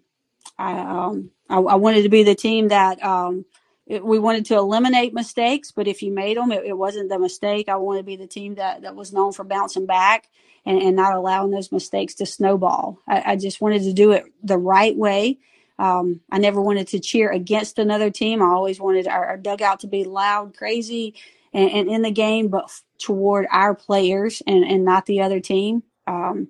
I, 0.57 0.79
um, 0.79 1.31
I, 1.49 1.57
I, 1.57 1.75
wanted 1.75 2.03
to 2.03 2.09
be 2.09 2.23
the 2.23 2.35
team 2.35 2.69
that 2.69 3.03
um, 3.03 3.45
it, 3.85 4.03
we 4.03 4.17
wanted 4.17 4.45
to 4.45 4.55
eliminate 4.55 5.13
mistakes, 5.13 5.71
but 5.71 5.87
if 5.87 6.01
you 6.01 6.11
made 6.11 6.37
them, 6.37 6.51
it, 6.51 6.63
it 6.65 6.77
wasn't 6.77 7.09
the 7.09 7.19
mistake. 7.19 7.67
I 7.67 7.75
wanted 7.75 7.99
to 7.99 8.05
be 8.05 8.15
the 8.15 8.27
team 8.27 8.55
that, 8.55 8.83
that 8.83 8.95
was 8.95 9.11
known 9.11 9.33
for 9.33 9.43
bouncing 9.43 9.85
back 9.85 10.29
and, 10.65 10.81
and 10.81 10.95
not 10.95 11.13
allowing 11.13 11.51
those 11.51 11.71
mistakes 11.71 12.15
to 12.15 12.25
snowball. 12.25 12.99
I, 13.07 13.33
I 13.33 13.35
just 13.35 13.61
wanted 13.61 13.83
to 13.83 13.93
do 13.93 14.11
it 14.11 14.25
the 14.41 14.57
right 14.57 14.95
way. 14.95 15.39
Um, 15.79 16.21
I 16.31 16.37
never 16.37 16.61
wanted 16.61 16.87
to 16.89 16.99
cheer 16.99 17.31
against 17.31 17.79
another 17.79 18.09
team. 18.09 18.41
I 18.41 18.47
always 18.47 18.79
wanted 18.79 19.07
our, 19.07 19.25
our 19.25 19.37
dugout 19.37 19.81
to 19.81 19.87
be 19.87 20.03
loud, 20.03 20.55
crazy, 20.55 21.15
and, 21.51 21.69
and, 21.69 21.89
in 21.89 22.01
the 22.03 22.11
game, 22.11 22.47
but 22.47 22.69
toward 22.99 23.47
our 23.51 23.73
players 23.73 24.41
and, 24.45 24.63
and 24.63 24.85
not 24.85 25.05
the 25.05 25.21
other 25.21 25.39
team. 25.39 25.83
Um, 26.07 26.49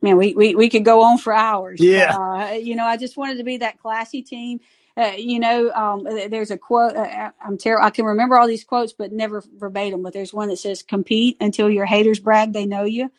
man, 0.00 0.16
we, 0.16 0.34
we, 0.34 0.54
we 0.54 0.68
could 0.68 0.84
go 0.84 1.02
on 1.02 1.18
for 1.18 1.32
hours. 1.32 1.80
Yeah. 1.80 2.16
Uh, 2.16 2.52
you 2.52 2.76
know, 2.76 2.84
I 2.84 2.96
just 2.96 3.16
wanted 3.16 3.38
to 3.38 3.44
be 3.44 3.58
that 3.58 3.80
classy 3.80 4.22
team 4.22 4.60
uh, 4.96 5.12
you 5.16 5.38
know, 5.38 5.70
um, 5.72 6.04
there's 6.04 6.50
a 6.50 6.58
quote. 6.58 6.96
Uh, 6.96 7.30
I'm 7.44 7.56
terrible. 7.56 7.86
I 7.86 7.90
can 7.90 8.04
remember 8.04 8.36
all 8.36 8.46
these 8.46 8.64
quotes, 8.64 8.92
but 8.92 9.12
never 9.12 9.42
verbatim. 9.56 10.02
But 10.02 10.12
there's 10.12 10.34
one 10.34 10.48
that 10.48 10.58
says, 10.58 10.82
"Compete 10.82 11.36
until 11.40 11.70
your 11.70 11.86
haters 11.86 12.20
brag 12.20 12.52
they 12.52 12.66
know 12.66 12.84
you," 12.84 13.10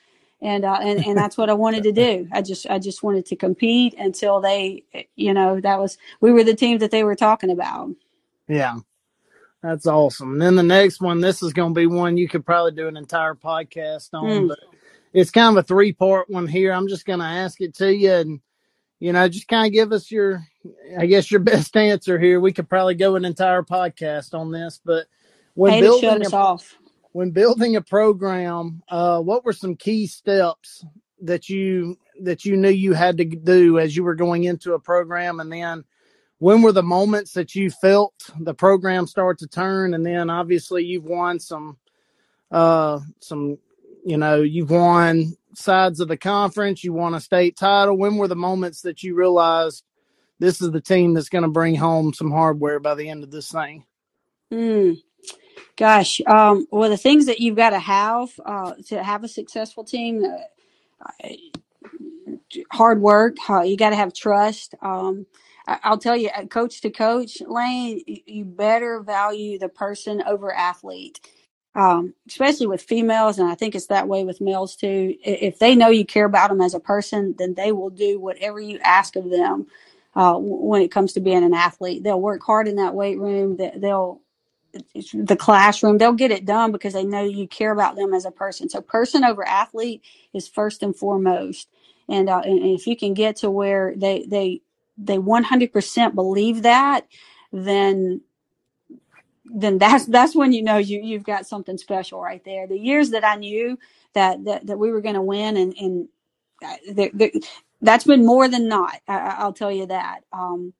and 0.41 0.65
uh, 0.65 0.79
and 0.81 1.03
and 1.05 1.17
that's 1.17 1.37
what 1.37 1.49
I 1.49 1.53
wanted 1.53 1.83
to 1.83 1.91
do. 1.91 2.27
I 2.31 2.41
just 2.41 2.69
I 2.69 2.77
just 2.77 3.01
wanted 3.01 3.25
to 3.27 3.35
compete 3.35 3.95
until 3.97 4.39
they, 4.39 4.83
you 5.15 5.33
know, 5.33 5.59
that 5.61 5.79
was 5.79 5.97
we 6.21 6.31
were 6.31 6.43
the 6.43 6.55
team 6.55 6.77
that 6.79 6.91
they 6.91 7.03
were 7.03 7.15
talking 7.15 7.49
about. 7.49 7.89
Yeah, 8.47 8.77
that's 9.63 9.87
awesome. 9.87 10.33
And 10.33 10.41
then 10.41 10.55
the 10.55 10.63
next 10.63 11.01
one, 11.01 11.21
this 11.21 11.41
is 11.41 11.53
going 11.53 11.73
to 11.73 11.79
be 11.79 11.87
one 11.87 12.17
you 12.17 12.29
could 12.29 12.45
probably 12.45 12.73
do 12.73 12.87
an 12.87 12.97
entire 12.97 13.33
podcast 13.33 14.09
on, 14.13 14.29
mm. 14.29 14.47
but 14.49 14.59
it's 15.11 15.31
kind 15.31 15.57
of 15.57 15.63
a 15.63 15.67
three 15.67 15.93
part 15.93 16.29
one 16.29 16.47
here. 16.47 16.71
I'm 16.71 16.87
just 16.87 17.05
going 17.05 17.19
to 17.19 17.25
ask 17.25 17.61
it 17.61 17.73
to 17.75 17.91
you 17.91 18.11
and 18.11 18.41
you 19.03 19.11
know, 19.11 19.27
just 19.27 19.49
kind 19.49 19.67
of 19.67 19.73
give 19.73 19.91
us 19.91 20.09
your, 20.09 20.47
I 20.97 21.05
guess, 21.05 21.31
your 21.31 21.39
best 21.39 21.75
answer 21.77 22.19
here. 22.19 22.39
We 22.39 22.53
could 22.53 22.69
probably 22.69 22.95
go 22.95 23.15
an 23.15 23.25
entire 23.25 23.63
podcast 23.63 24.33
on 24.33 24.51
this, 24.51 24.79
but 24.83 25.07
when 25.55 25.81
building 25.81 26.25
a, 26.25 26.35
off. 26.35 26.77
when 27.11 27.31
building 27.31 27.75
a 27.75 27.81
program, 27.81 28.81
uh, 28.89 29.19
what 29.19 29.45
were 29.45 29.53
some 29.53 29.75
key 29.75 30.07
steps 30.07 30.85
that 31.21 31.49
you 31.49 31.97
that 32.21 32.45
you 32.45 32.57
knew 32.57 32.69
you 32.69 32.93
had 32.93 33.17
to 33.17 33.25
do 33.25 33.79
as 33.79 33.95
you 33.95 34.03
were 34.03 34.15
going 34.15 34.43
into 34.43 34.73
a 34.73 34.79
program, 34.79 35.39
and 35.39 35.51
then 35.51 35.83
when 36.43 36.61
were 36.61 36.73
the 36.73 36.83
moments 36.83 37.31
that 37.33 37.55
you 37.55 37.69
felt 37.69 38.13
the 38.37 38.53
program 38.53 39.07
start 39.07 39.39
to 39.39 39.47
turn, 39.47 39.93
and 39.93 40.05
then 40.05 40.29
obviously 40.29 40.83
you've 40.83 41.05
won 41.05 41.39
some, 41.39 41.77
uh, 42.51 42.99
some, 43.21 43.57
you 44.03 44.17
know, 44.17 44.41
you've 44.41 44.69
won 44.69 45.37
sides 45.55 46.01
of 46.01 46.09
the 46.09 46.17
conference. 46.17 46.83
You 46.83 46.91
won 46.91 47.13
a 47.13 47.21
state 47.21 47.55
title. 47.55 47.97
When 47.97 48.17
were 48.17 48.27
the 48.27 48.35
moments 48.35 48.81
that 48.81 49.03
you 49.03 49.15
realized 49.15 49.85
this 50.39 50.61
is 50.61 50.71
the 50.71 50.81
team 50.81 51.13
that's 51.13 51.29
going 51.29 51.43
to 51.43 51.49
bring 51.49 51.75
home 51.75 52.13
some 52.13 52.31
hardware 52.31 52.79
by 52.79 52.95
the 52.95 53.09
end 53.09 53.23
of 53.23 53.31
this 53.31 53.51
thing? 53.51 53.85
Mm, 54.51 55.01
gosh, 55.77 56.21
um, 56.27 56.67
well, 56.71 56.89
the 56.89 56.97
things 56.97 57.25
that 57.27 57.39
you've 57.39 57.55
got 57.55 57.71
to 57.71 57.79
have 57.79 58.29
uh, 58.45 58.73
to 58.87 59.03
have 59.03 59.23
a 59.23 59.27
successful 59.27 59.83
team, 59.83 60.23
uh, 60.23 61.27
hard 62.71 63.01
work. 63.01 63.37
Uh, 63.49 63.61
you 63.61 63.77
got 63.77 63.91
to 63.91 63.95
have 63.95 64.13
trust. 64.13 64.75
Um, 64.81 65.25
I- 65.67 65.79
I'll 65.83 65.97
tell 65.97 66.17
you, 66.17 66.29
uh, 66.35 66.45
coach 66.45 66.81
to 66.81 66.89
coach, 66.89 67.41
Lane, 67.41 68.03
you 68.05 68.45
better 68.45 69.01
value 69.01 69.59
the 69.59 69.69
person 69.69 70.23
over 70.25 70.53
athlete. 70.53 71.19
Um, 71.75 72.13
especially 72.27 72.67
with 72.67 72.83
females, 72.83 73.39
and 73.39 73.49
I 73.49 73.55
think 73.55 73.73
it's 73.73 73.87
that 73.87 74.07
way 74.07 74.23
with 74.23 74.39
males 74.41 74.75
too. 74.75 75.15
If 75.23 75.57
they 75.57 75.73
know 75.73 75.89
you 75.89 76.05
care 76.05 76.25
about 76.25 76.49
them 76.49 76.61
as 76.61 76.75
a 76.75 76.79
person, 76.79 77.33
then 77.39 77.55
they 77.55 77.71
will 77.71 77.89
do 77.89 78.19
whatever 78.19 78.59
you 78.59 78.77
ask 78.83 79.15
of 79.15 79.31
them. 79.31 79.65
Uh, 80.15 80.35
when 80.39 80.81
it 80.81 80.91
comes 80.91 81.13
to 81.13 81.21
being 81.21 81.43
an 81.43 81.53
athlete, 81.53 82.03
they'll 82.03 82.21
work 82.21 82.43
hard 82.43 82.67
in 82.67 82.77
that 82.77 82.95
weight 82.95 83.19
room. 83.19 83.57
They- 83.57 83.73
They'll 83.77 84.21
the 85.13 85.37
classroom 85.37 85.97
they'll 85.97 86.13
get 86.13 86.31
it 86.31 86.45
done 86.45 86.71
because 86.71 86.93
they 86.93 87.05
know 87.05 87.23
you 87.23 87.47
care 87.47 87.71
about 87.71 87.95
them 87.95 88.13
as 88.13 88.25
a 88.25 88.31
person. 88.31 88.69
So 88.69 88.81
person 88.81 89.23
over 89.23 89.47
athlete 89.47 90.03
is 90.33 90.47
first 90.47 90.83
and 90.83 90.95
foremost. 90.95 91.69
And, 92.09 92.29
uh, 92.29 92.41
and 92.45 92.59
if 92.65 92.87
you 92.87 92.97
can 92.97 93.13
get 93.15 93.37
to 93.37 93.51
where 93.51 93.93
they 93.95 94.25
they 94.27 94.61
they 94.97 95.17
100% 95.17 96.15
believe 96.15 96.63
that 96.63 97.07
then 97.53 98.21
then 99.45 99.77
that's 99.79 100.05
that's 100.07 100.35
when 100.35 100.53
you 100.53 100.63
know 100.63 100.77
you 100.77 101.01
you've 101.01 101.23
got 101.25 101.47
something 101.47 101.77
special 101.77 102.21
right 102.21 102.43
there. 102.45 102.67
The 102.67 102.79
years 102.79 103.11
that 103.11 103.25
i 103.25 103.35
knew 103.35 103.79
that 104.13 104.45
that, 104.45 104.67
that 104.67 104.79
we 104.79 104.91
were 104.91 105.01
going 105.01 105.15
to 105.15 105.23
win 105.23 105.57
and 105.57 105.75
and 105.79 106.09
uh, 106.65 106.75
there, 106.93 107.11
that's 107.83 108.05
been 108.05 108.25
more 108.25 108.49
than 108.49 108.69
not 108.69 109.01
I, 109.07 109.17
I- 109.19 109.37
i'll 109.39 109.53
tell 109.53 109.71
you 109.73 109.87
that 109.87 110.21
um 110.33 110.73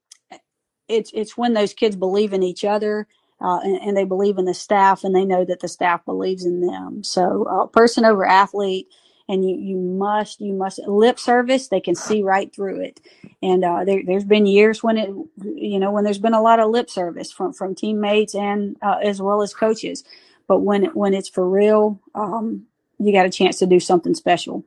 it's 0.87 1.11
it's 1.13 1.37
when 1.37 1.53
those 1.53 1.73
kids 1.73 1.95
believe 1.95 2.33
in 2.33 2.43
each 2.43 2.63
other 2.63 3.07
uh, 3.41 3.59
and, 3.63 3.77
and 3.81 3.97
they 3.97 4.05
believe 4.05 4.37
in 4.37 4.45
the 4.45 4.53
staff 4.53 5.03
and 5.03 5.15
they 5.15 5.25
know 5.25 5.43
that 5.45 5.59
the 5.59 5.67
staff 5.67 6.05
believes 6.05 6.45
in 6.45 6.61
them. 6.61 7.03
So 7.03 7.45
uh, 7.49 7.67
person 7.67 8.05
over 8.05 8.25
athlete 8.25 8.87
and 9.27 9.43
you 9.47 9.57
you 9.59 9.77
must 9.77 10.39
you 10.41 10.53
must 10.53 10.79
lip 10.87 11.19
service 11.19 11.67
they 11.67 11.81
can 11.81 11.95
see 11.95 12.21
right 12.23 12.53
through 12.53 12.81
it. 12.81 12.99
And 13.41 13.63
uh, 13.65 13.83
there, 13.85 14.01
there's 14.05 14.25
been 14.25 14.45
years 14.45 14.83
when 14.83 14.97
it 14.97 15.09
you 15.55 15.79
know 15.79 15.91
when 15.91 16.03
there's 16.03 16.19
been 16.19 16.33
a 16.35 16.41
lot 16.41 16.59
of 16.59 16.69
lip 16.69 16.89
service 16.89 17.31
from 17.31 17.53
from 17.53 17.75
teammates 17.75 18.35
and 18.35 18.77
uh, 18.81 18.99
as 19.03 19.21
well 19.21 19.41
as 19.41 19.53
coaches. 19.53 20.03
But 20.47 20.59
when 20.59 20.85
when 20.87 21.13
it's 21.13 21.29
for 21.29 21.49
real 21.49 21.99
um, 22.13 22.67
you 22.99 23.11
got 23.11 23.25
a 23.25 23.29
chance 23.31 23.57
to 23.59 23.65
do 23.65 23.79
something 23.79 24.13
special. 24.15 24.63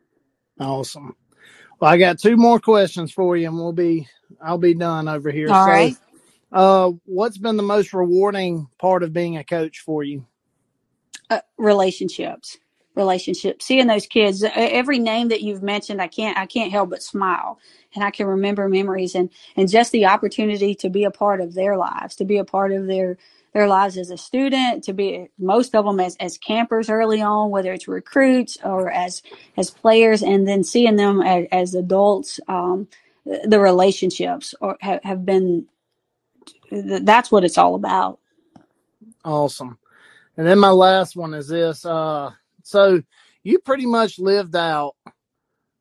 Awesome. 0.61 1.17
Well, 1.81 1.93
I 1.93 1.99
got 1.99 2.19
two 2.21 2.37
more 2.37 2.61
questions 2.61 3.13
for 3.13 3.37
you, 3.37 3.49
and 3.49 3.57
we'll 3.57 3.73
be 3.73 4.09
I'll 4.43 4.59
be 4.59 4.75
done 4.75 5.09
over 5.09 5.31
here. 5.31 5.55
all 5.55 5.65
so, 5.65 5.67
right 5.67 5.97
uh, 6.53 6.93
what's 7.07 7.39
been 7.39 7.57
the 7.59 7.63
most 7.65 7.93
rewarding 7.95 8.69
part 8.79 9.03
of 9.03 9.13
being 9.13 9.37
a 9.39 9.45
coach 9.45 9.81
for 9.81 10.05
you? 10.05 10.27
uh, 11.31 11.41
relationships 11.59 12.59
relationships 12.97 13.67
seeing 13.67 13.87
those 13.89 14.07
kids 14.07 14.45
e- 14.45 14.49
every 14.55 14.99
name 14.99 15.29
that 15.29 15.43
you've 15.43 15.63
mentioned 15.63 16.03
i 16.03 16.09
can't 16.09 16.39
i 16.39 16.47
can't 16.47 16.73
help 16.73 16.91
but 16.91 17.03
smile 17.05 17.61
and 17.95 18.05
i 18.05 18.11
can 18.11 18.27
remember 18.27 18.69
memories 18.69 19.15
and 19.15 19.31
and 19.57 19.71
just 19.71 19.93
the 19.93 20.07
opportunity 20.07 20.75
to 20.75 20.91
be 20.91 21.05
a 21.05 21.13
part 21.13 21.41
of 21.41 21.55
their 21.55 21.77
lives 21.79 22.17
to 22.17 22.25
be 22.27 22.39
a 22.39 22.45
part 22.45 22.73
of 22.73 22.87
their 22.89 23.19
their 23.53 23.69
lives 23.69 23.97
as 23.97 24.11
a 24.11 24.17
student 24.19 24.85
to 24.85 24.93
be 24.93 25.29
most 25.39 25.75
of 25.75 25.85
them 25.85 26.01
as, 26.01 26.17
as 26.17 26.39
campers 26.39 26.91
early 26.91 27.23
on 27.23 27.51
whether 27.51 27.73
it's 27.73 27.89
recruits 27.89 28.59
or 28.65 28.91
as 28.91 29.23
as 29.57 29.71
players 29.71 30.23
and 30.23 30.47
then 30.47 30.63
seeing 30.63 30.97
them 30.97 31.23
as, 31.23 31.47
as 31.53 31.75
adults 31.75 32.41
um, 32.49 32.89
the 33.25 33.59
relationships 33.59 34.55
or 34.61 34.77
have, 34.81 35.03
have 35.05 35.25
been 35.25 35.67
that's 36.71 37.31
what 37.31 37.45
it's 37.45 37.59
all 37.59 37.75
about 37.75 38.19
Awesome. 39.27 39.77
And 40.37 40.47
then 40.47 40.61
my 40.61 40.71
last 40.71 41.17
one 41.17 41.35
is 41.35 41.49
this. 41.49 41.85
Uh, 41.85 42.31
so 42.63 43.03
you 43.43 43.59
pretty 43.59 43.85
much 43.85 44.21
lived 44.21 44.55
out 44.55 44.95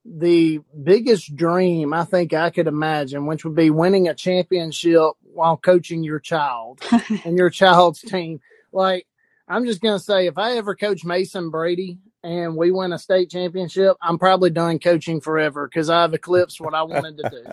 the 0.06 0.60
biggest 0.84 1.36
dream 1.36 1.94
I 1.94 2.06
think 2.06 2.34
I 2.34 2.52
could 2.52 2.68
imagine, 2.68 3.26
which 3.26 3.44
would 3.44 3.56
be 3.56 3.72
winning 3.72 4.08
a 4.08 4.14
championship 4.14 5.14
while 5.22 5.58
coaching 5.58 6.04
your 6.04 6.20
child 6.20 6.82
and 7.26 7.38
your 7.38 7.50
child's 7.50 8.02
team. 8.02 8.40
Like, 8.72 9.08
I'm 9.48 9.66
just 9.66 9.82
going 9.82 9.98
to 9.98 10.04
say, 10.04 10.28
if 10.28 10.38
I 10.38 10.58
ever 10.58 10.76
coach 10.76 11.04
Mason 11.04 11.50
Brady 11.50 12.00
and 12.24 12.56
we 12.56 12.72
win 12.72 12.94
a 12.94 13.00
state 13.00 13.32
championship, 13.32 13.98
I'm 14.02 14.20
probably 14.20 14.52
done 14.52 14.80
coaching 14.80 15.22
forever 15.22 15.68
because 15.68 15.90
I've 15.90 16.14
eclipsed 16.14 16.62
what 16.62 16.76
I 16.76 16.84
wanted 16.84 17.18
to 17.18 17.30
do. 17.30 17.44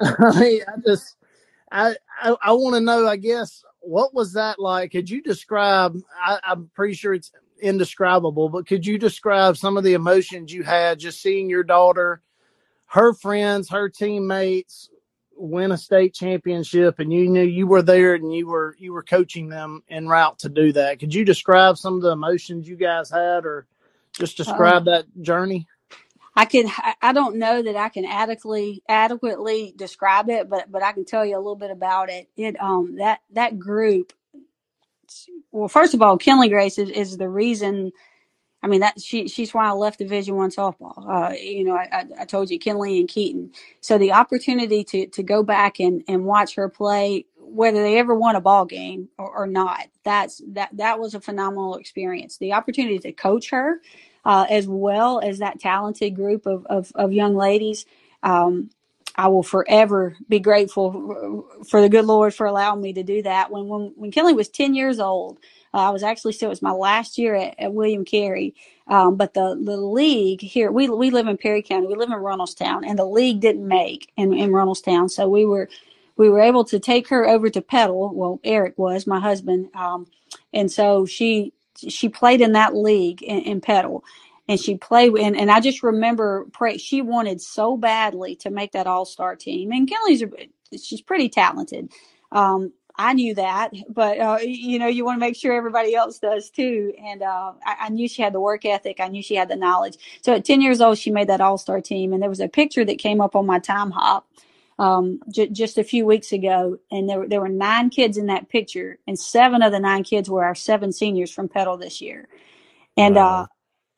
I 0.00 0.40
mean, 0.40 0.62
I 0.68 0.80
just, 0.86 1.16
I, 1.72 1.96
I, 2.22 2.36
I 2.40 2.52
want 2.52 2.76
to 2.76 2.80
know, 2.80 3.08
I 3.08 3.16
guess, 3.16 3.64
what 3.80 4.14
was 4.14 4.34
that 4.34 4.60
like? 4.60 4.92
Could 4.92 5.10
you 5.10 5.22
describe? 5.22 5.96
I, 6.22 6.38
I'm 6.44 6.70
pretty 6.74 6.94
sure 6.94 7.14
it's 7.14 7.32
indescribable, 7.60 8.48
but 8.48 8.66
could 8.66 8.86
you 8.86 8.98
describe 8.98 9.56
some 9.56 9.76
of 9.76 9.84
the 9.84 9.94
emotions 9.94 10.52
you 10.52 10.62
had 10.62 10.98
just 10.98 11.22
seeing 11.22 11.50
your 11.50 11.64
daughter, 11.64 12.22
her 12.86 13.12
friends, 13.14 13.70
her 13.70 13.88
teammates 13.88 14.90
win 15.36 15.72
a 15.72 15.78
state 15.78 16.14
championship, 16.14 16.98
and 16.98 17.12
you 17.12 17.28
knew 17.28 17.44
you 17.44 17.66
were 17.66 17.82
there 17.82 18.14
and 18.14 18.34
you 18.34 18.48
were 18.48 18.74
you 18.78 18.92
were 18.92 19.02
coaching 19.02 19.48
them 19.48 19.82
en 19.88 20.08
route 20.08 20.38
to 20.40 20.48
do 20.48 20.72
that? 20.72 20.98
Could 20.98 21.14
you 21.14 21.24
describe 21.24 21.78
some 21.78 21.94
of 21.96 22.02
the 22.02 22.10
emotions 22.12 22.68
you 22.68 22.76
guys 22.76 23.10
had, 23.10 23.46
or 23.46 23.66
just 24.14 24.36
describe 24.36 24.86
that 24.86 25.06
journey? 25.22 25.66
I 26.34 26.44
can 26.44 26.66
I- 26.68 26.94
I 27.02 27.12
don't 27.12 27.36
know 27.36 27.62
that 27.62 27.76
I 27.76 27.88
can 27.88 28.04
adequately 28.04 28.82
adequately 28.88 29.74
describe 29.76 30.30
it, 30.30 30.48
but 30.48 30.70
but 30.70 30.82
I 30.82 30.92
can 30.92 31.04
tell 31.04 31.24
you 31.26 31.36
a 31.36 31.38
little 31.38 31.56
bit 31.56 31.70
about 31.70 32.10
it. 32.10 32.28
It 32.36 32.60
um 32.60 32.96
that 32.98 33.20
that 33.32 33.58
group. 33.58 34.12
Well, 35.52 35.68
first 35.68 35.94
of 35.94 36.02
all, 36.02 36.18
Kinley 36.18 36.48
Grace 36.48 36.78
is, 36.78 36.90
is 36.90 37.16
the 37.16 37.28
reason. 37.28 37.92
I 38.62 38.66
mean 38.66 38.80
that 38.80 39.00
she 39.00 39.28
she's 39.28 39.54
why 39.54 39.68
I 39.68 39.72
left 39.72 40.00
Division 40.00 40.34
One 40.34 40.50
softball. 40.50 41.08
Uh, 41.08 41.32
you 41.34 41.64
know, 41.64 41.76
I, 41.76 42.04
I, 42.18 42.24
told 42.24 42.50
you 42.50 42.58
Kinley 42.58 42.98
and 42.98 43.08
Keaton. 43.08 43.52
So 43.80 43.98
the 43.98 44.12
opportunity 44.12 44.82
to 44.84 45.06
to 45.06 45.22
go 45.22 45.42
back 45.42 45.78
and 45.78 46.02
and 46.08 46.24
watch 46.24 46.56
her 46.56 46.68
play, 46.68 47.26
whether 47.36 47.80
they 47.80 47.98
ever 47.98 48.14
won 48.14 48.34
a 48.34 48.40
ball 48.40 48.64
game 48.64 49.10
or, 49.16 49.30
or 49.30 49.46
not, 49.46 49.86
that's 50.02 50.42
that 50.48 50.70
that 50.76 50.98
was 50.98 51.14
a 51.14 51.20
phenomenal 51.20 51.76
experience. 51.76 52.38
The 52.38 52.54
opportunity 52.54 52.98
to 52.98 53.12
coach 53.12 53.50
her, 53.50 53.80
uh, 54.24 54.46
as 54.50 54.66
well 54.66 55.20
as 55.20 55.38
that 55.38 55.60
talented 55.60 56.16
group 56.16 56.44
of 56.46 56.66
of, 56.66 56.90
of 56.96 57.12
young 57.12 57.36
ladies. 57.36 57.86
Um, 58.24 58.70
I 59.18 59.28
will 59.28 59.44
forever 59.44 60.16
be 60.28 60.40
grateful 60.40 61.46
for 61.68 61.82
the 61.82 61.90
good 61.90 62.06
Lord 62.06 62.34
for 62.34 62.46
allowing 62.46 62.82
me 62.82 62.94
to 62.94 63.04
do 63.04 63.22
that. 63.24 63.52
When 63.52 63.68
when 63.68 63.94
when 63.96 64.12
Kelly 64.12 64.34
was 64.34 64.50
ten 64.50 64.74
years 64.74 65.00
old, 65.00 65.40
uh, 65.74 65.78
I 65.78 65.90
was 65.90 66.04
actually 66.04 66.34
still 66.34 66.48
it 66.48 66.50
was 66.50 66.62
my 66.62 66.72
last 66.72 67.18
year 67.18 67.36
at, 67.36 67.56
at 67.60 67.74
William 67.74 68.06
Carey. 68.06 68.54
Um, 68.88 69.16
but 69.16 69.34
the 69.34 69.60
the 69.64 69.78
league 69.78 70.42
here 70.42 70.72
we 70.72 70.90
we 70.90 71.10
live 71.10 71.28
in 71.28 71.38
Perry 71.38 71.62
County, 71.62 71.88
we 71.88 71.96
live 71.96 72.10
in 72.10 72.18
Runnelstown, 72.18 72.82
and 72.88 72.98
the 72.98 73.06
league 73.06 73.40
didn't 73.40 73.68
make 73.68 74.12
in 74.18 74.34
in 74.34 74.50
Runnelstown, 74.52 75.10
so 75.10 75.28
we 75.28 75.46
were 75.46 75.70
we 76.18 76.30
were 76.30 76.42
able 76.42 76.64
to 76.66 76.80
take 76.80 77.08
her 77.10 77.28
over 77.28 77.50
to 77.50 77.62
Petal. 77.62 78.12
Well, 78.14 78.40
Eric 78.44 78.78
was 78.78 79.06
my 79.08 79.20
husband, 79.20 79.70
um, 79.76 80.08
and 80.54 80.72
so 80.72 81.06
she 81.06 81.54
she 81.88 82.10
played 82.10 82.42
in 82.42 82.54
that 82.54 82.76
league 82.76 83.22
in, 83.22 83.40
in 83.42 83.62
Petal 83.62 84.04
and 84.48 84.60
she 84.60 84.76
played 84.76 85.14
and, 85.16 85.36
and 85.36 85.50
I 85.50 85.60
just 85.60 85.82
remember 85.82 86.46
pray 86.52 86.78
she 86.78 87.02
wanted 87.02 87.40
so 87.42 87.76
badly 87.76 88.36
to 88.38 88.50
make 88.50 88.72
that 88.72 88.86
all 88.88 89.06
star 89.06 89.36
team. 89.36 89.72
And 89.72 89.88
Kelly's 89.88 90.24
she's 90.82 91.02
pretty 91.02 91.30
talented. 91.30 91.92
Um, 92.32 92.72
I 92.96 93.14
knew 93.14 93.34
that, 93.36 93.72
but 93.90 94.20
uh, 94.20 94.38
you 94.42 94.78
know, 94.78 94.88
you 94.88 95.04
want 95.04 95.16
to 95.16 95.20
make 95.26 95.36
sure 95.36 95.52
everybody 95.54 95.94
else 95.96 96.18
does 96.20 96.50
too. 96.50 96.94
And 97.04 97.22
uh, 97.22 97.54
I, 97.66 97.76
I 97.82 97.88
knew 97.90 98.08
she 98.08 98.22
had 98.22 98.34
the 98.34 98.40
work 98.40 98.64
ethic. 98.66 99.00
I 99.00 99.08
knew 99.08 99.22
she 99.22 99.36
had 99.36 99.48
the 99.50 99.56
knowledge. 99.56 99.96
So 100.22 100.34
at 100.34 100.44
10 100.46 100.62
years 100.62 100.80
old, 100.80 100.98
she 100.98 101.10
made 101.10 101.28
that 101.28 101.40
all 101.40 101.58
star 101.58 101.80
team. 101.80 102.12
And 102.14 102.22
there 102.22 102.30
was 102.30 102.40
a 102.40 102.48
picture 102.48 102.84
that 102.84 102.98
came 102.98 103.20
up 103.20 103.36
on 103.36 103.46
my 103.46 103.60
Timehop 103.60 104.22
um, 104.78 105.20
j- 105.30 105.50
just 105.50 105.78
a 105.78 105.84
few 105.84 106.06
weeks 106.06 106.32
ago, 106.32 106.78
and 106.92 107.08
there 107.08 107.28
there 107.28 107.40
were 107.42 107.48
nine 107.50 107.90
kids 107.90 108.18
in 108.18 108.26
that 108.28 108.50
picture, 108.50 108.98
and 109.08 109.18
seven 109.18 109.62
of 109.62 109.72
the 109.72 109.80
nine 109.80 110.04
kids 110.04 110.30
were 110.30 110.44
our 110.44 110.56
seven 110.56 110.92
seniors 110.92 111.32
from 111.32 111.48
Petal 111.48 111.78
this 111.78 112.02
year. 112.02 112.28
And 112.96 113.16
Wow. 113.16 113.18
uh, 113.18 113.46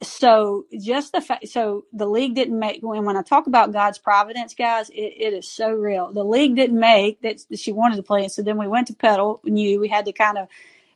so 0.03 0.65
just 0.81 1.13
the 1.13 1.21
fact 1.21 1.49
so 1.49 1.85
the 1.93 2.07
league 2.07 2.35
didn't 2.35 2.59
make 2.59 2.83
when 2.83 3.05
when 3.05 3.17
i 3.17 3.23
talk 3.23 3.47
about 3.47 3.73
god's 3.73 3.99
providence 3.99 4.55
guys 4.55 4.89
it, 4.91 5.15
it 5.19 5.35
is 5.35 5.47
so 5.47 5.73
real. 5.73 6.13
The 6.13 6.25
league 6.25 6.57
didn't 6.57 6.79
make 6.81 7.21
that 7.23 7.41
she 7.55 7.73
wanted 7.73 7.97
to 7.97 8.03
play 8.03 8.23
and 8.23 8.33
so 8.33 8.43
then 8.43 8.59
we 8.59 8.67
went 8.67 8.87
to 8.89 8.95
Petal 8.95 9.41
knew 9.45 9.81
we 9.81 9.89
had 9.89 10.07
to 10.07 10.13
kind 10.13 10.39
of 10.39 10.49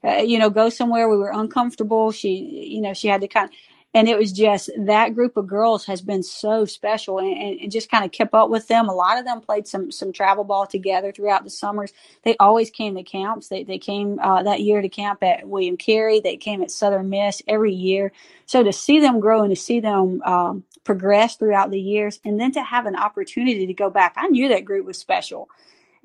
uh, 0.05 0.23
you 0.23 0.39
know 0.39 0.51
go 0.51 0.69
somewhere. 0.69 1.09
We 1.09 1.17
were 1.17 1.33
uncomfortable. 1.33 2.13
She 2.13 2.35
you 2.75 2.81
know 2.81 2.95
she 2.95 3.09
had 3.09 3.23
to 3.23 3.29
kind 3.29 3.51
of 3.51 3.57
and 3.95 4.09
it 4.09 4.19
was 4.19 4.33
just 4.33 4.71
that 4.77 5.15
group 5.15 5.37
of 5.37 5.47
girls 5.47 5.87
has 5.87 6.03
been 6.03 6.23
so 6.23 6.65
special 6.65 7.19
and, 7.19 7.37
and, 7.37 7.61
and 7.61 7.73
just 7.73 7.91
kind 7.91 8.05
of 8.05 8.13
kept 8.13 8.35
up 8.35 8.51
with 8.51 8.69
them 8.69 8.89
a 8.89 8.95
lot 8.95 9.19
of 9.19 9.25
them 9.25 9.41
played 9.41 9.67
some 9.67 9.91
some 9.91 10.13
travel 10.13 10.45
ball 10.45 10.67
together 10.67 11.13
throughout 11.13 11.45
the 11.45 11.51
summers 11.51 11.93
they 12.25 12.37
always 12.39 12.71
came 12.71 12.95
to 12.95 13.03
camps 13.03 13.49
they, 13.49 13.65
they 13.65 13.79
came 13.79 14.19
uh, 14.21 14.43
that 14.43 14.61
year 14.61 14.83
to 14.83 14.89
camp 14.89 15.23
at 15.23 15.49
william 15.49 15.77
carey 15.77 16.21
they 16.21 16.37
came 16.37 16.63
at 16.63 16.71
southern 16.71 17.09
miss 17.09 17.43
every 17.49 17.73
year 17.73 18.13
so 18.47 18.63
to 18.63 18.73
see 18.73 19.01
them 19.01 19.21
grow 19.21 19.43
and 19.43 19.55
to 19.55 19.61
see 19.61 19.81
them 19.81 20.23
um, 20.23 20.65
progressed 20.85 21.39
throughout 21.39 21.71
the 21.71 21.81
years, 21.81 22.21
and 22.25 22.39
then 22.39 22.53
to 22.53 22.63
have 22.63 22.87
an 22.87 22.97
opportunity 22.97 23.67
to 23.67 23.75
go 23.75 23.91
back. 23.91 24.15
I 24.17 24.29
knew 24.29 24.49
that 24.49 24.65
group 24.65 24.87
was 24.87 24.99
special. 24.99 25.49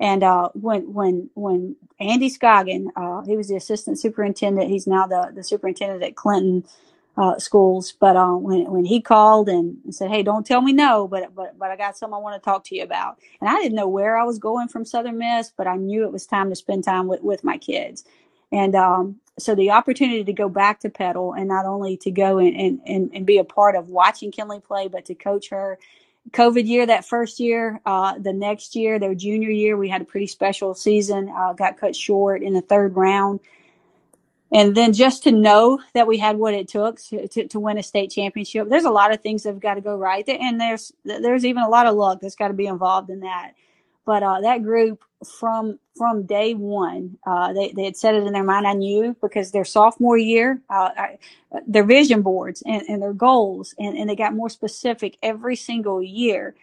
And 0.00 0.22
uh, 0.22 0.48
when 0.54 0.94
when 0.94 1.28
when 1.34 1.76
Andy 2.00 2.30
Schoggin, 2.30 2.86
uh, 2.96 3.22
he 3.26 3.36
was 3.36 3.48
the 3.48 3.56
assistant 3.56 3.98
superintendent. 3.98 4.70
He's 4.70 4.86
now 4.86 5.06
the 5.06 5.30
the 5.34 5.44
superintendent 5.44 6.02
at 6.02 6.16
Clinton 6.16 6.64
uh, 7.16 7.38
schools. 7.38 7.92
But 7.92 8.16
uh, 8.16 8.34
when 8.34 8.70
when 8.70 8.84
he 8.84 9.00
called 9.00 9.48
and 9.48 9.78
said, 9.90 10.10
"Hey, 10.10 10.22
don't 10.22 10.46
tell 10.46 10.60
me 10.60 10.72
no," 10.72 11.08
but 11.08 11.34
but 11.34 11.58
but 11.58 11.70
I 11.70 11.76
got 11.76 11.96
something 11.96 12.14
I 12.14 12.18
want 12.18 12.40
to 12.40 12.44
talk 12.44 12.64
to 12.64 12.76
you 12.76 12.82
about, 12.82 13.18
and 13.40 13.48
I 13.50 13.56
didn't 13.56 13.76
know 13.76 13.88
where 13.88 14.16
I 14.16 14.24
was 14.24 14.38
going 14.38 14.68
from 14.68 14.84
Southern 14.84 15.18
Miss, 15.18 15.52
but 15.56 15.66
I 15.66 15.76
knew 15.76 16.04
it 16.04 16.12
was 16.12 16.26
time 16.26 16.50
to 16.50 16.56
spend 16.56 16.84
time 16.84 17.08
with 17.08 17.22
with 17.22 17.44
my 17.44 17.58
kids. 17.58 18.04
And 18.52 18.74
um, 18.74 19.20
so 19.38 19.54
the 19.54 19.70
opportunity 19.70 20.24
to 20.24 20.32
go 20.32 20.48
back 20.48 20.80
to 20.80 20.90
Petal 20.90 21.34
and 21.34 21.48
not 21.48 21.66
only 21.66 21.96
to 21.98 22.10
go 22.10 22.38
and, 22.38 22.56
and, 22.56 22.80
and, 22.86 23.10
and 23.14 23.26
be 23.26 23.38
a 23.38 23.44
part 23.44 23.76
of 23.76 23.88
watching 23.88 24.32
Kinley 24.32 24.60
play, 24.60 24.88
but 24.88 25.04
to 25.06 25.14
coach 25.14 25.50
her 25.50 25.78
COVID 26.32 26.66
year, 26.66 26.86
that 26.86 27.04
first 27.04 27.40
year, 27.40 27.80
uh, 27.86 28.18
the 28.18 28.32
next 28.32 28.74
year, 28.76 28.98
their 28.98 29.14
junior 29.14 29.50
year, 29.50 29.76
we 29.76 29.88
had 29.88 30.02
a 30.02 30.04
pretty 30.04 30.26
special 30.26 30.74
season. 30.74 31.28
Uh, 31.28 31.52
got 31.52 31.78
cut 31.78 31.96
short 31.96 32.42
in 32.42 32.52
the 32.52 32.60
third 32.60 32.96
round, 32.96 33.40
and 34.52 34.74
then 34.74 34.92
just 34.92 35.22
to 35.24 35.32
know 35.32 35.80
that 35.94 36.06
we 36.06 36.18
had 36.18 36.36
what 36.36 36.54
it 36.54 36.68
took 36.68 37.00
to, 37.04 37.28
to, 37.28 37.48
to 37.48 37.60
win 37.60 37.78
a 37.78 37.82
state 37.82 38.10
championship. 38.10 38.68
There's 38.68 38.84
a 38.84 38.90
lot 38.90 39.12
of 39.12 39.20
things 39.20 39.42
that 39.42 39.50
have 39.50 39.60
got 39.60 39.74
to 39.74 39.80
go 39.80 39.96
right, 39.96 40.28
and 40.28 40.60
there's 40.60 40.92
there's 41.04 41.44
even 41.44 41.62
a 41.62 41.68
lot 41.68 41.86
of 41.86 41.94
luck 41.94 42.20
that's 42.20 42.36
got 42.36 42.48
to 42.48 42.54
be 42.54 42.66
involved 42.66 43.10
in 43.10 43.20
that. 43.20 43.52
But 44.04 44.22
uh, 44.22 44.40
that 44.40 44.62
group 44.62 45.04
from 45.38 45.78
from 45.96 46.24
day 46.24 46.54
one, 46.54 47.18
uh, 47.26 47.52
they 47.52 47.72
they 47.76 47.84
had 47.84 47.96
set 47.96 48.14
it 48.14 48.26
in 48.26 48.32
their 48.32 48.42
mind. 48.42 48.66
I 48.66 48.72
knew 48.72 49.14
because 49.20 49.52
their 49.52 49.64
sophomore 49.64 50.18
year, 50.18 50.60
uh, 50.68 50.90
I, 50.96 51.18
their 51.66 51.84
vision 51.84 52.22
boards 52.22 52.62
and, 52.66 52.82
and 52.88 53.02
their 53.02 53.12
goals, 53.12 53.74
and, 53.78 53.96
and 53.96 54.10
they 54.10 54.16
got 54.16 54.34
more 54.34 54.48
specific 54.48 55.16
every 55.22 55.56
single 55.56 56.02
year. 56.02 56.54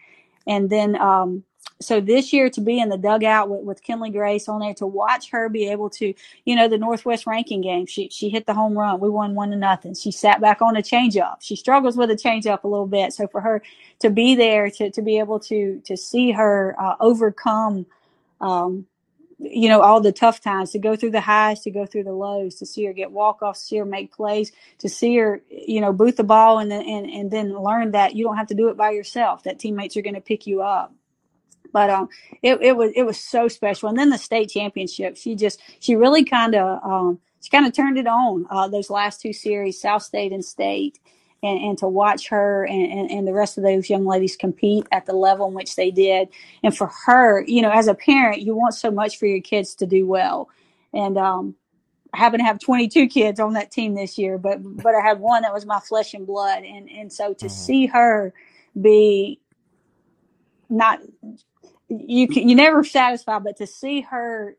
And 0.46 0.70
then 0.70 0.96
um, 0.96 1.44
so 1.80 2.02
this 2.02 2.34
year 2.34 2.50
to 2.50 2.62
be 2.62 2.80
in 2.80 2.90
the 2.90 2.98
dugout 2.98 3.50
with, 3.50 3.62
with 3.62 3.84
Kinley 3.84 4.10
Grace 4.10 4.50
on 4.50 4.62
there 4.62 4.74
to 4.76 4.88
watch 4.88 5.30
her 5.30 5.48
be 5.48 5.70
able 5.70 5.90
to, 5.92 6.14
you 6.44 6.56
know, 6.56 6.68
the 6.68 6.78
Northwest 6.78 7.28
Rankin 7.28 7.62
game, 7.62 7.86
she 7.86 8.10
she 8.10 8.30
hit 8.30 8.48
the 8.48 8.54
home 8.54 8.78
run. 8.78 9.00
We 9.00 9.10
won 9.10 9.36
one 9.36 9.52
to 9.52 9.56
nothing. 9.56 9.94
She 9.94 10.12
sat 10.12 10.42
back 10.42 10.62
on 10.62 10.76
a 10.76 10.82
changeup. 10.82 11.38
She 11.42 11.56
struggles 11.56 11.96
with 11.96 12.10
a 12.10 12.16
changeup 12.16 12.64
a 12.64 12.68
little 12.68 12.88
bit. 12.88 13.14
So 13.14 13.28
for 13.28 13.42
her 13.42 13.62
to 14.00 14.10
be 14.10 14.36
there, 14.36 14.70
to 14.72 14.90
to 14.90 15.02
be 15.02 15.20
able 15.20 15.40
to 15.42 15.82
to 15.86 15.96
see 15.96 16.32
her 16.32 16.76
uh, 16.80 16.96
overcome, 17.00 17.86
um, 18.42 18.88
you 19.38 19.70
know, 19.70 19.82
all 19.82 20.02
the 20.02 20.12
tough 20.12 20.42
times, 20.42 20.72
to 20.72 20.80
go 20.80 20.96
through 20.96 21.12
the 21.12 21.22
highs, 21.22 21.62
to 21.62 21.72
go 21.72 21.86
through 21.86 22.06
the 22.06 22.12
lows, 22.12 22.56
to 22.56 22.66
see 22.66 22.86
her 22.86 22.94
get 22.94 23.12
walk 23.12 23.44
offs, 23.44 23.62
see 23.62 23.78
her 23.78 23.86
make 23.86 24.12
plays, 24.12 24.52
to 24.80 24.90
see 24.90 25.16
her, 25.18 25.44
you 25.52 25.80
know, 25.80 25.94
boot 25.94 26.18
the 26.18 26.24
ball, 26.24 26.58
and 26.58 26.72
then 26.72 26.82
and 26.82 27.08
and 27.08 27.30
then 27.30 27.54
learn 27.54 27.92
that 27.92 28.16
you 28.16 28.24
don't 28.24 28.38
have 28.38 28.48
to 28.48 28.56
do 28.56 28.70
it 28.70 28.78
by 28.78 28.90
yourself. 28.90 29.44
That 29.44 29.60
teammates 29.60 29.96
are 29.96 30.02
going 30.02 30.16
to 30.16 30.22
pick 30.22 30.48
you 30.48 30.64
up 30.64 30.92
but 31.72 31.90
um, 31.90 32.10
it, 32.42 32.60
it 32.62 32.76
was 32.76 32.92
it 32.96 33.04
was 33.04 33.20
so 33.20 33.48
special. 33.48 33.90
And 33.90 33.98
then 33.98 34.10
the 34.10 34.18
state 34.18 34.50
championship, 34.50 35.18
she 35.18 35.36
just 35.36 35.62
she 35.80 35.96
really 35.96 36.24
kind 36.24 36.56
of 36.56 36.84
um, 36.84 37.20
she 37.42 37.50
kind 37.50 37.66
of 37.66 37.74
turned 37.74 37.98
it 37.98 38.08
on 38.08 38.46
uh, 38.50 38.68
those 38.68 38.90
last 38.90 39.22
two 39.22 39.34
series, 39.34 39.80
South 39.80 40.04
State 40.04 40.32
and 40.32 40.44
State. 40.44 41.00
And, 41.44 41.60
and 41.60 41.78
to 41.78 41.88
watch 41.88 42.30
her 42.30 42.66
and, 42.66 42.92
and, 42.92 43.12
and 43.12 43.28
the 43.28 43.32
rest 43.32 43.60
of 43.60 43.64
those 43.64 43.92
young 43.92 44.08
ladies 44.08 44.36
compete 44.36 44.88
at 44.92 45.06
the 45.06 45.14
level 45.14 45.48
in 45.48 45.54
which 45.54 45.76
they 45.76 45.92
did. 45.92 46.30
And 46.64 46.76
for 46.76 46.90
her, 47.06 47.44
you 47.46 47.62
know, 47.62 47.70
as 47.70 47.88
a 47.88 47.94
parent, 47.94 48.42
you 48.42 48.56
want 48.56 48.74
so 48.74 48.90
much 48.90 49.20
for 49.20 49.28
your 49.28 49.40
kids 49.40 49.76
to 49.76 49.86
do 49.86 50.08
well. 50.08 50.50
And 50.94 51.16
um, 51.16 51.56
I 52.14 52.18
happen 52.18 52.40
to 52.40 52.46
have 52.46 52.60
22 52.60 53.08
kids 53.08 53.40
on 53.40 53.54
that 53.54 53.72
team 53.72 53.94
this 53.94 54.18
year, 54.18 54.38
but 54.38 54.58
but 54.62 54.96
I 54.96 55.02
had 55.02 55.20
one 55.20 55.44
that 55.44 55.54
was 55.54 55.66
my 55.66 55.80
flesh 55.80 56.14
and 56.14 56.26
blood, 56.26 56.64
and 56.64 56.90
and 56.90 57.12
so 57.12 57.34
to 57.34 57.46
mm-hmm. 57.46 57.48
see 57.48 57.86
her 57.88 58.34
be 58.80 59.40
not 60.70 61.00
you 61.90 62.28
you 62.30 62.56
never 62.56 62.84
satisfied, 62.84 63.44
but 63.44 63.58
to 63.58 63.68
see 63.68 64.02
her 64.02 64.56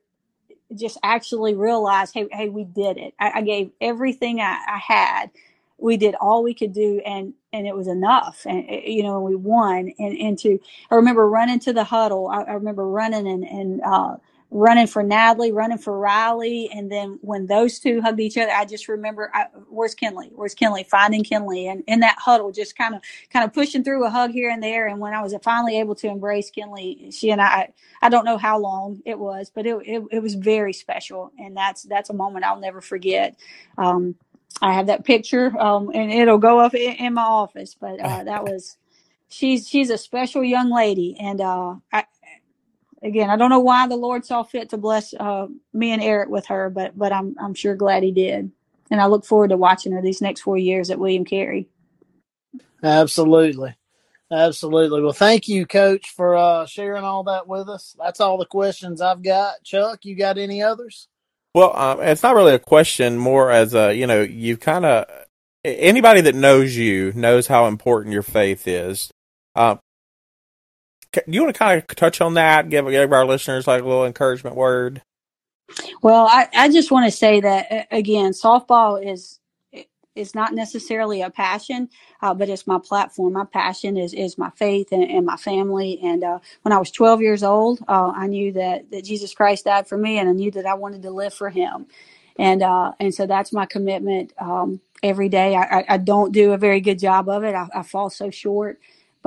just 0.74 0.98
actually 1.02 1.54
realize, 1.54 2.12
hey, 2.12 2.28
hey, 2.30 2.48
we 2.48 2.64
did 2.64 2.98
it. 2.98 3.14
I, 3.18 3.32
I 3.36 3.42
gave 3.42 3.70
everything 3.80 4.40
I, 4.40 4.58
I, 4.68 4.78
had. 4.78 5.30
We 5.78 5.96
did 5.96 6.14
all 6.16 6.42
we 6.42 6.54
could 6.54 6.72
do, 6.72 7.00
and 7.06 7.32
and 7.52 7.66
it 7.66 7.74
was 7.74 7.88
enough. 7.88 8.46
And 8.46 8.64
you 8.68 9.02
know, 9.02 9.20
we 9.20 9.34
won. 9.36 9.92
And 9.98 10.18
and 10.18 10.38
to 10.40 10.58
I 10.90 10.94
remember 10.96 11.28
running 11.28 11.60
to 11.60 11.72
the 11.72 11.84
huddle. 11.84 12.28
I, 12.28 12.42
I 12.42 12.52
remember 12.54 12.86
running 12.86 13.28
and 13.28 13.44
and 13.44 13.80
uh, 13.82 14.16
running 14.51 14.86
for 14.86 15.03
Natalie, 15.03 15.53
running 15.53 15.78
for 15.78 15.99
Riley, 15.99 16.70
and 16.74 16.90
then 16.90 17.18
when 17.22 17.46
those 17.46 17.78
two 17.78 18.01
hugged 18.01 18.20
each 18.20 18.38
other, 18.38 18.51
I 18.51 18.64
just 18.64 18.88
remember, 18.88 19.30
I, 19.34 19.46
where's 19.68 19.94
Kinley? 19.94 20.30
Where's 20.34 20.55
Kinley? 20.55 20.84
Finding 20.84 21.24
Kinley, 21.24 21.68
and 21.68 21.84
in 21.86 22.01
that 22.01 22.16
huddle, 22.18 22.53
just 22.53 22.76
kind 22.76 22.94
of, 22.94 23.03
kind 23.30 23.44
of 23.44 23.53
pushing 23.53 23.84
through 23.84 24.05
a 24.07 24.11
hug 24.11 24.30
here 24.30 24.51
and 24.51 24.62
there. 24.62 24.86
And 24.86 25.01
when 25.01 25.14
I 25.14 25.22
was 25.22 25.34
finally 25.42 25.78
able 25.80 25.94
to 25.96 26.09
embrace 26.09 26.51
Kinley, 26.51 27.11
she 27.12 27.30
and 27.30 27.42
I, 27.42 27.72
I 28.03 28.09
don't 28.09 28.24
know 28.24 28.38
how 28.38 28.59
long 28.59 29.03
it 29.05 29.18
was, 29.18 29.51
but 29.55 29.66
it, 29.66 29.76
it, 29.86 30.03
it 30.12 30.22
was 30.22 30.34
very 30.34 30.72
special, 30.72 31.32
and 31.38 31.57
that's 31.57 31.82
that's 31.82 32.11
a 32.11 32.14
moment 32.14 32.44
I'll 32.44 32.61
never 32.61 32.80
forget. 32.80 33.36
Um, 33.76 34.16
I 34.62 34.72
have 34.74 34.86
that 34.86 35.05
picture, 35.05 35.57
um, 35.61 35.90
and 35.94 36.11
it'll 36.12 36.38
go 36.38 36.59
up 36.61 36.74
in, 36.74 36.94
in 36.94 37.14
my 37.14 37.22
office. 37.22 37.76
But 37.78 38.01
uh, 38.01 38.24
that 38.24 38.44
was 38.44 38.78
she's 39.28 39.68
she's 39.68 39.90
a 39.90 39.99
special 39.99 40.42
young 40.42 40.70
lady, 40.70 41.16
and 41.20 41.40
uh, 41.40 41.76
I, 41.92 42.05
again, 43.03 43.30
I 43.30 43.36
don't 43.36 43.51
know 43.51 43.61
why 43.61 43.86
the 43.86 43.96
Lord 43.96 44.24
saw 44.24 44.42
fit 44.42 44.70
to 44.70 44.76
bless 44.76 45.14
uh, 45.14 45.46
me 45.72 45.92
and 45.92 46.03
Eric 46.03 46.28
with 46.28 46.46
her, 46.46 46.70
but 46.70 46.96
but 46.96 47.12
I'm 47.12 47.34
I'm 47.40 47.55
sure 47.55 47.74
glad 47.74 48.03
He 48.03 48.12
did, 48.12 48.51
and 48.90 49.01
I 49.01 49.07
look 49.07 49.24
forward 49.24 49.51
to 49.51 49.57
watching 49.57 49.92
her 49.92 50.03
these 50.03 50.22
next 50.22 50.40
four 50.40 50.59
years 50.59 50.90
at 50.90 50.99
William 50.99 51.24
Carey. 51.24 51.68
Absolutely, 52.82 53.76
absolutely. 54.30 55.03
Well, 55.03 55.12
thank 55.12 55.49
you, 55.49 55.66
Coach, 55.66 56.11
for 56.11 56.36
uh, 56.36 56.66
sharing 56.66 57.05
all 57.05 57.24
that 57.24 57.46
with 57.46 57.68
us. 57.68 57.96
That's 57.99 58.20
all 58.20 58.38
the 58.38 58.46
questions 58.46 59.01
I've 59.01 59.22
got. 59.22 59.62
Chuck, 59.64 60.05
you 60.05 60.14
got 60.14 60.38
any 60.38 60.62
others? 60.62 61.09
Well, 61.55 61.76
um, 61.76 62.01
it's 62.01 62.22
not 62.22 62.36
really 62.36 62.55
a 62.55 62.59
question, 62.59 63.16
more 63.16 63.51
as 63.51 63.74
a 63.74 63.94
you 63.94 64.07
know, 64.07 64.22
you 64.22 64.57
kind 64.57 64.84
of 64.84 65.07
anybody 65.64 66.20
that 66.22 66.34
knows 66.34 66.76
you 66.76 67.12
knows 67.14 67.46
how 67.46 67.66
important 67.66 68.12
your 68.12 68.22
faith 68.22 68.66
is. 68.68 69.11
Uh, 69.55 69.76
do 71.12 71.22
you 71.26 71.42
want 71.42 71.54
to 71.54 71.59
kind 71.59 71.78
of 71.78 71.86
touch 71.96 72.20
on 72.20 72.34
that? 72.34 72.68
Give 72.68 72.88
give 72.88 73.12
our 73.12 73.26
listeners 73.26 73.66
like 73.66 73.82
a 73.82 73.86
little 73.86 74.04
encouragement 74.04 74.56
word. 74.56 75.02
Well, 76.02 76.26
I, 76.26 76.48
I 76.54 76.68
just 76.70 76.90
want 76.90 77.06
to 77.06 77.16
say 77.16 77.40
that 77.40 77.88
again, 77.90 78.32
softball 78.32 79.04
is 79.04 79.38
is 80.14 80.34
not 80.34 80.52
necessarily 80.52 81.22
a 81.22 81.30
passion, 81.30 81.88
uh, 82.20 82.34
but 82.34 82.48
it's 82.48 82.66
my 82.66 82.78
platform. 82.82 83.32
My 83.34 83.44
passion 83.44 83.96
is 83.96 84.12
is 84.12 84.36
my 84.36 84.50
faith 84.50 84.88
and, 84.92 85.04
and 85.04 85.24
my 85.24 85.36
family. 85.36 86.00
And 86.02 86.24
uh, 86.24 86.38
when 86.62 86.72
I 86.72 86.78
was 86.78 86.90
12 86.90 87.20
years 87.20 87.42
old, 87.42 87.80
uh, 87.88 88.12
I 88.14 88.26
knew 88.26 88.52
that 88.52 88.90
that 88.90 89.04
Jesus 89.04 89.32
Christ 89.32 89.64
died 89.64 89.88
for 89.88 89.96
me, 89.96 90.18
and 90.18 90.28
I 90.28 90.32
knew 90.32 90.50
that 90.52 90.66
I 90.66 90.74
wanted 90.74 91.02
to 91.02 91.11
live 91.11 91.32
for 91.32 91.48
Him. 91.48 91.86
And 92.36 92.62
uh, 92.62 92.92
and 93.00 93.14
so 93.14 93.26
that's 93.26 93.52
my 93.52 93.66
commitment 93.66 94.32
um, 94.38 94.80
every 95.02 95.28
day. 95.28 95.54
I, 95.54 95.78
I, 95.78 95.84
I, 95.88 95.96
don't 95.96 96.32
do 96.32 96.52
a 96.52 96.59
very 96.59 96.80
good 96.80 96.98
job 96.98 97.28
of 97.28 97.42
it. 97.42 97.54
I, 97.54 97.66
I 97.74 97.82
fall 97.82 98.11
so 98.11 98.30
short 98.30 98.78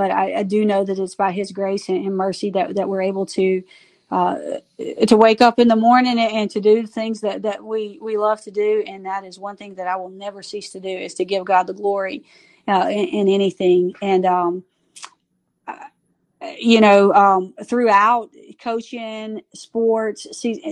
but 0.01 0.09
I, 0.09 0.39
I, 0.39 0.43
do 0.43 0.65
know 0.65 0.83
that 0.83 0.97
it's 0.97 1.13
by 1.13 1.31
His 1.31 1.51
grace 1.51 1.87
and, 1.87 2.03
and 2.03 2.17
mercy 2.17 2.49
that 2.49 2.73
that 2.73 2.89
we're 2.89 3.03
able 3.03 3.27
to 3.27 3.61
uh, 4.09 4.35
to 5.05 5.15
wake 5.15 5.41
up 5.41 5.59
in 5.59 5.67
the 5.67 5.75
morning 5.75 6.17
and, 6.17 6.31
and, 6.31 6.49
to 6.49 6.59
do 6.59 6.87
things 6.87 7.21
that 7.21 7.43
that 7.43 7.63
we 7.63 7.99
we 8.01 8.17
love 8.17 8.41
to 8.45 8.49
do, 8.49 8.83
and 8.87 9.05
that 9.05 9.25
is 9.25 9.37
one 9.37 9.57
thing 9.57 9.75
that 9.75 9.85
I 9.85 9.97
will 9.97 10.09
never 10.09 10.41
cease 10.41 10.71
to 10.71 10.79
do 10.79 10.89
is 10.89 11.13
to 11.15 11.23
give 11.23 11.45
God 11.45 11.67
the 11.67 11.75
glory 11.75 12.23
uh, 12.67 12.87
in, 12.89 13.09
in, 13.09 13.27
anything. 13.27 13.93
And 14.01 14.25
um, 14.25 14.63
you 16.57 16.81
know, 16.81 17.13
um, 17.13 17.53
throughout 17.63 18.31
coaching, 18.59 19.43
sports, 19.53 20.25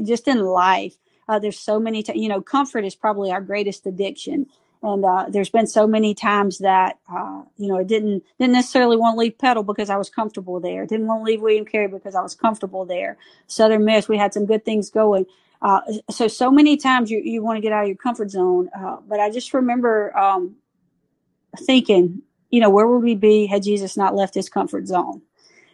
just 0.05 0.27
in 0.27 0.39
life, 0.39 0.95
uh, 1.27 1.37
there's 1.37 1.59
so 1.59 1.79
many. 1.79 2.01
T- 2.01 2.19
you 2.19 2.29
know, 2.29 2.41
comfort 2.41 2.83
is 2.83 2.95
probably 2.95 3.29
our 3.29 3.41
greatest 3.41 3.85
addiction 3.85 4.47
and 4.81 5.03
uh, 5.03 5.25
there's 5.27 5.49
been 5.49 5.67
so 5.67 5.85
many 5.85 6.13
times 6.13 6.59
that 6.59 6.99
uh, 7.11 7.41
you 7.57 7.67
know 7.67 7.77
I 7.77 7.83
didn't 7.83 8.23
didn't 8.39 8.53
necessarily 8.53 8.95
want 8.95 9.15
to 9.15 9.19
leave 9.19 9.37
Petal 9.37 9.63
because 9.63 9.89
I 9.89 9.97
was 9.97 10.09
comfortable 10.09 10.59
there. 10.59 10.85
Didn't 10.85 11.07
want 11.07 11.21
to 11.21 11.25
leave 11.25 11.41
William 11.41 11.65
Carey 11.65 11.87
because 11.87 12.15
I 12.15 12.21
was 12.21 12.33
comfortable 12.33 12.85
there. 12.85 13.17
Southern 13.47 13.83
Miss, 13.83 14.07
we 14.07 14.17
had 14.17 14.33
some 14.33 14.45
good 14.45 14.63
things 14.63 14.89
going. 14.89 15.25
Uh, 15.61 15.81
so 16.09 16.29
so 16.29 16.49
many 16.49 16.77
times 16.77 17.11
you 17.11 17.19
you 17.19 17.43
want 17.43 17.57
to 17.57 17.61
get 17.61 17.73
out 17.73 17.83
of 17.83 17.87
your 17.89 17.97
comfort 17.97 18.31
zone. 18.31 18.69
Uh, 18.77 18.97
but 19.05 19.19
I 19.19 19.29
just 19.29 19.53
remember 19.53 20.17
um, 20.17 20.55
thinking, 21.57 22.21
you 22.49 22.61
know, 22.61 22.69
where 22.69 22.87
would 22.87 23.03
we 23.03 23.15
be 23.15 23.47
had 23.47 23.63
Jesus 23.63 23.97
not 23.97 24.15
left 24.15 24.33
his 24.33 24.49
comfort 24.49 24.87
zone? 24.87 25.21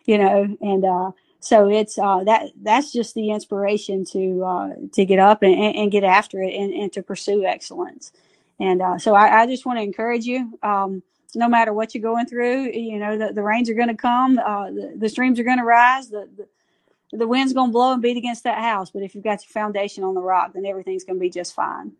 You 0.05 0.17
know, 0.17 0.57
and 0.61 0.83
uh, 0.83 1.11
so 1.39 1.69
it's 1.69 1.99
uh, 1.99 2.23
that 2.23 2.49
that's 2.59 2.91
just 2.91 3.13
the 3.13 3.29
inspiration 3.29 4.03
to 4.05 4.89
to 4.93 5.05
get 5.05 5.19
up 5.19 5.43
and, 5.43 5.53
and, 5.53 5.91
get 5.91 6.03
after 6.03 6.41
it 6.41 6.55
and, 6.55 6.73
and 6.73 6.91
to 6.93 7.03
pursue 7.03 7.45
excellence. 7.45 8.11
And 8.59 8.81
uh, 8.81 8.97
so 8.97 9.13
I, 9.13 9.41
I, 9.41 9.47
just 9.47 9.65
want 9.65 9.79
to 9.79 9.83
encourage 9.83 10.25
you. 10.25 10.57
Um, 10.63 11.03
no 11.33 11.49
matter 11.49 11.73
what 11.73 11.93
you're 11.93 12.01
going 12.01 12.25
through, 12.25 12.71
you 12.71 12.97
know 12.97 13.17
the, 13.17 13.33
the 13.33 13.43
rains 13.43 13.69
are 13.69 13.73
going 13.73 13.89
to 13.89 13.95
come, 13.95 14.39
uh, 14.39 14.71
the, 14.71 14.93
the, 14.97 15.09
streams 15.09 15.39
are 15.39 15.43
going 15.43 15.57
to 15.57 15.65
rise, 15.65 16.09
the, 16.09 16.29
the, 16.37 17.17
the 17.17 17.27
wind's 17.27 17.51
going 17.51 17.69
to 17.69 17.73
blow 17.73 17.91
and 17.91 18.01
beat 18.01 18.15
against 18.15 18.45
that 18.45 18.59
house. 18.59 18.91
But 18.91 19.03
if 19.03 19.15
you've 19.15 19.23
got 19.23 19.43
your 19.43 19.51
foundation 19.51 20.05
on 20.05 20.13
the 20.13 20.21
rock, 20.21 20.53
then 20.53 20.65
everything's 20.65 21.03
going 21.03 21.17
to 21.17 21.21
be 21.21 21.29
just 21.29 21.53
fine. 21.53 21.91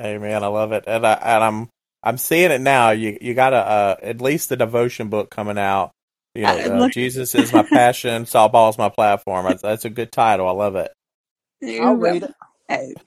Amen. 0.00 0.42
I 0.42 0.46
love 0.46 0.72
it, 0.72 0.84
and 0.86 1.06
I 1.06 1.12
and 1.12 1.44
I'm 1.44 1.68
I'm 2.02 2.16
seeing 2.16 2.50
it 2.50 2.60
now. 2.60 2.90
You 2.90 3.18
you 3.20 3.34
got 3.34 3.52
a 3.52 3.56
uh, 3.56 3.96
at 4.02 4.22
least 4.22 4.48
the 4.48 4.56
devotion 4.56 5.08
book 5.08 5.30
coming 5.30 5.58
out. 5.58 5.92
You 6.34 6.42
know, 6.42 6.50
Uh, 6.50 6.54
uh, 6.54 6.78
look- 6.78 6.92
Jesus 6.92 7.34
is 7.34 7.52
my 7.52 7.62
passion, 7.62 8.24
softball 8.24 8.70
is 8.70 8.78
my 8.78 8.88
platform. 8.88 9.46
That's, 9.46 9.62
that's 9.62 9.84
a 9.84 9.90
good 9.90 10.12
title. 10.12 10.46
I 10.46 10.52
love 10.52 10.76
it. 10.76 10.92
I'll 11.82 11.96
read 11.96 12.32
it. 12.68 12.98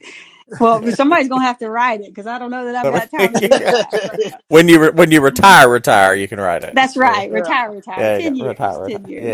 Well, 0.60 0.92
somebody's 0.92 1.30
gonna 1.30 1.44
have 1.46 1.60
to 1.60 1.70
write 1.70 2.02
it 2.02 2.08
because 2.08 2.28
I 2.28 2.38
don't 2.38 2.52
know 2.52 2.66
that 2.66 2.86
I've 2.86 2.94
got 2.94 3.20
time 3.20 3.34
to 3.34 3.40
do 3.40 3.48
that. 3.50 4.42
When 4.50 4.68
you 4.68 4.82
re- 4.82 4.90
when 4.92 5.12
you 5.12 5.22
retire, 5.22 5.70
retire. 5.70 6.14
You 6.16 6.28
can 6.28 6.40
write 6.40 6.64
it. 6.64 6.76
That's 6.76 6.98
right. 6.98 7.30
Yeah. 7.30 7.38
Retire, 7.38 7.72
retire. 7.72 8.00
Yeah, 8.00 8.18
ten 8.18 8.36
years. 8.36 8.48
retire, 8.48 8.88
ten 8.88 9.04
retire. 9.04 9.10
years. 9.12 9.26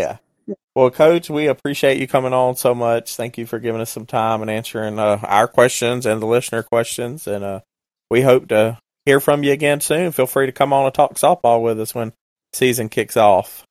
Yeah. 0.48 0.56
Well, 0.76 0.92
Coach, 0.92 1.30
we 1.30 1.48
appreciate 1.48 2.00
you 2.00 2.08
coming 2.08 2.34
on 2.34 2.56
so 2.56 2.76
much. 2.76 3.16
Thank 3.16 3.38
you 3.38 3.46
for 3.48 3.60
giving 3.60 3.82
us 3.82 3.90
some 3.90 4.06
time 4.06 4.42
and 4.42 4.52
answering 4.52 5.00
uh, 5.00 5.20
our 5.24 5.48
questions 5.48 6.06
and 6.06 6.22
the 6.22 6.28
listener 6.28 6.62
questions. 6.64 7.26
And 7.28 7.44
uh, 7.44 7.60
we 8.12 8.22
hope 8.22 8.48
to 8.50 8.78
hear 9.06 9.20
from 9.20 9.44
you 9.44 9.52
again 9.52 9.82
soon. 9.82 10.12
Feel 10.12 10.28
free 10.28 10.46
to 10.46 10.52
come 10.52 10.72
on 10.72 10.86
and 10.86 10.94
talk 10.94 11.16
softball 11.16 11.64
with 11.64 11.80
us 11.80 11.96
when 11.96 12.14
season 12.54 12.90
kicks 12.90 13.18
off. 13.18 13.66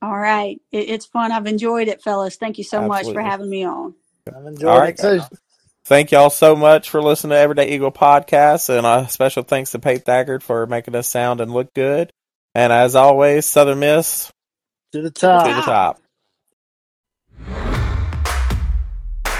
All 0.00 0.16
right. 0.16 0.60
It, 0.70 0.88
it's 0.90 1.06
fun. 1.06 1.32
I've 1.32 1.46
enjoyed 1.46 1.88
it, 1.88 2.02
fellas. 2.02 2.36
Thank 2.36 2.58
you 2.58 2.64
so 2.64 2.82
much 2.82 3.02
for 3.02 3.20
Absolutely. 3.20 3.24
having 3.24 3.50
me 3.50 3.64
on. 3.64 3.94
I've 4.28 4.46
enjoyed 4.46 4.70
All 4.70 4.78
right, 4.78 4.98
it 4.98 5.02
too. 5.02 5.20
Thank 5.92 6.10
y'all 6.10 6.30
so 6.30 6.56
much 6.56 6.88
for 6.88 7.02
listening 7.02 7.32
to 7.32 7.36
Everyday 7.36 7.68
Eagle 7.68 7.92
podcast, 7.92 8.70
and 8.70 8.86
a 8.86 9.10
special 9.10 9.42
thanks 9.42 9.72
to 9.72 9.78
Pate 9.78 10.06
Thaggart 10.06 10.42
for 10.42 10.66
making 10.66 10.94
us 10.94 11.06
sound 11.06 11.42
and 11.42 11.52
look 11.52 11.74
good. 11.74 12.10
And 12.54 12.72
as 12.72 12.96
always, 12.96 13.44
Southern 13.44 13.80
Miss 13.80 14.32
To 14.92 15.02
the 15.02 15.10
top. 15.10 15.46
to 15.46 15.54
the 15.54 15.60
top. 15.60 16.00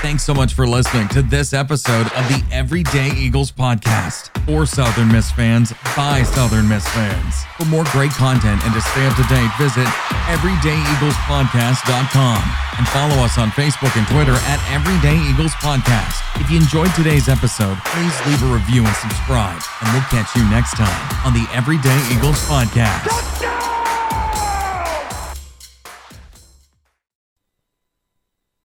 Thanks 0.03 0.25
so 0.25 0.35
much 0.35 0.55
for 0.55 0.67
listening 0.67 1.07
to 1.11 1.23
this 1.23 1.53
episode 1.53 2.07
of 2.07 2.27
the 2.27 2.43
Everyday 2.51 3.13
Eagles 3.15 3.53
podcast 3.53 4.37
for 4.45 4.67
Southern 4.67 5.07
Miss 5.07 5.31
fans 5.31 5.73
by 5.97 6.25
Southern 6.25 6.69
Miss 6.69 6.85
fans. 6.89 7.45
For 7.57 7.67
more 7.67 7.85
great 7.93 8.11
content 8.11 8.61
and 8.65 8.75
to 8.75 8.81
stay 8.81 9.07
up 9.07 9.15
to 9.15 9.23
date, 9.31 9.49
visit 9.57 9.87
everydayeaglespodcast.com 10.27 12.43
and 12.79 12.89
follow 12.89 13.15
us 13.23 13.39
on 13.39 13.51
Facebook 13.51 13.97
and 13.97 14.05
Twitter 14.09 14.35
at 14.51 14.59
Everyday 14.75 15.17
Eagles 15.31 15.53
Podcast. 15.63 16.19
If 16.41 16.51
you 16.51 16.57
enjoyed 16.59 16.93
today's 16.97 17.29
episode, 17.29 17.79
please 17.87 18.27
leave 18.27 18.43
a 18.43 18.47
review 18.53 18.85
and 18.85 18.97
subscribe, 18.97 19.63
and 19.83 19.93
we'll 19.95 20.03
catch 20.11 20.35
you 20.35 20.43
next 20.51 20.77
time 20.77 21.25
on 21.25 21.33
the 21.33 21.47
Everyday 21.55 22.01
Eagles 22.11 22.43
podcast. 22.51 23.72